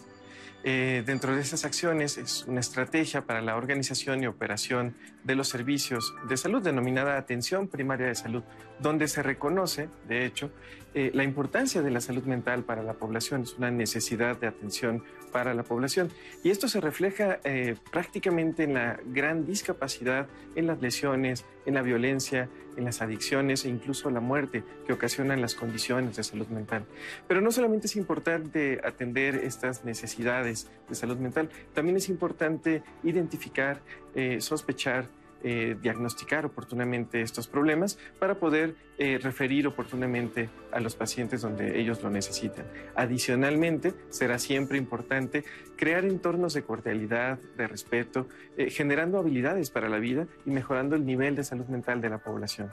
Eh, 0.70 1.02
dentro 1.06 1.34
de 1.34 1.40
esas 1.40 1.64
acciones 1.64 2.18
es 2.18 2.44
una 2.46 2.60
estrategia 2.60 3.22
para 3.22 3.40
la 3.40 3.56
organización 3.56 4.22
y 4.22 4.26
operación 4.26 4.94
de 5.24 5.34
los 5.34 5.48
servicios 5.48 6.12
de 6.28 6.36
salud 6.36 6.62
denominada 6.62 7.16
atención 7.16 7.68
primaria 7.68 8.08
de 8.08 8.14
salud, 8.14 8.42
donde 8.78 9.08
se 9.08 9.22
reconoce, 9.22 9.88
de 10.06 10.26
hecho, 10.26 10.50
eh, 10.94 11.10
la 11.14 11.24
importancia 11.24 11.82
de 11.82 11.90
la 11.90 12.00
salud 12.00 12.24
mental 12.24 12.64
para 12.64 12.82
la 12.82 12.94
población, 12.94 13.42
es 13.42 13.54
una 13.58 13.70
necesidad 13.70 14.38
de 14.38 14.46
atención 14.46 15.02
para 15.32 15.54
la 15.54 15.62
población. 15.62 16.10
Y 16.42 16.50
esto 16.50 16.68
se 16.68 16.80
refleja 16.80 17.40
eh, 17.44 17.76
prácticamente 17.92 18.64
en 18.64 18.74
la 18.74 18.98
gran 19.06 19.46
discapacidad, 19.46 20.26
en 20.54 20.66
las 20.66 20.80
lesiones, 20.80 21.44
en 21.66 21.74
la 21.74 21.82
violencia, 21.82 22.48
en 22.76 22.84
las 22.84 23.02
adicciones 23.02 23.64
e 23.64 23.68
incluso 23.68 24.10
la 24.10 24.20
muerte 24.20 24.64
que 24.86 24.92
ocasionan 24.92 25.40
las 25.40 25.54
condiciones 25.54 26.16
de 26.16 26.24
salud 26.24 26.46
mental. 26.48 26.84
Pero 27.26 27.40
no 27.40 27.50
solamente 27.50 27.86
es 27.86 27.96
importante 27.96 28.80
atender 28.84 29.34
estas 29.36 29.84
necesidades 29.84 30.70
de 30.88 30.94
salud 30.94 31.18
mental, 31.18 31.50
también 31.74 31.96
es 31.96 32.08
importante 32.08 32.82
identificar, 33.02 33.82
eh, 34.14 34.40
sospechar, 34.40 35.08
eh, 35.42 35.76
diagnosticar 35.80 36.44
oportunamente 36.46 37.20
estos 37.20 37.46
problemas 37.46 37.98
para 38.18 38.38
poder 38.38 38.74
eh, 38.98 39.18
referir 39.18 39.66
oportunamente 39.66 40.50
a 40.72 40.80
los 40.80 40.96
pacientes 40.96 41.42
donde 41.42 41.78
ellos 41.78 42.02
lo 42.02 42.10
necesitan. 42.10 42.66
Adicionalmente, 42.96 43.94
será 44.10 44.38
siempre 44.38 44.78
importante 44.78 45.44
crear 45.76 46.04
entornos 46.04 46.54
de 46.54 46.62
cordialidad, 46.62 47.38
de 47.56 47.68
respeto, 47.68 48.28
eh, 48.56 48.70
generando 48.70 49.18
habilidades 49.18 49.70
para 49.70 49.88
la 49.88 49.98
vida 49.98 50.26
y 50.44 50.50
mejorando 50.50 50.96
el 50.96 51.06
nivel 51.06 51.36
de 51.36 51.44
salud 51.44 51.66
mental 51.66 52.00
de 52.00 52.10
la 52.10 52.18
población. 52.18 52.70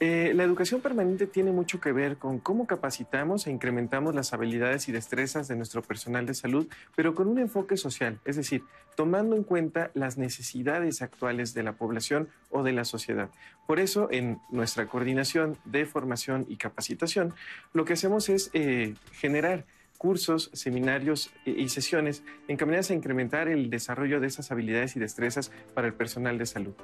Eh, 0.00 0.32
la 0.34 0.44
educación 0.44 0.80
permanente 0.80 1.26
tiene 1.26 1.50
mucho 1.50 1.80
que 1.80 1.90
ver 1.90 2.18
con 2.18 2.38
cómo 2.38 2.68
capacitamos 2.68 3.46
e 3.46 3.50
incrementamos 3.50 4.14
las 4.14 4.32
habilidades 4.32 4.88
y 4.88 4.92
destrezas 4.92 5.48
de 5.48 5.56
nuestro 5.56 5.82
personal 5.82 6.24
de 6.24 6.34
salud, 6.34 6.68
pero 6.94 7.16
con 7.16 7.26
un 7.26 7.38
enfoque 7.40 7.76
social, 7.76 8.20
es 8.24 8.36
decir, 8.36 8.62
tomando 8.94 9.34
en 9.34 9.42
cuenta 9.42 9.90
las 9.94 10.16
necesidades 10.16 11.02
actuales 11.02 11.52
de 11.52 11.64
la 11.64 11.72
población 11.72 12.28
o 12.50 12.62
de 12.62 12.72
la 12.72 12.84
sociedad. 12.84 13.30
Por 13.66 13.80
eso, 13.80 14.08
en 14.12 14.40
nuestra 14.50 14.86
coordinación 14.86 15.56
de 15.64 15.84
formación 15.84 16.46
y 16.48 16.56
capacitación, 16.56 17.34
lo 17.72 17.84
que 17.84 17.94
hacemos 17.94 18.28
es 18.28 18.50
eh, 18.52 18.94
generar 19.12 19.64
cursos, 19.98 20.50
seminarios 20.54 21.30
eh, 21.44 21.54
y 21.58 21.68
sesiones 21.68 22.22
encaminadas 22.46 22.90
a 22.90 22.94
incrementar 22.94 23.48
el 23.48 23.68
desarrollo 23.68 24.20
de 24.20 24.28
esas 24.28 24.50
habilidades 24.50 24.96
y 24.96 25.00
destrezas 25.00 25.50
para 25.74 25.88
el 25.88 25.94
personal 25.94 26.38
de 26.38 26.46
salud. 26.46 26.74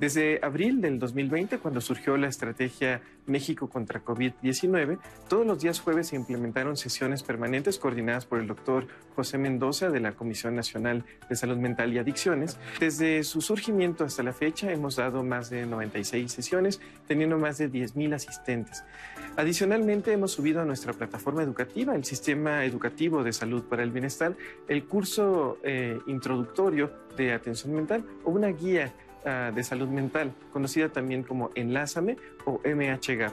Desde 0.00 0.40
abril 0.42 0.80
del 0.80 0.98
2020, 0.98 1.58
cuando 1.58 1.80
surgió 1.80 2.16
la 2.16 2.28
estrategia 2.28 3.02
México 3.26 3.68
contra 3.68 4.04
COVID-19, 4.04 4.98
todos 5.28 5.46
los 5.46 5.60
días 5.60 5.80
jueves 5.80 6.08
se 6.08 6.16
implementaron 6.16 6.76
sesiones 6.76 7.22
permanentes 7.22 7.78
coordinadas 7.78 8.26
por 8.26 8.40
el 8.40 8.46
doctor 8.46 8.88
José 9.14 9.38
Mendoza 9.38 9.90
de 9.90 10.00
la 10.00 10.12
Comisión 10.12 10.56
Nacional 10.56 11.04
de 11.28 11.36
Salud 11.36 11.58
Mental 11.58 11.92
y 11.92 11.98
Adicciones. 11.98 12.58
Desde 12.80 13.22
su 13.22 13.42
surgimiento 13.42 14.04
hasta 14.04 14.22
la 14.22 14.32
fecha 14.32 14.72
hemos 14.72 14.96
dado 14.96 15.22
más 15.22 15.50
de 15.50 15.66
96 15.66 16.32
sesiones, 16.32 16.80
teniendo 17.06 17.38
más 17.38 17.58
de 17.58 17.70
10.000 17.70 18.14
asistentes. 18.14 18.82
Adicionalmente, 19.34 20.12
hemos 20.12 20.32
subido 20.32 20.60
a 20.60 20.64
nuestra 20.66 20.92
plataforma 20.92 21.42
educativa, 21.42 21.94
el 21.94 22.04
Sistema 22.04 22.66
Educativo 22.66 23.24
de 23.24 23.32
Salud 23.32 23.62
para 23.62 23.82
el 23.82 23.90
Bienestar, 23.90 24.36
el 24.68 24.84
curso 24.84 25.58
eh, 25.62 25.98
introductorio 26.06 26.92
de 27.16 27.32
atención 27.32 27.74
mental 27.74 28.04
o 28.24 28.30
una 28.30 28.48
guía 28.48 28.92
ah, 29.24 29.50
de 29.54 29.64
salud 29.64 29.88
mental, 29.88 30.34
conocida 30.52 30.90
también 30.90 31.22
como 31.22 31.50
Enlázame 31.54 32.18
o 32.44 32.60
MHGAP. 32.62 33.32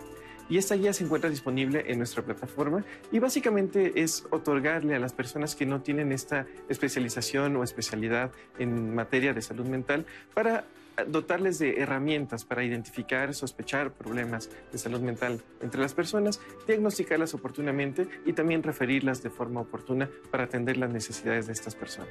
Y 0.49 0.57
esta 0.57 0.75
guía 0.75 0.93
se 0.93 1.03
encuentra 1.03 1.29
disponible 1.29 1.83
en 1.87 1.97
nuestra 1.97 2.23
plataforma 2.23 2.83
y 3.11 3.19
básicamente 3.19 4.01
es 4.01 4.25
otorgarle 4.31 4.95
a 4.95 4.99
las 4.99 5.13
personas 5.13 5.53
que 5.53 5.65
no 5.65 5.81
tienen 5.81 6.13
esta 6.13 6.47
especialización 6.69 7.57
o 7.57 7.63
especialidad 7.63 8.31
en 8.57 8.95
materia 8.95 9.33
de 9.33 9.41
salud 9.41 9.65
mental 9.67 10.05
para 10.33 10.63
dotarles 11.05 11.59
de 11.59 11.81
herramientas 11.81 12.45
para 12.45 12.63
identificar, 12.63 13.33
sospechar 13.33 13.91
problemas 13.91 14.49
de 14.71 14.77
salud 14.77 15.01
mental 15.01 15.41
entre 15.61 15.81
las 15.81 15.93
personas, 15.93 16.39
diagnosticarlas 16.67 17.33
oportunamente 17.33 18.07
y 18.25 18.33
también 18.33 18.63
referirlas 18.63 19.23
de 19.23 19.29
forma 19.29 19.61
oportuna 19.61 20.09
para 20.31 20.45
atender 20.45 20.77
las 20.77 20.91
necesidades 20.91 21.47
de 21.47 21.53
estas 21.53 21.75
personas. 21.75 22.09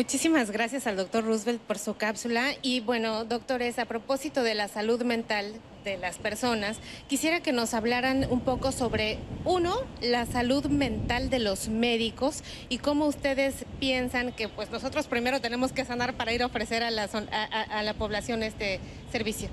Muchísimas 0.00 0.50
gracias 0.50 0.86
al 0.86 0.98
doctor 0.98 1.24
Roosevelt 1.24 1.58
por 1.62 1.78
su 1.78 1.94
cápsula. 1.96 2.48
Y 2.60 2.80
bueno, 2.80 3.24
doctores, 3.24 3.78
a 3.78 3.86
propósito 3.86 4.42
de 4.42 4.54
la 4.54 4.68
salud 4.68 5.02
mental 5.04 5.54
de 5.86 5.96
las 5.96 6.18
personas, 6.18 6.76
quisiera 7.08 7.40
que 7.40 7.50
nos 7.52 7.72
hablaran 7.72 8.26
un 8.30 8.40
poco 8.42 8.72
sobre, 8.72 9.16
uno, 9.46 9.74
la 10.02 10.26
salud 10.26 10.66
mental 10.66 11.30
de 11.30 11.38
los 11.38 11.68
médicos 11.70 12.42
y 12.68 12.76
cómo 12.76 13.06
ustedes 13.06 13.64
piensan 13.80 14.32
que 14.32 14.48
pues 14.50 14.70
nosotros 14.70 15.06
primero 15.06 15.40
tenemos 15.40 15.72
que 15.72 15.86
sanar 15.86 16.12
para 16.12 16.30
ir 16.34 16.42
a 16.42 16.46
ofrecer 16.46 16.82
a 16.82 16.90
la, 16.90 17.04
a- 17.32 17.62
a 17.78 17.82
la 17.82 17.94
población 17.94 18.42
este 18.42 18.80
servicio. 19.10 19.48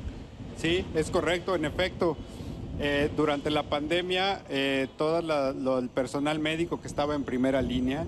Sí, 0.62 0.84
es 0.94 1.10
correcto, 1.10 1.56
en 1.56 1.64
efecto. 1.64 2.18
Eh, 2.80 3.10
durante 3.16 3.50
la 3.52 3.64
pandemia, 3.64 4.42
eh, 4.50 4.88
todo 4.98 5.22
la- 5.22 5.52
lo- 5.54 5.80
el 5.80 5.90
personal 5.90 6.40
médico 6.40 6.82
que 6.82 6.88
estaba 6.88 7.16
en 7.16 7.24
primera 7.24 7.62
línea 7.62 8.06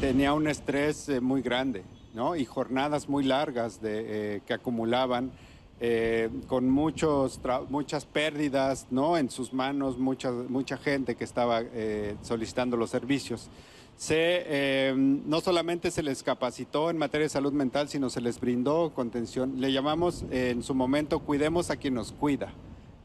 tenía 0.00 0.32
un 0.34 0.46
estrés 0.46 1.08
eh, 1.08 1.20
muy 1.20 1.42
grande, 1.42 1.82
¿no? 2.14 2.36
Y 2.36 2.44
jornadas 2.44 3.08
muy 3.08 3.24
largas 3.24 3.80
de, 3.82 4.36
eh, 4.36 4.40
que 4.46 4.54
acumulaban, 4.54 5.32
eh, 5.80 6.30
con 6.46 6.70
muchos 6.70 7.40
muchas 7.68 8.04
pérdidas, 8.06 8.86
¿no? 8.90 9.16
En 9.18 9.28
sus 9.30 9.52
manos, 9.52 9.98
mucha, 9.98 10.30
mucha 10.30 10.76
gente 10.76 11.16
que 11.16 11.24
estaba 11.24 11.60
eh, 11.62 12.14
solicitando 12.22 12.76
los 12.76 12.90
servicios. 12.90 13.48
Se, 13.96 14.92
no 14.96 15.40
solamente 15.40 15.92
se 15.92 16.02
les 16.02 16.24
capacitó 16.24 16.90
en 16.90 16.98
materia 16.98 17.26
de 17.26 17.28
salud 17.28 17.52
mental, 17.52 17.88
sino 17.88 18.10
se 18.10 18.20
les 18.20 18.40
brindó 18.40 18.90
contención. 18.92 19.60
Le 19.60 19.70
llamamos 19.72 20.24
en 20.32 20.64
su 20.64 20.74
momento 20.74 21.20
cuidemos 21.20 21.70
a 21.70 21.76
quien 21.76 21.94
nos 21.94 22.10
cuida. 22.10 22.52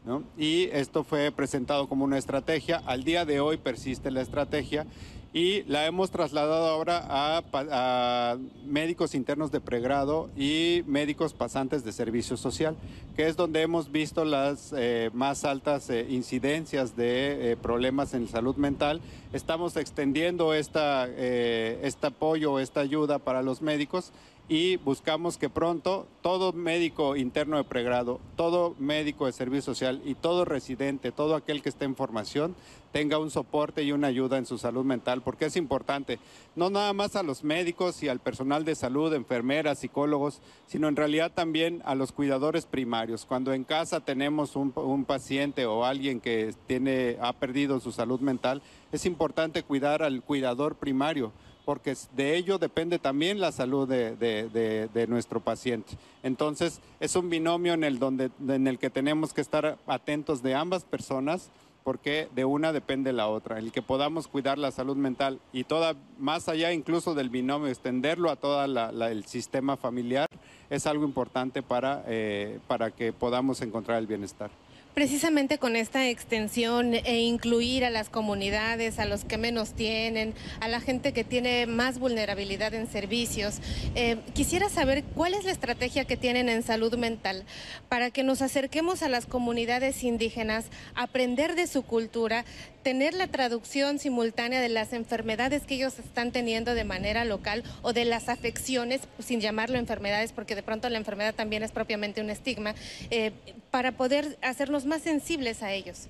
¿No? 0.05 0.23
Y 0.37 0.69
esto 0.71 1.03
fue 1.03 1.31
presentado 1.31 1.87
como 1.87 2.05
una 2.05 2.17
estrategia. 2.17 2.81
Al 2.85 3.03
día 3.03 3.25
de 3.25 3.39
hoy 3.39 3.57
persiste 3.57 4.11
la 4.11 4.21
estrategia 4.21 4.85
y 5.31 5.61
la 5.63 5.85
hemos 5.85 6.09
trasladado 6.09 6.67
ahora 6.67 7.05
a, 7.07 8.37
médicos 8.65 9.13
internos 9.13 9.51
de 9.51 9.59
pregrado 9.59 10.29
y 10.35 10.83
médicos 10.87 11.33
pasantes 11.33 11.83
de 11.83 11.91
servicio 11.91 12.35
social, 12.35 12.75
que 13.15 13.27
es 13.27 13.35
donde 13.35 13.61
hemos 13.61 13.91
visto 13.91 14.25
las 14.25 14.73
eh, 14.75 15.11
más 15.13 15.45
altas 15.45 15.89
eh, 15.89 16.07
incidencias 16.09 16.95
de 16.95 17.51
eh, 17.51 17.57
problemas 17.57 18.13
en 18.13 18.27
salud 18.27 18.55
mental. 18.55 19.01
Estamos 19.31 19.77
extendiendo 19.77 20.53
esta, 20.55 21.05
eh, 21.07 21.79
este 21.83 22.07
apoyo, 22.07 22.59
esta 22.59 22.79
ayuda 22.79 23.19
para 23.19 23.43
los 23.43 23.61
médicos 23.61 24.11
y 24.49 24.77
buscamos 24.77 25.37
que 25.37 25.47
pronto 25.47 26.07
todo 26.23 26.53
médico 26.53 27.15
interno 27.15 27.57
de 27.57 27.63
pregrado, 27.63 28.19
todo 28.35 28.75
médico 28.79 29.27
de 29.27 29.31
servicio 29.31 29.61
social 29.61 30.01
y 30.03 30.15
todo 30.15 30.43
residente, 30.43 31.11
todo 31.11 31.35
aquel 31.35 31.61
que 31.61 31.69
esté 31.69 31.85
en 31.85 31.95
formación, 31.95 32.55
tenga 32.91 33.19
un 33.19 33.29
soporte 33.29 33.83
y 33.83 33.91
una 33.91 34.07
ayuda 34.07 34.39
en 34.39 34.47
su 34.47 34.57
salud 34.57 34.83
mental, 34.83 35.21
porque 35.21 35.45
es 35.45 35.55
importante, 35.55 36.17
no 36.55 36.71
nada 36.71 36.93
más 36.93 37.15
a 37.15 37.21
los 37.21 37.43
médicos 37.43 38.01
y 38.01 38.07
al 38.07 38.19
personal 38.19 38.65
de 38.65 38.73
salud, 38.73 39.13
enfermeras, 39.13 39.77
psicólogos, 39.77 40.41
sino 40.65 40.87
en 40.87 40.95
realidad 40.95 41.31
también 41.31 41.83
a 41.85 41.93
los 41.93 42.11
cuidadores 42.11 42.65
primarios. 42.65 43.25
Cuando 43.25 43.53
en 43.53 43.63
casa 43.63 43.99
tenemos 43.99 44.55
un, 44.55 44.71
paciente 45.05 45.67
o 45.67 45.85
alguien 45.85 46.19
que 46.19 46.55
tiene, 46.65 47.17
ha 47.21 47.33
perdido 47.33 47.79
su 47.79 47.91
salud 47.91 48.19
mental, 48.19 48.63
es 48.91 49.05
importante 49.05 49.61
cuidar 49.61 50.01
al 50.01 50.23
cuidador 50.23 50.75
primario 50.75 51.31
porque 51.65 51.95
de 52.15 52.35
ello 52.35 52.57
depende 52.57 52.99
también 52.99 53.39
la 53.39 53.51
salud 53.51 53.87
de, 53.87 55.05
nuestro 55.07 55.39
paciente. 55.39 55.93
Entonces, 56.23 56.81
es 56.99 57.15
un 57.15 57.29
binomio 57.29 57.73
en 57.73 57.83
el, 57.83 57.99
donde, 57.99 58.31
en 58.47 58.67
el 58.67 58.79
que 58.79 58.89
tenemos 58.89 59.33
que 59.33 59.41
estar 59.41 59.77
atentos 59.87 60.41
de 60.41 60.55
ambas 60.55 60.83
personas, 60.83 61.49
porque 61.83 62.27
de 62.35 62.45
una 62.45 62.73
depende 62.73 63.13
la 63.13 63.27
otra. 63.27 63.57
El 63.57 63.71
que 63.71 63.81
podamos 63.81 64.27
cuidar 64.27 64.57
la 64.57 64.71
salud 64.71 64.95
mental 64.95 65.39
y 65.53 65.63
toda, 65.63 65.95
más 66.17 66.49
allá 66.49 66.73
incluso 66.73 67.15
del 67.15 67.29
binomio, 67.29 67.67
extenderlo 67.67 68.29
a 68.29 68.35
todo 68.35 68.63
el 68.63 69.25
sistema 69.25 69.77
familiar, 69.77 70.27
es 70.69 70.85
algo 70.85 71.03
importante 71.05 71.63
para, 71.63 72.03
eh, 72.07 72.59
para 72.67 72.91
que 72.91 73.13
podamos 73.13 73.61
encontrar 73.61 73.97
el 73.97 74.07
bienestar. 74.07 74.51
Precisamente 74.93 75.59
con 75.59 75.75
esta 75.75 76.09
extensión 76.09 76.93
e 76.93 77.19
incluir 77.21 77.85
a 77.85 77.89
las 77.89 78.09
comunidades, 78.09 78.99
a 78.99 79.05
los 79.05 79.23
que 79.23 79.37
menos 79.37 79.73
tienen, 79.73 80.33
a 80.59 80.67
la 80.67 80.81
gente 80.81 81.13
que 81.13 81.23
tiene 81.23 81.67
más 81.67 81.99
vulnerabilidad 81.99 82.73
en 82.73 82.91
servicios, 82.91 83.59
eh, 83.95 84.17
quisiera 84.33 84.67
saber 84.67 85.03
cuál 85.03 85.35
es 85.35 85.45
la 85.45 85.51
estrategia 85.51 86.05
que 86.05 86.17
tienen 86.17 86.49
en 86.49 86.63
salud 86.63 86.97
mental 86.97 87.45
para 87.87 88.11
que 88.11 88.23
nos 88.23 88.41
acerquemos 88.41 89.03
a 89.03 89.09
las 89.09 89.25
comunidades 89.25 90.03
indígenas, 90.03 90.65
aprender 90.95 91.55
de 91.55 91.67
su 91.67 91.83
cultura, 91.83 92.43
tener 92.83 93.13
la 93.13 93.27
traducción 93.27 93.99
simultánea 93.99 94.59
de 94.59 94.69
las 94.69 94.93
enfermedades 94.93 95.63
que 95.63 95.75
ellos 95.75 95.99
están 95.99 96.31
teniendo 96.31 96.73
de 96.73 96.83
manera 96.83 97.25
local 97.25 97.63
o 97.83 97.93
de 97.93 98.05
las 98.05 98.27
afecciones, 98.27 99.01
sin 99.19 99.39
llamarlo 99.39 99.77
enfermedades, 99.77 100.31
porque 100.31 100.55
de 100.55 100.63
pronto 100.63 100.89
la 100.89 100.97
enfermedad 100.97 101.35
también 101.35 101.63
es 101.63 101.71
propiamente 101.71 102.21
un 102.21 102.29
estigma, 102.29 102.75
eh, 103.11 103.31
para 103.71 103.91
poder 103.93 104.37
hacernos 104.41 104.85
más 104.85 105.01
sensibles 105.01 105.63
a 105.63 105.73
ellos. 105.73 106.07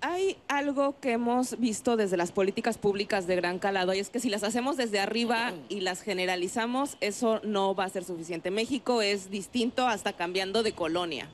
Hay 0.00 0.36
algo 0.46 0.94
que 1.00 1.12
hemos 1.12 1.58
visto 1.58 1.96
desde 1.96 2.16
las 2.16 2.30
políticas 2.30 2.78
públicas 2.78 3.26
de 3.26 3.34
gran 3.34 3.58
calado 3.58 3.92
y 3.94 3.98
es 3.98 4.10
que 4.10 4.20
si 4.20 4.30
las 4.30 4.44
hacemos 4.44 4.76
desde 4.76 5.00
arriba 5.00 5.52
y 5.68 5.80
las 5.80 6.02
generalizamos, 6.02 6.96
eso 7.00 7.40
no 7.42 7.74
va 7.74 7.84
a 7.84 7.88
ser 7.88 8.04
suficiente. 8.04 8.52
México 8.52 9.02
es 9.02 9.28
distinto 9.28 9.88
hasta 9.88 10.12
cambiando 10.12 10.62
de 10.62 10.72
colonia. 10.72 11.28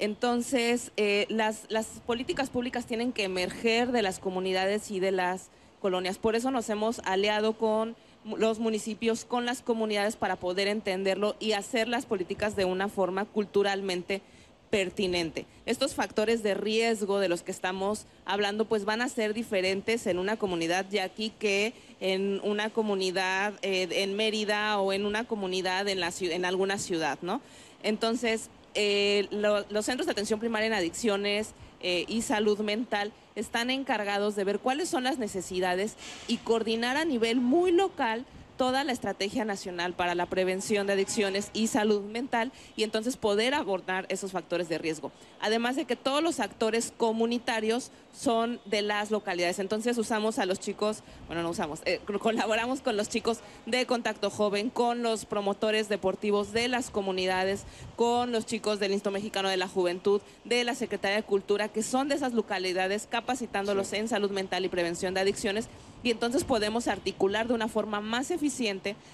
Entonces, 0.00 0.90
eh, 0.96 1.26
las, 1.28 1.66
las 1.68 1.86
políticas 2.04 2.50
públicas 2.50 2.86
tienen 2.86 3.12
que 3.12 3.24
emerger 3.24 3.92
de 3.92 4.02
las 4.02 4.18
comunidades 4.18 4.90
y 4.90 4.98
de 4.98 5.12
las 5.12 5.50
colonias. 5.80 6.18
Por 6.18 6.34
eso 6.34 6.50
nos 6.50 6.68
hemos 6.68 7.00
aliado 7.00 7.52
con 7.52 7.94
los 8.24 8.58
municipios, 8.58 9.24
con 9.24 9.46
las 9.46 9.62
comunidades 9.62 10.16
para 10.16 10.36
poder 10.36 10.68
entenderlo 10.68 11.36
y 11.40 11.52
hacer 11.52 11.88
las 11.88 12.06
políticas 12.06 12.56
de 12.56 12.64
una 12.64 12.88
forma 12.88 13.24
culturalmente 13.24 14.20
pertinente. 14.70 15.46
Estos 15.66 15.94
factores 15.94 16.44
de 16.44 16.54
riesgo 16.54 17.18
de 17.18 17.28
los 17.28 17.42
que 17.42 17.50
estamos 17.50 18.06
hablando 18.24 18.66
pues 18.66 18.84
van 18.84 19.02
a 19.02 19.08
ser 19.08 19.34
diferentes 19.34 20.06
en 20.06 20.18
una 20.18 20.36
comunidad 20.36 20.86
yaqui 20.90 21.30
que 21.30 21.72
en 21.98 22.40
una 22.44 22.70
comunidad 22.70 23.54
eh, 23.62 23.88
en 23.90 24.14
Mérida 24.14 24.78
o 24.78 24.92
en 24.92 25.06
una 25.06 25.24
comunidad 25.24 25.88
en, 25.88 25.98
la, 25.98 26.12
en 26.20 26.44
alguna 26.44 26.78
ciudad, 26.78 27.18
¿no? 27.20 27.40
Entonces, 27.82 28.48
eh, 28.74 29.26
lo- 29.32 29.66
los 29.70 29.86
centros 29.86 30.06
de 30.06 30.12
atención 30.12 30.38
primaria 30.38 30.68
en 30.68 30.74
adicciones 30.74 31.52
eh, 31.80 32.04
y 32.06 32.22
salud 32.22 32.60
mental 32.60 33.10
están 33.40 33.70
encargados 33.70 34.36
de 34.36 34.44
ver 34.44 34.60
cuáles 34.60 34.88
son 34.88 35.04
las 35.04 35.18
necesidades 35.18 35.96
y 36.28 36.36
coordinar 36.38 36.96
a 36.96 37.04
nivel 37.04 37.40
muy 37.40 37.72
local 37.72 38.24
toda 38.60 38.84
la 38.84 38.92
estrategia 38.92 39.46
nacional 39.46 39.94
para 39.94 40.14
la 40.14 40.26
prevención 40.26 40.86
de 40.86 40.92
adicciones 40.92 41.48
y 41.54 41.68
salud 41.68 42.02
mental 42.02 42.52
y 42.76 42.82
entonces 42.82 43.16
poder 43.16 43.54
abordar 43.54 44.04
esos 44.10 44.32
factores 44.32 44.68
de 44.68 44.76
riesgo. 44.76 45.12
Además 45.40 45.76
de 45.76 45.86
que 45.86 45.96
todos 45.96 46.22
los 46.22 46.40
actores 46.40 46.92
comunitarios 46.94 47.90
son 48.12 48.60
de 48.66 48.82
las 48.82 49.10
localidades. 49.10 49.60
Entonces 49.60 49.96
usamos 49.96 50.38
a 50.38 50.44
los 50.44 50.60
chicos, 50.60 51.02
bueno, 51.26 51.42
no 51.42 51.48
usamos, 51.48 51.80
eh, 51.86 52.00
colaboramos 52.20 52.82
con 52.82 52.98
los 52.98 53.08
chicos 53.08 53.38
de 53.64 53.86
Contacto 53.86 54.28
Joven, 54.28 54.68
con 54.68 55.02
los 55.02 55.24
promotores 55.24 55.88
deportivos 55.88 56.52
de 56.52 56.68
las 56.68 56.90
comunidades, 56.90 57.64
con 57.96 58.30
los 58.30 58.44
chicos 58.44 58.78
del 58.78 58.92
Instituto 58.92 59.12
Mexicano 59.12 59.48
de 59.48 59.56
la 59.56 59.68
Juventud, 59.68 60.20
de 60.44 60.64
la 60.64 60.74
Secretaría 60.74 61.16
de 61.16 61.22
Cultura, 61.22 61.68
que 61.68 61.82
son 61.82 62.08
de 62.08 62.16
esas 62.16 62.34
localidades, 62.34 63.06
capacitándolos 63.08 63.94
en 63.94 64.06
salud 64.06 64.30
mental 64.30 64.66
y 64.66 64.68
prevención 64.68 65.14
de 65.14 65.20
adicciones 65.20 65.70
y 66.02 66.10
entonces 66.10 66.44
podemos 66.44 66.88
articular 66.88 67.46
de 67.46 67.54
una 67.54 67.68
forma 67.68 68.00
más 68.00 68.30
eficiente, 68.30 68.49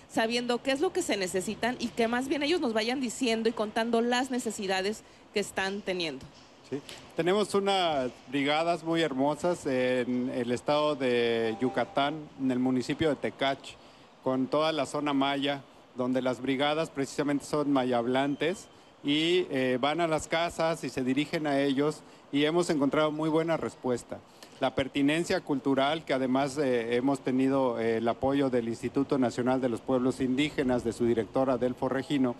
sabiendo 0.09 0.63
qué 0.63 0.73
es 0.73 0.81
lo 0.81 0.93
que 0.93 1.03
se 1.03 1.17
necesitan 1.17 1.77
y 1.79 1.89
que 1.89 2.09
más 2.09 2.29
bien 2.29 2.43
ellos 2.43 2.61
nos 2.61 2.73
vayan 2.73 3.01
diciendo 3.01 3.49
y 3.49 3.53
contando 3.53 4.01
las 4.01 4.31
necesidades 4.31 5.03
que 5.33 5.41
están 5.41 5.83
teniendo. 5.83 6.25
Sí. 6.71 6.81
Tenemos 7.15 7.55
unas 7.55 8.11
brigadas 8.29 8.83
muy 8.83 9.01
hermosas 9.01 9.65
en 9.67 10.31
el 10.35 10.51
estado 10.51 10.97
de 10.97 11.57
Yucatán, 11.61 12.29
en 12.41 12.51
el 12.51 12.59
municipio 12.59 13.09
de 13.09 13.17
Tecach, 13.17 13.77
con 14.25 14.49
toda 14.49 14.73
la 14.73 14.87
zona 14.87 15.13
maya, 15.13 15.63
donde 15.97 16.21
las 16.23 16.41
brigadas 16.41 16.91
precisamente 16.91 17.45
son 17.45 17.73
mayablantes 17.73 18.67
y 19.05 19.47
eh, 19.51 19.79
van 19.81 20.01
a 20.01 20.09
las 20.09 20.27
casas 20.27 20.83
y 20.83 20.91
se 20.91 21.05
dirigen 21.05 21.47
a 21.47 21.61
ellos 21.61 22.03
y 22.33 22.45
hemos 22.45 22.69
encontrado 22.71 23.13
muy 23.13 23.29
buena 23.29 23.57
respuesta. 23.57 24.19
La 24.59 24.75
pertinencia 24.75 25.43
cultural, 25.43 26.07
que 26.07 26.15
además 26.15 26.57
eh, 26.57 26.97
hemos 26.97 27.21
tenido 27.21 27.79
eh, 27.79 27.99
el 27.99 28.09
apoyo 28.09 28.49
del 28.49 28.69
Instituto 28.69 29.19
Nacional 29.19 29.61
de 29.61 29.69
los 29.69 29.83
Pueblos 29.83 30.23
Indígenas, 30.23 30.83
de 30.83 30.95
su 30.95 31.05
directora 31.05 31.59
Delfo 31.59 31.91
Regino, 31.91 32.35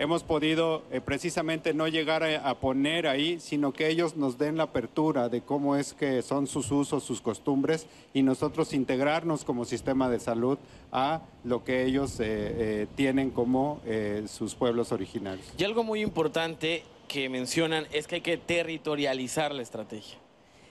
hemos 0.00 0.24
podido 0.24 0.82
eh, 0.90 1.00
precisamente 1.00 1.72
no 1.72 1.86
llegar 1.86 2.24
a, 2.24 2.48
a 2.48 2.56
poner 2.56 3.06
ahí, 3.06 3.38
sino 3.38 3.72
que 3.72 3.88
ellos 3.88 4.16
nos 4.16 4.36
den 4.36 4.56
la 4.56 4.64
apertura 4.64 5.28
de 5.28 5.42
cómo 5.42 5.76
es 5.76 5.92
que 5.92 6.22
son 6.22 6.48
sus 6.48 6.72
usos, 6.72 7.04
sus 7.04 7.20
costumbres 7.20 7.86
y 8.12 8.22
nosotros 8.22 8.72
integrarnos 8.72 9.44
como 9.44 9.64
sistema 9.64 10.10
de 10.10 10.18
salud 10.18 10.58
a 10.90 11.22
lo 11.44 11.62
que 11.62 11.84
ellos 11.84 12.20
tienen 12.96 13.30
como 13.30 13.80
sus 14.26 14.56
pueblos 14.56 14.90
originarios. 14.90 15.46
Y 15.56 15.62
algo 15.62 15.84
muy 15.84 16.00
importante 16.00 16.82
que 17.06 17.28
mencionan 17.28 17.86
es 17.92 18.08
que 18.08 18.16
hay 18.16 18.20
que 18.22 18.36
territorializar 18.38 19.54
la 19.54 19.62
estrategia. 19.62 20.19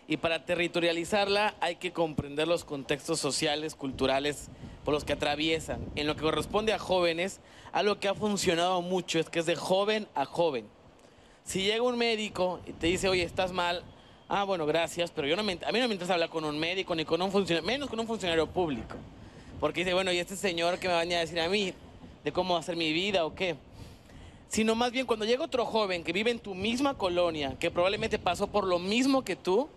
Y 0.10 0.18
para 0.18 0.44
territorializarla 0.44 1.53
hay 1.61 1.76
que 1.76 1.94
comprender 1.94 2.48
los 2.48 2.65
contextos 2.65 3.19
sociales, 3.19 3.76
culturales 3.76 4.48
por 4.84 4.91
los 4.91 5.06
que 5.06 5.14
atraviesan. 5.14 5.86
En 5.95 6.07
lo 6.07 6.15
que 6.15 6.23
corresponde 6.23 6.73
a 6.73 6.80
jóvenes, 6.80 7.40
algo 7.72 7.99
que 7.99 8.07
ha 8.07 8.15
funcionado 8.15 8.81
mucho 8.81 9.19
es 9.19 9.30
que 9.30 9.38
es 9.38 9.45
de 9.45 9.56
joven 9.56 10.07
a 10.15 10.26
joven. 10.26 10.65
Si 11.44 11.61
llega 11.61 11.84
un 11.84 11.95
médico 11.95 12.60
y 12.65 12.73
te 12.73 12.88
dice, 12.88 13.07
oye, 13.07 13.22
estás 13.22 13.52
mal, 13.52 13.84
ah, 14.30 14.45
bueno, 14.45 14.65
gracias, 14.65 15.11
pero 15.11 15.27
yo 15.27 15.36
no 15.36 15.44
me, 15.44 15.60
a 15.64 15.72
mí 15.72 15.80
no 15.80 15.88
me 15.88 15.94
interesa 15.94 16.15
hablar 16.15 16.30
con 16.30 16.44
un 16.44 16.57
médico 16.57 16.95
ni 16.95 17.06
con 17.06 17.22
un 17.22 17.31
funcionario, 17.31 17.68
menos 17.68 17.88
con 17.88 17.99
un 17.99 18.07
funcionario 18.07 18.48
público. 18.48 18.95
Porque 19.60 19.81
dice, 19.81 19.94
bueno, 19.94 20.11
¿y 20.11 20.18
este 20.18 20.36
señor 20.36 20.80
qué 20.80 20.88
me 20.88 20.95
va 20.95 21.02
a 21.02 21.06
decir 21.06 21.40
a 21.40 21.48
mí? 21.48 21.72
¿De 22.23 22.31
cómo 22.31 22.57
hacer 22.57 22.76
mi 22.76 22.91
vida 22.94 23.27
o 23.27 23.36
qué? 23.36 23.57
Sino 24.48 24.73
más 24.73 24.91
bien 24.91 25.06
cuando 25.06 25.26
llega 25.26 25.44
otro 25.44 25.65
joven 25.65 26.03
que 26.03 26.14
vive 26.14 26.31
en 26.31 26.40
tu 26.40 26.56
misma 26.56 26.98
colonia, 26.98 27.56
que 27.60 27.69
probablemente 27.69 28.18
pasó 28.18 28.48
por 28.48 28.65
lo 28.65 28.80
mismo 28.80 29.23
que 29.23 29.36
tú, 29.36 29.69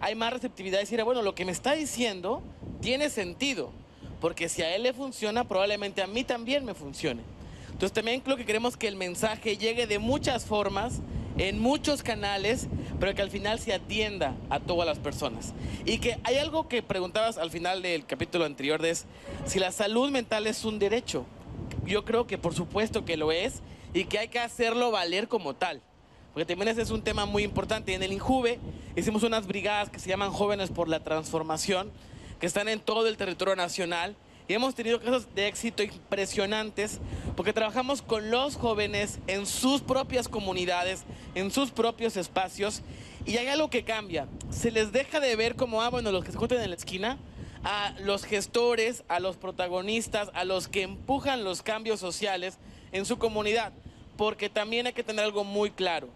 hay 0.00 0.14
más 0.14 0.32
receptividad 0.32 0.78
de 0.78 0.84
decir, 0.84 1.00
"Ah, 1.00 1.04
bueno, 1.04 1.22
lo 1.22 1.34
que 1.34 1.44
me 1.44 1.52
está 1.52 1.72
diciendo 1.72 2.42
tiene 2.80 3.10
sentido. 3.10 3.72
Porque 4.20 4.48
si 4.48 4.62
a 4.62 4.74
él 4.74 4.84
le 4.84 4.92
funciona, 4.92 5.44
probablemente 5.44 6.02
a 6.02 6.06
mí 6.06 6.24
también 6.24 6.64
me 6.64 6.74
funcione. 6.74 7.22
Entonces 7.66 7.92
también 7.92 8.20
creo 8.20 8.36
que 8.36 8.46
queremos 8.46 8.76
que 8.76 8.88
el 8.88 8.96
mensaje 8.96 9.56
llegue 9.56 9.86
de 9.86 9.98
muchas 9.98 10.46
formas, 10.46 11.00
en 11.36 11.58
muchos 11.58 12.02
canales, 12.02 12.68
pero 13.00 13.14
que 13.14 13.22
al 13.22 13.30
final 13.30 13.58
se 13.58 13.72
atienda 13.72 14.36
a 14.50 14.60
todas 14.60 14.86
las 14.86 14.98
personas. 14.98 15.52
Y 15.84 15.98
que 15.98 16.18
hay 16.24 16.36
algo 16.36 16.68
que 16.68 16.82
preguntabas 16.82 17.38
al 17.38 17.50
final 17.50 17.82
del 17.82 18.06
capítulo 18.06 18.44
anterior, 18.44 18.84
es 18.86 19.06
si 19.44 19.58
la 19.58 19.72
salud 19.72 20.10
mental 20.10 20.46
es 20.46 20.64
un 20.64 20.78
derecho. 20.78 21.26
Yo 21.84 22.04
creo 22.04 22.26
que 22.26 22.38
por 22.38 22.54
supuesto 22.54 23.04
que 23.04 23.16
lo 23.16 23.32
es 23.32 23.60
y 23.92 24.04
que 24.04 24.18
hay 24.20 24.28
que 24.28 24.38
hacerlo 24.38 24.90
valer 24.90 25.28
como 25.28 25.54
tal. 25.54 25.82
Porque 26.34 26.46
también 26.46 26.68
ese 26.68 26.82
es 26.82 26.90
un 26.90 27.00
tema 27.00 27.26
muy 27.26 27.44
importante. 27.44 27.94
En 27.94 28.02
el 28.02 28.12
INJUVE 28.12 28.58
hicimos 28.96 29.22
unas 29.22 29.46
brigadas 29.46 29.88
que 29.88 30.00
se 30.00 30.10
llaman 30.10 30.32
Jóvenes 30.32 30.68
por 30.68 30.88
la 30.88 30.98
Transformación, 30.98 31.92
que 32.40 32.46
están 32.46 32.68
en 32.68 32.80
todo 32.80 33.06
el 33.06 33.16
territorio 33.16 33.54
nacional. 33.54 34.16
Y 34.48 34.52
hemos 34.52 34.74
tenido 34.74 34.98
casos 35.00 35.32
de 35.36 35.46
éxito 35.46 35.84
impresionantes 35.84 36.98
porque 37.36 37.52
trabajamos 37.52 38.02
con 38.02 38.32
los 38.32 38.56
jóvenes 38.56 39.20
en 39.28 39.46
sus 39.46 39.80
propias 39.80 40.28
comunidades, 40.28 41.04
en 41.36 41.52
sus 41.52 41.70
propios 41.70 42.16
espacios. 42.16 42.82
Y 43.24 43.36
hay 43.36 43.46
algo 43.46 43.70
que 43.70 43.84
cambia. 43.84 44.26
Se 44.50 44.72
les 44.72 44.90
deja 44.90 45.20
de 45.20 45.36
ver 45.36 45.54
como, 45.54 45.82
ah, 45.82 45.88
bueno, 45.88 46.10
los 46.10 46.24
que 46.24 46.32
se 46.32 46.36
juntan 46.36 46.60
en 46.60 46.70
la 46.70 46.76
esquina, 46.76 47.16
a 47.62 47.94
los 48.00 48.24
gestores, 48.24 49.04
a 49.06 49.20
los 49.20 49.36
protagonistas, 49.36 50.30
a 50.34 50.42
los 50.42 50.66
que 50.66 50.82
empujan 50.82 51.44
los 51.44 51.62
cambios 51.62 52.00
sociales 52.00 52.58
en 52.90 53.06
su 53.06 53.18
comunidad. 53.18 53.72
Porque 54.16 54.50
también 54.50 54.88
hay 54.88 54.94
que 54.94 55.04
tener 55.04 55.24
algo 55.24 55.44
muy 55.44 55.70
claro. 55.70 56.08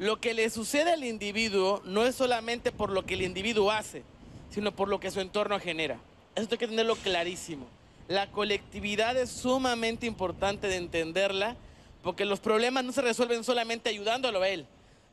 Lo 0.00 0.18
que 0.18 0.32
le 0.32 0.48
sucede 0.48 0.92
al 0.92 1.04
individuo 1.04 1.82
no 1.84 2.06
es 2.06 2.14
solamente 2.14 2.72
por 2.72 2.88
lo 2.88 3.04
que 3.04 3.12
el 3.12 3.20
individuo 3.20 3.70
hace, 3.70 4.02
sino 4.48 4.72
por 4.72 4.88
lo 4.88 4.98
que 4.98 5.10
su 5.10 5.20
entorno 5.20 5.60
genera. 5.60 5.98
Eso 6.34 6.48
hay 6.50 6.56
que 6.56 6.68
tenerlo 6.68 6.96
clarísimo. 6.96 7.66
La 8.08 8.30
colectividad 8.30 9.14
es 9.18 9.28
sumamente 9.28 10.06
importante 10.06 10.68
de 10.68 10.76
entenderla, 10.76 11.54
porque 12.02 12.24
los 12.24 12.40
problemas 12.40 12.82
no 12.82 12.92
se 12.92 13.02
resuelven 13.02 13.44
solamente 13.44 13.90
ayudándolo 13.90 14.40
a 14.40 14.48
él, 14.48 14.64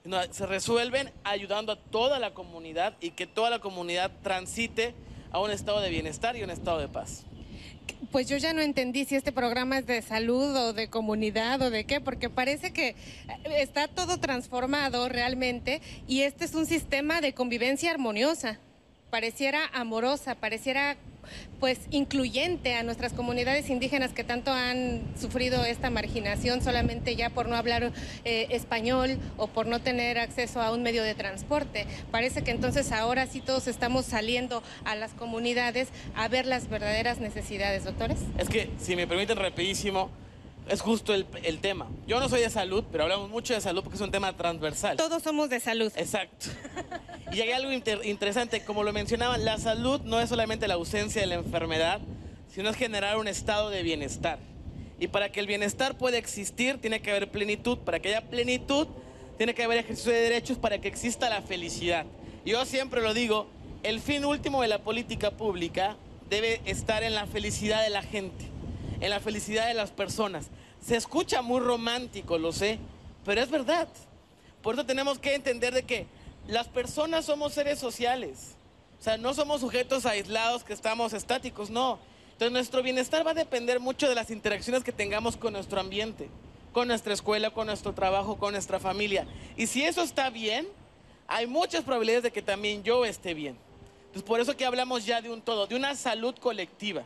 sino 0.03 0.23
se 0.31 0.45
resuelven 0.45 1.11
ayudando 1.25 1.73
a 1.73 1.75
toda 1.75 2.17
la 2.17 2.33
comunidad 2.33 2.95
y 3.01 3.11
que 3.11 3.27
toda 3.27 3.49
la 3.49 3.59
comunidad 3.59 4.09
transite 4.23 4.95
a 5.31 5.41
un 5.41 5.51
estado 5.51 5.81
de 5.81 5.89
bienestar 5.89 6.37
y 6.37 6.43
un 6.43 6.49
estado 6.49 6.79
de 6.79 6.87
paz 6.87 7.25
pues 8.11 8.27
yo 8.27 8.37
ya 8.37 8.53
no 8.53 8.61
entendí 8.61 9.05
si 9.05 9.15
este 9.15 9.31
programa 9.31 9.79
es 9.79 9.87
de 9.87 10.01
salud 10.01 10.55
o 10.55 10.73
de 10.73 10.89
comunidad 10.89 11.61
o 11.61 11.69
de 11.69 11.85
qué, 11.85 12.01
porque 12.01 12.29
parece 12.29 12.71
que 12.71 12.89
eh, 12.89 12.95
está 13.57 13.87
todo 13.87 14.19
transformado 14.19 15.09
realmente 15.09 15.81
y 16.07 16.21
este 16.21 16.45
es 16.45 16.53
un 16.55 16.65
sistema 16.65 17.21
de 17.21 17.33
convivencia 17.33 17.91
armoniosa, 17.91 18.59
pareciera 19.09 19.61
amorosa, 19.73 20.35
pareciera 20.35 20.97
pues 21.59 21.79
incluyente 21.91 22.75
a 22.75 22.83
nuestras 22.83 23.13
comunidades 23.13 23.69
indígenas 23.69 24.13
que 24.13 24.23
tanto 24.23 24.51
han 24.51 25.01
sufrido 25.19 25.65
esta 25.65 25.89
marginación 25.89 26.61
solamente 26.61 27.15
ya 27.15 27.29
por 27.29 27.47
no 27.49 27.55
hablar 27.55 27.91
eh, 28.25 28.47
español 28.51 29.17
o 29.37 29.47
por 29.47 29.67
no 29.67 29.81
tener 29.81 30.19
acceso 30.19 30.61
a 30.61 30.71
un 30.71 30.83
medio 30.83 31.03
de 31.03 31.15
transporte. 31.15 31.85
Parece 32.11 32.43
que 32.43 32.51
entonces 32.51 32.91
ahora 32.91 33.25
sí 33.27 33.41
todos 33.41 33.67
estamos 33.67 34.05
saliendo 34.05 34.63
a 34.85 34.95
las 34.95 35.13
comunidades 35.13 35.89
a 36.15 36.27
ver 36.27 36.45
las 36.45 36.69
verdaderas 36.69 37.19
necesidades, 37.19 37.83
doctores. 37.83 38.19
Es 38.37 38.49
que, 38.49 38.69
si 38.79 38.95
me 38.95 39.07
permiten 39.07 39.37
rapidísimo, 39.37 40.09
es 40.69 40.81
justo 40.81 41.13
el, 41.13 41.25
el, 41.43 41.59
tema. 41.59 41.87
Yo 42.07 42.19
no 42.19 42.29
soy 42.29 42.41
de 42.41 42.49
salud, 42.49 42.83
pero 42.91 43.03
hablamos 43.03 43.29
mucho 43.29 43.53
de 43.53 43.61
salud 43.61 43.83
porque 43.83 43.95
es 43.95 44.01
un 44.01 44.11
tema 44.11 44.35
transversal. 44.35 44.97
Todos 44.97 45.23
somos 45.23 45.49
de 45.49 45.59
salud. 45.59 45.91
Exacto. 45.95 46.47
y 47.31 47.41
hay 47.41 47.51
algo 47.51 47.71
interesante, 48.03 48.63
como 48.63 48.83
lo 48.83 48.93
mencionaban, 48.93 49.45
la 49.45 49.57
salud 49.57 50.01
no 50.01 50.19
es 50.19 50.29
solamente 50.29 50.67
la 50.67 50.75
ausencia 50.75 51.21
de 51.21 51.27
la 51.27 51.35
enfermedad, 51.35 51.99
sino 52.53 52.69
es 52.69 52.75
generar 52.75 53.17
un 53.17 53.27
estado 53.27 53.69
de 53.69 53.83
bienestar. 53.83 54.39
Y 54.99 55.07
para 55.07 55.31
que 55.31 55.39
el 55.39 55.47
bienestar 55.47 55.97
pueda 55.97 56.17
existir, 56.17 56.79
tiene 56.81 57.01
que 57.01 57.11
haber 57.11 57.29
plenitud. 57.29 57.77
Para 57.79 57.99
que 57.99 58.09
haya 58.09 58.21
plenitud, 58.21 58.87
tiene 59.37 59.53
que 59.53 59.63
haber 59.63 59.77
ejercicio 59.77 60.11
de 60.11 60.21
derechos 60.21 60.57
para 60.57 60.79
que 60.79 60.87
exista 60.87 61.29
la 61.29 61.41
felicidad. 61.41 62.05
Yo 62.45 62.65
siempre 62.65 63.01
lo 63.01 63.13
digo, 63.13 63.47
el 63.83 63.99
fin 63.99 64.25
último 64.25 64.61
de 64.61 64.67
la 64.67 64.79
política 64.79 65.31
pública 65.31 65.95
debe 66.29 66.61
estar 66.65 67.03
en 67.03 67.13
la 67.13 67.27
felicidad 67.27 67.83
de 67.83 67.89
la 67.89 68.01
gente, 68.01 68.45
en 68.99 69.09
la 69.09 69.19
felicidad 69.19 69.67
de 69.67 69.73
las 69.75 69.91
personas. 69.91 70.49
Se 70.85 70.95
escucha 70.95 71.41
muy 71.41 71.59
romántico, 71.59 72.37
lo 72.37 72.51
sé, 72.51 72.79
pero 73.25 73.41
es 73.41 73.49
verdad. 73.49 73.87
Por 74.61 74.75
eso 74.75 74.85
tenemos 74.85 75.19
que 75.19 75.35
entender 75.35 75.73
de 75.73 75.83
que 75.83 76.07
las 76.47 76.67
personas 76.67 77.25
somos 77.25 77.53
seres 77.53 77.79
sociales. 77.79 78.55
O 78.99 79.03
sea, 79.03 79.17
no 79.17 79.33
somos 79.33 79.61
sujetos 79.61 80.05
aislados 80.05 80.63
que 80.63 80.73
estamos 80.73 81.13
estáticos, 81.13 81.69
no. 81.69 81.99
Entonces 82.33 82.51
nuestro 82.51 82.83
bienestar 82.83 83.25
va 83.25 83.31
a 83.31 83.35
depender 83.35 83.79
mucho 83.79 84.07
de 84.07 84.15
las 84.15 84.31
interacciones 84.31 84.83
que 84.83 84.91
tengamos 84.91 85.37
con 85.37 85.53
nuestro 85.53 85.79
ambiente, 85.79 86.29
con 86.71 86.87
nuestra 86.87 87.13
escuela, 87.13 87.49
con 87.51 87.67
nuestro 87.67 87.93
trabajo, 87.93 88.37
con 88.37 88.53
nuestra 88.53 88.79
familia. 88.79 89.27
Y 89.55 89.67
si 89.67 89.83
eso 89.83 90.01
está 90.01 90.29
bien, 90.29 90.67
hay 91.27 91.47
muchas 91.47 91.83
probabilidades 91.83 92.23
de 92.23 92.31
que 92.31 92.41
también 92.41 92.83
yo 92.83 93.05
esté 93.05 93.33
bien. 93.33 93.57
Entonces 94.07 94.23
por 94.23 94.39
eso 94.39 94.55
que 94.55 94.65
hablamos 94.65 95.05
ya 95.05 95.21
de 95.21 95.29
un 95.29 95.41
todo, 95.41 95.67
de 95.67 95.75
una 95.75 95.95
salud 95.95 96.35
colectiva. 96.39 97.03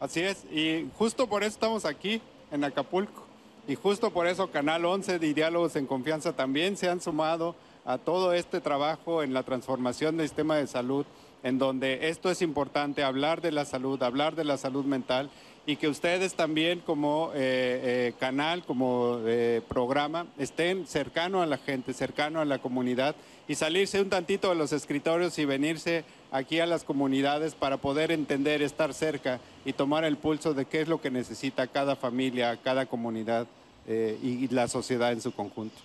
Así 0.00 0.20
es, 0.20 0.44
y 0.50 0.88
justo 0.98 1.28
por 1.28 1.42
eso 1.42 1.54
estamos 1.54 1.84
aquí 1.84 2.20
en 2.50 2.64
Acapulco. 2.64 3.24
Y 3.66 3.76
justo 3.76 4.10
por 4.10 4.26
eso 4.26 4.50
Canal 4.50 4.84
11 4.84 5.18
de 5.18 5.34
Diálogos 5.34 5.76
en 5.76 5.86
Confianza 5.86 6.34
también 6.34 6.76
se 6.76 6.88
han 6.88 7.00
sumado 7.00 7.54
a 7.84 7.98
todo 7.98 8.32
este 8.32 8.60
trabajo 8.60 9.22
en 9.22 9.32
la 9.32 9.42
transformación 9.42 10.16
del 10.16 10.28
sistema 10.28 10.56
de 10.56 10.66
salud, 10.66 11.06
en 11.42 11.58
donde 11.58 12.08
esto 12.08 12.30
es 12.30 12.42
importante, 12.42 13.02
hablar 13.02 13.40
de 13.40 13.52
la 13.52 13.64
salud, 13.64 14.02
hablar 14.02 14.34
de 14.34 14.44
la 14.44 14.56
salud 14.56 14.84
mental 14.84 15.30
y 15.66 15.76
que 15.76 15.88
ustedes 15.88 16.34
también 16.34 16.80
como 16.80 17.30
eh, 17.34 17.38
eh, 17.38 18.12
canal, 18.18 18.64
como 18.64 19.20
eh, 19.26 19.62
programa, 19.66 20.26
estén 20.38 20.86
cercano 20.86 21.40
a 21.40 21.46
la 21.46 21.56
gente, 21.56 21.94
cercano 21.94 22.40
a 22.40 22.44
la 22.44 22.58
comunidad 22.58 23.16
y 23.48 23.54
salirse 23.54 24.00
un 24.00 24.10
tantito 24.10 24.50
de 24.50 24.56
los 24.56 24.72
escritorios 24.72 25.38
y 25.38 25.44
venirse 25.46 26.04
aquí 26.30 26.60
a 26.60 26.66
las 26.66 26.84
comunidades 26.84 27.54
para 27.54 27.78
poder 27.78 28.12
entender, 28.12 28.60
estar 28.60 28.92
cerca 28.92 29.40
y 29.64 29.72
tomar 29.72 30.04
el 30.04 30.16
pulso 30.16 30.52
de 30.52 30.66
qué 30.66 30.82
es 30.82 30.88
lo 30.88 31.00
que 31.00 31.10
necesita 31.10 31.66
cada 31.66 31.96
familia, 31.96 32.58
cada 32.62 32.86
comunidad 32.86 33.46
y 33.86 34.48
la 34.48 34.66
sociedad 34.66 35.12
en 35.12 35.20
su 35.20 35.32
conjunto. 35.32 35.76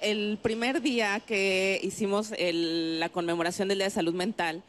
El 0.00 0.36
primer 0.42 0.82
día 0.82 1.20
que 1.20 1.78
hicimos 1.80 2.32
la 2.36 3.08
conmemoración 3.08 3.68
del 3.68 3.78
Día 3.78 3.86
de 3.86 3.90
Salud 3.90 4.14
Mental, 4.14 4.64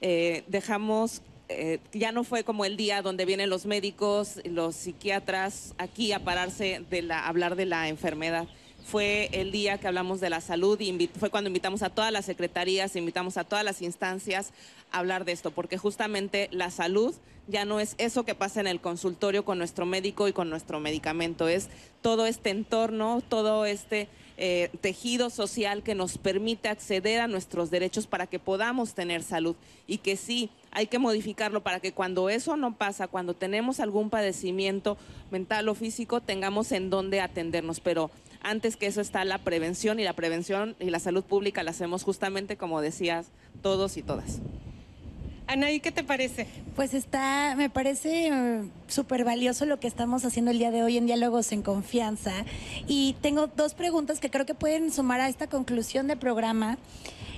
dejamos 0.00 1.20
eh, 1.48 1.78
ya 1.92 2.12
no 2.12 2.24
fue 2.24 2.42
como 2.44 2.64
el 2.64 2.76
día 2.76 3.02
donde 3.02 3.24
vienen 3.24 3.50
los 3.50 3.66
médicos, 3.66 4.40
los 4.44 4.76
psiquiatras 4.76 5.74
aquí 5.78 6.12
a 6.12 6.24
pararse 6.24 6.82
de 6.90 7.02
la, 7.02 7.26
hablar 7.26 7.54
de 7.56 7.66
la 7.66 7.88
enfermedad. 7.88 8.46
Fue 8.84 9.30
el 9.32 9.50
día 9.50 9.78
que 9.78 9.88
hablamos 9.88 10.20
de 10.20 10.28
la 10.28 10.42
salud 10.42 10.78
y 10.78 11.08
fue 11.18 11.30
cuando 11.30 11.48
invitamos 11.48 11.82
a 11.82 11.88
todas 11.90 12.12
las 12.12 12.26
secretarías, 12.26 12.96
invitamos 12.96 13.38
a 13.38 13.44
todas 13.44 13.64
las 13.64 13.80
instancias 13.80 14.52
a 14.92 14.98
hablar 14.98 15.24
de 15.24 15.32
esto, 15.32 15.50
porque 15.50 15.78
justamente 15.78 16.48
la 16.52 16.70
salud 16.70 17.14
ya 17.46 17.64
no 17.64 17.80
es 17.80 17.94
eso 17.96 18.24
que 18.24 18.34
pasa 18.34 18.60
en 18.60 18.66
el 18.66 18.80
consultorio 18.80 19.44
con 19.44 19.58
nuestro 19.58 19.86
médico 19.86 20.28
y 20.28 20.32
con 20.32 20.50
nuestro 20.50 20.80
medicamento, 20.80 21.48
es 21.48 21.68
todo 22.02 22.26
este 22.26 22.50
entorno, 22.50 23.22
todo 23.26 23.64
este 23.64 24.08
eh, 24.36 24.70
tejido 24.80 25.30
social 25.30 25.82
que 25.82 25.94
nos 25.94 26.18
permite 26.18 26.68
acceder 26.68 27.20
a 27.20 27.28
nuestros 27.28 27.70
derechos 27.70 28.06
para 28.06 28.26
que 28.26 28.38
podamos 28.38 28.94
tener 28.94 29.22
salud 29.22 29.56
y 29.86 29.98
que 29.98 30.16
sí 30.16 30.50
hay 30.72 30.88
que 30.88 30.98
modificarlo 30.98 31.62
para 31.62 31.80
que 31.80 31.92
cuando 31.92 32.28
eso 32.28 32.56
no 32.56 32.74
pasa, 32.76 33.06
cuando 33.06 33.34
tenemos 33.34 33.78
algún 33.78 34.10
padecimiento 34.10 34.98
mental 35.30 35.68
o 35.68 35.74
físico, 35.74 36.20
tengamos 36.20 36.72
en 36.72 36.90
dónde 36.90 37.20
atendernos. 37.20 37.78
Pero 37.78 38.10
antes 38.44 38.76
que 38.76 38.86
eso 38.86 39.00
está 39.00 39.24
la 39.24 39.38
prevención 39.38 39.98
y 39.98 40.04
la 40.04 40.12
prevención 40.12 40.76
y 40.78 40.90
la 40.90 41.00
salud 41.00 41.24
pública 41.24 41.62
la 41.62 41.72
hacemos 41.72 42.04
justamente 42.04 42.56
como 42.56 42.80
decías 42.80 43.26
todos 43.62 43.96
y 43.96 44.02
todas. 44.02 44.40
Anaí, 45.46 45.80
¿qué 45.80 45.92
te 45.92 46.02
parece? 46.02 46.46
Pues 46.74 46.94
está, 46.94 47.54
me 47.56 47.68
parece 47.68 48.32
uh, 48.32 48.68
súper 48.88 49.24
valioso 49.24 49.66
lo 49.66 49.78
que 49.78 49.86
estamos 49.86 50.24
haciendo 50.24 50.50
el 50.50 50.58
día 50.58 50.70
de 50.70 50.82
hoy 50.82 50.96
en 50.96 51.04
Diálogos 51.04 51.52
en 51.52 51.60
Confianza. 51.60 52.32
Y 52.86 53.14
tengo 53.20 53.48
dos 53.48 53.74
preguntas 53.74 54.20
que 54.20 54.30
creo 54.30 54.46
que 54.46 54.54
pueden 54.54 54.90
sumar 54.90 55.20
a 55.20 55.28
esta 55.28 55.46
conclusión 55.46 56.06
del 56.06 56.18
programa. 56.18 56.78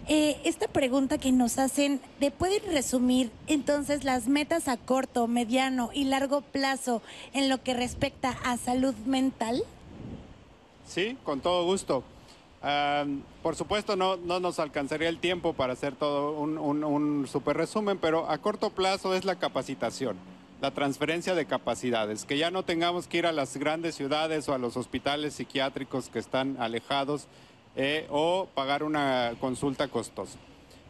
Eh, 0.07 0.37
esta 0.45 0.69
pregunta 0.69 1.19
que 1.19 1.33
nos 1.33 1.59
hacen, 1.59 2.01
¿de 2.20 2.31
pueden 2.31 2.62
resumir 2.70 3.33
entonces 3.49 4.05
las 4.05 4.28
metas 4.28 4.69
a 4.69 4.77
corto, 4.77 5.27
mediano 5.27 5.91
y 5.93 6.05
largo 6.05 6.43
plazo 6.43 7.03
en 7.33 7.49
lo 7.49 7.61
que 7.61 7.74
respecta 7.74 8.39
a 8.45 8.57
salud 8.57 8.95
mental? 9.05 9.65
Sí, 10.87 11.17
con 11.25 11.41
todo 11.41 11.65
gusto 11.65 12.05
por 13.43 13.55
supuesto, 13.55 13.97
no, 13.97 14.17
no, 14.17 14.41
nos 14.41 14.59
alcanzaría 14.59 15.09
el 15.09 15.19
tiempo 15.19 15.53
para 15.53 15.75
hacer 15.75 15.95
todo 15.95 16.33
un, 16.33 16.59
un, 16.59 17.29
super 17.29 17.57
resumen, 17.57 17.99
pero 17.99 18.29
a 18.29 18.39
corto 18.39 18.71
plazo 18.71 19.15
es 19.15 19.25
la 19.25 19.37
capacitación, 19.37 20.17
la 20.61 20.73
transferencia 20.73 21.35
de 21.35 21.47
capacidades, 21.47 22.25
que 22.25 22.39
ya 22.39 22.51
no 22.51 22.65
tengamos 22.65 23.07
que 23.07 23.19
ir 23.19 23.27
a 23.27 23.33
las 23.33 23.57
grandes 23.57 23.95
ciudades 23.95 24.49
o 24.49 24.55
a 24.55 24.59
los 24.59 24.77
hospitales 24.77 25.35
psiquiátricos 25.35 26.09
que 26.09 26.19
están 26.19 26.57
alejados 26.59 27.29
eh, 27.77 28.07
o 28.11 28.49
pagar 28.55 28.83
una 28.83 29.35
consulta 29.39 29.87
costosa. 29.87 30.39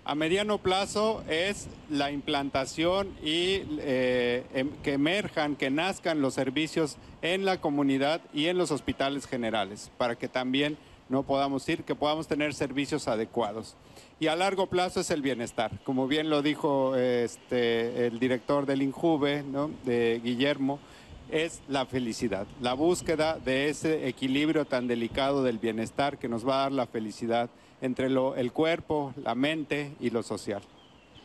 A 0.08 0.14
mediano 0.14 0.58
plazo 0.58 1.24
es 1.28 1.66
la 1.90 2.12
implantación 2.12 3.08
y 3.24 3.62
eh, 3.80 4.44
em, 4.54 4.70
que 4.84 4.92
emerjan, 4.92 5.56
que 5.56 5.68
nazcan 5.68 6.22
los 6.22 6.34
servicios 6.34 6.96
en 7.22 7.44
la 7.44 7.60
comunidad 7.60 8.20
y 8.32 8.46
en 8.46 8.56
los 8.56 8.70
hospitales 8.70 9.26
generales, 9.26 9.90
para 9.98 10.14
que 10.14 10.28
también 10.28 10.78
no 11.08 11.24
podamos 11.24 11.68
ir, 11.68 11.82
que 11.82 11.96
podamos 11.96 12.28
tener 12.28 12.54
servicios 12.54 13.08
adecuados. 13.08 13.74
Y 14.20 14.28
a 14.28 14.36
largo 14.36 14.68
plazo 14.68 15.00
es 15.00 15.10
el 15.10 15.22
bienestar, 15.22 15.72
como 15.82 16.06
bien 16.06 16.30
lo 16.30 16.40
dijo 16.40 16.94
este, 16.94 18.06
el 18.06 18.20
director 18.20 18.64
del 18.64 18.82
INJUVE, 18.82 19.42
de 19.84 20.20
Guillermo, 20.22 20.78
es 21.32 21.62
la 21.66 21.84
felicidad, 21.84 22.46
la 22.60 22.74
búsqueda 22.74 23.40
de 23.44 23.70
ese 23.70 24.06
equilibrio 24.06 24.66
tan 24.66 24.86
delicado 24.86 25.42
del 25.42 25.58
bienestar 25.58 26.16
que 26.16 26.28
nos 26.28 26.46
va 26.46 26.60
a 26.60 26.62
dar 26.62 26.72
la 26.72 26.86
felicidad 26.86 27.50
entre 27.80 28.10
lo, 28.10 28.36
el 28.36 28.52
cuerpo, 28.52 29.12
la 29.22 29.34
mente 29.34 29.92
y 30.00 30.10
lo 30.10 30.22
social. 30.22 30.62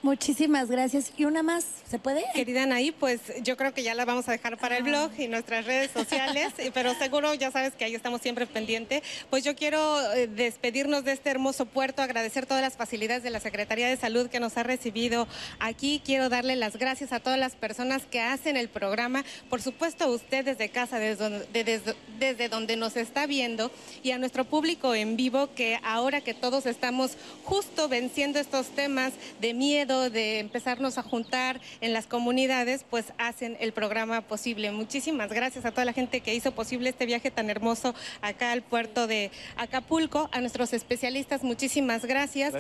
Muchísimas 0.04 0.68
gracias. 0.72 1.14
¿Y 1.16 1.26
una 1.26 1.44
más? 1.44 1.64
¿Se 1.88 2.00
puede? 2.00 2.24
Querida 2.34 2.64
Anaí, 2.64 2.92
pues 2.92 3.22
yo 3.44 3.56
creo 3.56 3.72
que 3.72 3.84
ya 3.84 3.94
la 3.94 4.04
vamos 4.04 4.28
a 4.28 4.32
dejar 4.32 4.58
para 4.58 4.78
el 4.78 4.84
blog 4.84 5.12
y 5.20 5.28
nuestras 5.28 5.66
redes 5.66 5.92
sociales, 5.92 6.54
pero 6.74 6.96
seguro 6.96 7.36
ya 7.36 7.52
sabes 7.52 7.74
que 7.76 7.86
ahí 7.86 7.94
estamos 7.94 8.20
siempre 8.20 8.48
pendiente. 8.48 9.04
Pues 9.30 9.44
yo 9.44 9.56
quiero 9.56 10.02
eh, 10.14 10.26
despedirnos 10.26 11.04
de 11.04 11.12
este 11.12 11.30
hermoso 11.30 11.68
puerto, 11.68 12.02
agradecer 12.02 12.48
todas 12.48 12.64
las 12.64 12.78
facilidades 12.78 13.22
de 13.22 13.30
la 13.30 13.40
Secretaría 13.40 13.88
de 13.88 13.96
Salud 13.96 14.28
que 14.28 14.40
nos 14.40 14.58
ha 14.58 14.64
recibido 14.64 15.28
aquí. 15.60 16.02
Quiero 16.04 16.30
darle 16.30 16.56
las 16.56 16.78
gracias 16.78 17.14
a 17.14 17.20
todas 17.20 17.38
las 17.38 17.56
personas 17.56 18.02
que 18.10 18.22
hacen 18.22 18.58
el 18.58 18.70
programa, 18.70 19.24
por 19.52 19.62
supuesto 19.62 20.06
a 20.06 20.08
usted 20.08 20.44
desde 20.46 20.70
casa, 20.70 20.98
desde 20.98 21.24
donde, 21.24 21.64
desde, 21.64 21.96
desde 22.18 22.50
donde 22.50 22.76
nos 22.76 22.98
está 22.98 23.28
viendo 23.28 23.70
y 24.02 24.12
a 24.12 24.18
nuestro 24.18 24.46
público 24.46 24.96
en 24.96 25.16
vivo 25.16 25.54
que 25.54 25.78
ahora 25.84 26.22
que 26.22 26.34
todos 26.34 26.66
estamos 26.66 27.18
justo 27.44 27.88
venciendo 27.88 28.40
estos 28.40 28.68
temas 28.70 29.14
de 29.40 29.54
miedo, 29.54 29.91
de 30.00 30.40
empezarnos 30.40 30.98
a 30.98 31.04
juntar 31.04 31.60
en 31.82 31.94
las 31.94 32.08
comunidades, 32.08 32.86
pues 32.90 33.14
hacen 33.18 33.58
el 33.60 33.74
programa 33.74 34.22
posible. 34.22 34.72
Muchísimas 34.72 35.32
gracias 35.32 35.66
a 35.66 35.72
toda 35.72 35.86
la 35.86 35.94
gente 35.94 36.22
que 36.22 36.34
hizo 36.34 36.52
posible 36.54 36.90
este 36.90 37.06
viaje 37.06 37.30
tan 37.32 37.50
hermoso 37.50 37.94
acá 38.22 38.52
al 38.52 38.62
puerto 38.62 39.08
de 39.08 39.32
Acapulco, 39.58 40.30
a 40.32 40.40
nuestros 40.40 40.74
especialistas, 40.74 41.44
muchísimas 41.44 42.06
gracias. 42.06 42.54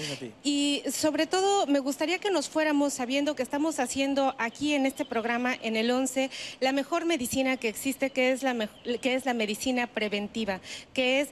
Y 0.43 0.83
sobre 0.91 1.25
todo 1.25 1.67
me 1.67 1.79
gustaría 1.79 2.19
que 2.19 2.31
nos 2.31 2.49
fuéramos 2.49 2.93
sabiendo 2.93 3.35
que 3.35 3.43
estamos 3.43 3.79
haciendo 3.79 4.35
aquí 4.37 4.73
en 4.73 4.85
este 4.85 5.05
programa, 5.05 5.55
en 5.61 5.75
el 5.75 5.89
11, 5.89 6.29
la 6.59 6.71
mejor 6.71 7.05
medicina 7.05 7.57
que 7.57 7.69
existe, 7.69 8.09
que 8.09 8.31
es 8.31 8.43
la, 8.43 8.69
que 9.01 9.15
es 9.15 9.25
la 9.25 9.33
medicina 9.33 9.87
preventiva, 9.87 10.59
que 10.93 11.21
es 11.21 11.29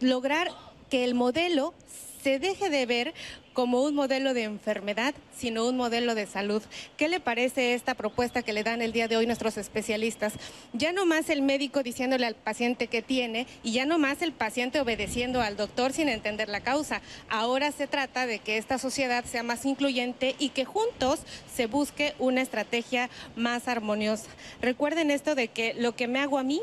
lograr 0.00 0.50
que 0.90 1.04
el 1.04 1.14
modelo 1.14 1.74
se 2.22 2.38
deje 2.38 2.70
de 2.70 2.86
ver 2.86 3.14
como 3.52 3.82
un 3.82 3.94
modelo 3.94 4.34
de 4.34 4.44
enfermedad, 4.44 5.14
sino 5.36 5.66
un 5.66 5.76
modelo 5.76 6.14
de 6.14 6.26
salud. 6.26 6.62
¿Qué 6.96 7.08
le 7.08 7.20
parece 7.20 7.74
esta 7.74 7.94
propuesta 7.94 8.42
que 8.42 8.52
le 8.52 8.62
dan 8.62 8.82
el 8.82 8.92
día 8.92 9.08
de 9.08 9.16
hoy 9.16 9.26
nuestros 9.26 9.56
especialistas? 9.56 10.34
Ya 10.72 10.92
no 10.92 11.06
más 11.06 11.30
el 11.30 11.42
médico 11.42 11.82
diciéndole 11.82 12.26
al 12.26 12.34
paciente 12.34 12.86
que 12.86 13.02
tiene 13.02 13.46
y 13.62 13.72
ya 13.72 13.86
no 13.86 13.98
más 13.98 14.22
el 14.22 14.32
paciente 14.32 14.80
obedeciendo 14.80 15.40
al 15.40 15.56
doctor 15.56 15.92
sin 15.92 16.08
entender 16.08 16.48
la 16.48 16.60
causa. 16.60 17.02
Ahora 17.28 17.72
se 17.72 17.86
trata 17.86 18.26
de 18.26 18.38
que 18.38 18.58
esta 18.58 18.78
sociedad 18.78 19.24
sea 19.24 19.42
más 19.42 19.64
incluyente 19.64 20.34
y 20.38 20.50
que 20.50 20.64
juntos 20.64 21.20
se 21.54 21.66
busque 21.66 22.14
una 22.18 22.42
estrategia 22.42 23.10
más 23.36 23.68
armoniosa. 23.68 24.28
Recuerden 24.60 25.10
esto 25.10 25.34
de 25.34 25.48
que 25.48 25.74
lo 25.74 25.94
que 25.94 26.08
me 26.08 26.20
hago 26.20 26.38
a 26.38 26.42
mí, 26.42 26.60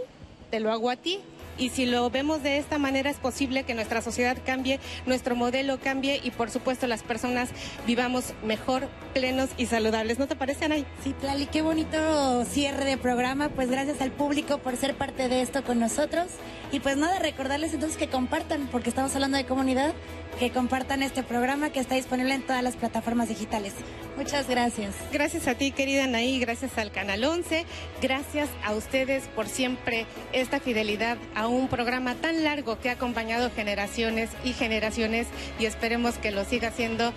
te 0.50 0.60
lo 0.60 0.72
hago 0.72 0.90
a 0.90 0.96
ti 0.96 1.20
y 1.60 1.70
si 1.70 1.86
lo 1.86 2.10
vemos 2.10 2.42
de 2.42 2.58
esta 2.58 2.78
manera 2.78 3.10
es 3.10 3.18
posible 3.18 3.64
que 3.64 3.74
nuestra 3.74 4.02
sociedad 4.02 4.38
cambie, 4.46 4.80
nuestro 5.06 5.36
modelo 5.36 5.80
cambie 5.80 6.20
y 6.24 6.32
por 6.32 6.50
supuesto 6.50 6.88
las 6.88 7.04
personas 7.04 7.50
vivamos 7.86 8.34
mejor, 8.44 8.88
plenos 9.14 9.50
y 9.58 9.66
saludables. 9.66 10.18
¿No 10.20 10.28
te 10.28 10.36
parece, 10.36 10.66
Anay? 10.66 10.86
Sí, 11.04 11.14
Tlali, 11.14 11.46
qué 11.48 11.62
bonito 11.62 12.46
cierre 12.46 12.86
de 12.86 12.98
programa. 12.98 13.50
Pues 13.50 13.70
gracias 13.70 14.02
al 14.02 14.12
público 14.12 14.58
por 14.60 14.78
ser 14.78 14.96
parte 14.96 15.28
de 15.28 15.42
esto 15.42 15.64
con 15.64 15.80
nosotros. 15.80 16.28
Y 16.72 16.80
pues 16.80 16.98
nada, 16.98 17.20
recordarles 17.20 17.74
entonces 17.74 17.98
que 17.98 18.08
compartan, 18.08 18.68
porque 18.72 18.90
estamos 18.90 19.14
hablando 19.16 19.38
de 19.38 19.46
comunidad, 19.46 19.94
que 20.38 20.52
compartan 20.52 21.04
este 21.04 21.24
programa 21.24 21.70
que 21.70 21.80
está 21.80 21.96
disponible 21.96 22.34
en 22.34 22.44
todas 22.44 22.64
las 22.64 22.76
plataformas 22.76 23.30
digitales. 23.30 23.74
Muchas 24.18 24.50
gracias. 24.50 24.96
Gracias 25.14 25.48
a 25.48 25.56
ti, 25.56 25.72
querida 25.72 26.04
Anaí, 26.04 26.40
gracias 26.40 26.78
al 26.78 26.92
Canal 26.92 27.24
11, 27.24 27.66
gracias 28.02 28.50
a 28.66 28.74
ustedes 28.74 29.28
por 29.30 29.48
siempre 29.48 30.06
esta 30.34 30.60
fidelidad 30.60 31.18
a 31.36 31.48
un 31.48 31.70
programa 31.70 32.16
tan 32.16 32.44
largo 32.44 32.80
que 32.80 32.90
ha 32.90 32.94
acompañado 32.94 33.50
generaciones 33.50 34.30
y 34.44 34.52
generaciones 34.52 35.28
y 35.58 35.66
esperemos 35.66 36.18
que 36.18 36.32
lo 36.32 36.44
siga 36.44 36.68
haciendo 36.68 37.14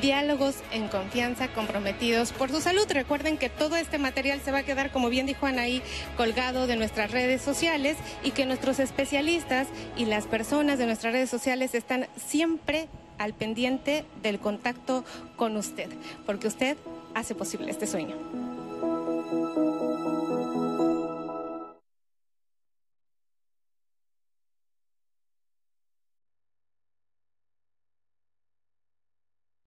diálogos 0.00 0.56
en 0.72 0.88
confianza 0.88 1.48
comprometidos 1.48 2.32
por 2.32 2.50
su 2.50 2.60
salud. 2.60 2.86
Recuerden 2.88 3.38
que 3.38 3.50
todo 3.50 3.76
este 3.76 3.98
material 3.98 4.40
se 4.44 4.52
va 4.52 4.58
a 4.58 4.62
quedar, 4.62 4.90
como 4.90 5.08
bien 5.08 5.26
dijo 5.26 5.46
Anaí, 5.46 5.82
colgado 6.16 6.66
de 6.66 6.76
nuestras 6.76 7.10
redes 7.10 7.42
sociales 7.42 7.96
y 8.22 8.32
que 8.32 8.46
nuestros 8.46 8.78
especialistas 8.78 9.68
y 9.96 10.06
las 10.06 10.26
personas 10.26 10.78
de 10.78 10.86
nuestras 10.86 11.12
redes 11.12 11.30
sociales 11.30 11.74
están 11.74 12.06
siempre 12.16 12.88
al 13.18 13.34
pendiente 13.34 14.04
del 14.22 14.38
contacto 14.38 15.04
con 15.36 15.56
usted, 15.56 15.88
porque 16.26 16.48
usted 16.48 16.76
hace 17.14 17.34
posible 17.34 17.70
este 17.70 17.86
sueño. 17.86 18.16